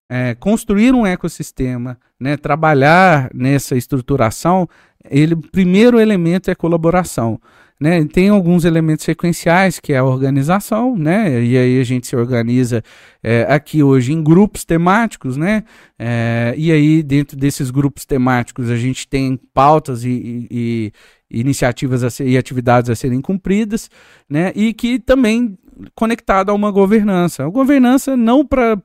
é, 0.08 0.36
construir 0.36 0.94
um 0.94 1.04
ecossistema, 1.04 1.98
né, 2.20 2.36
trabalhar 2.36 3.28
nessa 3.34 3.76
estruturação, 3.76 4.68
ele, 5.10 5.34
o 5.34 5.38
primeiro 5.38 5.98
elemento 5.98 6.48
é 6.48 6.54
colaboração. 6.54 7.40
Né? 7.78 8.04
Tem 8.06 8.30
alguns 8.30 8.64
elementos 8.64 9.04
sequenciais, 9.04 9.78
que 9.78 9.92
é 9.92 9.98
a 9.98 10.04
organização, 10.04 10.96
né? 10.96 11.42
E 11.44 11.58
aí 11.58 11.78
a 11.78 11.84
gente 11.84 12.06
se 12.06 12.16
organiza 12.16 12.82
é, 13.22 13.46
aqui 13.50 13.82
hoje 13.82 14.14
em 14.14 14.22
grupos 14.22 14.64
temáticos, 14.64 15.36
né? 15.36 15.62
É, 15.98 16.54
e 16.56 16.72
aí, 16.72 17.02
dentro 17.02 17.36
desses 17.36 17.70
grupos 17.70 18.06
temáticos, 18.06 18.70
a 18.70 18.76
gente 18.76 19.06
tem 19.06 19.38
pautas 19.52 20.04
e, 20.04 20.48
e, 20.50 20.92
e 21.30 21.40
iniciativas 21.40 22.14
ser, 22.14 22.26
e 22.26 22.38
atividades 22.38 22.88
a 22.88 22.94
serem 22.94 23.20
cumpridas, 23.20 23.90
né? 24.28 24.52
E 24.54 24.72
que 24.72 24.98
também 24.98 25.58
conectado 25.94 26.50
a 26.50 26.54
uma 26.54 26.70
governança. 26.70 27.44
A 27.44 27.48
governança 27.48 28.16
não 28.16 28.44
para 28.44 28.80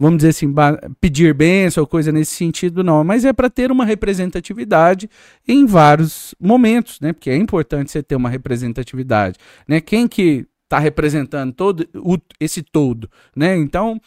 vamos 0.00 0.16
dizer 0.16 0.30
assim, 0.30 0.52
pedir 0.98 1.34
bênção 1.34 1.82
ou 1.82 1.86
coisa 1.86 2.10
nesse 2.10 2.32
sentido, 2.32 2.82
não, 2.82 3.04
mas 3.04 3.26
é 3.26 3.34
para 3.34 3.50
ter 3.50 3.70
uma 3.70 3.84
representatividade 3.84 5.10
em 5.46 5.66
vários 5.66 6.34
momentos, 6.40 6.98
né? 7.00 7.12
Porque 7.12 7.28
é 7.28 7.36
importante 7.36 7.90
você 7.90 8.02
ter 8.02 8.16
uma 8.16 8.30
representatividade, 8.30 9.38
né? 9.68 9.78
Quem 9.78 10.08
que 10.08 10.46
está 10.64 10.78
representando 10.78 11.52
todo 11.52 11.86
o, 11.94 12.16
esse 12.40 12.62
todo, 12.62 13.10
né? 13.36 13.54
Então, 13.58 14.00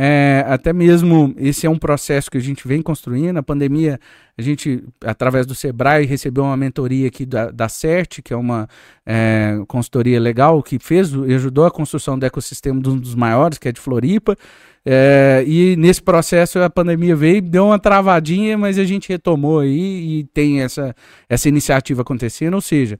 é, 0.00 0.44
até 0.46 0.72
mesmo 0.72 1.34
esse 1.38 1.66
é 1.66 1.70
um 1.70 1.78
processo 1.78 2.30
que 2.30 2.38
a 2.38 2.40
gente 2.40 2.68
vem 2.68 2.80
construindo. 2.82 3.36
A 3.38 3.42
pandemia, 3.42 3.98
a 4.36 4.42
gente, 4.42 4.84
através 5.02 5.44
do 5.44 5.56
Sebrae, 5.56 6.06
recebeu 6.06 6.44
uma 6.44 6.56
mentoria 6.56 7.08
aqui 7.08 7.26
da, 7.26 7.50
da 7.50 7.68
CERT, 7.68 8.20
que 8.22 8.32
é 8.32 8.36
uma 8.36 8.68
é, 9.04 9.58
consultoria 9.66 10.20
legal, 10.20 10.62
que 10.62 10.78
fez 10.78 11.10
e 11.12 11.34
ajudou 11.34 11.64
a 11.64 11.70
construção 11.70 12.18
do 12.18 12.24
ecossistema 12.24 12.80
de 12.80 12.88
um 12.88 12.96
dos 12.96 13.16
maiores, 13.16 13.58
que 13.58 13.68
é 13.68 13.72
de 13.72 13.80
Floripa. 13.80 14.36
É, 14.90 15.44
e 15.46 15.76
nesse 15.76 16.00
processo 16.00 16.58
a 16.60 16.70
pandemia 16.70 17.14
veio, 17.14 17.42
deu 17.42 17.66
uma 17.66 17.78
travadinha, 17.78 18.56
mas 18.56 18.78
a 18.78 18.84
gente 18.84 19.10
retomou 19.10 19.58
aí 19.58 20.20
e 20.20 20.24
tem 20.32 20.62
essa, 20.62 20.96
essa 21.28 21.46
iniciativa 21.46 22.00
acontecendo. 22.00 22.54
Ou 22.54 22.62
seja, 22.62 22.98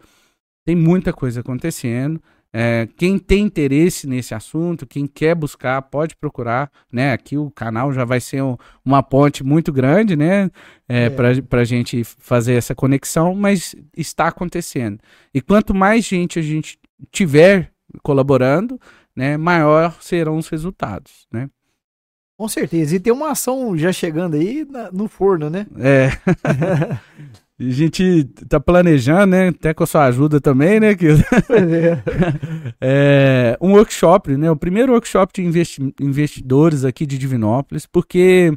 tem 0.66 0.76
muita 0.76 1.14
coisa 1.14 1.40
acontecendo. 1.40 2.20
É, 2.52 2.86
quem 2.94 3.18
tem 3.18 3.42
interesse 3.42 4.06
nesse 4.06 4.34
assunto, 4.34 4.86
quem 4.86 5.06
quer 5.06 5.34
buscar, 5.34 5.80
pode 5.80 6.14
procurar, 6.14 6.70
né? 6.92 7.14
Aqui 7.14 7.38
o 7.38 7.50
canal 7.50 7.90
já 7.90 8.04
vai 8.04 8.20
ser 8.20 8.42
um, 8.42 8.58
uma 8.84 9.02
ponte 9.02 9.42
muito 9.42 9.72
grande, 9.72 10.14
né? 10.14 10.50
É, 10.86 11.04
é. 11.04 11.10
Para 11.10 11.60
a 11.62 11.64
gente 11.64 12.04
fazer 12.04 12.52
essa 12.52 12.74
conexão, 12.74 13.34
mas 13.34 13.74
está 13.96 14.28
acontecendo. 14.28 14.98
E 15.32 15.40
quanto 15.40 15.74
mais 15.74 16.04
gente 16.04 16.38
a 16.38 16.42
gente 16.42 16.78
tiver 17.10 17.72
colaborando, 18.02 18.78
né? 19.16 19.38
Maior 19.38 19.96
serão 20.02 20.36
os 20.36 20.48
resultados, 20.48 21.26
né? 21.32 21.48
Com 22.38 22.46
certeza. 22.46 22.94
E 22.94 23.00
tem 23.00 23.12
uma 23.12 23.32
ação 23.32 23.76
já 23.76 23.92
chegando 23.92 24.36
aí 24.36 24.64
na, 24.70 24.92
no 24.92 25.08
forno, 25.08 25.50
né? 25.50 25.66
É. 25.76 26.12
a 27.58 27.70
gente 27.70 28.22
tá 28.48 28.60
planejando, 28.60 29.26
né? 29.26 29.48
Até 29.48 29.74
com 29.74 29.82
a 29.82 29.86
sua 29.88 30.04
ajuda 30.04 30.40
também, 30.40 30.78
né? 30.78 30.94
Que... 30.94 31.08
É. 31.08 31.98
é. 32.80 33.58
um 33.60 33.72
workshop, 33.72 34.36
né? 34.36 34.48
O 34.48 34.54
primeiro 34.54 34.92
workshop 34.92 35.32
de 35.34 35.42
investi 35.44 35.92
investidores 36.00 36.84
aqui 36.84 37.04
de 37.04 37.18
Divinópolis, 37.18 37.86
porque 37.86 38.56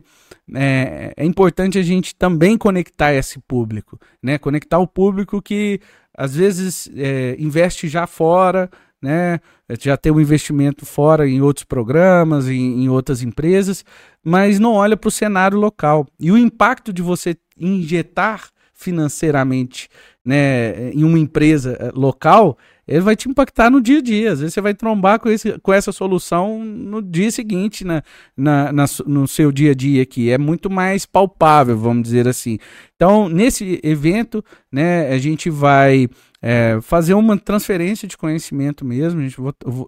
é, 0.53 1.15
é 1.17 1.25
importante 1.25 1.79
a 1.79 1.81
gente 1.81 2.13
também 2.13 2.59
conectar 2.59 3.15
esse 3.15 3.39
público, 3.39 3.99
né? 4.21 4.37
Conectar 4.37 4.77
o 4.77 4.85
público 4.85 5.41
que 5.41 5.79
às 6.15 6.35
vezes 6.35 6.87
é, 6.95 7.35
investe 7.39 7.87
já 7.87 8.05
fora, 8.05 8.69
né? 9.01 9.39
Já 9.79 9.97
tem 9.97 10.11
um 10.11 10.21
investimento 10.21 10.85
fora 10.85 11.27
em 11.27 11.41
outros 11.41 11.63
programas, 11.63 12.47
em, 12.47 12.83
em 12.83 12.89
outras 12.89 13.21
empresas, 13.21 13.83
mas 14.23 14.59
não 14.59 14.73
olha 14.73 14.95
para 14.95 15.07
o 15.07 15.11
cenário 15.11 15.57
local. 15.57 16.07
E 16.19 16.31
o 16.31 16.37
impacto 16.37 16.93
de 16.93 17.01
você 17.01 17.35
injetar 17.57 18.49
financeiramente 18.73 19.87
né, 20.25 20.91
em 20.91 21.03
uma 21.03 21.19
empresa 21.19 21.77
eh, 21.79 21.91
local, 21.93 22.57
ele 22.87 23.01
vai 23.01 23.15
te 23.15 23.29
impactar 23.29 23.69
no 23.69 23.79
dia 23.79 23.99
a 23.99 24.01
dia. 24.01 24.31
Às 24.31 24.39
vezes 24.39 24.53
você 24.53 24.61
vai 24.61 24.73
trombar 24.73 25.19
com, 25.19 25.29
esse, 25.29 25.57
com 25.59 25.71
essa 25.71 25.91
solução 25.91 26.63
no 26.63 27.01
dia 27.01 27.31
seguinte, 27.31 27.85
na, 27.85 28.03
na, 28.35 28.71
na, 28.71 28.85
no 29.05 29.27
seu 29.27 29.51
dia 29.51 29.71
a 29.71 29.75
dia 29.75 30.01
aqui. 30.01 30.29
É 30.29 30.37
muito 30.37 30.69
mais 30.69 31.05
palpável, 31.05 31.77
vamos 31.77 32.03
dizer 32.03 32.27
assim. 32.27 32.57
Então, 32.95 33.29
nesse 33.29 33.79
evento, 33.83 34.43
né, 34.71 35.09
a 35.09 35.17
gente 35.17 35.49
vai 35.49 36.09
é, 36.41 36.79
fazer 36.81 37.13
uma 37.13 37.37
transferência 37.37 38.07
de 38.07 38.17
conhecimento 38.17 38.83
mesmo. 38.83 39.21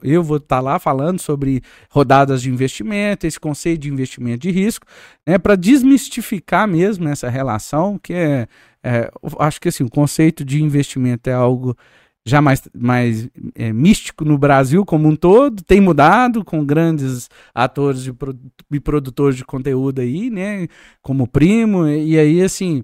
Eu 0.04 0.22
vou 0.22 0.38
estar 0.38 0.58
tá 0.58 0.62
lá 0.62 0.78
falando 0.78 1.20
sobre 1.20 1.62
rodadas 1.89 2.41
de 2.41 2.49
investimento, 2.49 3.26
esse 3.26 3.39
conceito 3.39 3.82
de 3.82 3.89
investimento 3.89 4.39
de 4.39 4.51
risco, 4.51 4.86
né, 5.26 5.38
para 5.38 5.56
desmistificar 5.56 6.68
mesmo 6.68 7.08
essa 7.10 7.30
relação, 7.30 7.97
que 7.97 8.14
é, 8.14 8.47
é, 8.84 9.12
acho 9.39 9.60
que 9.60 9.70
assim, 9.70 9.84
o 9.84 9.89
conceito 9.89 10.45
de 10.45 10.62
investimento 10.62 11.30
é 11.30 11.34
algo 11.34 11.76
já 12.26 12.41
mais, 12.41 12.62
mais 12.74 13.28
é, 13.56 13.74
místico 13.74 14.24
no 14.24 14.38
Brasil 14.38 14.86
como 14.86 15.10
um 15.10 15.16
todo, 15.16 15.62
tem 15.64 15.82
mudado 15.82 16.45
com 16.45 16.64
grandes 16.64 17.30
atores 17.54 18.10
e 18.72 18.80
produtores 18.80 19.36
de 19.36 19.43
conteúdo 19.43 19.99
aí, 19.99 20.30
né, 20.30 20.68
como 21.01 21.28
Primo, 21.28 21.88
e 21.88 22.18
aí 22.18 22.41
assim, 22.41 22.84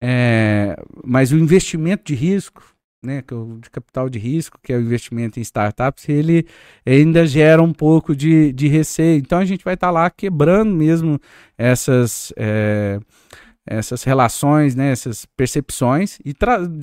é, 0.00 0.74
mas 1.04 1.30
o 1.30 1.38
investimento 1.38 2.04
de 2.06 2.14
risco, 2.14 2.62
né, 3.02 3.22
que 3.22 3.32
é 3.32 3.36
o 3.36 3.58
de 3.60 3.70
capital 3.70 4.08
de 4.08 4.18
risco, 4.18 4.58
que 4.62 4.72
é 4.72 4.76
o 4.76 4.80
investimento 4.80 5.38
em 5.38 5.42
startups, 5.42 6.08
ele 6.08 6.46
ainda 6.84 7.26
gera 7.26 7.62
um 7.62 7.72
pouco 7.72 8.14
de, 8.14 8.52
de 8.52 8.68
receio. 8.68 9.18
Então 9.18 9.38
a 9.38 9.44
gente 9.44 9.64
vai 9.64 9.74
estar 9.74 9.88
tá 9.88 9.90
lá 9.90 10.10
quebrando 10.10 10.74
mesmo 10.74 11.18
essas, 11.56 12.32
é, 12.36 13.00
essas 13.66 14.02
relações, 14.04 14.74
né, 14.74 14.92
essas 14.92 15.24
percepções, 15.36 16.18
e 16.24 16.34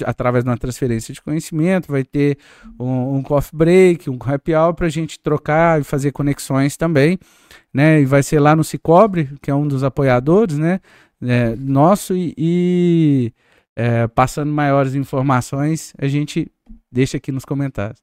através 0.05 0.43
de 0.43 0.49
uma 0.49 0.57
transferência 0.57 1.13
de 1.13 1.21
conhecimento, 1.21 1.91
vai 1.91 2.03
ter 2.03 2.37
um, 2.79 3.17
um 3.17 3.21
coffee 3.21 3.55
break, 3.55 4.09
um 4.09 4.17
happy 4.19 4.55
hour 4.55 4.73
para 4.73 4.87
a 4.87 4.89
gente 4.89 5.19
trocar 5.19 5.81
e 5.81 5.83
fazer 5.83 6.11
conexões 6.11 6.75
também, 6.77 7.19
né, 7.71 8.01
e 8.01 8.05
vai 8.05 8.23
ser 8.23 8.39
lá 8.39 8.55
no 8.55 8.63
Cicobre, 8.63 9.29
que 9.41 9.51
é 9.51 9.55
um 9.55 9.67
dos 9.67 9.83
apoiadores, 9.83 10.57
né, 10.57 10.79
é, 11.21 11.55
nosso, 11.55 12.15
e, 12.15 12.33
e 12.37 13.33
é, 13.77 14.07
passando 14.07 14.51
maiores 14.51 14.95
informações, 14.95 15.93
a 15.99 16.07
gente 16.07 16.51
deixa 16.91 17.17
aqui 17.17 17.31
nos 17.31 17.45
comentários. 17.45 18.01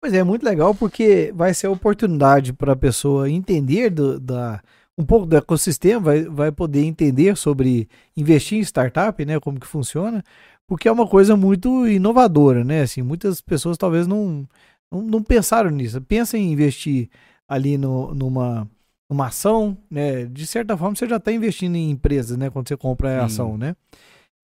Pois 0.00 0.12
é, 0.12 0.24
muito 0.24 0.42
legal 0.42 0.74
porque 0.74 1.32
vai 1.32 1.54
ser 1.54 1.68
a 1.68 1.70
oportunidade 1.70 2.52
para 2.52 2.72
a 2.72 2.76
pessoa 2.76 3.30
entender 3.30 3.88
do, 3.88 4.18
da, 4.18 4.60
um 4.98 5.04
pouco 5.04 5.24
do 5.24 5.36
ecossistema, 5.36 6.00
vai, 6.00 6.24
vai 6.24 6.50
poder 6.50 6.82
entender 6.82 7.36
sobre 7.36 7.88
investir 8.16 8.58
em 8.58 8.62
startup, 8.62 9.24
né, 9.24 9.38
como 9.38 9.60
que 9.60 9.66
funciona, 9.66 10.24
porque 10.66 10.88
é 10.88 10.92
uma 10.92 11.06
coisa 11.06 11.36
muito 11.36 11.86
inovadora, 11.86 12.64
né, 12.64 12.82
assim, 12.82 13.00
muitas 13.00 13.40
pessoas 13.40 13.78
talvez 13.78 14.08
não, 14.08 14.44
não, 14.90 15.02
não 15.02 15.22
pensaram 15.22 15.70
nisso, 15.70 16.00
pensam 16.00 16.40
em 16.40 16.50
investir 16.50 17.08
ali 17.48 17.78
no, 17.78 18.12
numa, 18.12 18.68
numa 19.08 19.26
ação, 19.28 19.78
né, 19.88 20.24
de 20.24 20.48
certa 20.48 20.76
forma 20.76 20.96
você 20.96 21.06
já 21.06 21.18
está 21.18 21.30
investindo 21.30 21.76
em 21.76 21.90
empresas, 21.90 22.36
né, 22.36 22.50
quando 22.50 22.66
você 22.66 22.76
compra 22.76 23.22
a 23.22 23.26
ação, 23.26 23.56
né, 23.56 23.76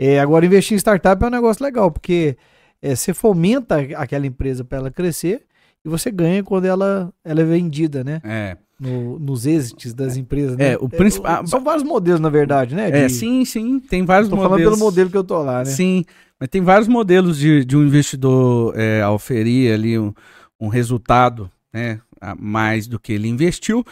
é, 0.07 0.21
agora 0.21 0.47
investir 0.47 0.75
em 0.75 0.79
startup 0.79 1.23
é 1.23 1.27
um 1.27 1.31
negócio 1.31 1.65
legal, 1.65 1.91
porque 1.91 2.37
é, 2.81 2.95
você 2.95 3.13
fomenta 3.15 3.77
aquela 3.97 4.27
empresa 4.27 4.65
para 4.65 4.79
ela 4.79 4.91
crescer 4.91 5.43
e 5.85 5.89
você 5.89 6.11
ganha 6.11 6.43
quando 6.43 6.65
ela, 6.65 7.13
ela 7.25 7.41
é 7.41 7.45
vendida, 7.45 8.03
né? 8.03 8.21
É 8.25 8.57
no, 8.83 9.17
nos 9.19 9.47
êxitos 9.47 9.95
das 9.95 10.17
empresas. 10.17 10.57
Né? 10.57 10.73
É, 10.73 10.79
o 10.79 10.89
principal. 10.89 11.45
É, 11.45 11.47
são 11.47 11.63
vários 11.63 11.85
modelos, 11.85 12.21
na 12.21 12.29
verdade, 12.29 12.75
né? 12.75 12.89
É, 12.89 12.91
de... 12.91 12.97
É, 12.99 13.09
sim, 13.09 13.45
sim. 13.45 13.79
Tem 13.79 14.05
vários 14.05 14.29
Tô 14.29 14.35
modelos. 14.35 14.59
falando 14.59 14.71
pelo 14.71 14.85
modelo 14.85 15.09
que 15.09 15.17
eu 15.17 15.25
tô 15.25 15.41
lá, 15.41 15.59
né? 15.59 15.67
Sim, 15.67 16.05
mas 16.39 16.49
tem 16.49 16.61
vários 16.61 16.89
modelos 16.89 17.39
de, 17.39 17.65
de 17.65 17.77
um 17.77 17.85
investidor 17.85 18.75
é, 18.77 19.07
oferir 19.07 19.73
ali 19.73 19.97
um, 19.97 20.13
um 20.61 20.67
resultado, 20.67 21.49
né? 21.73 22.01
A 22.21 22.35
mais 22.35 22.89
do 22.89 22.99
que 22.99 23.13
ele 23.13 23.29
investiu. 23.29 23.85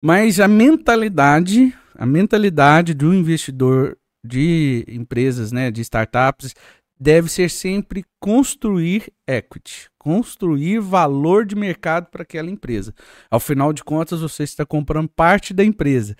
Mas 0.00 0.40
a 0.40 0.48
mentalidade, 0.48 1.72
a 1.96 2.04
mentalidade 2.04 2.94
do 2.94 3.14
investidor 3.14 3.96
de 4.24 4.84
empresas, 4.88 5.52
né, 5.52 5.70
de 5.70 5.80
startups, 5.80 6.54
deve 6.98 7.28
ser 7.28 7.50
sempre 7.50 8.04
construir 8.20 9.12
equity, 9.26 9.90
construir 9.98 10.78
valor 10.78 11.44
de 11.44 11.56
mercado 11.56 12.06
para 12.10 12.22
aquela 12.22 12.48
empresa. 12.48 12.94
Ao 13.28 13.40
final 13.40 13.72
de 13.72 13.82
contas, 13.82 14.20
você 14.20 14.44
está 14.44 14.64
comprando 14.64 15.08
parte 15.08 15.52
da 15.52 15.64
empresa. 15.64 16.14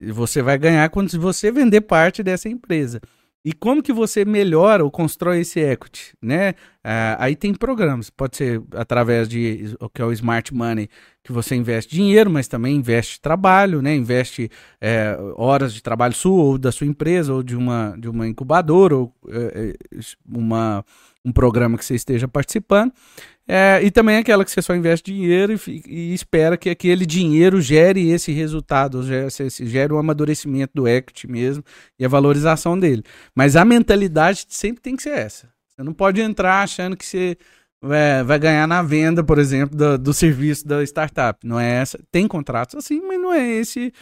E 0.00 0.12
você 0.12 0.40
vai 0.40 0.56
ganhar 0.56 0.88
quando 0.90 1.10
você 1.20 1.50
vender 1.50 1.80
parte 1.80 2.22
dessa 2.22 2.48
empresa. 2.48 3.00
E 3.42 3.54
como 3.54 3.82
que 3.82 3.92
você 3.92 4.22
melhora 4.22 4.84
ou 4.84 4.90
constrói 4.90 5.40
esse 5.40 5.60
equity, 5.60 6.14
né? 6.20 6.54
Ah, 6.84 7.16
aí 7.18 7.34
tem 7.34 7.54
programas, 7.54 8.10
pode 8.10 8.36
ser 8.36 8.62
através 8.74 9.28
de 9.28 9.74
o 9.80 9.88
que 9.88 10.02
é 10.02 10.04
o 10.04 10.12
smart 10.12 10.52
money, 10.52 10.90
que 11.24 11.32
você 11.32 11.54
investe 11.54 11.94
dinheiro, 11.94 12.30
mas 12.30 12.48
também 12.48 12.76
investe 12.76 13.18
trabalho, 13.18 13.80
né? 13.80 13.94
Investe 13.96 14.50
é, 14.78 15.16
horas 15.36 15.72
de 15.72 15.82
trabalho 15.82 16.14
sua 16.14 16.42
ou 16.42 16.58
da 16.58 16.70
sua 16.70 16.86
empresa 16.86 17.32
ou 17.32 17.42
de 17.42 17.56
uma 17.56 17.96
de 17.98 18.10
uma 18.10 18.28
incubadora 18.28 18.94
ou 18.94 19.14
é, 19.28 19.74
uma 20.28 20.84
um 21.24 21.32
programa 21.32 21.78
que 21.78 21.84
você 21.84 21.94
esteja 21.94 22.28
participando. 22.28 22.92
É, 23.52 23.82
e 23.82 23.90
também 23.90 24.16
aquela 24.16 24.44
que 24.44 24.50
você 24.52 24.62
só 24.62 24.76
investe 24.76 25.12
dinheiro 25.12 25.58
e, 25.66 25.82
e, 25.84 26.14
espera 26.14 26.56
que 26.56 26.70
aquele 26.70 27.04
dinheiro 27.04 27.60
gere 27.60 28.08
esse 28.08 28.30
resultado, 28.30 29.02
gere, 29.02 29.92
o 29.92 29.98
amadurecimento 29.98 30.70
do 30.72 30.86
equity 30.86 31.26
mesmo 31.26 31.64
e 31.98 32.04
a 32.04 32.08
valorização 32.08 32.78
dele. 32.78 33.02
Mas 33.34 33.56
a 33.56 33.64
mentalidade 33.64 34.46
sempre 34.48 34.80
tem 34.80 34.94
que 34.94 35.02
ser 35.02 35.18
essa. 35.18 35.52
Você 35.66 35.82
não 35.82 35.92
pode 35.92 36.20
entrar 36.20 36.62
achando 36.62 36.96
que 36.96 37.04
você 37.04 37.36
é, 37.90 38.22
vai 38.22 38.38
ganhar 38.38 38.68
na 38.68 38.82
venda, 38.82 39.24
por 39.24 39.36
exemplo, 39.36 39.76
do, 39.76 39.98
do 39.98 40.14
serviço 40.14 40.64
da 40.64 40.84
startup. 40.84 41.44
Não 41.44 41.58
é 41.58 41.72
essa. 41.72 41.98
Tem 42.12 42.28
contratos 42.28 42.76
assim, 42.76 43.00
mas 43.00 43.20
não 43.20 43.34
é 43.34 43.44
esse. 43.44 43.92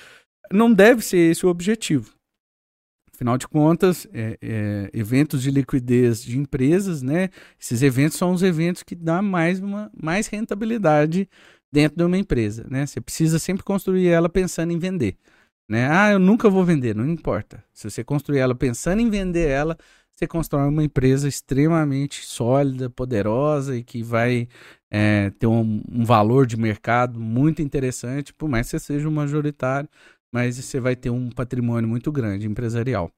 Não 0.53 0.71
deve 0.71 1.01
ser 1.01 1.31
esse 1.31 1.47
o 1.47 1.49
objetivo. 1.49 2.18
Afinal 3.19 3.37
de 3.37 3.49
contas, 3.49 4.07
é, 4.13 4.39
é, 4.41 4.91
eventos 4.93 5.43
de 5.43 5.51
liquidez 5.51 6.23
de 6.23 6.39
empresas, 6.39 7.03
né? 7.03 7.31
Esses 7.61 7.83
eventos 7.83 8.17
são 8.17 8.31
os 8.31 8.45
eventos 8.45 8.85
que 8.85 8.95
dão 8.95 9.21
mais, 9.25 9.59
uma, 9.59 9.91
mais 10.01 10.29
rentabilidade 10.29 11.29
dentro 11.73 11.99
de 11.99 12.05
uma 12.05 12.17
empresa, 12.17 12.65
né? 12.71 12.87
Você 12.87 13.01
precisa 13.01 13.41
sempre 13.41 13.65
construir 13.65 14.07
ela 14.07 14.29
pensando 14.29 14.73
em 14.73 14.79
vender, 14.79 15.17
né? 15.69 15.89
Ah, 15.91 16.13
eu 16.13 16.21
nunca 16.21 16.49
vou 16.49 16.65
vender, 16.65 16.95
não 16.95 17.09
importa. 17.09 17.65
Se 17.73 17.91
você 17.91 18.05
construir 18.05 18.39
ela 18.39 18.55
pensando 18.55 19.01
em 19.01 19.11
vender 19.11 19.49
ela, 19.49 19.77
você 20.15 20.25
constrói 20.29 20.69
uma 20.69 20.85
empresa 20.85 21.27
extremamente 21.27 22.25
sólida, 22.25 22.89
poderosa 22.89 23.77
e 23.77 23.83
que 23.83 24.01
vai 24.01 24.49
é, 24.89 25.31
ter 25.31 25.49
um, 25.49 25.83
um 25.91 26.05
valor 26.05 26.47
de 26.47 26.57
mercado 26.57 27.19
muito 27.19 27.61
interessante, 27.63 28.33
por 28.33 28.49
mais 28.49 28.67
que 28.67 28.79
você 28.79 28.79
seja 28.79 29.09
um 29.09 29.13
majoritário 29.13 29.89
mas 30.33 30.57
você 30.57 30.79
vai 30.81 30.95
ter 30.95 31.11
um 31.11 31.31
patrimônio 31.31 31.89
muito 31.89 32.13
grande 32.13 32.47
empresarial. 32.47 33.11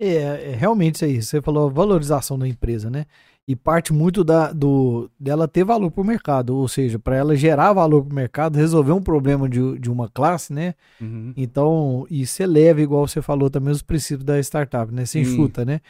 É, 0.00 0.52
é 0.52 0.54
realmente 0.54 0.96
isso 0.96 1.04
aí. 1.04 1.22
Você 1.22 1.42
falou 1.42 1.70
valorização 1.70 2.38
da 2.38 2.46
empresa, 2.46 2.88
né? 2.88 3.06
E 3.46 3.56
parte 3.56 3.92
muito 3.94 4.22
da, 4.22 4.52
do, 4.52 5.10
dela 5.18 5.48
ter 5.48 5.64
valor 5.64 5.90
para 5.90 6.02
o 6.02 6.06
mercado, 6.06 6.54
ou 6.54 6.68
seja, 6.68 6.98
para 6.98 7.16
ela 7.16 7.34
gerar 7.34 7.72
valor 7.72 8.04
para 8.04 8.12
o 8.12 8.14
mercado, 8.14 8.56
resolver 8.56 8.92
um 8.92 9.02
problema 9.02 9.48
de, 9.48 9.78
de 9.78 9.90
uma 9.90 10.06
classe, 10.08 10.52
né? 10.52 10.74
Uhum. 11.00 11.32
Então, 11.34 12.06
e 12.10 12.26
você 12.26 12.46
leva, 12.46 12.82
igual 12.82 13.08
você 13.08 13.22
falou 13.22 13.48
também, 13.48 13.72
os 13.72 13.82
princípios 13.82 14.24
da 14.24 14.38
startup, 14.38 14.92
né? 14.92 15.06
Sem 15.06 15.24
chuta, 15.24 15.64
né? 15.64 15.80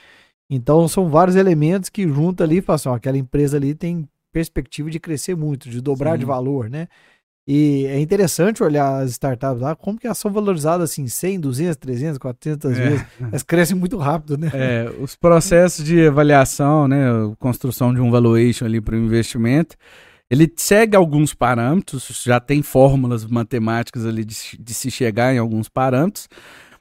Então, 0.49 0.87
são 0.87 1.09
vários 1.11 1.37
elementos 1.37 1.91
que 1.91 2.07
juntam 2.09 2.47
ali 2.47 2.59
e 2.59 2.63
falam 2.63 2.77
assim, 2.77 2.89
ó, 2.89 2.95
aquela 2.95 3.19
empresa 3.19 3.57
ali 3.57 3.75
tem 3.75 4.09
perspectiva 4.33 4.89
de 4.89 5.01
crescer 5.01 5.37
muito, 5.37 5.69
de 5.69 5.81
dobrar 5.81 6.13
Sim. 6.13 6.19
de 6.21 6.25
valor, 6.25 6.71
né? 6.71 6.87
E 7.51 7.87
é 7.87 7.99
interessante 7.99 8.63
olhar 8.63 9.03
as 9.03 9.13
startups 9.13 9.63
lá, 9.63 9.75
como 9.75 9.99
que 9.99 10.07
elas 10.07 10.19
são 10.19 10.31
valorizadas 10.31 10.91
assim, 10.91 11.09
100, 11.09 11.41
200, 11.41 11.77
300, 11.77 12.19
400 12.19 12.71
é. 12.71 12.75
vezes. 12.75 13.07
Elas 13.19 13.43
crescem 13.43 13.75
muito 13.75 13.97
rápido, 13.97 14.37
né? 14.37 14.51
É, 14.53 14.93
os 15.01 15.17
processos 15.17 15.83
de 15.83 16.07
avaliação, 16.07 16.87
né, 16.87 17.07
construção 17.39 17.95
de 17.95 18.03
um 18.03 18.11
valuation 18.11 18.67
ali 18.67 18.83
para 18.83 18.95
o 18.95 18.99
investimento, 18.99 19.77
ele 20.31 20.53
segue 20.59 20.95
alguns 20.95 21.33
parâmetros, 21.33 22.23
já 22.23 22.39
tem 22.39 22.63
fórmulas 22.63 23.25
matemáticas 23.25 24.05
ali 24.05 24.27
de, 24.27 24.37
de 24.61 24.75
se 24.75 24.91
chegar 24.91 25.35
em 25.35 25.39
alguns 25.39 25.71
parâmetros, 25.71 26.29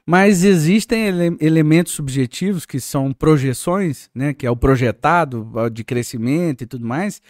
mas 0.04 0.44
existem 0.44 1.06
ele 1.06 1.36
elementos 1.40 1.94
subjetivos 1.94 2.66
que 2.66 2.78
são 2.78 3.10
projeções, 3.14 4.10
né, 4.14 4.34
que 4.34 4.46
é 4.46 4.50
o 4.50 4.56
projetado 4.56 5.50
de 5.72 5.82
crescimento 5.82 6.62
e 6.62 6.66
tudo 6.66 6.86
mais, 6.86 7.22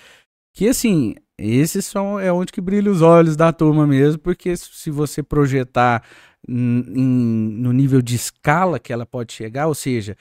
que 0.52 0.68
assim, 0.68 1.14
esses 1.38 1.86
são 1.86 2.18
é 2.18 2.32
onde 2.32 2.52
que 2.52 2.60
brilha 2.60 2.90
os 2.90 3.02
olhos 3.02 3.36
da 3.36 3.52
turma 3.52 3.86
mesmo, 3.86 4.18
porque 4.20 4.56
se 4.56 4.90
você 4.90 5.22
projetar 5.22 6.02
em, 6.48 6.52
no 6.54 7.72
nível 7.72 8.02
de 8.02 8.16
escala 8.16 8.78
que 8.78 8.92
ela 8.92 9.06
pode 9.06 9.32
chegar, 9.32 9.66
ou 9.68 9.74
seja, 9.74 10.16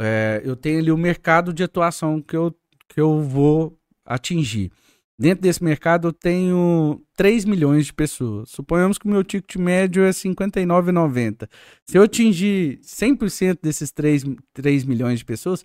é, 0.00 0.42
eu 0.44 0.56
tenho 0.56 0.78
ali 0.78 0.90
o 0.90 0.98
mercado 0.98 1.52
de 1.52 1.62
atuação 1.62 2.20
que 2.20 2.36
eu, 2.36 2.54
que 2.88 3.00
eu 3.00 3.20
vou 3.20 3.78
atingir. 4.04 4.70
Dentro 5.18 5.42
desse 5.42 5.64
mercado 5.64 6.08
eu 6.08 6.12
tenho 6.12 7.00
3 7.16 7.46
milhões 7.46 7.86
de 7.86 7.94
pessoas. 7.94 8.50
Suponhamos 8.50 8.98
que 8.98 9.06
o 9.06 9.10
meu 9.10 9.24
ticket 9.24 9.56
médio 9.56 10.02
é 10.02 10.08
R$ 10.08 10.12
59,90. 10.12 11.48
Se 11.86 11.96
eu 11.96 12.02
atingir 12.02 12.78
100% 12.82 13.58
desses 13.62 13.90
3, 13.90 14.24
3 14.52 14.84
milhões 14.84 15.20
de 15.20 15.24
pessoas, 15.24 15.64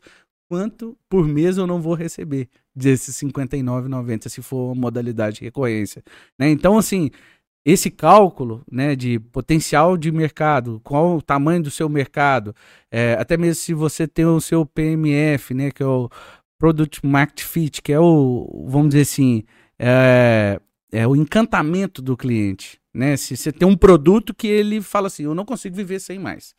quanto 0.51 0.97
por 1.07 1.25
mês 1.25 1.55
eu 1.55 1.65
não 1.65 1.81
vou 1.81 1.93
receber 1.93 2.49
desses 2.75 3.15
59,90 3.15 4.27
se 4.27 4.41
for 4.41 4.75
modalidade 4.75 5.37
de 5.37 5.45
recorrência, 5.45 6.03
né? 6.37 6.49
Então 6.49 6.77
assim, 6.77 7.09
esse 7.63 7.89
cálculo, 7.89 8.61
né, 8.69 8.93
de 8.93 9.17
potencial 9.17 9.95
de 9.95 10.11
mercado, 10.11 10.81
qual 10.83 11.15
o 11.15 11.21
tamanho 11.21 11.63
do 11.63 11.71
seu 11.71 11.87
mercado, 11.87 12.53
é, 12.91 13.13
até 13.13 13.37
mesmo 13.37 13.63
se 13.63 13.73
você 13.73 14.05
tem 14.05 14.25
o 14.25 14.41
seu 14.41 14.65
PMF, 14.65 15.53
né, 15.53 15.71
que 15.71 15.81
é 15.81 15.85
o 15.85 16.09
Product 16.59 17.05
Market 17.07 17.45
Fit, 17.45 17.81
que 17.81 17.93
é 17.93 17.99
o, 18.01 18.65
vamos 18.67 18.89
dizer 18.89 19.03
assim, 19.03 19.45
é, 19.79 20.59
é 20.91 21.07
o 21.07 21.15
encantamento 21.15 22.01
do 22.01 22.17
cliente, 22.17 22.77
né? 22.93 23.15
Se 23.15 23.37
você 23.37 23.53
tem 23.53 23.65
um 23.65 23.77
produto 23.77 24.33
que 24.33 24.47
ele 24.47 24.81
fala 24.81 25.07
assim, 25.07 25.23
eu 25.23 25.33
não 25.33 25.45
consigo 25.45 25.77
viver 25.77 26.01
sem 26.01 26.19
mais. 26.19 26.53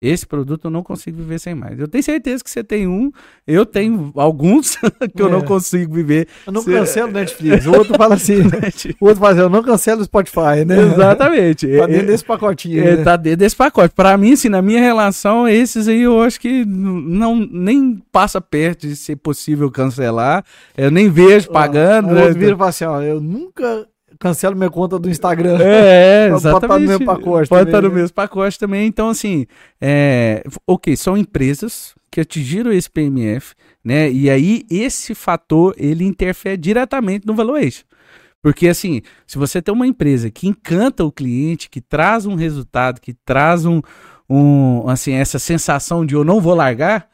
Esse 0.00 0.26
produto 0.26 0.66
eu 0.66 0.70
não 0.70 0.82
consigo 0.82 1.16
viver 1.16 1.40
sem 1.40 1.54
mais. 1.54 1.78
Eu 1.80 1.88
tenho 1.88 2.04
certeza 2.04 2.44
que 2.44 2.50
você 2.50 2.62
tem 2.62 2.86
um, 2.86 3.10
eu 3.46 3.64
tenho 3.64 4.12
alguns 4.14 4.76
que 5.16 5.22
é. 5.22 5.24
eu 5.24 5.30
não 5.30 5.38
é. 5.38 5.42
consigo 5.42 5.94
viver. 5.94 6.28
Eu 6.46 6.52
não 6.52 6.62
cancelo 6.62 7.10
Netflix. 7.10 7.64
O 7.64 7.72
outro 7.72 7.96
fala 7.96 8.14
assim, 8.14 8.42
o 9.00 9.06
outro 9.06 9.20
fala 9.20 9.32
assim, 9.32 9.40
eu 9.40 9.48
não 9.48 9.62
cancelo 9.62 10.02
o 10.02 10.04
Spotify, 10.04 10.66
né? 10.66 10.78
Exatamente. 10.82 11.66
tá 11.66 11.86
dentro 11.86 12.06
desse 12.08 12.24
pacotinho. 12.24 12.84
É, 12.86 12.96
né? 12.96 13.04
Tá 13.04 13.16
dentro 13.16 13.38
desse 13.38 13.56
pacote. 13.56 13.94
Para 13.94 14.18
mim, 14.18 14.34
assim, 14.34 14.50
na 14.50 14.60
minha 14.60 14.80
relação, 14.80 15.48
esses 15.48 15.88
aí 15.88 16.02
eu 16.02 16.20
acho 16.20 16.38
que 16.38 16.62
não 16.66 17.36
nem 17.36 18.02
passa 18.12 18.38
perto 18.38 18.86
de 18.86 18.96
ser 18.96 19.16
possível 19.16 19.70
cancelar. 19.70 20.44
Eu 20.76 20.90
nem 20.90 21.08
vejo 21.08 21.48
pagando. 21.50 22.10
O 22.10 22.12
né? 22.12 22.24
outro 22.24 22.38
vira 22.38 22.52
e 22.52 22.58
fala 22.58 22.68
assim, 22.68 22.84
ó, 22.84 23.00
eu 23.00 23.18
nunca 23.18 23.86
cancela 24.18 24.54
minha 24.54 24.70
conta 24.70 24.98
do 24.98 25.08
Instagram. 25.08 25.58
É, 25.60 26.28
Pode 26.30 26.40
exatamente. 26.40 26.64
estar 26.64 26.78
no 26.78 26.86
mesmo 26.86 27.04
pacote 27.06 27.48
Pode 27.48 27.68
estar 27.68 27.82
no 27.82 27.88
né? 27.88 27.94
mesmo 27.94 28.14
pacote 28.14 28.58
também. 28.58 28.86
Então, 28.86 29.08
assim, 29.08 29.46
é, 29.80 30.42
ok, 30.66 30.96
são 30.96 31.16
empresas 31.16 31.94
que 32.10 32.20
atingiram 32.20 32.72
esse 32.72 32.90
PMF, 32.90 33.54
né? 33.84 34.10
E 34.10 34.30
aí 34.30 34.64
esse 34.70 35.14
fator 35.14 35.74
ele 35.76 36.04
interfere 36.04 36.56
diretamente 36.56 37.26
no 37.26 37.34
valuation. 37.34 37.84
Porque 38.42 38.68
assim, 38.68 39.02
se 39.26 39.36
você 39.36 39.60
tem 39.60 39.74
uma 39.74 39.86
empresa 39.86 40.30
que 40.30 40.46
encanta 40.46 41.04
o 41.04 41.10
cliente, 41.10 41.68
que 41.68 41.80
traz 41.80 42.26
um 42.26 42.34
resultado, 42.34 43.00
que 43.00 43.12
traz 43.12 43.64
um, 43.66 43.80
um 44.30 44.88
assim, 44.88 45.12
essa 45.12 45.38
sensação 45.38 46.06
de 46.06 46.14
eu 46.14 46.24
não 46.24 46.40
vou 46.40 46.54
largar, 46.54 47.08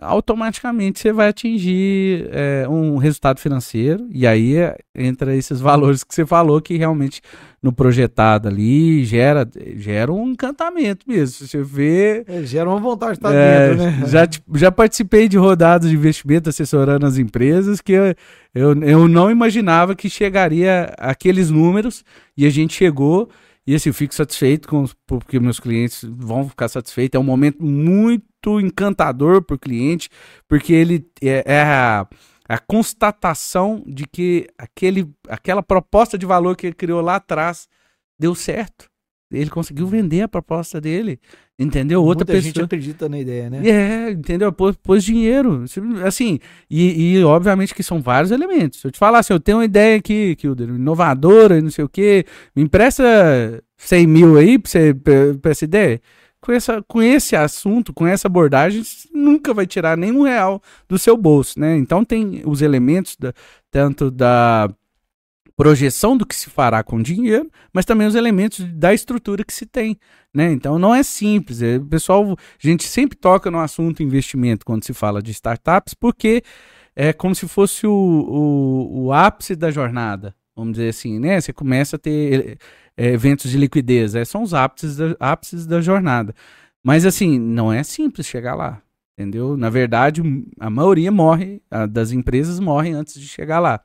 automaticamente 0.00 1.00
você 1.00 1.12
vai 1.12 1.28
atingir 1.28 2.28
é, 2.30 2.68
um 2.68 2.98
resultado 2.98 3.40
financeiro 3.40 4.06
e 4.12 4.26
aí 4.26 4.56
é, 4.56 4.78
entra 4.94 5.34
esses 5.34 5.58
valores 5.60 6.04
que 6.04 6.14
você 6.14 6.24
falou 6.24 6.60
que 6.60 6.76
realmente 6.76 7.20
no 7.60 7.72
projetado 7.72 8.46
ali 8.46 9.04
gera 9.04 9.48
gera 9.74 10.12
um 10.12 10.30
encantamento 10.30 11.04
mesmo. 11.08 11.44
Você 11.44 11.60
vê 11.60 12.24
É, 12.28 12.44
gera 12.44 12.70
uma 12.70 12.78
vontade 12.78 13.14
de 13.14 13.18
estar 13.18 13.34
é, 13.34 13.70
dentro, 13.70 13.84
né? 13.84 14.02
já, 14.06 14.28
já 14.54 14.70
participei 14.70 15.28
de 15.28 15.36
rodadas 15.36 15.90
de 15.90 15.96
investimento 15.96 16.48
assessorando 16.48 17.04
as 17.04 17.18
empresas 17.18 17.80
que 17.80 17.92
eu, 17.92 18.14
eu, 18.54 18.80
eu 18.82 19.08
não 19.08 19.28
imaginava 19.28 19.96
que 19.96 20.08
chegaria 20.08 20.94
aqueles 20.96 21.50
números 21.50 22.04
e 22.36 22.46
a 22.46 22.50
gente 22.50 22.74
chegou 22.74 23.28
e 23.68 23.74
assim, 23.74 23.90
eu 23.90 23.94
fico 23.94 24.14
satisfeito 24.14 24.66
com 24.66 24.86
porque 25.06 25.38
meus 25.38 25.60
clientes 25.60 26.02
vão 26.02 26.48
ficar 26.48 26.68
satisfeitos. 26.68 27.18
É 27.18 27.20
um 27.20 27.22
momento 27.22 27.62
muito 27.62 28.58
encantador 28.58 29.42
para 29.42 29.56
o 29.56 29.58
cliente, 29.58 30.08
porque 30.48 30.72
ele 30.72 31.06
é, 31.20 31.44
é 31.44 31.60
a, 31.60 32.08
a 32.48 32.58
constatação 32.58 33.84
de 33.86 34.06
que 34.06 34.48
aquele, 34.56 35.12
aquela 35.28 35.62
proposta 35.62 36.16
de 36.16 36.24
valor 36.24 36.56
que 36.56 36.68
ele 36.68 36.74
criou 36.74 37.02
lá 37.02 37.16
atrás 37.16 37.68
deu 38.18 38.34
certo. 38.34 38.88
Ele 39.30 39.50
conseguiu 39.50 39.86
vender 39.86 40.22
a 40.22 40.28
proposta 40.28 40.80
dele, 40.80 41.20
entendeu? 41.58 42.00
Outra 42.00 42.24
Muita 42.24 42.32
pessoa. 42.32 42.42
gente 42.42 42.62
acredita 42.62 43.08
na 43.08 43.18
ideia, 43.18 43.50
né? 43.50 43.68
É, 43.68 44.10
entendeu? 44.10 44.52
Pôs, 44.52 44.76
pôs 44.76 45.02
dinheiro. 45.02 45.64
Assim, 46.06 46.38
e, 46.70 47.16
e 47.16 47.24
obviamente 47.24 47.74
que 47.74 47.82
são 47.82 48.00
vários 48.00 48.30
elementos. 48.30 48.80
Se 48.80 48.86
eu 48.86 48.90
te 48.90 48.98
falar 48.98 49.18
assim, 49.18 49.32
eu 49.32 49.40
tenho 49.40 49.58
uma 49.58 49.64
ideia 49.64 49.96
aqui, 49.96 50.36
Kilder, 50.36 50.68
inovadora 50.68 51.58
e 51.58 51.62
não 51.62 51.70
sei 51.70 51.84
o 51.84 51.88
quê, 51.88 52.24
me 52.54 52.62
empresta 52.62 53.62
100 53.76 54.06
mil 54.06 54.36
aí 54.36 54.58
pra, 54.58 54.70
você, 54.70 54.94
pra, 54.94 55.12
pra 55.40 55.50
essa 55.50 55.64
ideia. 55.64 56.00
Com, 56.40 56.52
essa, 56.52 56.80
com 56.86 57.02
esse 57.02 57.34
assunto, 57.34 57.92
com 57.92 58.06
essa 58.06 58.28
abordagem, 58.28 58.84
você 58.84 59.08
nunca 59.12 59.52
vai 59.52 59.66
tirar 59.66 59.96
nenhum 59.96 60.22
real 60.22 60.62
do 60.88 60.96
seu 60.96 61.16
bolso, 61.16 61.58
né? 61.58 61.76
Então 61.76 62.04
tem 62.04 62.42
os 62.46 62.62
elementos 62.62 63.16
da, 63.18 63.32
tanto 63.72 64.08
da 64.08 64.70
projeção 65.58 66.16
do 66.16 66.24
que 66.24 66.36
se 66.36 66.48
fará 66.48 66.84
com 66.84 67.02
dinheiro, 67.02 67.50
mas 67.72 67.84
também 67.84 68.06
os 68.06 68.14
elementos 68.14 68.64
da 68.72 68.94
estrutura 68.94 69.44
que 69.44 69.52
se 69.52 69.66
tem, 69.66 69.98
né? 70.32 70.52
Então 70.52 70.78
não 70.78 70.94
é 70.94 71.02
simples. 71.02 71.60
É, 71.60 71.78
o 71.78 71.84
pessoal, 71.84 72.24
a 72.32 72.36
gente 72.66 72.84
sempre 72.84 73.18
toca 73.18 73.50
no 73.50 73.58
assunto 73.58 74.00
investimento 74.00 74.64
quando 74.64 74.84
se 74.84 74.94
fala 74.94 75.20
de 75.20 75.32
startups, 75.32 75.94
porque 75.94 76.44
é 76.94 77.12
como 77.12 77.34
se 77.34 77.48
fosse 77.48 77.88
o, 77.88 77.92
o, 77.92 79.06
o 79.06 79.12
ápice 79.12 79.56
da 79.56 79.68
jornada, 79.68 80.32
vamos 80.54 80.74
dizer 80.74 80.90
assim, 80.90 81.18
né? 81.18 81.40
Você 81.40 81.52
começa 81.52 81.96
a 81.96 81.98
ter 81.98 82.56
é, 82.96 83.08
eventos 83.08 83.50
de 83.50 83.58
liquidez, 83.58 84.14
é, 84.14 84.24
são 84.24 84.44
os 84.44 84.54
ápices 84.54 84.96
da, 84.96 85.16
ápices 85.18 85.66
da 85.66 85.80
jornada. 85.80 86.32
Mas 86.84 87.04
assim, 87.04 87.36
não 87.36 87.72
é 87.72 87.82
simples 87.82 88.28
chegar 88.28 88.54
lá, 88.54 88.80
entendeu? 89.18 89.56
Na 89.56 89.70
verdade, 89.70 90.22
a 90.60 90.70
maioria 90.70 91.10
morre, 91.10 91.60
a, 91.68 91.84
das 91.84 92.12
empresas 92.12 92.60
morrem 92.60 92.94
antes 92.94 93.20
de 93.20 93.26
chegar 93.26 93.58
lá 93.58 93.80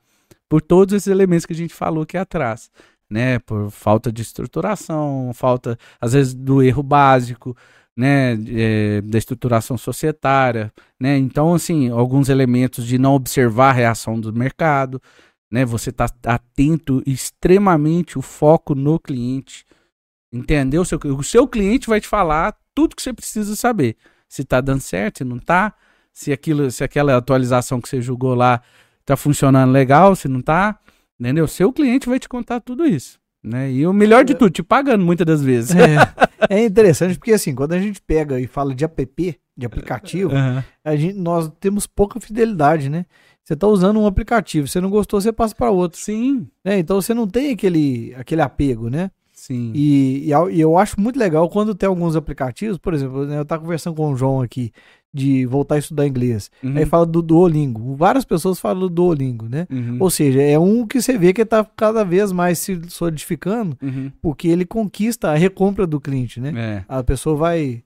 por 0.54 0.62
todos 0.62 0.93
esses 0.93 1.08
elementos 1.08 1.47
que 1.47 1.54
a 1.54 1.56
gente 1.56 1.74
falou 1.74 2.04
aqui 2.04 2.16
atrás, 2.16 2.70
né? 3.10 3.39
Por 3.39 3.72
falta 3.72 4.12
de 4.12 4.22
estruturação, 4.22 5.32
falta, 5.34 5.80
às 5.99 6.14
vezes, 6.14 6.36
do 6.36 6.62
erro 6.62 6.84
básico, 6.84 7.58
né? 7.97 8.34
É, 8.49 9.01
da 9.01 9.18
estruturação 9.18 9.80
societária, 9.80 10.72
né? 10.99 11.18
Então, 11.18 11.56
assim, 11.56 11.89
alguns 11.89 12.30
elementos 12.30 12.86
de 12.86 12.99
não 12.99 13.16
observar 13.16 13.72
a 13.72 13.74
reação 13.74 14.20
do 14.20 14.32
mercado, 14.32 15.01
né? 15.51 15.66
Você 15.66 15.91
tá 15.91 16.06
atento 16.24 17.01
extremamente 17.04 18.20
o 18.20 18.22
foco 18.22 18.76
no 18.76 18.99
cliente, 18.99 19.66
entendeu? 20.32 20.84
O 20.84 20.86
seu, 20.86 20.99
o 20.99 21.24
seu 21.24 21.47
cliente 21.47 21.89
vai 21.89 21.99
te 21.99 22.08
falar 22.08 22.56
tudo 22.76 22.95
que 22.95 23.01
você 23.01 23.12
precisa 23.12 23.56
saber, 23.56 23.97
se 24.30 24.43
tá 24.43 24.62
dando 24.62 24.82
certo, 24.82 25.18
se 25.18 25.24
não 25.24 25.39
tá, 25.39 25.74
se 26.12 26.32
aquilo, 26.32 26.70
se 26.70 26.84
aquela 26.84 27.18
atualização 27.18 27.82
que 27.82 27.89
você 27.89 27.99
julgou 27.99 28.36
lá 28.36 28.62
tá 29.06 29.16
funcionando 29.18 29.72
legal, 29.72 30.16
se 30.16 30.28
não 30.28 30.41
tá, 30.41 30.80
entendeu? 31.20 31.47
Seu 31.47 31.72
cliente 31.72 32.08
vai 32.10 32.20
te 32.20 32.28
contar 32.30 32.60
tudo 32.60 32.86
isso, 32.86 33.20
né? 33.43 33.72
E 33.72 33.86
o 33.88 33.93
melhor 33.93 34.24
de 34.24 34.34
tudo, 34.36 34.49
te 34.51 34.64
pagando 34.64 35.04
muitas 35.06 35.26
das 35.26 35.41
vezes. 35.43 35.76
É, 35.76 35.97
é 36.49 36.66
interessante 36.66 37.18
porque 37.18 37.34
assim, 37.34 37.54
quando 37.54 37.74
a 37.74 37.80
gente 37.80 38.01
pega 38.01 38.39
e 38.39 38.47
fala 38.47 38.74
de 38.74 38.84
app, 38.86 39.38
de 39.56 39.66
aplicativo, 39.66 40.34
Uhum. 40.34 40.64
a 40.84 40.95
gente, 40.95 41.18
nós 41.18 41.51
temos 41.60 41.86
pouca 41.86 42.20
fidelidade, 42.20 42.89
né? 42.89 43.06
Você 43.43 43.56
tá 43.58 43.68
usando 43.68 43.99
um 43.99 44.08
aplicativo, 44.08 44.68
você 44.68 44.80
não 44.80 44.89
gostou, 44.89 45.20
você 45.20 45.32
passa 45.34 45.54
para 45.54 45.70
outro, 45.70 45.99
Sim, 45.99 46.47
né? 46.64 46.80
Então 46.80 47.01
você 47.01 47.14
não 47.14 47.28
tem 47.28 47.51
aquele, 47.51 48.14
aquele 48.18 48.41
apego, 48.41 48.89
né? 48.89 49.12
sim. 49.34 49.74
E, 49.76 50.28
e 50.28 50.32
eu- 50.32 50.49
e 50.49 50.62
eu 50.62 50.78
acho 50.78 50.99
muito 51.01 51.20
legal 51.20 51.49
quando 51.49 51.76
tem 51.76 51.89
alguns 51.89 52.16
aplicativos, 52.16 52.78
por 52.78 52.93
exemplo, 52.93 53.26
né, 53.26 53.38
eu 53.39 53.43
tava 53.45 53.62
conversando 53.64 53.95
com 53.95 54.12
o 54.12 54.16
João 54.16 54.41
aqui 54.41 54.72
de 55.14 55.45
voltar 55.45 55.76
a 55.76 55.78
estudar 55.78 56.07
inglês. 56.07 56.49
Uhum. 56.64 56.76
Aí 56.76 56.86
fala 56.86 57.05
do 57.05 57.22
Duolingo. 57.22 57.95
Várias 57.95 58.26
pessoas 58.26 58.59
falam 58.59 58.80
do 58.82 58.89
Duolingo, 58.89 59.47
né? 59.47 59.68
Uhum. 59.70 59.97
Ou 59.99 60.09
seja, 60.09 60.41
é 60.41 60.57
um 60.57 60.88
que 60.88 60.99
você 61.01 61.18
vê 61.18 61.32
que 61.32 61.45
tá 61.45 61.64
cada 61.76 62.03
vez 62.03 62.32
mais 62.32 62.57
se 62.57 62.82
solidificando, 62.89 63.78
Uhum. 63.82 64.11
porque 64.22 64.47
ele 64.47 64.66
conquista 64.66 65.30
a 65.30 65.36
recompra 65.36 65.86
do 65.86 66.01
cliente, 66.01 66.39
né? 66.41 66.51
É. 66.55 66.86
A 66.88 67.03
pessoa 67.03 67.36
vai. 67.36 67.84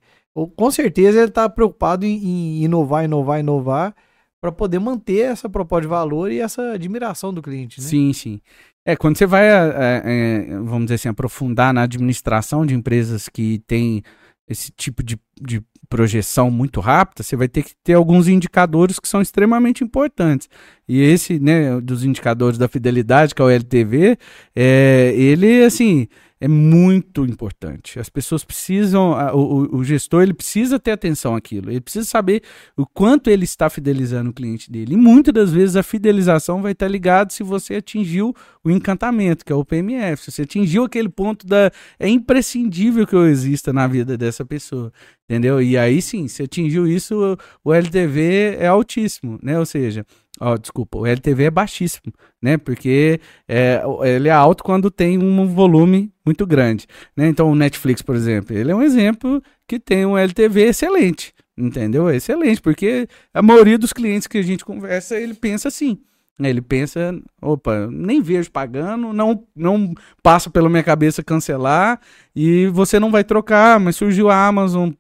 Com 0.56 0.72
certeza 0.72 1.20
ele 1.22 1.32
tá 1.32 1.50
preocupado 1.50 2.06
em, 2.06 2.16
em 2.16 2.64
inovar, 2.64 3.04
inovar, 3.04 3.40
inovar, 3.40 3.96
para 4.40 4.52
poder 4.52 4.80
manter 4.80 5.32
essa 5.32 5.50
proposta 5.50 5.82
de 5.82 5.88
valor 5.88 6.32
e 6.32 6.40
essa 6.40 6.74
admiração 6.74 7.34
do 7.34 7.42
cliente, 7.42 7.82
né? 7.82 7.88
Sim, 7.88 8.14
sim. 8.14 8.40
É, 8.86 8.96
quando 8.96 9.18
você 9.18 9.26
vai, 9.26 9.46
é, 9.46 10.02
é, 10.06 10.60
vamos 10.60 10.86
dizer 10.86 10.96
assim, 10.96 11.10
aprofundar 11.10 11.74
na 11.74 11.82
administração 11.82 12.66
de 12.66 12.74
empresas 12.74 13.28
que 13.28 13.62
têm 13.68 14.02
esse 14.48 14.72
tipo 14.72 15.04
de, 15.04 15.20
de 15.42 15.62
projeção 15.90 16.52
muito 16.52 16.80
rápida, 16.80 17.24
você 17.24 17.36
vai 17.36 17.48
ter 17.48 17.64
que 17.64 17.74
ter 17.84 17.94
alguns 17.94 18.28
indicadores 18.28 19.00
que 19.00 19.08
são 19.08 19.22
extremamente 19.22 19.84
importantes. 19.84 20.50
E 20.88 21.02
esse, 21.02 21.40
né, 21.40 21.80
dos 21.82 22.04
indicadores 22.04 22.58
da 22.58 22.68
fidelidade, 22.68 23.34
que 23.34 23.42
é 23.42 23.46
o 23.46 23.50
LTV, 23.50 24.18
é, 24.56 25.14
ele, 25.16 25.64
assim, 25.64 26.08
é 26.40 26.48
muito 26.48 27.26
importante. 27.26 28.00
As 28.00 28.10
pessoas 28.10 28.44
precisam, 28.44 29.12
o, 29.34 29.78
o- 29.78 29.84
gestor, 29.84 30.22
ele 30.24 30.34
precisa 30.34 30.80
ter 30.80 30.92
atenção 30.92 31.36
àquilo. 31.36 31.72
Ele 31.72 31.82
precisa 31.82 32.06
saber 32.06 32.44
o 32.76 32.86
quanto 32.86 33.30
ele 33.30 33.44
está 33.44 33.70
fidelizando 33.70 34.30
o 34.30 34.34
cliente 34.34 34.72
dele. 34.72 34.94
E 34.94 34.98
muitas 34.98 35.34
das 35.34 35.52
vezes 35.52 35.76
a 35.76 35.82
fidelização 35.84 36.62
vai 36.62 36.74
estar 36.74 36.88
ligada 36.88 37.32
se 37.34 37.42
você 37.44 37.76
atingiu 37.76 38.36
o 38.64 38.70
encantamento, 38.70 39.44
que 39.44 39.52
é 39.52 39.56
o 39.56 39.66
PMF. 39.66 40.24
Se 40.26 40.32
você 40.32 40.42
atingiu 40.44 40.84
aquele 40.84 41.10
ponto 41.10 41.48
da. 41.48 41.72
É 42.00 42.08
imprescindível 42.08 43.08
que 43.08 43.16
eu 43.16 43.26
exista 43.28 43.74
na 43.74 43.88
vida 43.88 44.18
dessa 44.18 44.46
pessoa. 44.46 44.92
Entendeu? 45.30 45.62
E 45.62 45.78
aí 45.78 46.02
sim, 46.02 46.28
se 46.28 46.44
atingiu 46.44 46.88
isso, 46.88 47.38
o 47.64 47.74
LTV 47.74 48.58
é 48.60 48.68
altíssimo, 48.68 49.38
né? 49.44 49.60
Ou 49.60 49.66
seja, 49.66 50.06
ó, 50.40 50.58
desculpa, 50.58 50.98
o 50.98 51.06
LTV 51.06 51.46
é 51.46 51.52
baixíssimo, 51.52 52.14
né? 52.42 52.58
Porque 52.58 53.20
é, 53.48 53.82
ele 54.04 54.28
é 54.28 54.32
alto 54.32 54.64
quando 54.64 54.90
tem 54.92 55.18
um 55.18 55.48
volume 55.48 56.12
muito 56.26 56.46
grande, 56.46 56.86
né? 57.16 57.28
Então 57.28 57.52
o 57.52 57.56
Netflix, 57.56 58.02
por 58.02 58.16
exemplo, 58.16 58.56
ele 58.56 58.72
é 58.72 58.76
um 58.76 58.82
exemplo 58.82 59.42
que 59.68 59.80
tem 59.80 60.06
um 60.06 60.18
LTV 60.18 60.62
excelente, 60.68 61.34
entendeu? 61.58 62.10
É 62.10 62.16
excelente, 62.16 62.62
porque 62.62 63.08
a 63.34 63.42
maioria 63.42 63.78
dos 63.78 63.94
clientes 63.94 64.28
que 64.28 64.38
a 64.38 64.44
gente 64.44 64.64
conversa, 64.66 65.16
ele 65.20 65.34
pensa 65.34 65.68
assim, 65.70 66.00
né? 66.40 66.50
Ele 66.50 66.62
pensa, 66.62 67.20
opa, 67.42 67.88
nem 67.92 68.22
vejo 68.22 68.52
pagando, 68.52 69.12
não, 69.14 69.44
não 69.56 69.94
passa 70.22 70.50
pela 70.50 70.70
minha 70.70 70.84
cabeça 70.84 71.24
cancelar 71.24 72.00
e 72.36 72.68
você 72.68 73.00
não 73.00 73.10
vai 73.12 73.24
trocar, 73.24 73.80
mas 73.80 73.96
surgiu 73.96 74.30
a 74.30 74.48
Amazon 74.48 74.92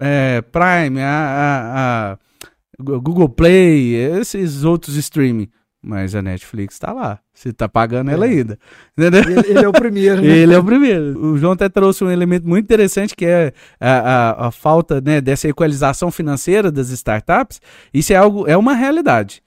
é, 0.00 0.40
Prime, 0.42 1.00
a, 1.00 1.08
a- 1.08 2.12
a 2.12 2.18
Google 2.78 3.28
Play, 3.28 3.94
esses 3.94 4.64
outros 4.64 4.96
streaming. 4.96 5.48
Mas 5.88 6.16
a 6.16 6.22
Netflix 6.22 6.80
tá 6.80 6.92
lá. 6.92 7.20
Você 7.32 7.52
tá 7.52 7.68
pagando 7.68 8.10
ela 8.10 8.26
É. 8.26 8.30
ainda. 8.30 8.58
Entendeu? 8.98 9.22
Ele, 9.22 9.50
ele 9.50 9.64
é 9.64 9.68
o 9.68 9.72
primeiro, 9.72 10.20
né? 10.20 10.26
Ele 10.26 10.52
é 10.52 10.58
o 10.58 10.64
primeiro. 10.64 11.16
O 11.24 11.38
João 11.38 11.52
até 11.52 11.68
trouxe 11.68 12.02
um 12.02 12.10
elemento 12.10 12.48
muito 12.48 12.64
interessante 12.64 13.14
que 13.14 13.24
é 13.24 13.52
a, 13.78 13.90
a, 13.90 14.46
a 14.48 14.50
falta 14.50 15.00
né, 15.00 15.20
dessa 15.20 15.46
equalização 15.46 16.10
financeira 16.10 16.72
das 16.72 16.90
startups. 16.90 17.60
Isso 17.94 18.12
é 18.12 18.16
algo, 18.16 18.48
é 18.48 18.56
uma 18.56 18.74
realidade. 18.74 19.40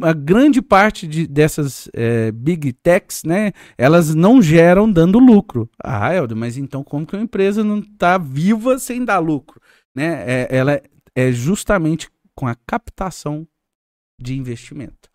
A 0.00 0.12
grande 0.12 0.62
parte 0.62 1.08
de, 1.08 1.26
dessas 1.26 1.88
eh, 1.92 2.30
big 2.30 2.72
techs, 2.74 3.24
né, 3.24 3.50
elas 3.76 4.14
não 4.14 4.40
geram 4.40 4.88
dando 4.88 5.18
lucro. 5.18 5.68
Ah, 5.82 6.14
Helder, 6.14 6.36
mas 6.36 6.56
então 6.56 6.84
como 6.84 7.04
que 7.04 7.16
uma 7.16 7.22
empresa 7.24 7.64
não 7.64 7.80
está 7.80 8.16
viva 8.16 8.78
sem 8.78 9.04
dar 9.04 9.18
lucro? 9.18 9.60
Né? 9.92 10.22
É, 10.24 10.48
ela 10.50 10.80
é 11.16 11.32
justamente 11.32 12.08
com 12.34 12.46
a 12.46 12.54
captação 12.66 13.46
de 14.20 14.36
investimento. 14.36 15.08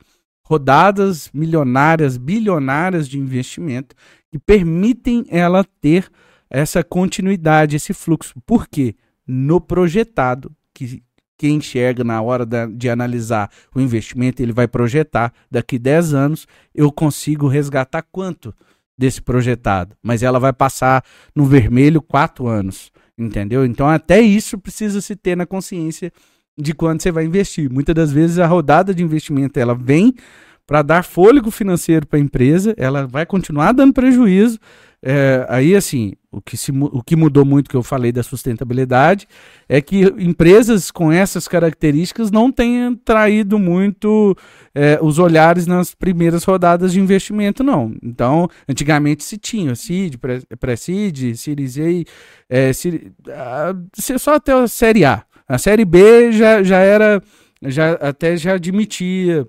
rodadas 0.49 1.29
milionárias, 1.31 2.17
bilionárias 2.17 3.07
de 3.07 3.19
investimento 3.19 3.95
que 4.31 4.39
permitem 4.39 5.23
ela 5.29 5.63
ter 5.79 6.09
essa 6.49 6.83
continuidade, 6.83 7.75
esse 7.75 7.93
fluxo. 7.93 8.33
Por 8.47 8.67
quê? 8.67 8.95
No 9.27 9.61
projetado, 9.61 10.51
que 10.73 11.03
quem 11.37 11.57
enxerga 11.57 12.03
na 12.03 12.19
hora 12.19 12.45
de 12.45 12.89
analisar 12.89 13.51
o 13.73 13.79
investimento, 13.79 14.41
ele 14.41 14.51
vai 14.51 14.67
projetar 14.67 15.31
daqui 15.51 15.77
10 15.77 16.13
anos, 16.15 16.47
eu 16.73 16.91
consigo 16.91 17.47
resgatar 17.47 18.01
quanto 18.11 18.53
desse 18.97 19.21
projetado, 19.21 19.95
mas 20.03 20.23
ela 20.23 20.39
vai 20.39 20.51
passar 20.51 21.05
no 21.33 21.45
vermelho 21.45 22.01
4 22.01 22.47
anos, 22.47 22.91
entendeu? 23.17 23.63
Então 23.65 23.87
até 23.87 24.19
isso 24.19 24.57
precisa 24.57 24.99
se 24.99 25.15
ter 25.15 25.37
na 25.37 25.45
consciência 25.45 26.11
de 26.59 26.73
quando 26.73 27.01
você 27.01 27.11
vai 27.11 27.25
investir. 27.25 27.71
Muitas 27.71 27.95
das 27.95 28.11
vezes 28.11 28.37
a 28.37 28.45
rodada 28.45 28.93
de 28.93 29.03
investimento 29.03 29.59
ela 29.59 29.73
vem 29.73 30.13
para 30.67 30.81
dar 30.81 31.03
fôlego 31.03 31.49
financeiro 31.49 32.05
para 32.05 32.19
a 32.19 32.21
empresa, 32.21 32.75
ela 32.77 33.07
vai 33.07 33.25
continuar 33.25 33.71
dando 33.71 33.93
prejuízo. 33.93 34.59
É, 35.01 35.45
aí, 35.47 35.75
assim, 35.75 36.13
o 36.29 36.41
que, 36.41 36.57
se, 36.57 36.71
o 36.71 37.01
que 37.01 37.15
mudou 37.15 37.45
muito 37.45 37.69
que 37.69 37.75
eu 37.75 37.81
falei 37.81 38.11
da 38.11 38.21
sustentabilidade 38.21 39.27
é 39.67 39.81
que 39.81 40.01
empresas 40.19 40.91
com 40.91 41.11
essas 41.11 41.47
características 41.47 42.29
não 42.29 42.51
têm 42.51 42.93
traído 43.03 43.57
muito 43.57 44.37
é, 44.75 44.99
os 45.01 45.17
olhares 45.17 45.65
nas 45.65 45.95
primeiras 45.95 46.43
rodadas 46.43 46.91
de 46.91 46.99
investimento, 46.99 47.63
não. 47.63 47.95
Então, 48.03 48.47
antigamente 48.67 49.23
se 49.23 49.37
tinha 49.37 49.73
CID, 49.73 50.19
Pré-CID, 50.59 51.37
Series 51.37 51.77
A, 51.79 52.13
é, 52.49 54.17
só 54.19 54.35
até 54.35 54.51
a 54.51 54.67
Série 54.67 55.05
A. 55.05 55.23
A 55.49 55.57
Série 55.57 55.83
B 55.83 56.31
já, 56.31 56.63
já 56.63 56.77
era, 56.77 57.21
já 57.61 57.93
até 57.93 58.37
já 58.37 58.53
admitia 58.53 59.45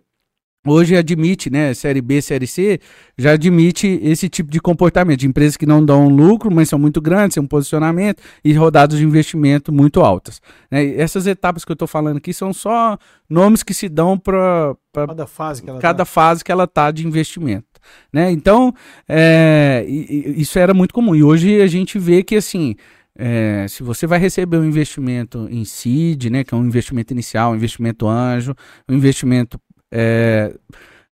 hoje 0.66 0.96
admite, 0.96 1.48
né, 1.48 1.72
série 1.72 2.00
B, 2.00 2.20
série 2.20 2.46
C, 2.46 2.80
já 3.16 3.32
admite 3.32 3.86
esse 4.02 4.28
tipo 4.28 4.50
de 4.50 4.60
comportamento 4.60 5.20
de 5.20 5.26
empresas 5.26 5.56
que 5.56 5.64
não 5.64 5.84
dão 5.84 6.08
lucro, 6.08 6.50
mas 6.50 6.68
são 6.68 6.78
muito 6.78 7.00
grandes, 7.00 7.34
têm 7.34 7.42
um 7.42 7.46
posicionamento 7.46 8.22
e 8.44 8.52
rodadas 8.52 8.98
de 8.98 9.04
investimento 9.04 9.72
muito 9.72 10.00
altas. 10.00 10.40
Né? 10.70 10.96
Essas 10.96 11.26
etapas 11.26 11.64
que 11.64 11.72
eu 11.72 11.74
estou 11.74 11.88
falando 11.88 12.18
aqui 12.18 12.32
são 12.32 12.52
só 12.52 12.98
nomes 13.28 13.62
que 13.62 13.72
se 13.72 13.88
dão 13.88 14.18
para 14.18 14.76
cada 14.92 15.26
fase 15.26 15.62
que 15.62 15.70
ela 15.70 15.80
cada 15.80 15.98
tá. 15.98 16.04
fase 16.04 16.44
que 16.44 16.52
ela 16.52 16.66
tá 16.66 16.90
de 16.90 17.06
investimento. 17.06 17.66
Né? 18.12 18.30
Então, 18.30 18.74
é, 19.08 19.86
isso 19.88 20.58
era 20.58 20.74
muito 20.74 20.92
comum. 20.92 21.16
E 21.16 21.22
hoje 21.22 21.62
a 21.62 21.66
gente 21.66 21.98
vê 21.98 22.22
que 22.22 22.36
assim. 22.36 22.76
É, 23.22 23.66
se 23.68 23.82
você 23.82 24.06
vai 24.06 24.18
receber 24.18 24.56
um 24.56 24.64
investimento 24.64 25.46
em 25.50 25.64
seed, 25.64 26.26
né, 26.26 26.42
que 26.42 26.54
é 26.54 26.56
um 26.56 26.64
investimento 26.64 27.12
inicial, 27.12 27.52
um 27.52 27.56
investimento 27.56 28.08
anjo, 28.08 28.54
um 28.88 28.94
investimento 28.94 29.60
é, 29.92 30.54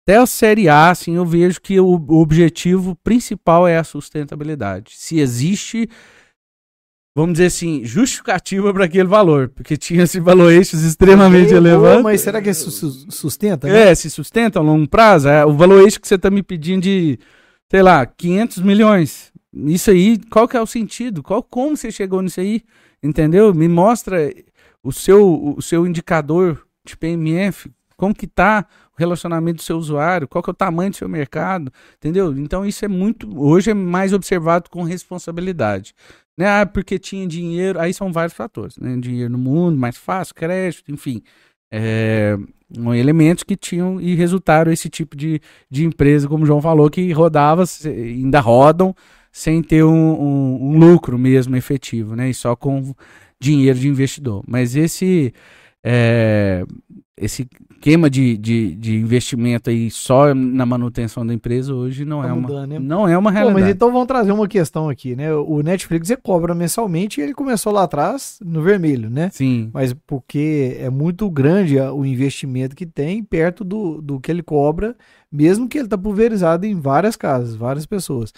até 0.03 0.17
a 0.17 0.25
Série 0.25 0.67
A, 0.67 0.89
assim, 0.89 1.15
eu 1.15 1.25
vejo 1.25 1.61
que 1.61 1.79
o, 1.79 1.85
o 1.85 2.21
objetivo 2.21 2.95
principal 3.03 3.67
é 3.67 3.77
a 3.77 3.83
sustentabilidade. 3.83 4.93
Se 4.95 5.19
existe, 5.19 5.87
vamos 7.15 7.33
dizer 7.33 7.45
assim, 7.45 7.85
justificativa 7.85 8.73
para 8.73 8.85
aquele 8.85 9.07
valor, 9.07 9.49
porque 9.49 9.77
tinha 9.77 10.03
esse 10.03 10.19
valuations 10.19 10.81
extremamente 10.81 11.53
elevado. 11.53 12.01
Mas 12.03 12.21
será 12.21 12.41
que 12.41 12.49
isso 12.49 12.71
sustenta? 13.11 13.67
Né? 13.67 13.91
É, 13.91 13.95
se 13.95 14.09
sustenta 14.09 14.57
a 14.57 14.61
longo 14.61 14.89
prazo. 14.89 15.29
É, 15.29 15.45
o 15.45 15.53
valuation 15.53 16.01
que 16.01 16.07
você 16.07 16.15
está 16.15 16.31
me 16.31 16.41
pedindo 16.41 16.81
de, 16.81 17.19
sei 17.69 17.83
lá, 17.83 18.03
500 18.05 18.57
milhões. 18.63 19.31
Isso 19.53 19.91
aí, 19.91 20.17
qual 20.29 20.47
que 20.47 20.55
é 20.55 20.61
o 20.61 20.65
sentido? 20.65 21.21
Qual, 21.21 21.43
como 21.43 21.75
você 21.75 21.91
chegou 21.91 22.21
nisso 22.21 22.39
aí? 22.39 22.63
Entendeu? 23.03 23.53
Me 23.53 23.67
mostra 23.67 24.33
o 24.83 24.91
seu, 24.91 25.55
o 25.57 25.61
seu 25.61 25.85
indicador 25.85 26.65
de 26.85 26.95
PMF, 26.95 27.69
como 27.97 28.15
que 28.15 28.25
tá 28.25 28.65
o 28.95 28.99
relacionamento 28.99 29.57
do 29.57 29.61
seu 29.61 29.77
usuário, 29.77 30.27
qual 30.27 30.41
que 30.41 30.49
é 30.49 30.53
o 30.53 30.55
tamanho 30.55 30.89
do 30.89 30.95
seu 30.95 31.07
mercado, 31.07 31.71
entendeu? 31.97 32.35
Então 32.37 32.65
isso 32.65 32.83
é 32.83 32.87
muito, 32.87 33.29
hoje 33.39 33.71
é 33.71 33.73
mais 33.73 34.13
observado 34.13 34.69
com 34.69 34.83
responsabilidade. 34.83 35.93
Né? 36.37 36.47
Ah, 36.47 36.65
porque 36.65 36.97
tinha 36.97 37.27
dinheiro, 37.27 37.79
aí 37.79 37.93
são 37.93 38.11
vários 38.11 38.33
fatores, 38.33 38.77
né? 38.77 38.97
Dinheiro 38.99 39.31
no 39.31 39.37
mundo, 39.37 39.77
mais 39.77 39.97
fácil, 39.97 40.33
crédito, 40.33 40.91
enfim. 40.91 41.21
É, 41.71 42.37
elementos 42.97 43.43
que 43.43 43.55
tinham 43.55 44.01
e 44.01 44.15
resultaram 44.15 44.71
esse 44.71 44.89
tipo 44.89 45.15
de, 45.15 45.41
de 45.69 45.85
empresa, 45.85 46.27
como 46.27 46.43
o 46.43 46.47
João 46.47 46.61
falou, 46.61 46.89
que 46.89 47.11
rodava, 47.11 47.63
ainda 47.85 48.39
rodam 48.39 48.95
sem 49.31 49.61
ter 49.63 49.83
um, 49.83 49.89
um, 49.91 50.73
um 50.73 50.77
lucro 50.77 51.17
mesmo 51.17 51.55
efetivo, 51.55 52.15
né? 52.15 52.29
E 52.29 52.33
só 52.33 52.55
com 52.55 52.93
dinheiro 53.39 53.79
de 53.79 53.87
investidor. 53.87 54.43
Mas 54.47 54.75
esse 54.75 55.33
é, 55.83 56.63
esse 57.17 57.47
esquema 57.71 58.09
de, 58.09 58.37
de, 58.37 58.75
de, 58.75 58.95
investimento 58.95 59.71
aí 59.71 59.89
só 59.89 60.35
na 60.35 60.65
manutenção 60.67 61.25
da 61.25 61.33
empresa 61.33 61.73
hoje 61.73 62.05
não, 62.05 62.21
tá 62.21 62.27
é, 62.27 62.31
mudando, 62.31 62.57
uma, 62.57 62.67
né? 62.67 62.79
não 62.79 63.07
é 63.07 63.17
uma 63.17 63.31
realidade. 63.31 63.59
Pô, 63.59 63.65
mas 63.65 63.75
então 63.75 63.91
vamos 63.91 64.07
trazer 64.07 64.31
uma 64.31 64.47
questão 64.47 64.87
aqui, 64.87 65.15
né? 65.15 65.33
O 65.33 65.63
Netflix 65.63 66.11
ele 66.11 66.21
cobra 66.21 66.53
mensalmente 66.53 67.19
e 67.19 67.23
ele 67.23 67.33
começou 67.33 67.73
lá 67.73 67.83
atrás 67.83 68.39
no 68.45 68.61
vermelho, 68.61 69.09
né? 69.09 69.29
Sim. 69.31 69.71
Mas 69.73 69.93
porque 70.05 70.77
é 70.79 70.91
muito 70.91 71.27
grande 71.31 71.79
o 71.79 72.05
investimento 72.05 72.75
que 72.75 72.85
tem 72.85 73.23
perto 73.23 73.63
do, 73.63 73.99
do 73.99 74.19
que 74.19 74.29
ele 74.29 74.43
cobra, 74.43 74.95
mesmo 75.31 75.67
que 75.67 75.79
ele 75.79 75.85
está 75.85 75.97
pulverizado 75.97 76.67
em 76.67 76.79
várias 76.79 77.15
casas, 77.15 77.55
várias 77.55 77.87
pessoas. 77.87 78.31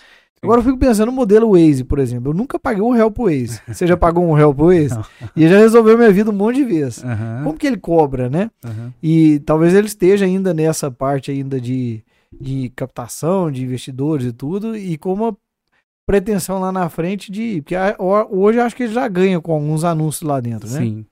Agora 0.43 0.59
eu 0.59 0.65
fico 0.65 0.77
pensando 0.77 1.07
no 1.07 1.11
modelo 1.13 1.51
Waze, 1.51 1.83
por 1.83 1.99
exemplo. 1.99 2.31
Eu 2.31 2.35
nunca 2.35 2.59
paguei 2.59 2.81
um 2.83 2.91
real 2.91 3.09
pro 3.09 3.25
Waze. 3.25 3.61
Você 3.67 3.87
já 3.87 3.95
pagou 3.95 4.27
um 4.27 4.33
real 4.33 4.53
pro 4.53 4.67
Waze? 4.67 4.95
Não. 4.95 5.05
E 5.35 5.47
já 5.47 5.57
resolveu 5.57 5.97
minha 5.97 6.11
vida 6.11 6.29
um 6.29 6.33
monte 6.33 6.57
de 6.57 6.65
vezes. 6.65 7.03
Uhum. 7.03 7.43
Como 7.43 7.57
que 7.57 7.65
ele 7.65 7.77
cobra, 7.77 8.29
né? 8.29 8.51
Uhum. 8.63 8.91
E 9.01 9.39
talvez 9.39 9.73
ele 9.73 9.87
esteja 9.87 10.25
ainda 10.25 10.53
nessa 10.53 10.91
parte 10.91 11.31
ainda 11.31 11.61
de, 11.61 12.03
de 12.39 12.71
captação, 12.75 13.49
de 13.49 13.63
investidores 13.63 14.27
e 14.27 14.33
tudo, 14.33 14.75
e 14.75 14.97
com 14.97 15.13
uma 15.13 15.35
pretensão 16.05 16.59
lá 16.59 16.71
na 16.71 16.89
frente 16.89 17.31
de... 17.31 17.61
Porque 17.61 17.75
hoje 18.29 18.59
eu 18.59 18.63
acho 18.63 18.75
que 18.75 18.83
ele 18.83 18.93
já 18.93 19.07
ganha 19.07 19.39
com 19.39 19.53
alguns 19.53 19.85
anúncios 19.85 20.27
lá 20.27 20.41
dentro, 20.41 20.69
né? 20.69 20.79
Sim. 20.79 21.05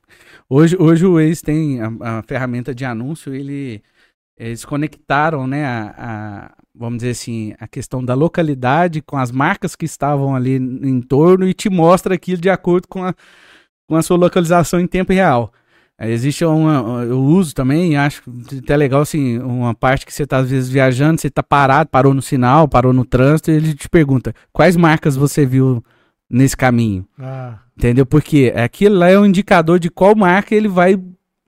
Hoje, 0.49 0.75
hoje 0.77 1.05
o 1.05 1.13
Waze 1.13 1.41
tem 1.41 1.79
a, 1.79 1.91
a 2.01 2.23
ferramenta 2.23 2.75
de 2.75 2.84
anúncio, 2.84 3.34
ele... 3.34 3.82
Eles 4.38 4.65
conectaram, 4.65 5.45
né, 5.45 5.63
a 5.63 6.51
vamos 6.74 6.99
dizer 6.99 7.11
assim, 7.11 7.53
a 7.59 7.67
questão 7.67 8.03
da 8.03 8.13
localidade 8.13 9.01
com 9.01 9.17
as 9.17 9.32
marcas 9.32 9.76
que 9.76 9.86
estavam 9.86 10.36
ali 10.36 10.55
em 10.55 11.01
torno 11.01 11.47
e 11.47 11.53
te 11.53 11.69
mostra 11.69 12.15
aquilo 12.15 12.41
de 12.41 12.49
acordo 12.49 12.88
com 12.88 13.03
a, 13.03 13.13
com 13.88 13.95
a 13.95 14.01
sua 14.01 14.17
localização 14.17 14.80
em 14.80 14.88
tempo 14.88 15.11
real. 15.11 15.51
existe 15.99 16.45
uma, 16.45 17.03
eu 17.03 17.19
uso 17.19 17.53
também, 17.53 17.97
acho 17.97 18.24
até 18.57 18.76
legal 18.78 19.01
assim, 19.01 19.38
uma 19.39 19.74
parte 19.74 20.05
que 20.05 20.13
você 20.13 20.24
está 20.24 20.38
às 20.38 20.49
vezes 20.49 20.69
viajando, 20.69 21.19
você 21.19 21.28
está 21.28 21.43
parado, 21.43 21.89
parou 21.89 22.13
no 22.13 22.22
sinal, 22.22 22.67
parou 22.67 22.93
no 22.93 23.05
trânsito, 23.05 23.51
e 23.51 23.55
ele 23.55 23.74
te 23.74 23.89
pergunta 23.89 24.34
quais 24.53 24.78
marcas 24.78 25.15
você 25.15 25.45
viu 25.45 25.84
nesse 26.30 26.55
caminho. 26.55 27.05
Ah. 27.19 27.59
Entendeu? 27.78 28.05
Porque 28.05 28.53
aquilo 28.55 28.95
lá 28.95 29.09
é 29.09 29.19
um 29.19 29.26
indicador 29.26 29.80
de 29.80 29.89
qual 29.89 30.15
marca 30.15 30.55
ele 30.55 30.67
vai 30.67 30.97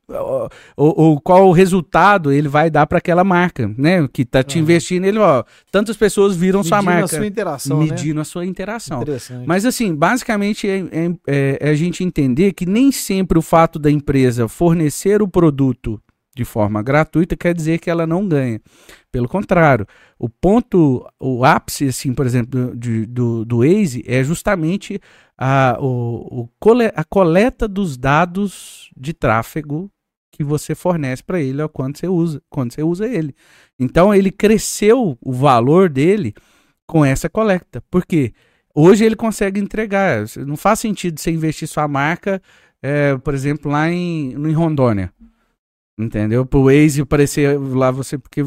ou, 0.08 0.50
ou, 0.76 1.22
qual 1.22 1.48
o 1.48 1.52
resultado 1.52 2.32
ele 2.32 2.48
vai 2.48 2.70
dar 2.70 2.86
para 2.86 2.98
aquela 2.98 3.24
marca, 3.24 3.74
né? 3.78 4.08
Que 4.12 4.26
tá 4.26 4.44
te 4.44 4.60
investindo, 4.60 5.06
ele, 5.06 5.18
ó, 5.18 5.44
tantas 5.72 5.96
pessoas 5.96 6.36
viram 6.36 6.60
medindo 6.60 6.70
sua 6.70 6.82
marca. 6.82 7.06
A 7.06 7.08
sua 7.08 7.26
interação, 7.26 7.80
né? 7.80 7.86
medindo 7.86 8.16
né? 8.16 8.22
a 8.22 8.26
sua 8.26 8.46
interação. 8.46 9.04
Mas 9.46 9.66
assim, 9.66 9.96
basicamente 9.96 10.68
é, 10.68 10.80
é, 10.80 11.12
é, 11.28 11.58
é, 11.62 11.70
a 11.70 11.76
gente 11.76 12.04
entender 12.04 12.54
que 12.54 12.66
nem 12.66 12.92
sempre 12.92 13.38
o 13.38 13.42
fato 13.42 13.80
da 13.80 13.90
empresa 13.90 14.48
fornecer 14.48 15.22
o 15.22 15.28
produto 15.28 16.00
de 16.36 16.44
forma 16.44 16.82
gratuita 16.82 17.38
quer 17.38 17.54
dizer 17.54 17.80
que 17.80 17.90
ela 17.90 18.08
não 18.08 18.28
ganha. 18.28 18.60
Pelo 19.12 19.30
contrário, 19.30 19.86
o 20.18 20.28
ponto, 20.28 21.08
o 21.20 21.46
ápice, 21.46 21.88
assim, 21.88 22.14
por 22.14 22.26
exemplo, 22.26 22.76
de, 22.76 23.06
do, 23.06 23.46
do 23.46 23.60
Waze 23.60 24.04
é 24.08 24.24
justamente 24.24 25.00
a, 25.38 25.78
o, 25.80 26.44
o, 26.44 26.50
a 26.96 27.04
coleta 27.04 27.68
dos 27.68 27.98
dados 27.98 28.92
de 28.96 29.14
tráfego 29.14 29.90
que 30.32 30.44
você 30.44 30.74
fornece 30.74 31.24
para 31.24 31.40
ele 31.40 31.62
ao 31.62 31.70
quando 31.70 31.98
você 31.98 32.08
usa, 32.08 32.42
quando 32.50 32.74
você 32.74 32.82
usa 32.82 33.08
ele. 33.08 33.36
Então 33.80 34.14
ele 34.14 34.32
cresceu 34.32 35.18
o 35.22 35.32
valor 35.32 35.90
dele 35.90 36.34
com 36.88 37.06
essa 37.06 37.30
coleta. 37.30 37.84
Por 37.90 38.06
quê? 38.06 38.34
Hoje 38.74 39.06
ele 39.06 39.16
consegue 39.16 39.60
entregar. 39.60 40.26
Não 40.48 40.58
faz 40.58 40.80
sentido 40.80 41.20
você 41.20 41.32
investir 41.32 41.68
sua 41.68 41.88
marca, 41.88 42.42
é, 42.82 43.16
por 43.18 43.34
exemplo, 43.36 43.72
lá 43.72 43.90
em, 43.90 44.34
em 44.34 44.54
Rondônia. 44.54 45.14
Entendeu? 45.98 46.46
Para 46.46 46.60
o 46.60 46.66
Waze 46.66 47.02
aparecer 47.02 47.60
lá 47.60 47.92
você, 47.92 48.18
porque 48.18 48.42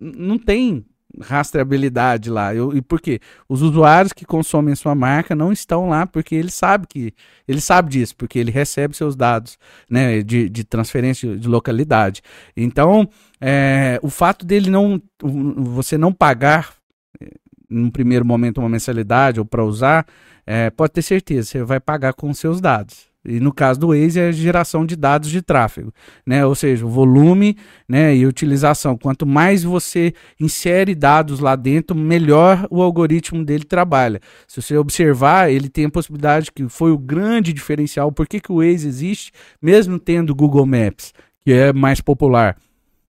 não 0.00 0.38
tem 0.38 0.84
rastreabilidade 1.20 2.30
lá. 2.30 2.54
Eu, 2.54 2.76
e 2.76 2.80
por 2.80 3.00
quê? 3.00 3.20
Os 3.48 3.62
usuários 3.62 4.12
que 4.12 4.24
consomem 4.24 4.74
sua 4.74 4.94
marca 4.94 5.34
não 5.34 5.52
estão 5.52 5.88
lá 5.88 6.06
porque 6.06 6.34
ele 6.34 6.50
sabe 6.50 6.86
que 6.86 7.14
ele 7.46 7.60
sabe 7.60 7.90
disso, 7.90 8.16
porque 8.16 8.38
ele 8.38 8.50
recebe 8.50 8.96
seus 8.96 9.14
dados 9.14 9.58
né, 9.88 10.22
de, 10.22 10.48
de 10.48 10.64
transferência 10.64 11.36
de 11.36 11.48
localidade. 11.48 12.22
Então, 12.56 13.08
é, 13.40 13.98
o 14.02 14.08
fato 14.08 14.46
dele 14.46 14.70
não 14.70 15.02
você 15.20 15.98
não 15.98 16.12
pagar 16.12 16.74
eh, 17.20 17.30
num 17.68 17.90
primeiro 17.90 18.24
momento 18.24 18.58
uma 18.58 18.68
mensalidade 18.68 19.38
ou 19.38 19.46
para 19.46 19.64
usar, 19.64 20.06
é, 20.46 20.70
pode 20.70 20.92
ter 20.92 21.02
certeza, 21.02 21.48
você 21.48 21.62
vai 21.62 21.80
pagar 21.80 22.14
com 22.14 22.32
seus 22.34 22.60
dados. 22.60 23.11
E 23.24 23.38
no 23.38 23.52
caso 23.52 23.78
do 23.78 23.88
Waze 23.88 24.18
é 24.18 24.28
a 24.28 24.32
geração 24.32 24.84
de 24.84 24.96
dados 24.96 25.30
de 25.30 25.40
tráfego, 25.40 25.92
né? 26.26 26.44
Ou 26.44 26.54
seja, 26.56 26.84
o 26.84 26.88
volume, 26.88 27.56
né, 27.88 28.16
e 28.16 28.26
utilização. 28.26 28.96
Quanto 28.96 29.24
mais 29.24 29.62
você 29.62 30.12
insere 30.40 30.94
dados 30.94 31.38
lá 31.38 31.54
dentro, 31.54 31.96
melhor 31.96 32.66
o 32.68 32.82
algoritmo 32.82 33.44
dele 33.44 33.64
trabalha. 33.64 34.20
Se 34.48 34.60
você 34.60 34.76
observar, 34.76 35.52
ele 35.52 35.68
tem 35.68 35.84
a 35.84 35.90
possibilidade 35.90 36.50
que 36.50 36.68
foi 36.68 36.90
o 36.90 36.98
grande 36.98 37.52
diferencial. 37.52 38.10
Por 38.10 38.26
que, 38.26 38.40
que 38.40 38.50
o 38.50 38.56
Waze 38.56 38.88
existe, 38.88 39.30
mesmo 39.60 40.00
tendo 40.00 40.34
Google 40.34 40.66
Maps, 40.66 41.12
que 41.44 41.52
é 41.52 41.72
mais 41.72 42.00
popular? 42.00 42.56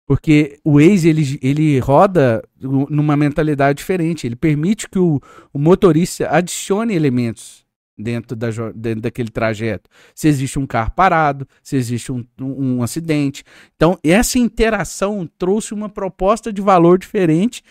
Porque 0.07 0.57
o 0.63 0.79
Waze 0.79 1.07
ele, 1.07 1.39
ele 1.39 1.77
roda 1.77 2.41
numa 2.59 3.15
mentalidade 3.15 3.77
diferente. 3.77 4.25
Ele 4.25 4.35
permite 4.35 4.89
que 4.89 4.97
o, 4.97 5.21
o 5.53 5.59
motorista 5.59 6.27
adicione 6.31 6.95
elementos 6.95 7.58
dentro, 7.99 8.35
da, 8.35 8.49
dentro 8.73 9.01
daquele 9.01 9.29
trajeto. 9.29 9.89
Se 10.15 10.27
existe 10.27 10.57
um 10.57 10.65
carro 10.65 10.91
parado, 10.91 11.47
se 11.61 11.75
existe 11.75 12.11
um, 12.11 12.25
um, 12.39 12.77
um 12.77 12.83
acidente. 12.83 13.43
Então, 13.75 13.99
essa 14.03 14.39
interação 14.39 15.29
trouxe 15.37 15.73
uma 15.73 15.89
proposta 15.89 16.51
de 16.53 16.61
valor 16.61 16.97
diferente 16.97 17.61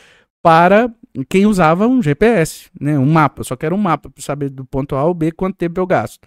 para 0.42 0.92
quem 1.28 1.46
usava 1.46 1.88
um 1.88 2.02
GPS, 2.02 2.68
né? 2.78 2.98
um 2.98 3.10
mapa. 3.10 3.42
Só 3.42 3.56
quero 3.56 3.74
um 3.74 3.78
mapa 3.78 4.10
para 4.10 4.22
saber 4.22 4.50
do 4.50 4.64
ponto 4.64 4.94
A 4.94 5.00
ao 5.00 5.14
B 5.14 5.32
quanto 5.32 5.56
tempo 5.56 5.80
eu 5.80 5.86
gasto. 5.86 6.20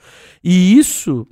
E 0.43 0.77
isso 0.77 1.27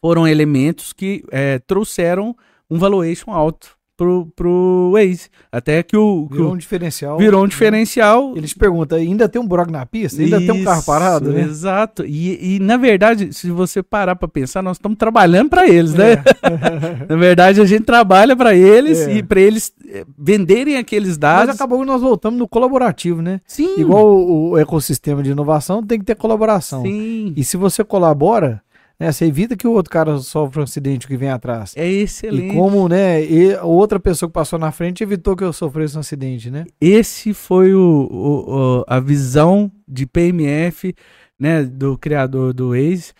foram 0.00 0.26
elementos 0.26 0.92
que 0.92 1.22
é, 1.30 1.58
trouxeram 1.60 2.34
um 2.68 2.78
valuation 2.78 3.30
alto 3.30 3.76
pro, 4.02 4.26
pro 4.34 4.90
Waze. 4.92 5.28
Até 5.50 5.82
que 5.82 5.96
o. 5.96 6.26
Que 6.28 6.36
virou 6.36 6.54
um 6.54 6.56
diferencial. 6.56 7.18
Virou 7.18 7.44
um 7.44 7.48
diferencial. 7.48 8.36
Eles 8.36 8.52
perguntam: 8.52 8.98
ainda 8.98 9.28
tem 9.28 9.40
um 9.40 9.46
buraco 9.46 9.70
na 9.70 9.86
pista? 9.86 10.20
Ainda 10.20 10.38
Isso, 10.38 10.46
tem 10.46 10.60
um 10.60 10.64
carro 10.64 10.82
parado? 10.82 11.32
Né? 11.32 11.42
Exato. 11.42 12.04
E, 12.04 12.56
e, 12.56 12.58
na 12.58 12.76
verdade, 12.76 13.32
se 13.32 13.50
você 13.50 13.82
parar 13.82 14.16
para 14.16 14.26
pensar, 14.26 14.62
nós 14.62 14.76
estamos 14.76 14.98
trabalhando 14.98 15.50
para 15.50 15.68
eles, 15.68 15.94
né? 15.94 16.12
É. 16.12 17.06
na 17.08 17.16
verdade, 17.16 17.60
a 17.60 17.64
gente 17.64 17.84
trabalha 17.84 18.34
para 18.34 18.54
eles 18.54 19.00
é. 19.00 19.14
e 19.14 19.22
para 19.22 19.40
eles 19.40 19.72
eh, 19.88 20.04
venderem 20.18 20.76
aqueles 20.76 21.16
dados. 21.16 21.46
Mas 21.46 21.56
acabou 21.56 21.78
que 21.80 21.86
nós 21.86 22.00
voltamos 22.02 22.38
no 22.38 22.48
colaborativo, 22.48 23.22
né? 23.22 23.40
Sim. 23.46 23.78
Igual 23.78 24.06
o, 24.06 24.50
o 24.50 24.58
ecossistema 24.58 25.22
de 25.22 25.30
inovação, 25.30 25.82
tem 25.82 25.98
que 25.98 26.04
ter 26.04 26.16
colaboração. 26.16 26.82
Sim. 26.82 27.32
E 27.36 27.44
se 27.44 27.56
você 27.56 27.84
colabora 27.84 28.60
né? 29.02 29.10
Você 29.10 29.24
evita 29.24 29.56
que 29.56 29.66
o 29.66 29.72
outro 29.72 29.90
cara 29.90 30.16
sofra 30.18 30.60
um 30.60 30.62
acidente 30.62 31.08
que 31.08 31.16
vem 31.16 31.28
atrás. 31.28 31.74
É 31.76 31.84
excelente. 31.84 32.52
E 32.52 32.56
como, 32.56 32.88
né, 32.88 33.20
e 33.24 33.56
outra 33.56 33.98
pessoa 33.98 34.28
que 34.28 34.32
passou 34.32 34.60
na 34.60 34.70
frente 34.70 35.02
evitou 35.02 35.34
que 35.34 35.42
eu 35.42 35.52
sofresse 35.52 35.96
um 35.96 36.00
acidente, 36.00 36.52
né? 36.52 36.64
Esse 36.80 37.34
foi 37.34 37.74
o, 37.74 37.80
o, 37.80 38.78
o 38.78 38.84
a 38.86 39.00
visão 39.00 39.72
de 39.88 40.06
PMF, 40.06 40.94
né, 41.36 41.64
do 41.64 41.98
criador 41.98 42.52
do 42.52 42.68
Waze, 42.68 43.12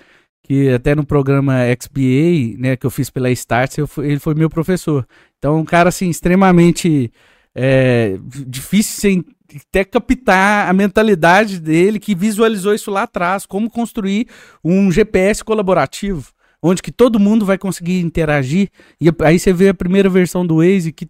que 0.44 0.68
até 0.68 0.94
no 0.94 1.04
programa 1.04 1.54
XBA, 1.80 2.56
né, 2.60 2.76
que 2.76 2.86
eu 2.86 2.90
fiz 2.90 3.10
pela 3.10 3.28
Starts, 3.32 3.76
ele 3.98 4.20
foi 4.20 4.34
meu 4.34 4.48
professor. 4.48 5.04
Então, 5.36 5.58
um 5.58 5.64
cara, 5.64 5.88
assim, 5.88 6.08
extremamente 6.08 7.12
é, 7.56 8.20
difícil 8.46 9.24
até 9.56 9.84
captar 9.84 10.68
a 10.68 10.72
mentalidade 10.72 11.60
dele 11.60 11.98
que 11.98 12.14
visualizou 12.14 12.74
isso 12.74 12.90
lá 12.90 13.02
atrás, 13.02 13.46
como 13.46 13.70
construir 13.70 14.26
um 14.64 14.90
GPS 14.90 15.44
colaborativo, 15.44 16.32
onde 16.62 16.82
que 16.82 16.92
todo 16.92 17.20
mundo 17.20 17.44
vai 17.44 17.58
conseguir 17.58 18.00
interagir. 18.00 18.70
E 19.00 19.08
aí 19.24 19.38
você 19.38 19.52
vê 19.52 19.68
a 19.68 19.74
primeira 19.74 20.08
versão 20.08 20.46
do 20.46 20.56
Waze 20.56 20.92
que 20.92 21.08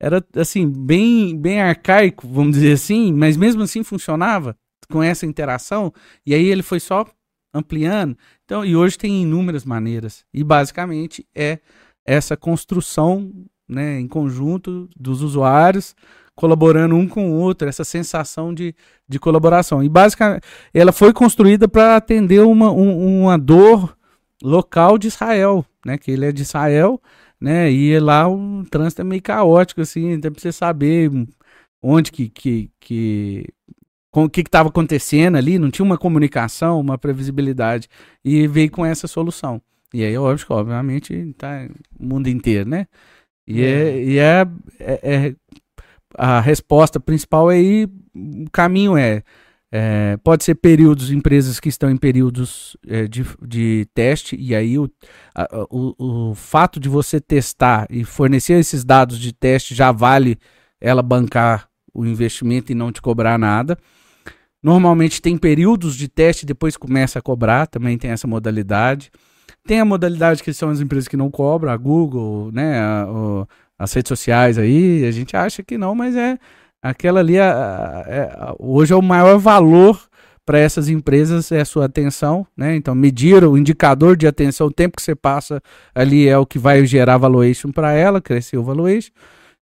era 0.00 0.24
assim, 0.36 0.68
bem 0.68 1.36
bem 1.36 1.60
arcaico, 1.60 2.28
vamos 2.28 2.52
dizer 2.52 2.72
assim, 2.72 3.12
mas 3.12 3.36
mesmo 3.36 3.62
assim 3.62 3.82
funcionava 3.82 4.56
com 4.90 5.02
essa 5.02 5.26
interação. 5.26 5.92
E 6.24 6.34
aí 6.34 6.46
ele 6.46 6.62
foi 6.62 6.80
só 6.80 7.04
ampliando. 7.52 8.16
Então, 8.44 8.64
e 8.64 8.76
hoje 8.76 8.96
tem 8.96 9.22
inúmeras 9.22 9.64
maneiras. 9.64 10.24
E 10.32 10.44
basicamente 10.44 11.26
é 11.34 11.58
essa 12.06 12.36
construção, 12.36 13.32
né, 13.68 14.00
em 14.00 14.08
conjunto 14.08 14.88
dos 14.96 15.20
usuários 15.20 15.94
colaborando 16.38 16.94
um 16.94 17.08
com 17.08 17.32
o 17.32 17.34
outro, 17.34 17.68
essa 17.68 17.82
sensação 17.82 18.54
de, 18.54 18.72
de 19.08 19.18
colaboração. 19.18 19.82
E 19.82 19.88
basicamente, 19.88 20.44
ela 20.72 20.92
foi 20.92 21.12
construída 21.12 21.66
para 21.66 21.96
atender 21.96 22.42
uma, 22.42 22.70
um, 22.70 23.22
uma 23.22 23.36
dor 23.36 23.96
local 24.40 24.96
de 24.98 25.08
Israel, 25.08 25.66
né? 25.84 25.98
Que 25.98 26.12
ele 26.12 26.26
é 26.26 26.30
de 26.30 26.42
Israel, 26.42 27.02
né? 27.40 27.72
E 27.72 27.98
lá 27.98 28.28
o 28.28 28.64
trânsito 28.70 29.02
é 29.02 29.04
meio 29.04 29.20
caótico, 29.20 29.80
assim, 29.80 30.12
então 30.12 30.30
você 30.32 30.52
saber 30.52 31.10
onde 31.82 32.12
que, 32.12 32.28
que, 32.28 32.70
que 32.78 33.44
com 34.08 34.22
o 34.22 34.30
que 34.30 34.42
estava 34.42 34.68
acontecendo 34.68 35.36
ali, 35.36 35.58
não 35.58 35.72
tinha 35.72 35.84
uma 35.84 35.98
comunicação, 35.98 36.78
uma 36.78 36.96
previsibilidade, 36.96 37.88
e 38.24 38.46
veio 38.46 38.70
com 38.70 38.86
essa 38.86 39.08
solução. 39.08 39.60
E 39.92 40.04
aí, 40.04 40.16
óbvio, 40.16 40.46
obviamente, 40.50 41.34
tá 41.36 41.66
o 41.98 42.06
mundo 42.06 42.28
inteiro, 42.28 42.70
né? 42.70 42.86
E 43.44 43.60
é, 43.60 43.66
é 43.66 44.02
e 44.04 44.18
é, 44.18 44.46
é, 44.78 45.00
é 45.02 45.34
a 46.16 46.40
resposta 46.40 46.98
principal 46.98 47.48
aí, 47.48 47.88
o 48.14 48.50
caminho 48.50 48.96
é, 48.96 49.22
é, 49.70 50.16
pode 50.24 50.44
ser 50.44 50.54
períodos, 50.54 51.10
empresas 51.10 51.60
que 51.60 51.68
estão 51.68 51.90
em 51.90 51.96
períodos 51.96 52.76
é, 52.86 53.06
de, 53.06 53.24
de 53.46 53.86
teste, 53.94 54.36
e 54.36 54.54
aí 54.54 54.78
o, 54.78 54.90
a, 55.34 55.66
o, 55.70 56.30
o 56.30 56.34
fato 56.34 56.80
de 56.80 56.88
você 56.88 57.20
testar 57.20 57.86
e 57.90 58.04
fornecer 58.04 58.54
esses 58.54 58.84
dados 58.84 59.18
de 59.18 59.32
teste 59.32 59.74
já 59.74 59.92
vale 59.92 60.38
ela 60.80 61.02
bancar 61.02 61.68
o 61.92 62.06
investimento 62.06 62.72
e 62.72 62.74
não 62.74 62.92
te 62.92 63.02
cobrar 63.02 63.38
nada. 63.38 63.76
Normalmente 64.62 65.22
tem 65.22 65.36
períodos 65.36 65.96
de 65.96 66.08
teste, 66.08 66.46
depois 66.46 66.76
começa 66.76 67.18
a 67.18 67.22
cobrar, 67.22 67.66
também 67.66 67.96
tem 67.98 68.10
essa 68.10 68.26
modalidade. 68.26 69.10
Tem 69.66 69.80
a 69.80 69.84
modalidade 69.84 70.42
que 70.42 70.52
são 70.52 70.70
as 70.70 70.80
empresas 70.80 71.08
que 71.08 71.16
não 71.16 71.30
cobram, 71.30 71.72
a 71.72 71.76
Google, 71.76 72.50
né, 72.52 72.78
a, 72.80 73.06
as 73.78 73.92
redes 73.92 74.08
sociais 74.08 74.58
aí, 74.58 75.04
a 75.04 75.10
gente 75.10 75.36
acha 75.36 75.62
que 75.62 75.78
não, 75.78 75.94
mas 75.94 76.16
é 76.16 76.38
aquela 76.82 77.20
ali, 77.20 77.36
é, 77.36 77.42
é, 77.42 78.54
hoje 78.58 78.92
é 78.92 78.96
o 78.96 79.02
maior 79.02 79.38
valor 79.38 80.08
para 80.44 80.58
essas 80.58 80.88
empresas 80.88 81.52
é 81.52 81.60
a 81.60 81.64
sua 81.64 81.84
atenção, 81.84 82.46
né? 82.56 82.74
Então, 82.74 82.94
medir 82.94 83.44
o 83.44 83.58
indicador 83.58 84.16
de 84.16 84.26
atenção, 84.26 84.68
o 84.68 84.72
tempo 84.72 84.96
que 84.96 85.02
você 85.02 85.14
passa 85.14 85.60
ali 85.94 86.26
é 86.26 86.38
o 86.38 86.46
que 86.46 86.58
vai 86.58 86.86
gerar 86.86 87.18
valuation 87.18 87.70
para 87.70 87.92
ela, 87.92 88.18
crescer 88.18 88.56
o 88.56 88.64
valuation. 88.64 89.10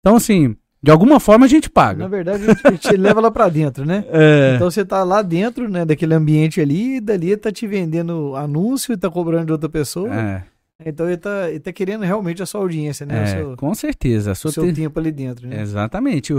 Então, 0.01 0.17
assim, 0.17 0.57
de 0.83 0.91
alguma 0.91 1.21
forma 1.21 1.45
a 1.45 1.47
gente 1.47 1.69
paga. 1.69 2.03
Na 2.03 2.09
verdade, 2.09 2.43
a 2.43 2.47
gente, 2.47 2.67
a 2.67 2.71
gente 2.71 2.91
leva 2.99 3.21
lá 3.21 3.31
para 3.31 3.47
dentro, 3.47 3.85
né? 3.85 4.03
É. 4.11 4.55
Então 4.55 4.69
você 4.69 4.83
tá 4.83 5.01
lá 5.05 5.21
dentro, 5.21 5.69
né, 5.69 5.85
daquele 5.85 6.13
ambiente 6.13 6.59
ali, 6.59 6.97
e 6.97 6.99
dali 6.99 7.37
tá 7.37 7.49
te 7.49 7.65
vendendo 7.65 8.35
anúncio 8.35 8.91
e 8.91 8.97
tá 8.97 9.09
cobrando 9.09 9.45
de 9.45 9.51
outra 9.53 9.69
pessoa. 9.69 10.13
É. 10.13 10.43
Então 10.85 11.07
ele 11.07 11.17
tá, 11.17 11.49
ele 11.49 11.59
tá 11.59 11.71
querendo 11.71 12.03
realmente 12.03 12.41
a 12.41 12.45
sua 12.45 12.61
audiência, 12.61 13.05
né? 13.05 13.23
É, 13.23 13.25
seu, 13.27 13.57
com 13.57 13.73
certeza. 13.73 14.31
O 14.31 14.35
seu 14.35 14.51
te... 14.51 14.73
tempo 14.73 14.99
ali 14.99 15.11
dentro, 15.11 15.47
né? 15.47 15.61
Exatamente. 15.61 16.33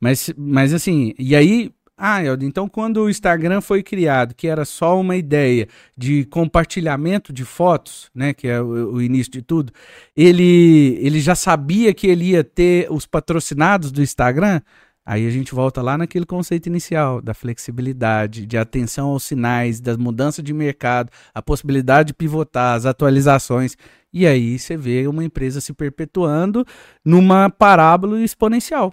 Mas, 0.00 0.30
mas 0.36 0.72
assim, 0.72 1.14
e 1.18 1.34
aí 1.34 1.72
ah, 2.00 2.22
Eldo, 2.22 2.44
então 2.44 2.68
quando 2.68 3.02
o 3.02 3.10
Instagram 3.10 3.60
foi 3.60 3.82
criado, 3.82 4.32
que 4.32 4.46
era 4.46 4.64
só 4.64 5.00
uma 5.00 5.16
ideia 5.16 5.66
de 5.96 6.24
compartilhamento 6.26 7.32
de 7.32 7.44
fotos, 7.44 8.08
né, 8.14 8.32
que 8.32 8.46
é 8.46 8.62
o, 8.62 8.94
o, 8.94 9.02
início 9.02 9.32
de 9.32 9.42
tudo, 9.42 9.72
ele, 10.16 10.96
ele 11.02 11.18
já 11.18 11.34
sabia 11.34 11.92
que 11.92 12.06
ele 12.06 12.26
ia 12.26 12.44
ter 12.44 12.86
os 12.88 13.04
patrocinados 13.04 13.90
do 13.90 14.00
Instagram? 14.00 14.60
Aí 15.08 15.26
a 15.26 15.30
gente 15.30 15.54
volta 15.54 15.80
lá 15.80 15.96
naquele 15.96 16.26
conceito 16.26 16.66
inicial 16.66 17.22
da 17.22 17.32
flexibilidade, 17.32 18.44
de 18.44 18.58
atenção 18.58 19.08
aos 19.08 19.22
sinais, 19.22 19.80
das 19.80 19.96
mudanças 19.96 20.44
de 20.44 20.52
mercado, 20.52 21.10
a 21.32 21.40
possibilidade 21.40 22.08
de 22.08 22.12
pivotar, 22.12 22.76
as 22.76 22.84
atualizações. 22.84 23.74
E 24.12 24.26
aí 24.26 24.58
você 24.58 24.76
vê 24.76 25.06
uma 25.08 25.24
empresa 25.24 25.62
se 25.62 25.72
perpetuando 25.72 26.62
numa 27.02 27.48
parábola 27.48 28.20
exponencial. 28.22 28.92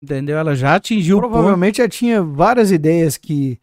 Entendeu? 0.00 0.38
Ela 0.38 0.54
já 0.54 0.76
atingiu 0.76 1.18
Provavelmente 1.18 1.78
já 1.78 1.88
tinha 1.88 2.22
várias 2.22 2.70
ideias 2.70 3.16
que 3.16 3.58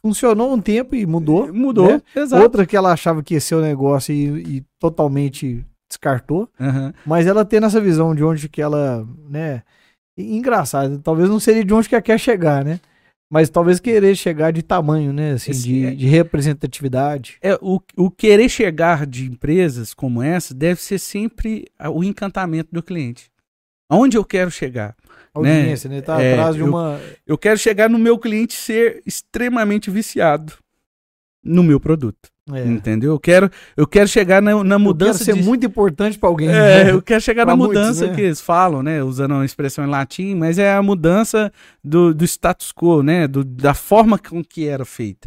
funcionou 0.00 0.54
um 0.54 0.60
tempo 0.60 0.94
e 0.94 1.04
mudou. 1.04 1.52
Mudou, 1.52 1.94
né? 1.94 2.02
exato. 2.14 2.44
Outra 2.44 2.64
que 2.64 2.76
ela 2.76 2.92
achava 2.92 3.24
que 3.24 3.34
ia 3.34 3.40
ser 3.40 3.56
o 3.56 3.60
negócio 3.60 4.14
e, 4.14 4.58
e 4.58 4.64
totalmente 4.78 5.66
descartou. 5.90 6.48
Uhum. 6.60 6.92
Mas 7.04 7.26
ela 7.26 7.44
tendo 7.44 7.66
essa 7.66 7.80
visão 7.80 8.14
de 8.14 8.22
onde 8.22 8.48
que 8.48 8.62
ela, 8.62 9.04
né 9.28 9.64
engraçado. 10.16 10.98
Talvez 10.98 11.28
não 11.28 11.40
seria 11.40 11.64
de 11.64 11.72
onde 11.72 11.88
que 11.88 12.00
quer 12.00 12.18
chegar, 12.18 12.64
né? 12.64 12.80
Mas 13.30 13.50
talvez 13.50 13.80
querer 13.80 14.14
chegar 14.14 14.52
de 14.52 14.62
tamanho, 14.62 15.12
né? 15.12 15.32
Assim, 15.32 15.52
de, 15.52 15.86
é, 15.86 15.90
de, 15.90 16.06
representatividade. 16.06 17.38
É, 17.42 17.58
o, 17.60 17.80
o 17.96 18.10
querer 18.10 18.48
chegar 18.48 19.06
de 19.06 19.24
empresas 19.24 19.92
como 19.92 20.22
essa 20.22 20.54
deve 20.54 20.80
ser 20.80 20.98
sempre 20.98 21.66
o 21.92 22.04
encantamento 22.04 22.68
do 22.72 22.82
cliente. 22.82 23.30
Aonde 23.88 24.16
eu 24.16 24.24
quero 24.24 24.50
chegar? 24.50 24.94
audiência, 25.34 25.90
né? 25.90 25.96
né? 25.96 26.02
Tá 26.02 26.22
é, 26.22 26.32
atrás 26.32 26.54
de 26.54 26.62
uma. 26.62 27.00
Eu, 27.02 27.34
eu 27.34 27.38
quero 27.38 27.58
chegar 27.58 27.90
no 27.90 27.98
meu 27.98 28.18
cliente 28.18 28.54
ser 28.54 29.02
extremamente 29.04 29.90
viciado 29.90 30.54
no 31.42 31.62
meu 31.62 31.80
produto. 31.80 32.30
É. 32.52 32.66
Entendeu? 32.66 33.12
Eu 33.12 33.18
quero, 33.18 33.50
eu 33.74 33.86
quero 33.86 34.06
chegar 34.06 34.42
na, 34.42 34.62
na 34.62 34.78
mudança. 34.78 35.22
Eu 35.22 35.24
quero 35.24 35.36
ser 35.36 35.42
de... 35.42 35.48
muito 35.48 35.64
importante 35.64 36.18
para 36.18 36.28
alguém. 36.28 36.48
É, 36.48 36.84
né? 36.84 36.90
eu 36.90 37.00
quero 37.00 37.20
chegar 37.20 37.46
na 37.46 37.56
muitos, 37.56 37.78
mudança 37.78 38.06
né? 38.06 38.14
que 38.14 38.20
eles 38.20 38.40
falam, 38.40 38.82
né? 38.82 39.02
Usando 39.02 39.32
uma 39.32 39.46
expressão 39.46 39.84
em 39.84 39.88
latim, 39.88 40.34
mas 40.34 40.58
é 40.58 40.74
a 40.74 40.82
mudança 40.82 41.50
do, 41.82 42.12
do 42.12 42.22
status 42.24 42.70
quo, 42.70 43.02
né? 43.02 43.26
Do, 43.26 43.42
da 43.42 43.72
forma 43.72 44.18
com 44.18 44.44
que 44.44 44.68
era 44.68 44.84
feita. 44.84 45.26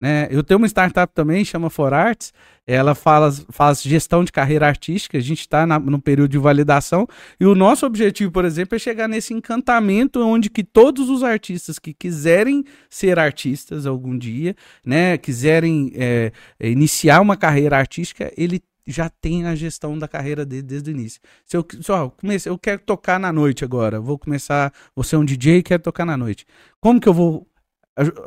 Né? 0.00 0.28
Eu 0.30 0.42
tenho 0.42 0.58
uma 0.58 0.66
startup 0.66 1.12
também, 1.14 1.44
chama 1.44 1.70
For 1.70 1.94
Arts, 1.94 2.32
ela 2.66 2.94
faz, 2.94 3.46
faz 3.48 3.82
gestão 3.82 4.24
de 4.24 4.30
carreira 4.30 4.66
artística, 4.66 5.16
a 5.16 5.20
gente 5.20 5.40
está 5.40 5.66
no 5.66 6.00
período 6.00 6.30
de 6.30 6.38
validação, 6.38 7.06
e 7.40 7.46
o 7.46 7.54
nosso 7.54 7.86
objetivo, 7.86 8.30
por 8.30 8.44
exemplo, 8.44 8.76
é 8.76 8.78
chegar 8.78 9.08
nesse 9.08 9.32
encantamento 9.32 10.20
onde 10.20 10.50
que 10.50 10.62
todos 10.62 11.08
os 11.08 11.22
artistas 11.22 11.78
que 11.78 11.94
quiserem 11.94 12.64
ser 12.90 13.18
artistas 13.18 13.86
algum 13.86 14.18
dia, 14.18 14.54
né, 14.84 15.16
quiserem 15.16 15.92
é, 15.94 16.32
iniciar 16.60 17.20
uma 17.20 17.36
carreira 17.36 17.78
artística, 17.78 18.30
ele 18.36 18.60
já 18.86 19.08
tem 19.08 19.46
a 19.46 19.54
gestão 19.54 19.98
da 19.98 20.06
carreira 20.06 20.44
dele 20.44 20.62
desde 20.62 20.90
o 20.90 20.92
início. 20.92 21.20
Se 21.44 21.56
eu, 21.56 21.66
só 21.80 22.10
comecei, 22.10 22.50
eu 22.50 22.58
quero 22.58 22.80
tocar 22.82 23.18
na 23.18 23.32
noite 23.32 23.64
agora, 23.64 24.00
vou 24.00 24.18
começar, 24.18 24.72
vou 24.94 25.02
ser 25.02 25.16
um 25.16 25.24
DJ 25.24 25.58
e 25.58 25.62
quero 25.62 25.82
tocar 25.82 26.04
na 26.04 26.16
noite. 26.16 26.46
Como 26.80 27.00
que 27.00 27.08
eu 27.08 27.14
vou 27.14 27.46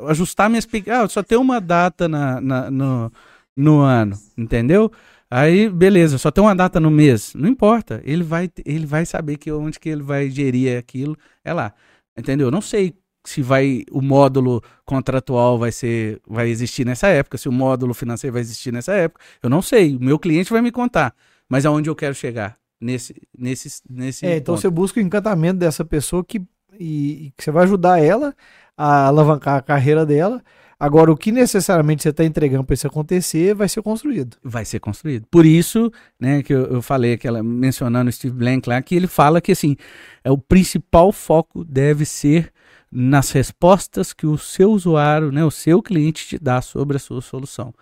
ajustar 0.08 0.50
minhas. 0.50 0.68
Ah, 0.88 1.08
só 1.08 1.22
tem 1.24 1.38
uma 1.38 1.62
data 1.62 2.08
na, 2.08 2.42
na, 2.42 2.72
no, 2.72 3.12
no 3.56 3.80
ano, 3.82 4.18
entendeu? 4.38 4.92
Aí, 5.32 5.70
beleza, 5.70 6.18
só 6.18 6.32
tem 6.32 6.44
uma 6.44 6.56
data 6.56 6.80
no 6.80 6.90
mês. 6.90 7.34
Não 7.36 7.48
importa. 7.48 8.02
Ele 8.04 8.24
vai, 8.24 8.50
ele 8.66 8.86
vai 8.86 9.06
saber 9.06 9.38
que 9.38 9.52
onde 9.52 9.80
que 9.80 9.88
ele 9.88 10.02
vai 10.02 10.30
gerir 10.30 10.78
aquilo. 10.78 11.16
É 11.44 11.54
lá. 11.54 11.74
Entendeu? 12.18 12.50
Não 12.50 12.62
sei 12.62 12.96
se 13.26 13.42
vai 13.42 13.84
o 13.92 14.02
módulo 14.02 14.64
contratual 14.86 15.60
vai 15.60 15.72
ser 15.72 16.20
vai 16.28 16.50
existir 16.50 16.86
nessa 16.86 17.08
época, 17.08 17.38
se 17.38 17.50
o 17.50 17.52
módulo 17.52 17.94
financeiro 17.94 18.34
vai 18.34 18.42
existir 18.42 18.74
nessa 18.74 18.94
época. 18.94 19.24
Eu 19.44 19.50
não 19.50 19.62
sei. 19.62 19.96
O 19.96 20.04
meu 20.04 20.18
cliente 20.18 20.52
vai 20.52 20.62
me 20.62 20.72
contar. 20.72 21.14
Mas 21.48 21.66
aonde 21.66 21.90
eu 21.90 21.96
quero 21.96 22.16
chegar? 22.16 22.58
Nesse, 22.82 23.14
nesse, 23.38 23.82
nesse 23.90 24.26
é, 24.26 24.38
então 24.38 24.56
você 24.56 24.70
busca 24.70 25.02
o 25.02 25.04
encantamento 25.04 25.60
dessa 25.60 25.84
pessoa 25.84 26.24
que, 26.24 26.42
e, 26.80 27.28
e 27.28 27.34
que 27.38 27.44
você 27.44 27.52
vai 27.52 27.66
ajudar 27.66 28.02
ela 28.02 28.34
a 28.78 29.08
alavancar 29.08 29.58
a 29.58 29.62
carreira 29.62 30.06
dela. 30.06 30.42
Agora, 30.80 31.12
o 31.12 31.18
que 31.18 31.30
necessariamente 31.30 32.02
você 32.02 32.10
está 32.10 32.24
entregando 32.24 32.64
para 32.64 32.74
isso 32.74 32.88
acontecer 32.88 33.54
vai 33.54 33.68
ser 33.68 33.82
construído. 33.82 34.38
Vai 34.42 34.64
ser 34.64 34.80
construído. 34.80 35.28
Por 35.30 35.46
isso, 35.46 35.92
né, 36.18 36.42
que 36.42 36.54
eu, 36.54 36.66
eu 36.68 36.82
falei 36.82 37.14
aquela, 37.14 37.44
mencionando 37.44 38.10
o 38.10 38.14
Steve 38.14 38.34
Blank 38.34 38.70
lá, 38.70 38.82
que 38.82 38.96
ele 38.96 39.08
fala 39.08 39.42
que 39.42 39.52
assim, 39.52 39.76
é 40.24 40.32
o 40.32 40.38
principal 40.38 41.12
foco 41.12 41.66
deve 41.66 42.06
ser 42.06 42.50
nas 42.90 43.32
respostas 43.32 44.14
que 44.14 44.26
o 44.26 44.38
seu 44.38 44.72
usuário, 44.72 45.34
né, 45.34 45.44
o 45.44 45.52
seu 45.52 45.82
cliente 45.84 46.26
te 46.26 46.40
dá 46.40 46.62
sobre 46.62 46.96
a 46.96 47.00
sua 47.00 47.22
solução. 47.22 47.74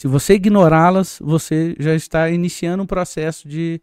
Se 0.00 0.08
você 0.08 0.34
ignorá-las, 0.34 1.18
você 1.22 1.76
já 1.78 1.94
está 1.94 2.30
iniciando 2.30 2.82
um 2.82 2.86
processo 2.86 3.46
de 3.46 3.80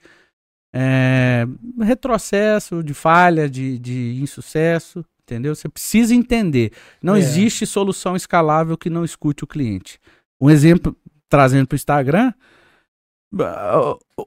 é, 0.74 1.45
retrocesso, 1.80 2.84
de 2.84 2.93
falha, 2.93 3.49
de, 3.49 3.78
de 3.78 4.19
insucesso, 4.21 5.05
Entendeu? 5.24 5.55
Você 5.55 5.69
precisa 5.69 6.13
entender. 6.13 6.74
Não 7.01 7.15
é. 7.15 7.19
existe 7.19 7.65
solução 7.65 8.15
escalável 8.15 8.78
que 8.78 8.89
não 8.89 9.05
escute 9.05 9.43
o 9.43 9.47
cliente. 9.47 9.97
Um 10.39 10.49
exemplo, 10.49 10.95
trazendo 11.30 11.65
para 11.65 11.76
o 11.76 11.78
Instagram, 11.78 12.34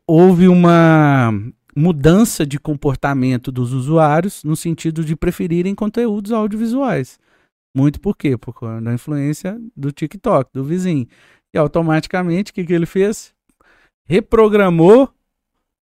houve 0.07 0.49
uma 0.49 1.33
mudança 1.77 2.47
de 2.47 2.59
comportamento 2.59 3.53
dos 3.53 3.75
usuários 3.75 4.43
no 4.43 4.57
sentido 4.57 5.05
de 5.05 5.15
preferirem 5.15 5.75
conteúdos 5.75 6.33
audiovisuais. 6.33 7.19
Muito 7.77 8.01
por 8.01 8.17
quê? 8.17 8.39
Por 8.39 8.59
causa 8.59 8.81
da 8.81 8.95
influência 8.95 9.61
do 9.77 9.93
TikTok, 9.93 10.51
do 10.55 10.65
vizinho. 10.65 11.07
E 11.53 11.59
automaticamente, 11.59 12.51
o 12.51 12.55
que, 12.55 12.65
que 12.65 12.73
ele 12.73 12.87
fez? 12.87 13.35
Reprogramou 14.09 15.13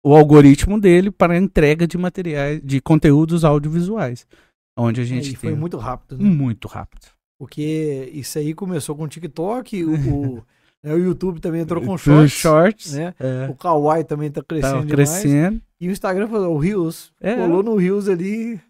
o 0.05 0.15
algoritmo 0.15 0.79
dele 0.79 1.09
para 1.09 1.33
a 1.33 1.37
entrega 1.37 1.87
de 1.87 1.97
materiais, 1.97 2.61
de 2.63 2.79
conteúdos 2.79 3.43
audiovisuais. 3.43 4.27
Onde 4.77 5.01
a 5.01 5.03
gente 5.03 5.33
é, 5.33 5.35
foi 5.35 5.55
muito 5.55 5.77
rápido, 5.77 6.15
né? 6.19 6.29
Muito 6.29 6.67
rápido. 6.67 7.07
Porque 7.39 8.11
isso 8.13 8.37
aí 8.37 8.53
começou 8.53 8.95
com 8.95 9.05
o 9.05 9.07
TikTok, 9.07 9.83
o, 9.83 10.43
né, 10.83 10.93
o 10.93 10.99
YouTube 10.99 11.39
também 11.39 11.61
entrou 11.61 11.81
com 11.83 11.97
shorts. 11.97 12.33
shorts 12.33 12.93
né? 12.93 13.15
É. 13.19 13.49
O 13.49 13.55
Kawaii 13.55 14.03
também 14.03 14.29
tá 14.29 14.43
crescendo 14.43 14.81
tá 14.81 14.93
crescendo. 14.93 15.55
Demais. 15.55 15.61
E 15.81 15.89
o 15.89 15.91
Instagram 15.91 16.27
falou, 16.27 16.53
o 16.53 16.59
Reels, 16.59 17.11
é. 17.19 17.35
colou 17.35 17.63
no 17.63 17.75
Reels 17.75 18.07
ali 18.07 18.61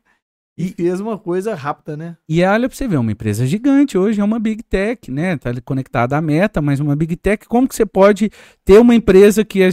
e 0.58 0.70
fez 0.70 1.02
uma 1.02 1.18
coisa 1.18 1.54
rápida, 1.54 1.98
né? 1.98 2.16
E 2.30 2.42
olha 2.46 2.70
pra 2.70 2.78
você 2.78 2.88
ver, 2.88 2.96
uma 2.96 3.12
empresa 3.12 3.46
gigante 3.46 3.98
hoje, 3.98 4.22
é 4.22 4.24
uma 4.24 4.40
Big 4.40 4.64
Tech, 4.64 5.12
né? 5.12 5.36
Tá 5.36 5.52
conectada 5.66 6.16
à 6.16 6.22
meta, 6.22 6.62
mas 6.62 6.80
uma 6.80 6.96
Big 6.96 7.18
Tech, 7.18 7.46
como 7.46 7.68
que 7.68 7.76
você 7.76 7.86
pode 7.86 8.32
ter 8.64 8.80
uma 8.80 8.96
empresa 8.96 9.44
que 9.44 9.62
é 9.62 9.72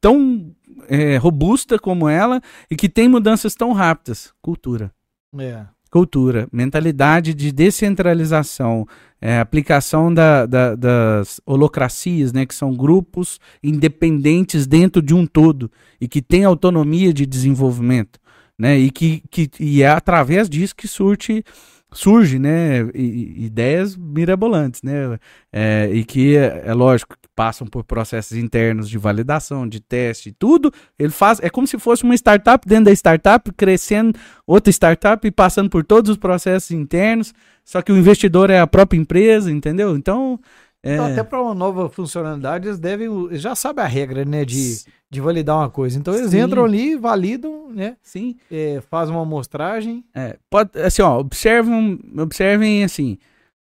tão 0.00 0.54
é, 0.88 1.16
robusta 1.16 1.78
como 1.78 2.08
ela 2.08 2.40
e 2.70 2.76
que 2.76 2.88
tem 2.88 3.08
mudanças 3.08 3.54
tão 3.54 3.72
rápidas? 3.72 4.32
Cultura. 4.40 4.92
É. 5.38 5.64
Cultura, 5.90 6.48
mentalidade 6.50 7.34
de 7.34 7.52
descentralização, 7.52 8.86
é, 9.20 9.38
aplicação 9.38 10.12
da, 10.12 10.46
da, 10.46 10.74
das 10.74 11.38
holocracias, 11.44 12.32
né, 12.32 12.46
que 12.46 12.54
são 12.54 12.74
grupos 12.74 13.38
independentes 13.62 14.66
dentro 14.66 15.02
de 15.02 15.14
um 15.14 15.26
todo 15.26 15.70
e 16.00 16.08
que 16.08 16.22
têm 16.22 16.44
autonomia 16.44 17.12
de 17.12 17.26
desenvolvimento, 17.26 18.18
né, 18.58 18.78
e 18.78 18.90
que, 18.90 19.22
que 19.30 19.50
e 19.60 19.82
é 19.82 19.88
através 19.88 20.48
disso 20.48 20.74
que 20.74 20.88
surte 20.88 21.44
surge, 21.92 22.38
né, 22.38 22.80
ideias 22.94 23.96
mirabolantes, 23.96 24.82
né, 24.82 25.18
é, 25.52 25.90
e 25.92 26.04
que 26.04 26.36
é, 26.36 26.62
é 26.66 26.74
lógico 26.74 27.16
que 27.20 27.28
passam 27.34 27.66
por 27.66 27.84
processos 27.84 28.36
internos 28.36 28.88
de 28.88 28.98
validação, 28.98 29.68
de 29.68 29.80
teste, 29.80 30.32
tudo. 30.32 30.72
Ele 30.98 31.10
faz, 31.10 31.38
é 31.40 31.50
como 31.50 31.66
se 31.66 31.78
fosse 31.78 32.04
uma 32.04 32.14
startup 32.14 32.66
dentro 32.66 32.86
da 32.86 32.92
startup 32.92 33.50
crescendo 33.52 34.18
outra 34.46 34.70
startup 34.70 35.26
e 35.26 35.30
passando 35.30 35.70
por 35.70 35.84
todos 35.84 36.10
os 36.10 36.16
processos 36.16 36.70
internos. 36.70 37.32
Só 37.64 37.80
que 37.80 37.92
o 37.92 37.96
investidor 37.96 38.50
é 38.50 38.58
a 38.58 38.66
própria 38.66 38.98
empresa, 38.98 39.50
entendeu? 39.50 39.96
Então 39.96 40.38
é... 40.82 40.94
Então, 40.94 41.06
até 41.06 41.22
para 41.22 41.40
uma 41.40 41.54
nova 41.54 41.88
funcionalidade, 41.88 42.66
eles 42.66 42.78
devem. 42.78 43.06
Eles 43.26 43.40
já 43.40 43.54
sabem 43.54 43.84
a 43.84 43.88
regra, 43.88 44.24
né? 44.24 44.44
De, 44.44 44.82
de 45.08 45.20
validar 45.20 45.56
uma 45.56 45.70
coisa. 45.70 45.98
Então 45.98 46.14
eles 46.14 46.30
Sim. 46.30 46.40
entram 46.40 46.64
ali, 46.64 46.96
validam, 46.96 47.70
né? 47.70 47.96
Sim. 48.02 48.36
É, 48.50 48.82
fazem 48.90 49.14
uma 49.14 49.22
amostragem. 49.22 50.04
É, 50.12 50.36
pode, 50.50 50.76
assim, 50.80 51.02
ó, 51.02 51.18
observam, 51.18 51.98
observem 52.18 52.82
assim. 52.82 53.16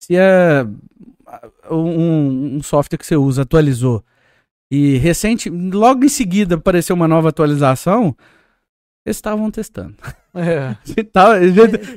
Se 0.00 0.16
a, 0.18 0.66
um, 1.70 2.56
um 2.56 2.62
software 2.62 2.98
que 2.98 3.06
você 3.06 3.16
usa 3.16 3.42
atualizou 3.42 4.04
e 4.70 4.96
recente, 4.96 5.48
logo 5.48 6.04
em 6.04 6.08
seguida 6.08 6.56
apareceu 6.56 6.96
uma 6.96 7.06
nova 7.06 7.28
atualização, 7.28 8.16
eles 9.06 9.16
estavam 9.16 9.50
testando. 9.50 9.94
É. 10.34 10.76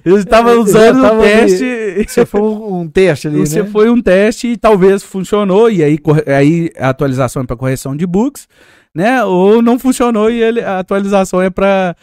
Eles 0.05 0.19
estavam 0.19 0.59
usando 0.59 1.03
o 1.03 1.21
teste. 1.21 2.05
Você 2.07 2.25
foi 2.25 2.41
um 2.41 2.87
teste 2.87 3.27
ali, 3.27 3.39
Você 3.39 3.63
né? 3.63 3.69
foi 3.69 3.89
um 3.89 4.01
teste 4.01 4.47
e 4.47 4.57
talvez 4.57 5.01
funcionou, 5.03 5.71
e 5.71 5.83
aí, 5.83 5.97
aí 6.27 6.71
a 6.77 6.89
atualização 6.89 7.41
é 7.41 7.45
para 7.45 7.55
correção 7.55 7.95
de 7.95 8.05
bugs, 8.05 8.47
né? 8.93 9.23
Ou 9.23 9.61
não 9.61 9.79
funcionou 9.79 10.29
e 10.29 10.41
ele, 10.41 10.61
a 10.61 10.79
atualização 10.79 11.41
é 11.41 11.49
para 11.49 11.95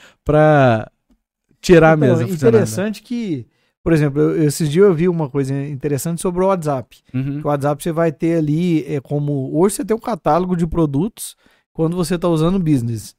tirar 1.61 1.97
então, 1.97 2.16
mesmo. 2.16 2.35
Interessante 2.35 3.03
que, 3.03 3.47
por 3.82 3.93
exemplo, 3.93 4.20
eu, 4.20 4.45
esses 4.45 4.68
dias 4.68 4.87
eu 4.87 4.95
vi 4.95 5.09
uma 5.09 5.30
coisa 5.30 5.55
interessante 5.55 6.20
sobre 6.20 6.43
o 6.43 6.49
WhatsApp. 6.49 6.99
Uhum. 7.14 7.41
O 7.45 7.49
WhatsApp 7.49 7.82
você 7.82 7.93
vai 7.93 8.11
ter 8.11 8.39
ali, 8.39 8.85
é 8.93 9.01
como. 9.01 9.51
Hoje 9.57 9.76
você 9.76 9.85
tem 9.85 9.97
um 9.97 10.01
catálogo 10.01 10.57
de 10.57 10.66
produtos 10.66 11.37
quando 11.72 11.97
você 11.97 12.16
está 12.16 12.28
usando 12.28 12.57
o 12.57 12.61
business. 12.61 13.14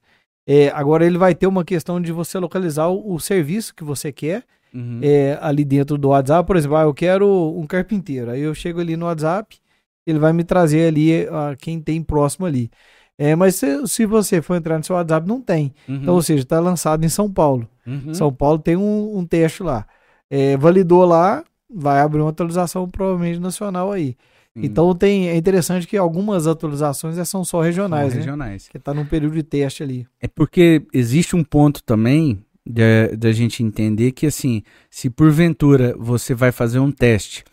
É, 0.47 0.69
agora 0.69 1.05
ele 1.05 1.17
vai 1.17 1.33
ter 1.33 1.47
uma 1.47 1.65
questão 1.65 1.99
de 1.99 2.11
você 2.11 2.37
localizar 2.37 2.87
o, 2.87 3.13
o 3.13 3.19
serviço 3.19 3.73
que 3.73 3.83
você 3.83 4.11
quer 4.11 4.43
uhum. 4.73 4.99
é, 5.01 5.37
ali 5.41 5.65
dentro 5.65 5.97
do 5.97 6.09
WhatsApp. 6.09 6.45
Por 6.45 6.55
exemplo, 6.55 6.77
ah, 6.77 6.83
eu 6.83 6.93
quero 6.93 7.27
um 7.57 7.65
carpinteiro. 7.65 8.31
Aí 8.31 8.41
eu 8.41 8.53
chego 8.53 8.79
ali 8.79 8.95
no 8.95 9.05
WhatsApp, 9.05 9.57
ele 10.05 10.19
vai 10.19 10.33
me 10.33 10.43
trazer 10.43 10.87
ali 10.87 11.27
a 11.27 11.55
quem 11.57 11.79
tem 11.79 12.03
próximo 12.03 12.45
ali. 12.45 12.69
É, 13.17 13.35
mas 13.35 13.55
se, 13.55 13.87
se 13.87 14.05
você 14.05 14.41
for 14.41 14.55
entrar 14.55 14.77
no 14.77 14.83
seu 14.83 14.95
WhatsApp, 14.95 15.27
não 15.27 15.41
tem. 15.41 15.73
Uhum. 15.87 15.95
Então, 15.95 16.13
ou 16.13 16.21
seja, 16.21 16.43
está 16.43 16.59
lançado 16.59 17.03
em 17.05 17.09
São 17.09 17.31
Paulo. 17.31 17.67
Uhum. 17.87 18.13
São 18.13 18.31
Paulo 18.31 18.59
tem 18.59 18.75
um, 18.75 19.17
um 19.17 19.25
teste 19.25 19.63
lá. 19.63 19.85
É, 20.29 20.57
validou 20.57 21.05
lá, 21.05 21.43
vai 21.73 22.01
abrir 22.01 22.21
uma 22.21 22.29
atualização 22.29 22.89
provavelmente 22.89 23.39
nacional 23.39 23.91
aí. 23.91 24.15
Então 24.55 24.95
tem, 24.95 25.27
é 25.27 25.35
interessante 25.35 25.85
que 25.85 25.97
algumas 25.97 26.47
atualizações 26.47 27.15
são 27.27 27.43
só 27.43 27.61
regionais, 27.61 28.07
são 28.07 28.15
né? 28.15 28.17
regionais. 28.17 28.67
Que 28.69 28.77
está 28.77 28.93
num 28.93 29.05
período 29.05 29.33
de 29.33 29.43
teste 29.43 29.83
ali. 29.83 30.07
É 30.21 30.27
porque 30.27 30.85
existe 30.93 31.35
um 31.35 31.43
ponto 31.43 31.83
também 31.83 32.41
da 33.17 33.31
gente 33.31 33.61
entender 33.61 34.11
que 34.11 34.25
assim, 34.25 34.63
se 34.89 35.09
porventura 35.09 35.95
você 35.99 36.33
vai 36.33 36.51
fazer 36.51 36.79
um 36.79 36.91
teste 36.91 37.43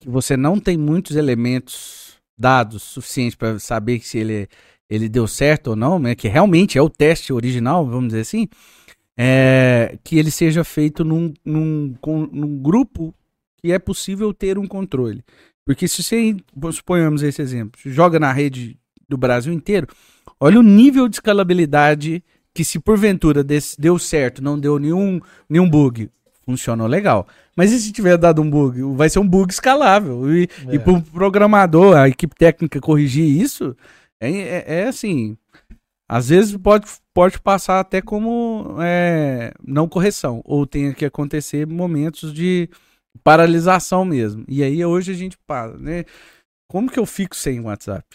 que 0.00 0.08
você 0.08 0.36
não 0.36 0.58
tem 0.58 0.76
muitos 0.76 1.14
elementos 1.14 2.14
dados 2.36 2.82
suficientes 2.82 3.36
para 3.36 3.58
saber 3.58 4.00
se 4.00 4.18
ele, 4.18 4.48
ele 4.88 5.08
deu 5.08 5.28
certo 5.28 5.68
ou 5.68 5.76
não, 5.76 5.98
né? 5.98 6.14
Que 6.14 6.26
realmente 6.26 6.78
é 6.78 6.82
o 6.82 6.88
teste 6.88 7.32
original, 7.34 7.86
vamos 7.86 8.08
dizer 8.08 8.20
assim, 8.22 8.48
é, 9.16 9.98
que 10.02 10.18
ele 10.18 10.30
seja 10.30 10.64
feito 10.64 11.04
num, 11.04 11.34
num, 11.44 11.94
num 12.32 12.58
grupo 12.58 13.14
que 13.62 13.70
é 13.70 13.78
possível 13.78 14.32
ter 14.32 14.58
um 14.58 14.66
controle. 14.66 15.22
Porque 15.70 15.86
se 15.86 16.02
você, 16.02 16.36
suponhamos 16.72 17.22
esse 17.22 17.40
exemplo, 17.40 17.80
joga 17.84 18.18
na 18.18 18.32
rede 18.32 18.76
do 19.08 19.16
Brasil 19.16 19.52
inteiro, 19.52 19.86
olha 20.40 20.58
o 20.58 20.64
nível 20.64 21.08
de 21.08 21.14
escalabilidade 21.14 22.24
que 22.52 22.64
se 22.64 22.80
porventura 22.80 23.44
desse, 23.44 23.80
deu 23.80 23.96
certo, 23.96 24.42
não 24.42 24.58
deu 24.58 24.80
nenhum, 24.80 25.20
nenhum 25.48 25.70
bug, 25.70 26.10
funcionou 26.44 26.88
legal. 26.88 27.24
Mas 27.56 27.70
e 27.70 27.78
se 27.78 27.92
tiver 27.92 28.18
dado 28.18 28.42
um 28.42 28.50
bug? 28.50 28.82
Vai 28.96 29.08
ser 29.08 29.20
um 29.20 29.28
bug 29.28 29.52
escalável. 29.52 30.28
E, 30.34 30.48
É. 30.66 30.74
e 30.74 30.78
para 30.80 30.92
o 30.92 31.02
programador, 31.02 31.96
a 31.96 32.08
equipe 32.08 32.34
técnica 32.34 32.80
corrigir 32.80 33.24
isso, 33.24 33.76
é, 34.18 34.28
é, 34.28 34.64
é 34.66 34.88
assim. 34.88 35.36
Às 36.08 36.30
vezes 36.30 36.56
pode, 36.56 36.88
pode 37.14 37.38
passar 37.40 37.78
até 37.78 38.02
como 38.02 38.74
é, 38.80 39.52
não 39.64 39.86
correção. 39.88 40.42
Ou 40.44 40.66
tem 40.66 40.92
que 40.92 41.04
acontecer 41.04 41.64
momentos 41.64 42.34
de 42.34 42.68
paralisação 43.22 44.04
mesmo. 44.04 44.44
E 44.48 44.62
aí 44.62 44.84
hoje 44.84 45.12
a 45.12 45.14
gente 45.14 45.36
para, 45.46 45.76
né? 45.76 46.04
Como 46.70 46.90
que 46.90 46.98
eu 46.98 47.06
fico 47.06 47.34
sem 47.34 47.60
WhatsApp? 47.60 48.06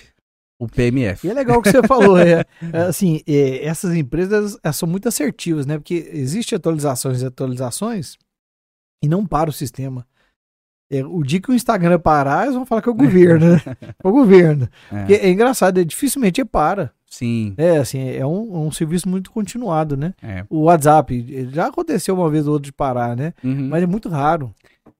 O 0.57 0.67
PMF. 0.67 1.27
E 1.27 1.29
é 1.29 1.33
legal 1.33 1.59
o 1.59 1.61
que 1.61 1.69
você 1.69 1.85
falou, 1.85 2.17
é, 2.17 2.45
é, 2.71 2.77
assim, 2.87 3.21
é, 3.27 3.65
essas 3.65 3.93
empresas 3.93 4.57
são 4.73 4.87
muito 4.87 5.07
assertivas, 5.07 5.65
né? 5.65 5.77
Porque 5.77 6.09
existe 6.13 6.55
atualizações 6.55 7.21
e 7.21 7.25
atualizações 7.25 8.17
e 9.03 9.07
não 9.09 9.25
para 9.25 9.49
o 9.49 9.53
sistema. 9.53 10.07
É, 10.89 11.03
o 11.03 11.23
dia 11.23 11.41
que 11.41 11.51
o 11.51 11.53
Instagram 11.53 11.99
parar, 11.99 12.43
eles 12.43 12.55
vão 12.55 12.65
falar 12.65 12.81
que 12.81 12.87
é 12.87 12.91
o 12.91 12.95
governo, 12.95 13.53
né? 13.53 13.61
É 14.01 14.07
o 14.07 14.11
governo. 14.11 14.69
É, 15.09 15.27
é 15.27 15.29
engraçado, 15.29 15.79
é, 15.79 15.83
dificilmente 15.83 16.45
para. 16.45 16.91
sim. 17.09 17.53
É, 17.57 17.77
assim, 17.77 17.99
é 18.09 18.25
um, 18.25 18.67
um 18.67 18.71
serviço 18.71 19.09
muito 19.09 19.31
continuado, 19.31 19.97
né? 19.97 20.13
É. 20.21 20.45
O 20.49 20.63
WhatsApp, 20.63 21.49
já 21.51 21.67
aconteceu 21.67 22.15
uma 22.15 22.29
vez 22.29 22.47
ou 22.47 22.53
outra 22.53 22.65
de 22.65 22.71
parar, 22.71 23.15
né? 23.15 23.33
Uhum. 23.43 23.67
Mas 23.67 23.83
é 23.83 23.87
muito 23.87 24.07
raro. 24.09 24.53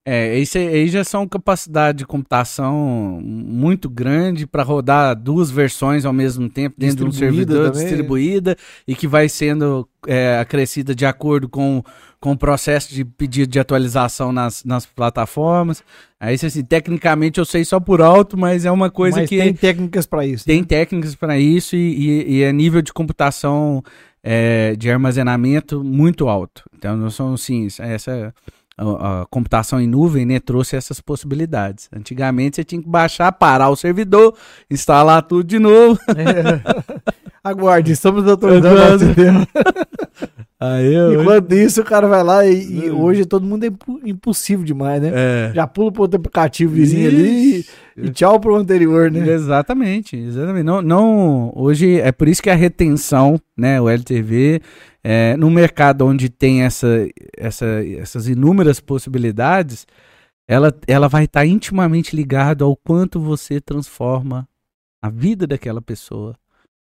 É, 0.08 0.38
isso 0.38 0.56
aí 0.60 0.88
já 0.88 1.04
são 1.04 1.28
capacidade 1.28 1.98
de 1.98 2.06
computação 2.06 3.20
muito 3.24 3.90
grande 3.90 4.46
para 4.46 4.62
rodar 4.62 5.16
duas 5.16 5.50
versões 5.50 6.06
ao 6.06 6.14
mesmo 6.14 6.48
tempo 6.48 6.76
dentro 6.78 7.06
de 7.06 7.10
um 7.10 7.12
servidor 7.12 7.72
também. 7.72 7.88
distribuída 7.88 8.56
e 8.88 8.94
que 8.94 9.08
vai 9.08 9.28
sendo 9.28 9.90
é, 10.08 10.38
acrescida 10.38 10.94
de 10.94 11.08
acordo 11.08 11.50
com, 11.50 11.84
com 12.20 12.34
o 12.34 12.38
processo 12.38 12.94
de 12.94 13.04
pedido 13.04 13.52
de 13.52 13.60
atualização 13.60 14.32
nas, 14.32 14.64
nas 14.64 14.86
plataformas. 14.86 15.84
Aí, 16.20 16.36
assim, 16.36 16.64
tecnicamente 16.64 17.40
eu 17.40 17.46
sei 17.46 17.66
só 17.66 17.80
por 17.80 18.00
alto, 18.00 18.38
mas 18.38 18.64
é 18.64 18.70
uma 18.70 18.92
coisa 18.92 19.22
Mas 19.22 19.30
que 19.30 19.40
tem 19.40 19.54
técnicas 19.56 20.06
para 20.06 20.24
isso. 20.24 20.46
tem 20.46 20.62
né? 20.62 20.68
técnicas 20.68 21.16
para 21.16 21.40
isso 21.40 21.76
e, 21.76 21.80
e, 21.80 22.34
e 22.36 22.44
é 22.44 22.54
nível 22.54 22.84
de 22.84 22.94
computação 22.94 23.84
é, 24.24 24.76
de 24.76 24.90
armazenamento 24.90 25.84
muito 25.84 26.30
alto. 26.30 26.64
Então, 26.78 26.96
não 26.96 27.10
são 27.10 27.34
assim, 27.34 27.68
essa 27.80 28.34
a, 28.78 29.22
a 29.22 29.26
computação 29.28 29.80
em 29.80 29.88
nuvem 29.88 30.26
né, 30.26 30.40
trouxe 30.40 30.76
essas 30.76 31.00
possibilidades. 31.00 31.90
Antigamente 31.96 32.58
você 32.58 32.64
tinha 32.64 32.82
que 32.82 32.90
baixar, 32.90 33.32
parar 33.32 33.70
o 33.70 33.76
servidor, 33.76 34.36
instalar 34.70 35.22
tudo 35.24 35.44
de 35.44 35.60
novo. 35.60 36.00
É. 36.16 36.86
Aguarde, 37.44 37.92
estamos 37.92 38.28
atualizando 38.28 38.96
o 38.96 39.00
sistema. 39.00 39.48
Aí 40.60 40.94
eu, 40.94 41.22
Enquanto 41.22 41.54
isso, 41.54 41.82
o 41.82 41.84
cara 41.84 42.08
vai 42.08 42.24
lá 42.24 42.46
e, 42.46 42.86
e 42.86 42.90
hoje 42.90 43.26
todo 43.26 43.46
mundo 43.46 43.66
é 43.66 43.70
impossível 44.04 44.66
demais, 44.66 45.02
né? 45.02 45.12
é, 45.14 45.52
Já 45.54 45.68
pula 45.68 45.92
pro 45.92 46.04
outro 46.04 46.18
aplicativo 46.18 46.74
vizinho 46.74 47.08
ali 47.08 47.60
e, 47.60 47.66
e 47.98 48.10
tchau 48.10 48.40
pro 48.40 48.56
anterior, 48.56 49.12
né? 49.12 49.28
Exatamente, 49.28 50.16
exatamente. 50.16 50.64
Não, 50.64 50.82
não, 50.82 51.52
hoje 51.56 52.00
é 52.00 52.12
por 52.12 52.28
isso 52.28 52.42
que 52.42 52.50
a 52.50 52.56
retenção, 52.56 53.40
né, 53.56 53.80
o 53.80 53.90
LTV, 53.90 54.62
é, 55.08 55.38
no 55.38 55.52
mercado 55.52 56.04
onde 56.04 56.30
tem 56.30 56.64
essa, 56.64 57.08
essa, 57.38 57.68
essas 57.96 58.28
inúmeras 58.28 58.80
possibilidades, 58.80 59.86
ela, 60.50 60.76
ela 60.88 61.08
vai 61.08 61.26
estar 61.26 61.46
intimamente 61.46 62.16
ligada 62.16 62.64
ao 62.64 62.76
quanto 62.76 63.20
você 63.20 63.62
transforma 63.62 64.50
a 65.04 65.08
vida 65.08 65.46
daquela 65.46 65.80
pessoa, 65.80 66.36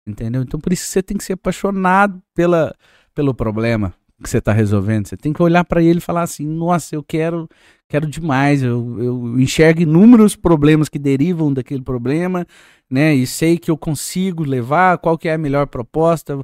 entendeu? 0.06 0.43
Então 0.43 0.60
por 0.60 0.72
isso 0.72 0.85
você 0.85 1.02
tem 1.02 1.18
que 1.18 1.23
ser 1.23 1.34
apaixonado 1.34 2.22
pela, 2.35 2.76
pelo 3.15 3.34
problema 3.34 3.91
que 4.22 4.30
você 4.30 4.38
está 4.38 4.53
resolvendo. 4.53 5.07
Você 5.07 5.18
tem 5.18 5.34
que 5.34 5.41
olhar 5.41 5.64
para 5.65 5.81
ele 5.81 5.98
e 5.98 6.02
falar 6.02 6.22
assim, 6.22 6.45
nossa, 6.45 6.95
eu 6.95 7.03
quero 7.03 7.49
quero 7.91 8.07
demais, 8.07 8.64
eu, 8.64 9.03
eu 9.03 9.39
enxergo 9.39 9.81
inúmeros 9.81 10.34
problemas 10.34 10.88
que 10.88 10.98
derivam 10.98 11.52
daquele 11.52 11.81
problema, 11.81 12.48
né? 12.89 13.14
E 13.14 13.27
sei 13.27 13.57
que 13.57 13.69
eu 13.69 13.77
consigo 13.77 14.45
levar, 14.45 14.98
qual 14.99 15.18
que 15.18 15.27
é 15.27 15.34
a 15.34 15.38
melhor 15.38 15.68
proposta, 15.68 16.39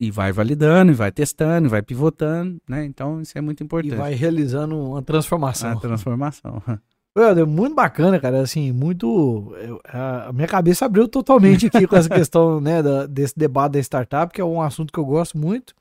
e 0.00 0.10
vai 0.10 0.30
validando, 0.32 0.92
e 0.92 0.94
vai 0.94 1.10
testando, 1.10 1.66
e 1.66 1.70
vai 1.70 1.82
pivotando, 1.82 2.60
né? 2.68 2.84
Então 2.84 3.20
isso 3.20 3.36
é 3.36 3.40
muito 3.40 3.62
E 3.62 3.64
importante. 3.64 3.94
vai 3.96 4.14
realizando 4.14 4.76
uma 4.78 5.02
transformação. 5.02 5.70
a 5.72 5.76
transformação. 5.80 6.62
É 7.16 7.44
muito 7.44 7.74
bacana, 7.74 8.20
cara. 8.20 8.40
Assim, 8.42 8.70
muito. 8.70 9.52
A 9.88 10.30
minha 10.32 10.46
cabeça 10.46 10.84
abriu 10.84 11.08
totalmente 11.08 11.66
aqui 11.66 11.84
com 11.84 11.96
essa 11.96 12.08
questão, 12.14 12.60
né, 12.60 12.80
da- 12.80 13.06
desse 13.06 13.36
debate 13.36 13.72
da 13.72 13.80
startup, 13.80 14.32
que 14.32 14.40
é 14.40 14.44
um 14.44 14.62
assunto 14.62 14.92
que 14.92 15.00
eu 15.00 15.04
gosto 15.04 15.36
muito 15.36 15.74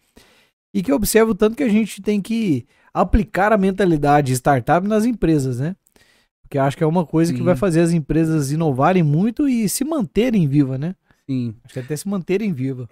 e 0.73 0.81
que 0.81 0.91
eu 0.91 0.95
observo 0.95 1.35
tanto 1.35 1.55
que 1.55 1.61
a 1.61 1.69
gente 1.69 2.01
tem 2.01 2.19
que 2.19 2.65
aplicar 2.91 3.53
a 3.53 3.57
mentalidade 3.57 4.33
startup 4.33 4.87
nas 4.87 5.05
empresas, 5.05 5.59
né? 5.59 5.75
Porque 6.41 6.57
acho 6.57 6.75
que 6.75 6.83
é 6.83 6.87
uma 6.87 7.05
coisa 7.05 7.31
que 7.31 7.37
Sim. 7.37 7.45
vai 7.45 7.55
fazer 7.55 7.81
as 7.81 7.91
empresas 7.91 8.51
inovarem 8.51 9.03
muito 9.03 9.47
e 9.47 9.69
se 9.69 9.83
manterem 9.85 10.47
vivas, 10.47 10.79
né? 10.79 10.95
Sim. 11.29 11.53
Acho 11.63 11.73
que 11.75 11.79
até 11.81 11.95
se 11.95 12.07
manterem 12.07 12.51
vivas. 12.51 12.87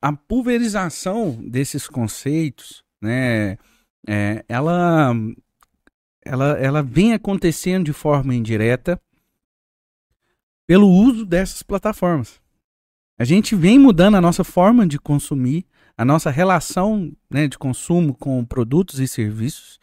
A 0.00 0.12
pulverização 0.12 1.32
desses 1.32 1.88
conceitos, 1.88 2.84
né, 3.00 3.58
é, 4.06 4.44
ela, 4.48 5.12
ela, 6.24 6.58
ela 6.58 6.82
vem 6.82 7.12
acontecendo 7.12 7.84
de 7.84 7.92
forma 7.92 8.34
indireta 8.34 9.00
pelo 10.66 10.88
uso 10.88 11.24
dessas 11.24 11.62
plataformas. 11.62 12.40
A 13.18 13.24
gente 13.24 13.54
vem 13.54 13.78
mudando 13.78 14.16
a 14.16 14.20
nossa 14.20 14.44
forma 14.44 14.86
de 14.86 14.98
consumir, 14.98 15.66
a 15.96 16.04
nossa 16.04 16.30
relação 16.30 17.12
né, 17.30 17.48
de 17.48 17.56
consumo 17.56 18.14
com 18.14 18.44
produtos 18.44 19.00
e 19.00 19.08
serviços 19.08 19.80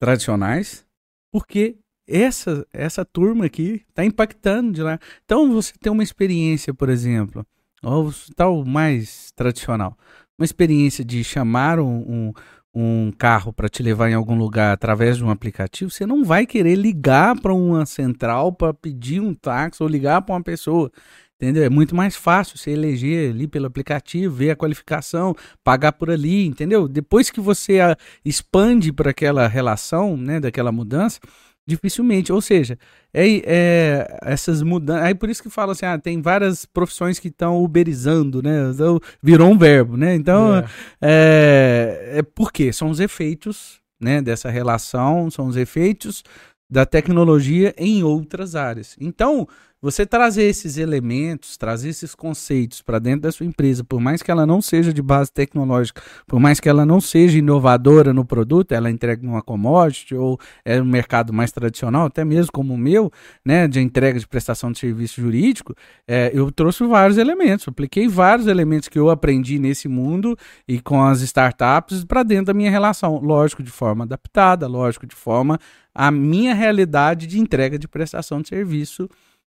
tradicionais, 0.00 0.86
porque 1.30 1.76
essa, 2.08 2.66
essa 2.72 3.04
turma 3.04 3.44
aqui 3.44 3.84
está 3.88 4.04
impactando 4.04 4.72
de 4.72 4.82
lá. 4.82 4.98
Então 5.24 5.52
você 5.52 5.74
tem 5.78 5.92
uma 5.92 6.02
experiência, 6.02 6.72
por 6.72 6.88
exemplo, 6.88 7.46
ou 7.82 8.12
tal 8.34 8.64
mais 8.64 9.30
tradicional. 9.32 9.96
Uma 10.38 10.44
experiência 10.44 11.04
de 11.04 11.24
chamar 11.24 11.80
um, 11.80 11.86
um, 11.96 12.32
um 12.74 13.12
carro 13.12 13.52
para 13.52 13.68
te 13.68 13.82
levar 13.82 14.10
em 14.10 14.14
algum 14.14 14.36
lugar 14.36 14.72
através 14.72 15.16
de 15.16 15.24
um 15.24 15.30
aplicativo, 15.30 15.90
você 15.90 16.04
não 16.04 16.22
vai 16.24 16.46
querer 16.46 16.74
ligar 16.74 17.40
para 17.40 17.54
uma 17.54 17.86
central 17.86 18.52
para 18.52 18.74
pedir 18.74 19.20
um 19.20 19.32
táxi 19.32 19.82
ou 19.82 19.88
ligar 19.88 20.20
para 20.22 20.34
uma 20.34 20.42
pessoa. 20.42 20.90
Entendeu? 21.36 21.64
É 21.64 21.68
muito 21.68 21.94
mais 21.94 22.16
fácil 22.16 22.56
você 22.56 22.70
eleger 22.70 23.30
ali 23.30 23.46
pelo 23.46 23.66
aplicativo, 23.66 24.34
ver 24.34 24.50
a 24.50 24.56
qualificação, 24.56 25.34
pagar 25.62 25.92
por 25.92 26.10
ali, 26.10 26.46
entendeu? 26.46 26.88
Depois 26.88 27.30
que 27.30 27.40
você 27.40 27.78
expande 28.24 28.90
para 28.90 29.10
aquela 29.10 29.46
relação, 29.46 30.16
né, 30.16 30.40
daquela 30.40 30.72
mudança, 30.72 31.20
dificilmente. 31.66 32.32
Ou 32.32 32.40
seja, 32.40 32.78
é, 33.12 33.42
é 33.44 34.18
essas 34.22 34.62
mudanças. 34.62 35.04
Aí 35.04 35.14
por 35.14 35.28
isso 35.28 35.42
que 35.42 35.50
fala 35.50 35.72
assim, 35.72 35.86
ah, 35.86 35.98
tem 35.98 36.22
várias 36.22 36.64
profissões 36.64 37.18
que 37.18 37.28
estão 37.28 37.62
uberizando, 37.62 38.42
né? 38.42 38.70
Então, 38.72 39.00
virou 39.22 39.50
um 39.50 39.58
verbo, 39.58 39.96
né? 39.96 40.14
Então, 40.14 40.56
É. 40.56 40.64
é, 41.02 42.18
é 42.18 42.22
porque 42.22 42.72
são 42.72 42.90
os 42.90 43.00
efeitos, 43.00 43.80
né, 44.00 44.20
dessa 44.20 44.50
relação, 44.50 45.30
são 45.30 45.46
os 45.46 45.56
efeitos 45.56 46.22
da 46.70 46.84
tecnologia 46.84 47.74
em 47.78 48.02
outras 48.02 48.54
áreas. 48.54 48.96
Então, 49.00 49.48
você 49.80 50.06
trazer 50.06 50.44
esses 50.44 50.78
elementos, 50.78 51.56
trazer 51.56 51.90
esses 51.90 52.14
conceitos 52.14 52.80
para 52.80 52.98
dentro 52.98 53.22
da 53.22 53.32
sua 53.32 53.44
empresa, 53.44 53.84
por 53.84 54.00
mais 54.00 54.22
que 54.22 54.30
ela 54.30 54.46
não 54.46 54.62
seja 54.62 54.92
de 54.92 55.02
base 55.02 55.30
tecnológica, 55.30 56.02
por 56.26 56.40
mais 56.40 56.58
que 56.58 56.68
ela 56.68 56.86
não 56.86 57.00
seja 57.00 57.38
inovadora 57.38 58.12
no 58.12 58.24
produto, 58.24 58.72
ela 58.72 58.90
entrega 58.90 59.26
uma 59.26 59.42
commodity 59.42 60.14
ou 60.14 60.38
é 60.64 60.80
um 60.80 60.84
mercado 60.84 61.32
mais 61.32 61.52
tradicional, 61.52 62.06
até 62.06 62.24
mesmo 62.24 62.50
como 62.52 62.74
o 62.74 62.78
meu, 62.78 63.12
né, 63.44 63.68
de 63.68 63.80
entrega 63.80 64.18
de 64.18 64.26
prestação 64.26 64.72
de 64.72 64.78
serviço 64.78 65.20
jurídico, 65.20 65.74
é, 66.08 66.30
eu 66.32 66.50
trouxe 66.50 66.84
vários 66.84 67.18
elementos, 67.18 67.68
apliquei 67.68 68.08
vários 68.08 68.46
elementos 68.46 68.88
que 68.88 68.98
eu 68.98 69.10
aprendi 69.10 69.58
nesse 69.58 69.88
mundo 69.88 70.36
e 70.66 70.80
com 70.80 71.02
as 71.02 71.20
startups 71.20 72.04
para 72.04 72.22
dentro 72.22 72.46
da 72.46 72.54
minha 72.54 72.70
relação, 72.70 73.18
lógico, 73.18 73.62
de 73.62 73.70
forma 73.70 74.04
adaptada, 74.04 74.66
lógico, 74.66 75.06
de 75.06 75.14
forma 75.14 75.58
a 75.94 76.10
minha 76.10 76.54
realidade 76.54 77.26
de 77.26 77.40
entrega 77.40 77.78
de 77.78 77.88
prestação 77.88 78.42
de 78.42 78.48
serviço 78.48 79.08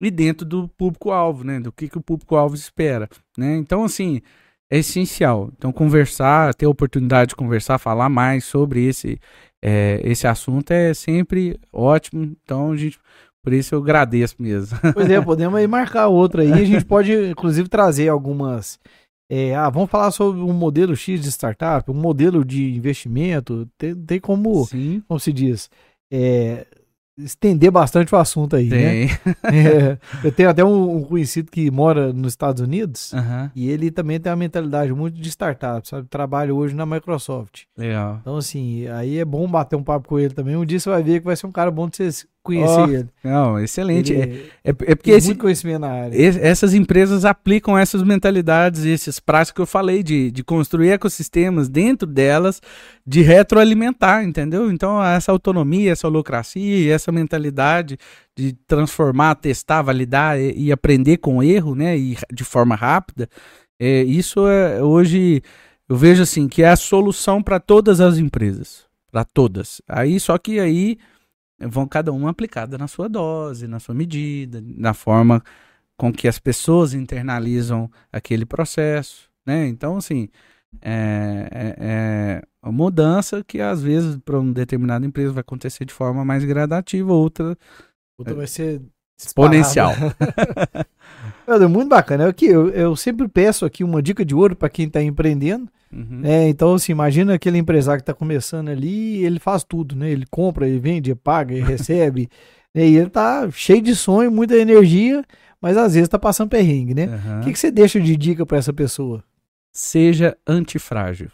e 0.01 0.11
dentro 0.11 0.47
do 0.47 0.69
público-alvo, 0.69 1.45
né? 1.45 1.61
Do 1.61 1.73
que, 1.73 1.89
que 1.89 1.99
o 1.99 2.03
público-alvo 2.03 2.55
espera, 2.55 3.09
né? 3.37 3.57
Então, 3.57 3.85
assim, 3.85 4.21
é 4.71 4.79
essencial. 4.79 5.51
Então, 5.57 5.73
conversar, 5.73 6.55
ter 6.55 6.67
a 6.67 6.71
oportunidade 6.71 7.31
de 7.31 7.37
conversar, 7.37 7.79
falar 7.79 8.09
mais 8.09 8.45
sobre 8.45 8.85
esse, 8.85 9.19
é, 9.63 10.01
esse 10.05 10.27
assunto 10.27 10.71
é 10.71 10.93
sempre 10.93 11.59
ótimo. 11.73 12.37
Então, 12.43 12.73
a 12.73 12.77
gente, 12.77 12.99
por 13.43 13.53
isso 13.53 13.75
eu 13.75 13.81
agradeço 13.81 14.37
mesmo. 14.39 14.79
Pois 14.93 15.09
é, 15.09 15.21
podemos 15.21 15.59
aí 15.59 15.67
marcar 15.67 16.09
outra 16.09 16.43
aí. 16.43 16.53
A 16.53 16.65
gente 16.65 16.85
pode, 16.87 17.13
inclusive, 17.31 17.69
trazer 17.69 18.09
algumas. 18.09 18.79
é, 19.31 19.55
ah, 19.55 19.71
vamos 19.71 19.91
falar 19.91 20.11
sobre 20.11 20.41
um 20.41 20.53
modelo 20.53 20.97
X 20.97 21.23
de 21.23 21.31
startup, 21.31 21.91
um 21.91 21.95
modelo 21.95 22.45
de 22.45 22.75
investimento. 22.75 23.69
Tem, 23.79 23.95
tem 23.95 24.21
como, 24.21 24.67
Sim. 24.67 25.03
como 25.07 25.21
se 25.21 25.33
diz, 25.33 25.71
é, 26.13 26.67
estender 27.19 27.71
bastante 27.71 28.15
o 28.15 28.19
assunto 28.19 28.57
aí, 28.57 28.69
Tem. 28.69 29.07
né? 29.07 29.19
É, 29.53 29.99
eu 30.25 30.33
tenho 30.33 30.51
até 30.51 30.65
um, 30.65 30.97
um 30.97 31.03
conhecido 31.05 31.51
que 31.51 31.71
mora 31.71 32.13
nos 32.13 32.33
Estados 32.33 32.61
Unidos 32.61 33.15
Aham. 33.15 33.51
e 33.55 33.69
ele 33.69 33.91
também 33.91 34.19
tem 34.21 34.31
uma 34.31 34.37
mentalidade 34.37 34.93
muito 34.93 35.19
de 35.21 35.29
startup, 35.29 35.87
sabe? 35.89 36.07
Trabalha 36.09 36.55
hoje 36.55 36.75
na 36.75 36.85
Microsoft. 36.85 37.63
Legal. 37.77 38.19
Então, 38.21 38.37
assim, 38.37 38.87
aí 38.89 39.19
é 39.19 39.25
bom 39.25 39.49
bater 39.49 39.77
um 39.77 39.83
papo 39.83 40.09
com 40.09 40.19
ele 40.19 40.35
também. 40.35 40.57
Um 40.57 40.65
dia 40.65 40.79
você 40.79 40.91
vai 40.91 41.03
ver 41.03 41.21
que 41.21 41.25
vai 41.27 41.37
ser 41.37 41.47
um 41.47 41.53
cara 41.53 41.71
bom 41.71 41.89
de 41.89 41.97
você 41.97 42.27
conhecer 42.47 42.81
Ó, 42.81 42.89
ele. 42.89 43.09
Não, 43.23 43.59
excelente. 43.61 44.13
Ele 44.13 44.51
É, 44.65 44.71
é, 44.71 44.71
é 44.71 44.95
porque 44.95 45.11
esse, 45.11 45.29
muito 45.29 45.41
conhecimento 45.41 45.81
na 45.81 45.89
área. 45.91 46.17
es- 46.17 46.37
essas 46.37 46.73
empresas 46.75 47.25
aplicam 47.25 47.77
essas 47.77 48.03
mentalidades, 48.03 48.85
esses 48.85 49.21
práticos 49.21 49.57
que 49.57 49.61
eu 49.61 49.67
falei, 49.67 50.03
de, 50.03 50.31
de 50.31 50.43
construir 50.45 50.91
ecossistemas 50.91 51.69
dentro 51.69 52.07
delas, 52.07 52.61
de 53.07 53.23
retroalimentar, 53.23 54.25
entendeu? 54.25 54.71
Então, 54.71 55.03
essa 55.03 55.33
autonomia, 55.33 55.93
essa 55.93 56.07
holocracia, 56.09 56.95
essa 56.95 57.11
mentalidade 57.13 57.99
de 58.37 58.53
transformar, 58.67 59.35
testar, 59.37 59.83
validar 59.83 60.39
e, 60.39 60.53
e 60.67 60.73
aprender 60.73 61.17
com 61.19 61.43
erro, 61.43 61.75
né? 61.75 61.97
E 61.99 62.17
de 62.33 62.45
forma 62.45 62.75
rápida, 62.75 63.29
é, 63.79 64.03
isso 64.03 64.47
é 64.47 64.83
hoje 64.83 65.43
eu 65.89 65.97
vejo 65.97 66.23
assim 66.23 66.49
que 66.49 66.63
é 66.63 66.69
a 66.71 66.77
solução 66.77 67.43
para 67.43 67.61
todas 67.61 68.01
as 68.01 68.19
empresas, 68.19 68.85
para 69.13 69.25
todas. 69.25 69.81
Aí 69.89 70.19
só 70.19 70.37
que 70.37 70.59
aí 70.59 70.99
vão 71.59 71.87
cada 71.87 72.13
uma 72.13 72.31
aplicada 72.31 72.77
na 72.77 72.89
sua 72.89 73.09
dose, 73.09 73.67
na 73.67 73.81
sua 73.81 73.95
medida, 73.95 74.63
na 74.65 74.95
forma 74.95 75.43
com 75.97 76.13
que 76.13 76.29
as 76.29 76.39
pessoas 76.39 76.93
internalizam 76.93 77.91
aquele 78.13 78.45
processo, 78.45 79.31
né? 79.47 79.67
Então, 79.67 79.97
assim, 79.97 80.29
é, 80.83 81.49
é, 81.51 81.77
é 81.79 82.43
uma 82.63 82.73
mudança 82.73 83.43
que 83.43 83.61
às 83.61 83.83
vezes 83.83 84.19
para 84.19 84.39
uma 84.39 84.53
determinada 84.53 85.07
empresa 85.07 85.33
vai 85.33 85.41
acontecer 85.41 85.85
de 85.85 85.95
forma 85.95 86.25
mais 86.25 86.45
gradativa, 86.45 87.13
outra 87.13 87.57
Outra 88.19 88.35
vai 88.35 88.47
ser 88.47 88.81
exponencial. 89.19 89.93
É 91.47 91.67
muito 91.67 91.89
bacana. 91.89 92.29
É 92.29 92.33
que 92.33 92.47
eu, 92.47 92.71
eu 92.71 92.97
sempre 92.97 93.29
peço 93.29 93.65
aqui 93.65 93.85
uma 93.85 94.03
dica 94.03 94.25
de 94.25 94.35
ouro 94.35 94.57
para 94.57 94.69
quem 94.69 94.87
está 94.87 95.03
empreendendo. 95.03 95.69
Uhum. 95.93 96.21
É, 96.25 96.49
então, 96.49 96.75
assim, 96.75 96.93
imagina 96.93 97.35
aquele 97.35 97.59
empresário 97.59 98.01
que 98.01 98.11
está 98.11 98.15
começando 98.15 98.69
ali, 98.69 99.25
ele 99.25 99.39
faz 99.39 99.63
tudo, 99.63 99.95
né? 99.95 100.11
Ele 100.11 100.27
compra, 100.29 100.69
ele 100.69 100.81
vende, 100.81 101.11
ele 101.11 101.21
paga, 101.23 101.55
ele 101.55 101.65
recebe. 101.65 102.29
né? 102.75 102.87
E 102.87 102.97
ele 102.97 103.11
tá 103.11 103.49
cheio 103.51 103.81
de 103.81 103.95
sonho, 103.95 104.31
muita 104.31 104.57
energia, 104.57 105.25
mas 105.61 105.77
às 105.77 105.95
vezes 105.95 106.09
tá 106.09 106.19
passando 106.19 106.51
perrengue, 106.51 106.95
né? 106.95 107.05
Aham. 107.05 107.41
O 107.41 107.45
que, 107.45 107.53
que 107.53 107.59
você 107.59 107.71
deixa 107.71 108.01
de 108.01 108.17
dica 108.17 108.45
para 108.45 108.59
essa 108.59 108.73
pessoa? 108.73 109.23
seja 109.77 110.37
antifrágil. 110.47 111.31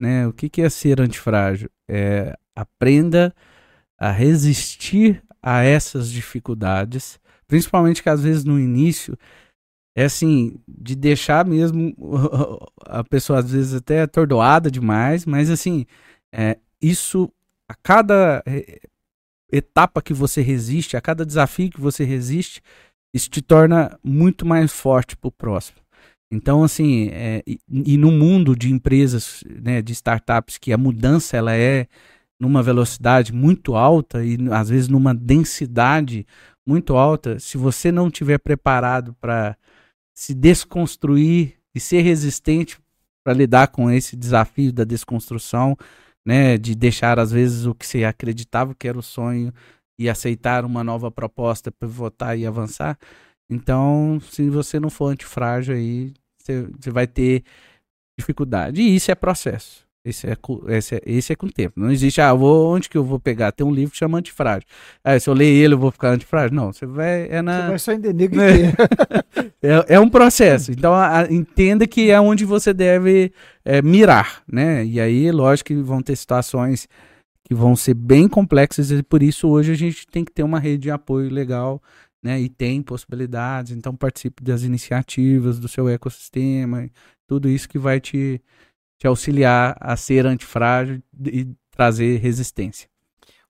Né? 0.00 0.26
O 0.26 0.32
que, 0.32 0.48
que 0.48 0.60
é 0.60 0.68
ser 0.68 1.00
antifrágil? 1.00 1.70
É 1.88 2.36
aprenda 2.56 3.34
a 3.96 4.10
resistir 4.10 5.22
a 5.40 5.62
essas 5.62 6.10
dificuldades, 6.10 7.18
principalmente 7.46 8.02
que 8.02 8.08
às 8.08 8.22
vezes 8.22 8.44
no 8.44 8.58
início 8.58 9.16
é 9.94 10.04
assim, 10.04 10.58
de 10.66 10.94
deixar 10.94 11.44
mesmo 11.46 11.94
a 12.86 13.04
pessoa 13.04 13.38
às 13.38 13.50
vezes 13.50 13.74
até 13.74 14.02
atordoada 14.02 14.70
demais, 14.70 15.24
mas 15.24 15.50
assim, 15.50 15.86
é, 16.32 16.58
isso 16.80 17.30
a 17.68 17.74
cada 17.74 18.42
eh, 18.46 18.80
etapa 19.50 20.02
que 20.02 20.12
você 20.12 20.42
resiste, 20.42 20.96
a 20.96 21.00
cada 21.00 21.24
desafio 21.24 21.70
que 21.70 21.80
você 21.80 22.04
resiste, 22.04 22.60
isso 23.14 23.30
te 23.30 23.40
torna 23.40 23.98
muito 24.02 24.44
mais 24.44 24.72
forte 24.72 25.16
para 25.16 25.28
o 25.28 25.32
próximo. 25.32 25.78
Então, 26.30 26.64
assim, 26.64 27.08
é, 27.12 27.42
e, 27.46 27.60
e 27.68 27.96
no 27.96 28.10
mundo 28.10 28.56
de 28.56 28.72
empresas, 28.72 29.44
né, 29.62 29.80
de 29.80 29.92
startups, 29.92 30.58
que 30.58 30.72
a 30.72 30.78
mudança 30.78 31.36
ela 31.36 31.54
é 31.54 31.86
numa 32.40 32.62
velocidade 32.62 33.32
muito 33.32 33.76
alta 33.76 34.24
e 34.24 34.36
às 34.50 34.68
vezes 34.68 34.88
numa 34.88 35.14
densidade 35.14 36.26
muito 36.66 36.96
alta, 36.96 37.38
se 37.38 37.56
você 37.56 37.92
não 37.92 38.10
tiver 38.10 38.38
preparado 38.38 39.14
para 39.20 39.56
se 40.14 40.34
desconstruir 40.34 41.54
e 41.74 41.80
ser 41.80 42.02
resistente 42.02 42.78
para 43.24 43.32
lidar 43.32 43.68
com 43.68 43.90
esse 43.90 44.16
desafio 44.16 44.72
da 44.72 44.84
desconstrução, 44.84 45.76
né, 46.24 46.56
de 46.56 46.74
deixar 46.74 47.18
às 47.18 47.32
vezes 47.32 47.66
o 47.66 47.74
que 47.74 47.86
você 47.86 48.04
acreditava 48.04 48.74
que 48.74 48.86
era 48.86 48.98
o 48.98 49.02
sonho 49.02 49.52
e 49.98 50.08
aceitar 50.08 50.64
uma 50.64 50.84
nova 50.84 51.10
proposta 51.10 51.70
para 51.72 51.88
votar 51.88 52.38
e 52.38 52.46
avançar. 52.46 52.98
Então, 53.48 54.18
se 54.30 54.48
você 54.48 54.80
não 54.80 54.90
for 54.90 55.08
antifrágil 55.08 55.74
aí, 55.74 56.12
você, 56.38 56.66
você 56.78 56.90
vai 56.90 57.06
ter 57.06 57.44
dificuldade. 58.18 58.80
E 58.80 58.94
isso 58.94 59.10
é 59.10 59.14
processo. 59.14 59.83
Esse 60.04 60.26
é, 60.26 60.36
esse, 60.68 60.94
é, 60.96 61.00
esse 61.06 61.32
é 61.32 61.36
com 61.36 61.46
o 61.46 61.50
tempo. 61.52 61.80
Não 61.80 61.90
existe, 61.90 62.20
ah, 62.20 62.34
vou, 62.34 62.74
onde 62.74 62.90
que 62.90 62.96
eu 62.98 63.02
vou 63.02 63.18
pegar? 63.18 63.52
Tem 63.52 63.66
um 63.66 63.72
livro 63.72 63.92
que 63.92 63.96
chama 63.96 64.18
Antifrágil. 64.18 64.68
Ah, 65.02 65.18
se 65.18 65.30
eu 65.30 65.32
ler 65.34 65.46
ele, 65.46 65.72
eu 65.72 65.78
vou 65.78 65.90
ficar 65.90 66.10
antifrágil? 66.10 66.54
Não, 66.54 66.70
você 66.72 66.84
vai. 66.84 67.22
É 67.22 67.36
Você 67.36 67.42
na. 67.42 67.68
vai 67.68 67.78
só 67.78 67.92
entender 67.92 68.28
que, 68.28 68.34
que 68.36 68.40
é. 68.42 68.74
É, 69.62 69.94
é 69.94 70.00
um 70.00 70.10
processo. 70.10 70.70
Então, 70.72 70.92
a- 70.92 71.20
a- 71.20 71.32
entenda 71.32 71.86
que 71.86 72.10
é 72.10 72.20
onde 72.20 72.44
você 72.44 72.74
deve 72.74 73.32
é, 73.64 73.80
mirar, 73.80 74.42
né? 74.50 74.84
E 74.84 75.00
aí, 75.00 75.30
lógico 75.32 75.68
que 75.68 75.74
vão 75.76 76.02
ter 76.02 76.14
situações 76.16 76.86
que 77.44 77.54
vão 77.54 77.74
ser 77.74 77.94
bem 77.94 78.28
complexas 78.28 78.90
e 78.90 79.02
por 79.02 79.22
isso 79.22 79.48
hoje 79.48 79.72
a 79.72 79.74
gente 79.74 80.06
tem 80.06 80.22
que 80.24 80.32
ter 80.32 80.42
uma 80.42 80.58
rede 80.58 80.82
de 80.84 80.90
apoio 80.90 81.30
legal, 81.30 81.82
né? 82.22 82.38
E 82.40 82.48
tem 82.50 82.82
possibilidades. 82.82 83.72
Então, 83.72 83.96
participe 83.96 84.42
das 84.44 84.62
iniciativas 84.64 85.58
do 85.58 85.66
seu 85.68 85.88
ecossistema, 85.88 86.86
tudo 87.26 87.48
isso 87.48 87.66
que 87.68 87.78
vai 87.78 88.00
te, 88.00 88.40
te 88.98 89.06
auxiliar 89.06 89.76
a 89.80 89.96
ser 89.96 90.26
antifrágil 90.26 91.02
e 91.26 91.48
trazer 91.70 92.18
resistência. 92.18 92.88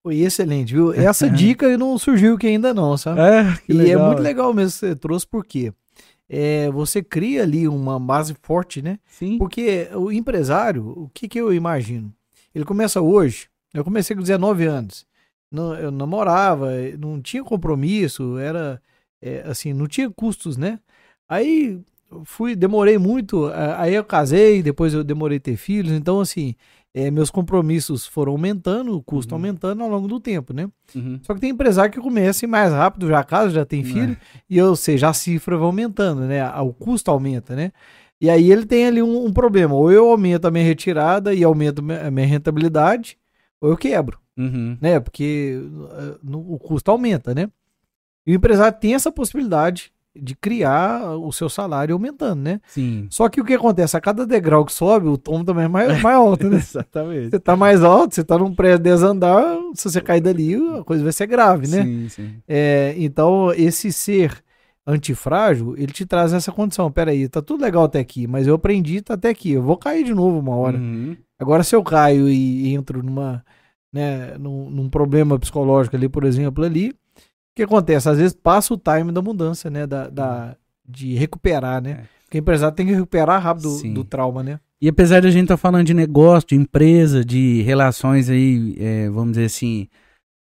Foi 0.02 0.18
excelente, 0.18 0.74
viu? 0.74 0.92
Essa 0.94 1.28
dica 1.30 1.76
não 1.78 1.96
surgiu 1.98 2.34
aqui 2.34 2.46
ainda 2.46 2.74
não, 2.74 2.96
sabe? 2.96 3.20
É, 3.20 3.58
e 3.68 3.90
é 3.90 3.96
muito 3.96 4.20
legal 4.20 4.52
mesmo 4.52 4.72
que 4.72 4.86
você 4.86 4.96
trouxe, 4.96 5.26
porque 5.26 5.72
é, 6.28 6.70
você 6.70 7.02
cria 7.02 7.42
ali 7.42 7.66
uma 7.66 7.98
base 7.98 8.34
forte, 8.42 8.82
né? 8.82 8.98
Sim. 9.06 9.38
Porque 9.38 9.88
o 9.94 10.12
empresário, 10.12 10.86
o 10.88 11.10
que, 11.12 11.28
que 11.28 11.40
eu 11.40 11.52
imagino? 11.52 12.12
Ele 12.54 12.64
começa 12.64 13.00
hoje, 13.00 13.48
eu 13.72 13.82
comecei 13.82 14.14
com 14.14 14.22
19 14.22 14.64
anos, 14.64 15.06
não, 15.50 15.74
eu 15.74 15.90
namorava, 15.90 16.70
não 16.98 17.20
tinha 17.20 17.42
compromisso, 17.42 18.38
era 18.38 18.80
é, 19.22 19.42
assim, 19.46 19.72
não 19.72 19.86
tinha 19.86 20.10
custos, 20.10 20.56
né? 20.56 20.78
Aí 21.28 21.80
fui, 22.24 22.54
demorei 22.54 22.98
muito, 22.98 23.46
a- 23.46 23.80
aí 23.82 23.94
eu 23.94 24.04
casei, 24.04 24.62
depois 24.62 24.92
eu 24.94 25.02
demorei 25.02 25.38
a 25.38 25.40
ter 25.40 25.56
filhos, 25.56 25.92
então 25.92 26.20
assim, 26.20 26.54
é, 26.94 27.10
meus 27.10 27.30
compromissos 27.30 28.06
foram 28.06 28.32
aumentando, 28.32 28.96
o 28.96 29.02
custo 29.02 29.34
Uhum. 29.34 29.38
aumentando 29.40 29.82
ao 29.82 29.88
longo 29.88 30.06
do 30.06 30.20
tempo, 30.20 30.52
né? 30.52 30.68
Uhum. 30.94 31.18
Só 31.22 31.34
que 31.34 31.40
tem 31.40 31.50
empresário 31.50 31.90
que 31.92 32.00
começa 32.00 32.46
mais 32.46 32.72
rápido, 32.72 33.08
já 33.08 33.24
casa, 33.24 33.50
já 33.50 33.64
tem 33.64 33.80
É. 33.80 33.84
filho, 33.84 34.16
e 34.48 34.60
ou 34.62 34.76
seja, 34.76 35.08
a 35.08 35.12
cifra 35.12 35.56
vai 35.56 35.66
aumentando, 35.66 36.20
né? 36.22 36.48
O 36.60 36.72
custo 36.72 37.10
aumenta, 37.10 37.56
né? 37.56 37.72
E 38.20 38.30
aí 38.30 38.50
ele 38.52 38.64
tem 38.64 38.86
ali 38.86 39.02
um, 39.02 39.26
um 39.26 39.32
problema. 39.32 39.74
Ou 39.74 39.90
eu 39.90 40.08
aumento 40.08 40.46
a 40.46 40.50
minha 40.50 40.64
retirada 40.64 41.34
e 41.34 41.42
aumento 41.42 41.82
me- 41.82 41.98
a 41.98 42.10
minha 42.10 42.26
rentabilidade, 42.26 43.18
ou 43.60 43.70
eu 43.70 43.76
quebro, 43.76 44.18
Uhum. 44.36 44.78
né? 44.80 45.00
Porque 45.00 45.58
uh, 45.60 46.18
no- 46.22 46.52
o 46.52 46.58
custo 46.58 46.90
aumenta, 46.92 47.34
né? 47.34 47.50
E 48.26 48.32
o 48.32 48.36
empresário 48.36 48.78
tem 48.78 48.94
essa 48.94 49.10
possibilidade 49.10 49.92
de 50.16 50.34
criar 50.36 51.16
o 51.16 51.32
seu 51.32 51.48
salário 51.48 51.94
aumentando, 51.94 52.40
né? 52.40 52.60
Sim. 52.66 53.06
Só 53.10 53.28
que 53.28 53.40
o 53.40 53.44
que 53.44 53.54
acontece? 53.54 53.96
A 53.96 54.00
cada 54.00 54.26
degrau 54.26 54.64
que 54.64 54.72
sobe, 54.72 55.08
o 55.08 55.18
tom 55.18 55.44
também 55.44 55.64
é 55.64 55.68
mais, 55.68 55.88
mais 56.02 56.16
alto, 56.16 56.48
né? 56.48 56.58
Exatamente. 56.58 57.30
Você 57.30 57.40
tá 57.40 57.56
mais 57.56 57.82
alto, 57.82 58.14
você 58.14 58.24
tá 58.24 58.38
num 58.38 58.54
prédio 58.54 58.78
10 58.78 59.02
andar, 59.02 59.56
se 59.74 59.90
você 59.90 60.00
cair 60.00 60.20
dali, 60.20 60.54
a 60.78 60.84
coisa 60.84 61.02
vai 61.02 61.12
ser 61.12 61.26
grave, 61.26 61.66
né? 61.66 61.82
Sim, 61.82 62.08
sim. 62.08 62.36
É, 62.46 62.94
então, 62.96 63.52
esse 63.54 63.92
ser 63.92 64.44
antifrágil, 64.86 65.74
ele 65.76 65.92
te 65.92 66.04
traz 66.04 66.32
essa 66.32 66.52
condição. 66.52 66.90
Peraí, 66.92 67.28
tá 67.28 67.40
tudo 67.40 67.62
legal 67.62 67.84
até 67.84 67.98
aqui, 67.98 68.26
mas 68.26 68.46
eu 68.46 68.54
aprendi, 68.54 69.00
tá 69.00 69.14
até 69.14 69.30
aqui. 69.30 69.52
Eu 69.52 69.62
vou 69.62 69.76
cair 69.76 70.04
de 70.04 70.14
novo 70.14 70.38
uma 70.38 70.54
hora. 70.54 70.78
Uhum. 70.78 71.16
Agora, 71.38 71.62
se 71.62 71.74
eu 71.74 71.82
caio 71.82 72.28
e 72.28 72.72
entro 72.72 73.02
numa, 73.02 73.44
né, 73.92 74.36
num, 74.38 74.70
num 74.70 74.88
problema 74.88 75.38
psicológico 75.38 75.96
ali, 75.96 76.08
por 76.08 76.24
exemplo, 76.24 76.64
ali, 76.64 76.94
que 77.54 77.62
acontece? 77.62 78.08
Às 78.08 78.18
vezes 78.18 78.34
passa 78.34 78.74
o 78.74 78.78
time 78.78 79.12
da 79.12 79.22
mudança, 79.22 79.70
né? 79.70 79.86
Da, 79.86 80.08
da- 80.08 80.56
de 80.86 81.14
recuperar, 81.14 81.82
né? 81.82 81.90
É. 81.90 82.04
Porque 82.24 82.38
o 82.38 82.40
empresário 82.40 82.74
tem 82.76 82.86
que 82.86 82.92
recuperar 82.92 83.40
rápido 83.42 83.70
do, 83.88 83.94
do 83.94 84.04
trauma, 84.04 84.42
né? 84.42 84.60
E 84.80 84.88
apesar 84.88 85.20
de 85.20 85.28
a 85.28 85.30
gente 85.30 85.44
estar 85.44 85.56
falando 85.56 85.86
de 85.86 85.94
negócio, 85.94 86.48
de 86.48 86.56
empresa, 86.56 87.24
de 87.24 87.62
relações 87.62 88.28
aí, 88.28 88.74
é, 88.78 89.08
vamos 89.08 89.32
dizer 89.32 89.46
assim, 89.46 89.88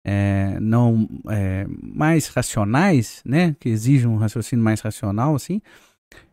é, 0.06 0.60
não 0.60 1.08
é, 1.30 1.66
mais 1.82 2.28
racionais, 2.28 3.24
né, 3.26 3.56
que 3.60 3.70
exigem 3.70 4.08
um 4.08 4.18
raciocínio 4.18 4.64
mais 4.64 4.82
racional, 4.82 5.34
assim, 5.36 5.62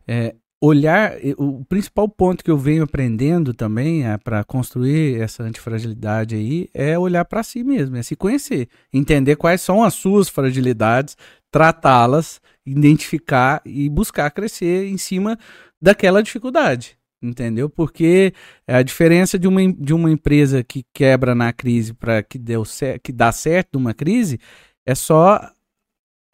é, 0.07 0.35
olhar, 0.61 1.13
o 1.37 1.63
principal 1.65 2.09
ponto 2.09 2.43
que 2.43 2.49
eu 2.49 2.57
venho 2.57 2.83
aprendendo 2.83 3.53
também 3.53 4.05
é, 4.05 4.17
para 4.17 4.43
construir 4.43 5.21
essa 5.21 5.43
antifragilidade 5.43 6.35
aí 6.35 6.67
é 6.73 6.97
olhar 6.97 7.25
para 7.25 7.43
si 7.43 7.63
mesmo, 7.63 7.95
é 7.95 8.03
se 8.03 8.15
conhecer, 8.15 8.67
entender 8.91 9.35
quais 9.35 9.61
são 9.61 9.83
as 9.83 9.93
suas 9.93 10.29
fragilidades, 10.29 11.15
tratá-las, 11.51 12.41
identificar 12.65 13.61
e 13.65 13.89
buscar 13.89 14.29
crescer 14.31 14.87
em 14.87 14.97
cima 14.97 15.37
daquela 15.81 16.23
dificuldade. 16.23 16.97
Entendeu? 17.21 17.67
Porque 17.67 18.31
a 18.67 18.83
diferença 18.83 19.39
de 19.39 19.47
uma, 19.47 19.73
de 19.73 19.91
uma 19.91 20.11
empresa 20.11 20.63
que 20.63 20.85
quebra 20.93 21.33
na 21.33 21.51
crise 21.51 21.91
para 21.93 22.21
que, 22.21 22.37
deu 22.37 22.61
que 23.01 23.11
dá 23.11 23.31
certo 23.31 23.79
numa 23.79 23.91
crise 23.91 24.39
É 24.85 24.93
só 24.93 25.51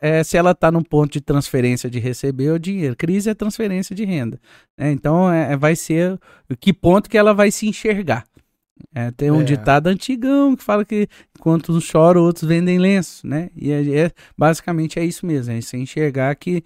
é, 0.06 0.22
se 0.22 0.36
ela 0.36 0.52
está 0.52 0.70
num 0.70 0.84
ponto 0.84 1.14
de 1.14 1.22
transferência 1.22 1.90
de 1.90 1.98
receber 1.98 2.52
o 2.52 2.60
dinheiro. 2.60 2.94
Crise 2.94 3.30
é 3.30 3.34
transferência 3.34 3.96
de 3.96 4.04
renda. 4.04 4.38
né? 4.78 4.92
então, 4.92 5.32
é, 5.32 5.56
vai 5.56 5.78
ser 5.78 6.20
que 6.60 6.74
ponto 6.74 7.10
que 7.10 7.18
ela 7.18 7.34
vai 7.34 7.50
se 7.52 7.66
enxergar. 7.68 8.26
É, 8.94 9.12
tem 9.12 9.32
um 9.32 9.40
É. 9.42 9.44
ditado 9.46 9.88
antigão 9.88 10.58
que 10.58 10.64
fala 10.64 10.84
que 10.84 11.08
enquanto 11.40 11.72
uns 11.72 11.86
choram, 11.86 12.22
outros 12.22 12.46
vendem 12.46 12.78
lenço, 12.78 13.26
né? 13.26 13.50
E 13.56 13.72
é, 13.72 13.98
é- 14.08 14.12
basicamente 14.38 15.00
é 15.00 15.06
isso 15.06 15.26
mesmo, 15.26 15.54
é 15.54 15.62
você 15.62 15.78
enxergar 15.78 16.36
que 16.36 16.64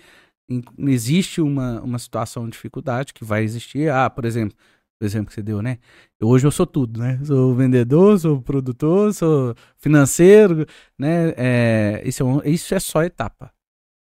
existe 0.79 1.39
uma, 1.41 1.79
uma 1.81 1.99
situação 1.99 2.45
de 2.45 2.51
dificuldade 2.51 3.13
que 3.13 3.23
vai 3.23 3.43
existir. 3.43 3.91
Ah, 3.91 4.09
por 4.09 4.25
exemplo, 4.25 4.57
o 5.01 5.05
exemplo 5.05 5.27
que 5.27 5.33
você 5.35 5.43
deu, 5.43 5.61
né? 5.61 5.77
Hoje 6.21 6.47
eu 6.47 6.51
sou 6.51 6.65
tudo, 6.65 6.99
né? 6.99 7.19
Sou 7.23 7.53
vendedor, 7.55 8.19
sou 8.19 8.41
produtor, 8.41 9.13
sou 9.13 9.53
financeiro, 9.77 10.65
né? 10.97 11.33
É, 11.37 12.01
isso, 12.05 12.23
é 12.23 12.25
um- 12.25 12.41
isso 12.43 12.73
é 12.73 12.79
só 12.79 13.03
etapa. 13.03 13.51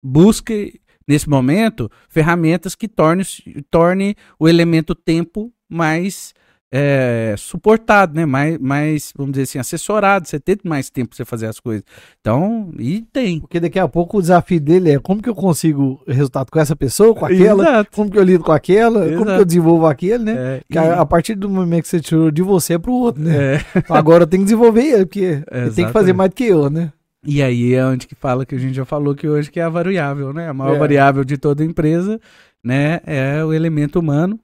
Busque, 0.04 0.80
nesse 1.08 1.28
momento, 1.28 1.90
ferramentas 2.08 2.74
que 2.74 2.88
torne, 2.88 3.24
torne 3.70 4.16
o 4.38 4.48
elemento 4.48 4.94
tempo 4.94 5.52
mais 5.68 6.34
é, 6.74 7.34
suportado, 7.36 8.14
né? 8.14 8.24
Mais, 8.24 8.56
mais, 8.58 9.12
vamos 9.14 9.32
dizer 9.32 9.42
assim, 9.42 9.58
assessorado. 9.58 10.26
Você 10.26 10.40
tem 10.40 10.56
mais 10.64 10.88
tempo 10.88 11.10
pra 11.10 11.16
você 11.18 11.24
fazer 11.26 11.46
as 11.46 11.60
coisas. 11.60 11.84
Então, 12.20 12.72
e 12.78 13.02
tem. 13.12 13.40
Porque 13.40 13.60
daqui 13.60 13.78
a 13.78 13.86
pouco 13.86 14.16
o 14.16 14.22
desafio 14.22 14.58
dele 14.58 14.92
é 14.92 14.98
como 14.98 15.20
que 15.22 15.28
eu 15.28 15.34
consigo 15.34 16.00
resultado 16.08 16.50
com 16.50 16.58
essa 16.58 16.74
pessoa, 16.74 17.14
com 17.14 17.26
aquela, 17.26 17.62
Exato. 17.62 17.90
como 17.94 18.10
que 18.10 18.18
eu 18.18 18.22
lido 18.22 18.42
com 18.42 18.52
aquela, 18.52 19.00
como 19.00 19.12
Exato. 19.16 19.24
que 19.34 19.40
eu 19.40 19.44
desenvolvo 19.44 19.86
aquele, 19.86 20.24
né? 20.24 20.32
É, 20.34 20.60
Que 20.70 20.78
a, 20.78 21.00
a 21.02 21.04
partir 21.06 21.34
do 21.34 21.48
momento 21.50 21.82
que 21.82 21.88
você 21.88 22.00
tirou 22.00 22.30
de 22.30 22.40
você 22.40 22.74
é 22.74 22.78
pro 22.78 22.92
outro, 22.92 23.22
né? 23.22 23.56
é. 23.56 23.60
Então 23.76 23.94
Agora 23.94 24.22
eu 24.22 24.26
tenho 24.26 24.40
que 24.42 24.46
desenvolver 24.46 24.82
ele, 24.82 25.04
porque 25.04 25.42
ele 25.52 25.70
tem 25.72 25.84
que 25.86 25.92
fazer 25.92 26.14
mais 26.14 26.30
do 26.30 26.34
que 26.36 26.44
eu, 26.44 26.70
né? 26.70 26.90
E 27.24 27.42
aí 27.42 27.74
é 27.74 27.84
onde 27.84 28.06
que 28.06 28.14
fala 28.14 28.44
que 28.46 28.54
a 28.54 28.58
gente 28.58 28.74
já 28.74 28.84
falou 28.86 29.14
que 29.14 29.28
hoje 29.28 29.50
que 29.50 29.60
é 29.60 29.62
a 29.62 29.68
variável, 29.68 30.32
né? 30.32 30.48
A 30.48 30.54
maior 30.54 30.74
É. 30.76 30.78
variável 30.78 31.22
de 31.22 31.36
toda 31.36 31.62
empresa, 31.64 32.18
né? 32.64 33.00
É 33.06 33.44
o 33.44 33.52
elemento 33.52 34.00
humano. 34.00 34.40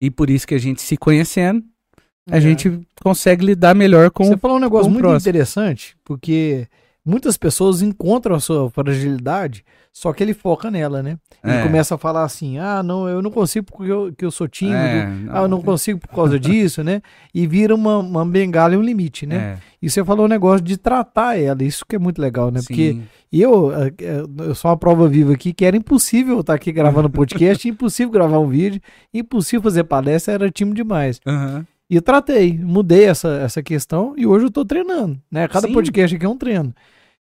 E 0.00 0.10
por 0.10 0.30
isso 0.30 0.46
que 0.46 0.54
a 0.54 0.58
gente 0.58 0.80
se 0.80 0.96
conhecendo, 0.96 1.62
a 2.30 2.36
É. 2.36 2.40
gente 2.40 2.80
consegue 3.02 3.44
lidar 3.44 3.74
melhor 3.74 4.10
com 4.10 4.24
Você 4.24 4.36
falou 4.36 4.56
um 4.56 4.60
negócio 4.60 4.90
muito 4.90 5.02
próximo. 5.02 5.20
interessante, 5.30 5.96
porque 6.04 6.66
muitas 7.04 7.36
pessoas 7.36 7.82
encontram 7.82 8.36
a 8.36 8.40
sua 8.40 8.70
fragilidade, 8.70 9.64
só 9.92 10.10
que 10.12 10.22
ele 10.22 10.32
foca 10.32 10.70
nela, 10.70 11.02
né? 11.02 11.18
Ele 11.44 11.52
É. 11.54 11.62
começa 11.64 11.96
a 11.96 11.98
falar 11.98 12.24
assim: 12.24 12.56
ah, 12.58 12.82
não, 12.82 13.06
eu 13.08 13.20
não 13.20 13.30
consigo 13.30 13.66
porque 13.66 13.90
eu, 13.92 14.10
que 14.16 14.24
eu 14.24 14.30
sou 14.30 14.48
tímido, 14.48 14.76
É, 14.76 15.06
ah, 15.30 15.42
eu 15.42 15.48
não 15.48 15.60
consigo 15.60 15.98
por 15.98 16.08
causa 16.08 16.38
disso, 16.40 16.82
né? 16.82 17.02
E 17.34 17.46
vira 17.46 17.74
uma, 17.74 17.98
uma 17.98 18.24
bengala 18.24 18.72
e 18.74 18.76
um 18.78 18.82
limite, 18.82 19.26
né? 19.26 19.36
É, 19.36 19.58
E 19.82 19.90
você 19.90 20.02
falou 20.04 20.24
um 20.24 20.28
negócio 20.28 20.62
de 20.64 20.76
tratar 20.78 21.36
ela, 21.38 21.62
isso 21.64 21.84
que 21.86 21.96
é 21.96 21.98
muito 21.98 22.22
legal, 22.22 22.50
né? 22.50 22.60
Porque 22.66 22.92
sim. 22.92 23.02
e 23.30 23.42
eu, 23.42 23.70
eh, 23.74 23.92
eh, 23.98 24.22
eu 24.46 24.54
sou 24.54 24.70
uma 24.70 24.76
prova 24.78 25.06
viva 25.08 25.32
aqui 25.34 25.52
que 25.52 25.64
era 25.64 25.76
impossível 25.76 26.40
estar 26.40 26.54
aqui 26.54 26.70
gravando 26.72 27.10
podcast, 27.10 27.68
impossível 27.68 28.10
gravar 28.12 28.38
um 28.38 28.48
vídeo, 28.48 28.80
impossível 29.12 29.60
fazer 29.62 29.84
palestra, 29.84 30.32
era 30.34 30.50
tímido 30.50 30.76
demais. 30.76 31.20
Aham. 31.26 31.66
E 31.92 31.96
eu 31.96 32.00
tratei, 32.00 32.56
mudei 32.56 33.04
essa, 33.04 33.28
essa 33.42 33.62
questão 33.62 34.14
e 34.16 34.26
hoje 34.26 34.46
eu 34.46 34.50
tô 34.50 34.64
treinando, 34.64 35.20
né? 35.30 35.46
Cada 35.46 35.66
Sim. 35.66 35.74
podcast 35.74 36.16
aqui 36.16 36.24
é 36.24 36.28
um 36.28 36.38
treino. 36.38 36.74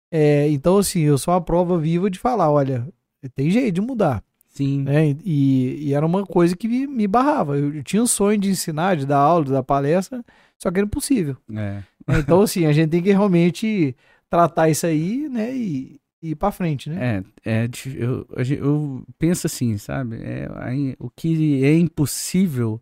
É, 0.09 0.47
então, 0.47 0.77
assim, 0.77 1.01
eu 1.01 1.17
sou 1.17 1.33
uma 1.33 1.41
prova 1.41 1.77
viva 1.77 2.09
de 2.09 2.17
falar, 2.17 2.49
olha, 2.49 2.87
tem 3.35 3.51
jeito 3.51 3.75
de 3.75 3.81
mudar, 3.81 4.23
Sim. 4.47 4.83
né? 4.83 5.17
E, 5.25 5.89
e 5.89 5.93
era 5.93 6.05
uma 6.05 6.25
coisa 6.25 6.55
que 6.55 6.69
me, 6.69 6.87
me 6.87 7.05
barrava. 7.05 7.57
Eu, 7.57 7.75
eu 7.75 7.83
tinha 7.83 8.01
um 8.01 8.07
sonho 8.07 8.37
de 8.37 8.49
ensinar, 8.49 8.95
de 8.95 9.05
dar 9.05 9.17
aula, 9.17 9.43
de 9.43 9.51
dar 9.51 9.61
palestra, 9.61 10.23
só 10.57 10.71
que 10.71 10.79
era 10.79 10.87
impossível. 10.87 11.35
É. 11.49 11.53
né? 11.53 11.83
Então, 12.19 12.39
assim, 12.39 12.65
a 12.65 12.71
gente 12.71 12.91
tem 12.91 13.03
que 13.03 13.11
realmente 13.11 13.93
tratar 14.29 14.69
isso 14.69 14.85
aí, 14.85 15.27
né? 15.27 15.53
E, 15.53 15.99
e 16.23 16.29
ir 16.29 16.35
pra 16.35 16.49
frente, 16.49 16.89
né? 16.89 17.25
É, 17.43 17.63
é 17.63 17.69
eu, 17.97 18.25
a 18.37 18.41
eu 18.41 19.03
penso 19.19 19.47
assim, 19.47 19.77
sabe? 19.77 20.15
É, 20.23 20.49
aí, 20.55 20.95
o 20.97 21.09
que 21.09 21.61
é 21.61 21.77
impossível 21.77 22.81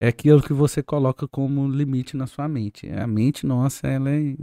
é 0.00 0.08
aquilo 0.08 0.42
que 0.42 0.52
você 0.52 0.82
coloca 0.82 1.28
como 1.28 1.68
limite 1.68 2.16
na 2.16 2.26
sua 2.26 2.48
mente. 2.48 2.88
A 2.88 3.06
mente 3.06 3.46
nossa, 3.46 3.86
ela 3.86 4.10
é 4.10 4.34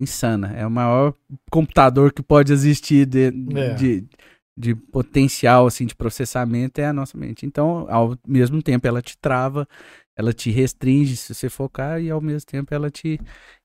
insana. 0.00 0.52
É 0.54 0.66
o 0.66 0.70
maior 0.70 1.14
computador 1.50 2.12
que 2.12 2.22
pode 2.22 2.52
existir 2.52 3.06
de, 3.06 3.32
É. 3.56 3.74
de, 3.74 4.04
de 4.56 4.74
potencial 4.74 5.66
assim 5.66 5.86
de 5.86 5.94
processamento 5.94 6.80
é 6.80 6.86
a 6.86 6.92
nossa 6.92 7.16
mente. 7.16 7.46
Então, 7.46 7.86
ao 7.88 8.16
mesmo 8.26 8.62
tempo, 8.62 8.86
ela 8.86 9.00
te 9.00 9.16
trava, 9.16 9.66
ela 10.16 10.32
te 10.32 10.50
restringe 10.50 11.16
se 11.16 11.34
você 11.34 11.48
focar 11.48 12.00
e 12.00 12.10
ao 12.10 12.20
mesmo 12.20 12.46
tempo 12.46 12.74
ela 12.74 12.90
te 12.90 13.18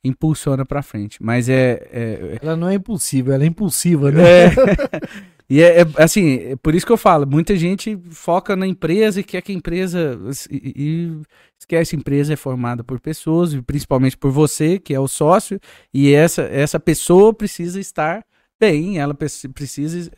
impulsiona 0.04 0.66
para 0.66 0.82
frente. 0.82 1.22
Mas 1.22 1.50
é, 1.50 1.88
é, 1.92 2.40
Ela 2.42 2.56
não 2.56 2.70
é 2.70 2.76
impulsiva, 2.76 3.34
ela 3.34 3.44
é 3.44 3.48
impulsiva, 3.48 4.12
né? 4.12 4.46
é. 4.46 4.50
E 5.50 5.62
é, 5.62 5.82
é, 5.82 5.86
assim, 5.98 6.36
é 6.52 6.56
por 6.56 6.76
isso 6.76 6.86
que 6.86 6.92
eu 6.92 6.98
falo, 6.98 7.26
muita 7.26 7.56
gente 7.56 7.98
foca 8.12 8.56
na 8.56 8.68
empresa 8.68 9.20
e 9.20 9.24
quer 9.24 9.42
que 9.42 9.52
a 9.52 9.56
empresa. 9.56 10.20
E, 10.52 10.74
e 10.76 11.22
esquece, 11.60 11.96
a 11.96 12.00
empresa 12.00 12.34
é 12.34 12.36
formada 12.36 12.84
por 12.84 13.00
pessoas, 13.00 13.54
e 13.54 13.62
principalmente 13.62 14.16
por 14.16 14.32
você, 14.32 14.78
que 14.80 14.94
é 14.94 15.00
o 15.00 15.08
sócio, 15.08 15.60
e 15.94 16.14
essa, 16.14 16.44
essa 16.44 16.80
pessoa 16.80 17.34
precisa 17.34 17.80
estar 17.80 18.24
bem, 18.60 19.00
ela 19.00 19.14
preci- 19.14 19.48
precisa 19.50 20.12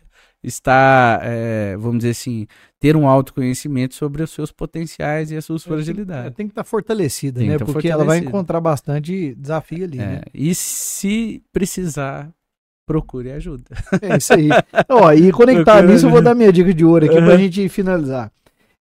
estar, 0.44 1.20
é, 1.24 1.78
vamos 1.78 2.00
dizer 2.00 2.10
assim, 2.12 2.48
ter 2.80 2.96
um 2.96 3.08
autoconhecimento 3.08 3.94
sobre 3.96 4.24
os 4.24 4.32
seus 4.32 4.52
potenciais 4.52 5.32
e 5.32 5.38
as 5.38 5.46
suas 5.46 5.66
Ela 5.66 5.76
fragilidades. 5.76 6.36
tem 6.36 6.48
que 6.48 6.52
estar 6.52 6.64
fortalecida, 6.64 7.40
Tem 7.40 7.50
né? 7.50 7.58
tá 7.58 7.66
Porque 7.66 7.88
ela 7.88 7.98
vai 8.04 8.18
fortalecida. 8.18 8.30
encontrar 8.30 8.60
bastante 8.60 9.36
desafio 9.36 9.84
ali, 9.86 9.98
né? 9.98 10.22
É, 10.26 10.30
e 10.34 10.54
se 10.56 11.44
precisar, 11.54 12.32
procure 12.92 13.32
ajuda. 13.32 13.64
É 14.02 14.18
isso 14.18 14.34
aí. 14.34 14.50
Ó, 14.90 15.12
e 15.14 15.32
conectado 15.32 15.76
Procura 15.78 15.94
nisso, 15.94 16.06
eu 16.06 16.10
vou 16.10 16.20
ajuda. 16.20 16.30
dar 16.32 16.36
minha 16.36 16.52
dica 16.52 16.74
de 16.74 16.84
ouro 16.84 17.06
aqui 17.06 17.16
pra 17.16 17.32
Uhum. 17.34 17.38
gente 17.38 17.70
finalizar. 17.70 18.32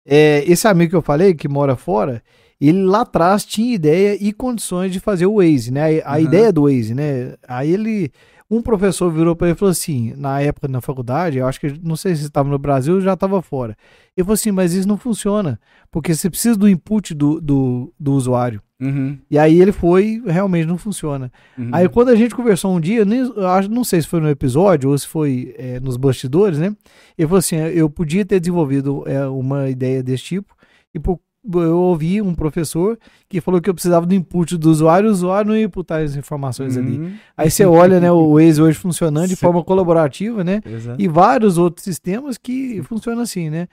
É, 0.06 0.42
esse 0.46 0.66
amigo 0.66 0.90
que 0.90 0.96
eu 0.96 1.02
falei, 1.02 1.34
que 1.34 1.48
mora 1.48 1.76
fora, 1.76 2.22
ele 2.60 2.82
lá 2.84 3.02
atrás 3.02 3.44
tinha 3.44 3.74
ideia 3.74 4.16
e 4.20 4.32
condições 4.32 4.92
de 4.92 4.98
fazer 5.00 5.26
o 5.26 5.36
Waze, 5.36 5.70
né? 5.72 6.00
A, 6.00 6.14
a 6.14 6.16
Uhum. 6.16 6.20
ideia 6.24 6.52
do 6.52 6.62
Waze, 6.64 6.94
né? 6.94 7.34
Aí 7.46 7.72
ele. 7.72 8.10
Um 8.50 8.60
professor 8.60 9.10
virou 9.12 9.36
para 9.36 9.46
ele 9.48 9.54
e 9.54 9.58
falou 9.58 9.70
assim, 9.70 10.12
na 10.16 10.40
época 10.40 10.66
na 10.66 10.80
faculdade, 10.80 11.38
eu 11.38 11.46
acho 11.46 11.60
que, 11.60 11.72
não 11.82 11.94
sei 11.94 12.16
se 12.16 12.24
estava 12.24 12.48
no 12.48 12.58
Brasil 12.58 12.94
ou 12.94 13.00
já 13.00 13.12
estava 13.12 13.40
fora. 13.40 13.76
Ele 14.16 14.24
falou 14.24 14.34
assim, 14.34 14.50
mas 14.50 14.74
isso 14.74 14.88
não 14.88 14.96
funciona, 14.98 15.60
porque 15.90 16.12
você 16.14 16.28
precisa 16.28 16.58
do 16.58 16.68
input 16.68 17.14
do, 17.14 17.40
do, 17.40 17.92
do 17.98 18.12
usuário. 18.12 18.60
Uhum, 18.80 19.18
E 19.30 19.38
aí 19.38 19.60
ele 19.60 19.72
foi, 19.72 20.22
realmente 20.26 20.66
não 20.66 20.78
funciona. 20.78 21.30
uhum. 21.56 21.68
Aí 21.70 21.88
quando 21.88 22.08
a 22.08 22.16
gente 22.16 22.34
conversou 22.34 22.74
um 22.74 22.80
dia, 22.80 23.04
nem, 23.04 23.20
eu 23.20 23.46
acho, 23.46 23.70
não 23.70 23.84
sei 23.84 24.00
se 24.00 24.08
foi 24.08 24.20
no 24.20 24.28
episódio 24.30 24.90
ou 24.90 24.96
se 24.98 25.06
foi 25.06 25.54
é, 25.58 25.78
nos 25.78 25.96
bastidores, 25.98 26.58
né? 26.58 26.74
Ele 27.16 27.28
falou 27.28 27.38
assim: 27.38 27.56
eu 27.56 27.90
podia 27.90 28.24
ter 28.24 28.40
desenvolvido 28.40 29.04
é, 29.06 29.26
uma 29.28 29.68
ideia 29.68 30.02
desse 30.02 30.24
tipo, 30.24 30.54
e 30.94 30.98
por- 30.98 31.20
eu 31.54 31.76
ouvi 31.78 32.20
um 32.20 32.34
professor 32.34 32.98
que 33.28 33.40
falou 33.40 33.60
que 33.60 33.70
eu 33.70 33.74
precisava 33.74 34.04
do 34.04 34.14
input 34.14 34.56
do 34.58 34.70
usuário, 34.70 35.08
o 35.08 35.12
usuário 35.12 35.48
não 35.48 35.56
ia 35.56 35.64
imputar 35.64 36.02
as 36.02 36.14
informações 36.16 36.76
ali. 36.76 36.98
Uhum. 36.98 37.12
Aí 37.36 37.50
você 37.50 37.64
olha, 37.64 37.98
né, 38.00 38.10
o 38.12 38.32
Waze 38.38 38.60
hoje 38.60 38.76
funcionando 38.78 39.28
de 39.28 39.36
Sim. 39.36 39.40
forma 39.40 39.64
colaborativa, 39.64 40.44
né? 40.44 40.60
Exato. 40.66 41.00
E 41.00 41.08
vários 41.08 41.56
outros 41.58 41.84
sistemas 41.84 42.36
que 42.36 42.82
funcionam 42.82 43.22
assim, 43.22 43.48
né? 43.48 43.68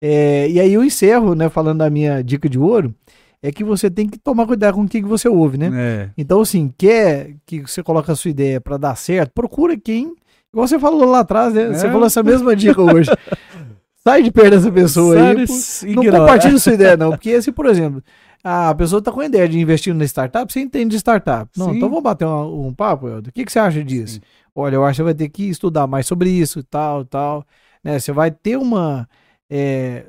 É, 0.00 0.48
e 0.48 0.60
aí 0.60 0.72
eu 0.72 0.84
encerro, 0.84 1.34
né, 1.34 1.48
falando 1.48 1.78
da 1.78 1.90
minha 1.90 2.22
dica 2.22 2.48
de 2.48 2.58
ouro, 2.58 2.94
é 3.42 3.50
que 3.50 3.64
você 3.64 3.90
tem 3.90 4.08
que 4.08 4.18
tomar 4.18 4.46
cuidado 4.46 4.74
com 4.74 4.82
o 4.82 4.88
que 4.88 5.00
que 5.02 5.08
você 5.08 5.28
ouve, 5.28 5.58
né? 5.58 5.70
É. 5.74 6.10
Então, 6.16 6.40
assim, 6.40 6.72
quer 6.78 7.34
que 7.44 7.60
você 7.62 7.82
coloque 7.82 8.10
a 8.10 8.14
sua 8.16 8.30
ideia 8.30 8.60
para 8.60 8.76
dar 8.76 8.96
certo, 8.96 9.32
procura 9.34 9.76
quem. 9.76 10.14
Igual 10.52 10.66
você 10.66 10.78
falou 10.78 11.04
lá 11.04 11.20
atrás, 11.20 11.52
né? 11.52 11.68
Você 11.74 11.86
É. 11.86 11.90
falou 11.90 12.06
essa 12.06 12.22
mesma 12.22 12.54
dica 12.56 12.80
hoje. 12.80 13.10
Sai 14.08 14.22
de 14.22 14.30
perto 14.30 14.50
dessa 14.50 14.72
pessoa 14.72 15.14
aí. 15.14 15.46
Sabe, 15.46 15.94
pô. 15.94 16.02
Não 16.02 16.18
compartilha 16.18 16.58
sua 16.58 16.72
ideia, 16.72 16.96
não. 16.96 17.10
Porque 17.12 17.40
se, 17.42 17.52
por 17.52 17.66
exemplo, 17.66 18.02
a 18.42 18.74
pessoa 18.74 19.02
tá 19.02 19.12
com 19.12 19.20
a 19.20 19.26
ideia 19.26 19.48
de 19.48 19.58
investir 19.58 19.94
na 19.94 20.04
startup, 20.04 20.50
você 20.50 20.60
entende 20.60 20.90
de 20.90 20.96
startup. 20.96 21.50
Não, 21.56 21.70
Sim. 21.70 21.76
então 21.76 21.88
vamos 21.88 22.02
bater 22.02 22.26
um, 22.26 22.68
um 22.68 22.74
papo, 22.74 23.08
Helder. 23.08 23.30
O 23.30 23.32
que, 23.32 23.44
que 23.44 23.52
você 23.52 23.58
acha 23.58 23.84
disso? 23.84 24.14
Sim. 24.14 24.20
Olha, 24.54 24.76
eu 24.76 24.84
acho 24.84 24.92
que 24.92 24.96
você 24.96 25.02
vai 25.02 25.14
ter 25.14 25.28
que 25.28 25.44
estudar 25.44 25.86
mais 25.86 26.06
sobre 26.06 26.30
isso, 26.30 26.62
tal, 26.64 27.04
tal. 27.04 27.46
Né? 27.84 27.98
Você 27.98 28.10
vai 28.10 28.30
ter 28.30 28.56
uma. 28.56 29.08
é, 29.50 30.06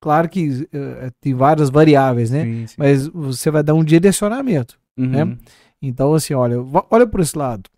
claro 0.00 0.28
que 0.28 0.68
é, 0.72 1.10
tem 1.20 1.34
várias 1.34 1.70
variáveis, 1.70 2.30
né? 2.30 2.66
Sim. 2.66 2.74
Mas 2.76 3.06
você 3.06 3.50
vai 3.50 3.62
dar 3.62 3.74
um 3.74 3.84
direcionamento. 3.84 4.78
Uhum, 4.98 5.06
né? 5.06 5.38
Então, 5.80 6.14
assim, 6.14 6.34
olha, 6.34 6.56
olha 6.90 7.06
por 7.06 7.20
esse 7.20 7.36
lado, 7.36 7.70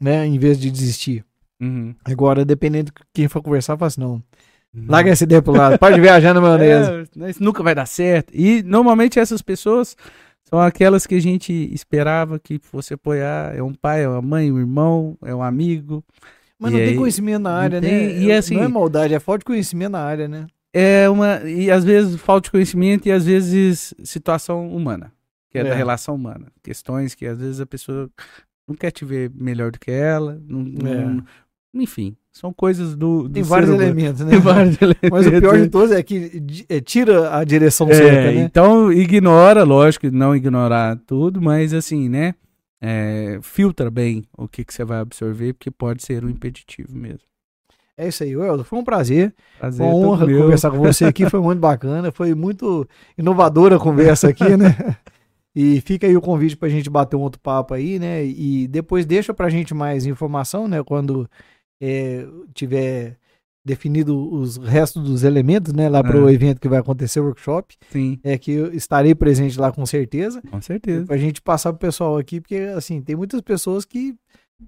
né? 0.00 0.26
Em 0.26 0.38
vez 0.38 0.60
de 0.60 0.70
desistir. 0.70 1.24
uhum. 1.60 1.94
Agora, 2.04 2.44
dependendo 2.44 2.92
de 2.92 2.92
quem 3.12 3.26
for 3.26 3.42
conversar, 3.42 3.76
fala 3.76 3.88
assim, 3.88 4.00
não. 4.00 4.22
Larga 4.86 5.10
essa 5.10 5.24
ideia 5.24 5.40
pro 5.42 5.52
lado, 5.52 5.78
pode 5.78 6.00
viajar 6.00 6.34
na 6.34 6.40
maionese. 6.40 7.08
É, 7.20 7.30
isso 7.30 7.42
nunca 7.42 7.62
vai 7.62 7.74
dar 7.74 7.86
certo. 7.86 8.32
E 8.34 8.62
normalmente 8.62 9.18
essas 9.18 9.42
pessoas 9.42 9.96
são 10.48 10.60
aquelas 10.60 11.06
que 11.06 11.14
a 11.14 11.20
gente 11.20 11.52
esperava 11.72 12.38
que 12.38 12.58
fosse 12.58 12.94
apoiar. 12.94 13.54
É 13.56 13.62
um 13.62 13.74
pai, 13.74 14.04
é 14.04 14.08
uma 14.08 14.22
mãe, 14.22 14.50
um 14.52 14.58
irmão, 14.58 15.16
é 15.24 15.34
um 15.34 15.42
amigo. 15.42 16.04
Mas 16.58 16.70
E 16.72 16.74
não 16.74 16.80
tem 16.80 16.88
aí, 16.90 16.96
conhecimento 16.96 17.42
na 17.42 17.52
área, 17.52 17.80
né? 17.80 17.88
tem- 17.88 18.22
e 18.24 18.32
assim- 18.32 18.56
não 18.56 18.62
é 18.64 18.68
maldade, 18.68 19.14
é 19.14 19.20
falta 19.20 19.40
de 19.40 19.44
conhecimento 19.44 19.92
na 19.92 20.00
área, 20.00 20.26
né? 20.28 20.46
É 20.72 21.08
uma. 21.08 21.40
E 21.48 21.70
às 21.70 21.84
vezes 21.84 22.20
falta 22.20 22.46
de 22.46 22.50
conhecimento 22.50 23.06
e 23.08 23.12
às 23.12 23.24
vezes 23.24 23.94
situação 24.04 24.68
humana. 24.68 25.12
Que 25.50 25.58
é, 25.58 25.60
É. 25.62 25.64
da 25.64 25.74
relação 25.74 26.14
humana. 26.14 26.46
Questões 26.62 27.14
que 27.14 27.26
às 27.26 27.38
vezes 27.38 27.60
a 27.60 27.66
pessoa 27.66 28.10
não 28.68 28.74
quer 28.76 28.90
te 28.90 29.04
ver 29.04 29.30
melhor 29.34 29.70
do 29.70 29.78
que 29.78 29.90
ela, 29.90 30.38
não, 30.46 30.60
É. 30.86 30.94
não- 31.04 31.24
enfim, 31.74 32.16
são 32.32 32.52
coisas 32.52 32.94
do, 32.96 33.24
do 33.24 33.30
Tem 33.30 33.42
vários 33.42 33.70
humano. 33.70 33.84
elementos, 33.84 34.20
né? 34.22 34.30
Tem 34.30 34.40
vários 34.40 34.76
elementos. 34.82 35.10
Mas 35.10 35.26
o 35.26 35.30
pior 35.30 35.58
de 35.58 35.68
todos 35.68 35.92
é 35.92 36.02
que 36.02 36.42
é, 36.68 36.80
tira 36.80 37.36
a 37.36 37.44
direção 37.44 37.88
É, 37.90 37.94
certa, 37.94 38.32
né? 38.32 38.42
Então, 38.42 38.92
ignora, 38.92 39.64
lógico, 39.64 40.10
não 40.10 40.34
ignorar 40.34 40.96
tudo, 41.06 41.40
mas 41.40 41.72
assim, 41.74 42.08
né? 42.08 42.34
é, 42.80 43.38
filtra 43.42 43.90
bem 43.90 44.24
o 44.36 44.46
que, 44.46 44.64
que 44.64 44.72
você 44.72 44.84
vai 44.84 45.00
absorver, 45.00 45.52
porque 45.52 45.70
pode 45.70 46.02
ser 46.02 46.24
um 46.24 46.28
impeditivo 46.28 46.96
mesmo. 46.96 47.26
É 47.96 48.06
isso 48.06 48.22
aí, 48.22 48.36
Weldo. 48.36 48.62
Foi 48.62 48.78
um 48.78 48.84
prazer. 48.84 49.34
Prazer 49.58 49.84
Uma 49.84 49.92
honra 49.92 50.24
conversar 50.24 50.70
com 50.70 50.78
você 50.78 51.04
aqui. 51.04 51.28
Foi 51.28 51.40
muito 51.40 51.58
bacana. 51.58 52.12
Foi 52.12 52.32
muito 52.32 52.88
inovadora 53.18 53.74
a 53.74 53.78
conversa 53.80 54.28
aqui, 54.28 54.56
né? 54.56 54.96
E 55.52 55.80
fica 55.80 56.06
aí 56.06 56.16
o 56.16 56.20
convite 56.20 56.56
pra 56.56 56.68
gente 56.68 56.88
bater 56.88 57.16
um 57.16 57.20
outro 57.20 57.40
papo 57.40 57.74
aí, 57.74 57.98
né? 57.98 58.24
E 58.24 58.68
depois 58.68 59.04
deixa 59.04 59.34
pra 59.34 59.48
gente 59.48 59.74
mais 59.74 60.06
informação, 60.06 60.68
né? 60.68 60.80
Quando 60.84 61.28
é, 61.80 62.26
tiver 62.54 63.16
definido 63.64 64.16
os 64.32 64.56
restos 64.56 65.02
dos 65.04 65.22
elementos, 65.24 65.72
né? 65.74 65.88
Lá 65.88 66.02
pro 66.02 66.28
É. 66.28 66.32
evento 66.32 66.60
que 66.60 66.68
vai 66.68 66.78
acontecer, 66.78 67.20
o 67.20 67.24
workshop. 67.24 67.76
Sim, 67.90 68.18
É 68.22 68.38
que 68.38 68.50
eu 68.52 68.72
estarei 68.72 69.14
presente 69.14 69.58
lá 69.60 69.70
com 69.70 69.84
certeza. 69.84 70.40
com 70.42 70.60
certeza. 70.62 71.04
Pra 71.04 71.16
gente 71.18 71.42
passar 71.42 71.72
pro 71.72 71.80
pessoal 71.86 72.16
aqui, 72.16 72.40
porque 72.40 72.56
assim, 72.74 73.02
tem 73.02 73.14
muitas 73.14 73.40
pessoas 73.42 73.84
que 73.84 74.14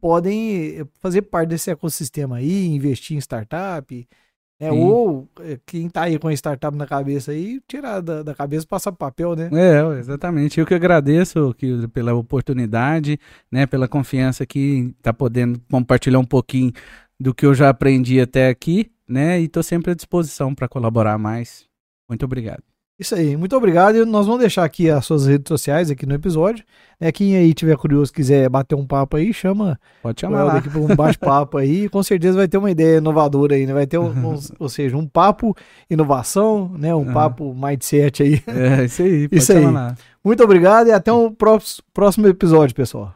podem 0.00 0.80
eh, 0.80 0.86
fazer 1.00 1.22
parte 1.22 1.48
desse 1.48 1.70
ecossistema 1.70 2.36
aí, 2.36 2.66
investir 2.66 3.16
em 3.16 3.20
startup, 3.20 4.06
né? 4.60 4.70
Sim. 4.70 4.78
Ou 4.78 5.28
eh, 5.40 5.58
quem 5.64 5.88
tá 5.88 6.02
aí 6.02 6.18
com 6.18 6.28
a 6.28 6.32
startup 6.34 6.76
na 6.76 6.86
cabeça 6.86 7.32
aí, 7.32 7.60
tirar 7.66 8.00
da, 8.00 8.22
da 8.22 8.34
cabeça 8.34 8.64
e 8.64 8.68
passar 8.68 8.92
pro 8.92 8.98
papel, 8.98 9.34
né? 9.34 9.48
É, 9.52 9.98
exatamente. 9.98 10.60
Eu 10.60 10.66
que 10.66 10.74
agradeço 10.74 11.54
que, 11.54 11.88
pela 11.88 12.14
oportunidade, 12.14 13.18
né, 13.50 13.66
pela 13.66 13.88
confiança 13.88 14.44
que 14.44 14.94
tá 15.00 15.12
podendo 15.12 15.60
compartilhar 15.70 16.18
um 16.18 16.24
pouquinho 16.24 16.72
do 17.18 17.34
que 17.34 17.46
eu 17.46 17.54
já 17.54 17.70
aprendi 17.70 18.20
até 18.20 18.48
aqui, 18.48 18.90
né, 19.08 19.40
e 19.40 19.48
tô 19.48 19.62
sempre 19.62 19.92
à 19.92 19.94
disposição 19.94 20.54
para 20.54 20.68
colaborar 20.68 21.16
mais. 21.18 21.66
Muito 22.08 22.24
obrigado. 22.24 22.69
Isso 23.00 23.14
aí, 23.14 23.34
muito 23.34 23.56
obrigado. 23.56 23.96
E 23.96 24.04
nós 24.04 24.26
vamos 24.26 24.40
deixar 24.42 24.62
aqui 24.62 24.90
as 24.90 25.06
suas 25.06 25.26
redes 25.26 25.48
sociais 25.48 25.90
aqui 25.90 26.04
no 26.04 26.14
episódio. 26.14 26.62
Né? 27.00 27.10
Quem 27.10 27.34
aí 27.34 27.54
tiver 27.54 27.74
curioso, 27.78 28.12
quiser 28.12 28.46
bater 28.50 28.74
um 28.74 28.86
papo 28.86 29.16
aí, 29.16 29.32
chama 29.32 29.80
Pode 30.02 30.20
chamar 30.20 30.44
lá. 30.44 30.56
aqui 30.58 30.68
para 30.68 30.80
um 30.80 30.94
bate-papo 30.94 31.56
aí. 31.56 31.88
Com 31.90 32.02
certeza 32.02 32.36
vai 32.36 32.46
ter 32.46 32.58
uma 32.58 32.70
ideia 32.70 32.98
inovadora 32.98 33.54
aí, 33.54 33.64
né? 33.64 33.72
Vai 33.72 33.86
ter, 33.86 33.96
um, 33.96 34.10
um- 34.34 34.38
ou 34.58 34.68
seja, 34.68 34.98
um 34.98 35.06
papo 35.06 35.56
inovação, 35.88 36.70
né? 36.78 36.94
Um 36.94 37.04
Aham. 37.04 37.12
papo 37.14 37.54
mindset 37.54 38.22
aí. 38.22 38.42
É, 38.46 38.84
isso 38.84 39.02
aí, 39.02 39.26
pode 39.30 39.42
Isso 39.42 39.52
aí. 39.54 39.64
lá. 39.64 39.94
Muito 40.22 40.44
obrigado 40.44 40.88
e 40.88 40.92
até 40.92 41.10
o 41.10 41.30
próximo 41.30 41.82
próximo 41.94 42.26
episódio, 42.26 42.74
pessoal. 42.74 43.14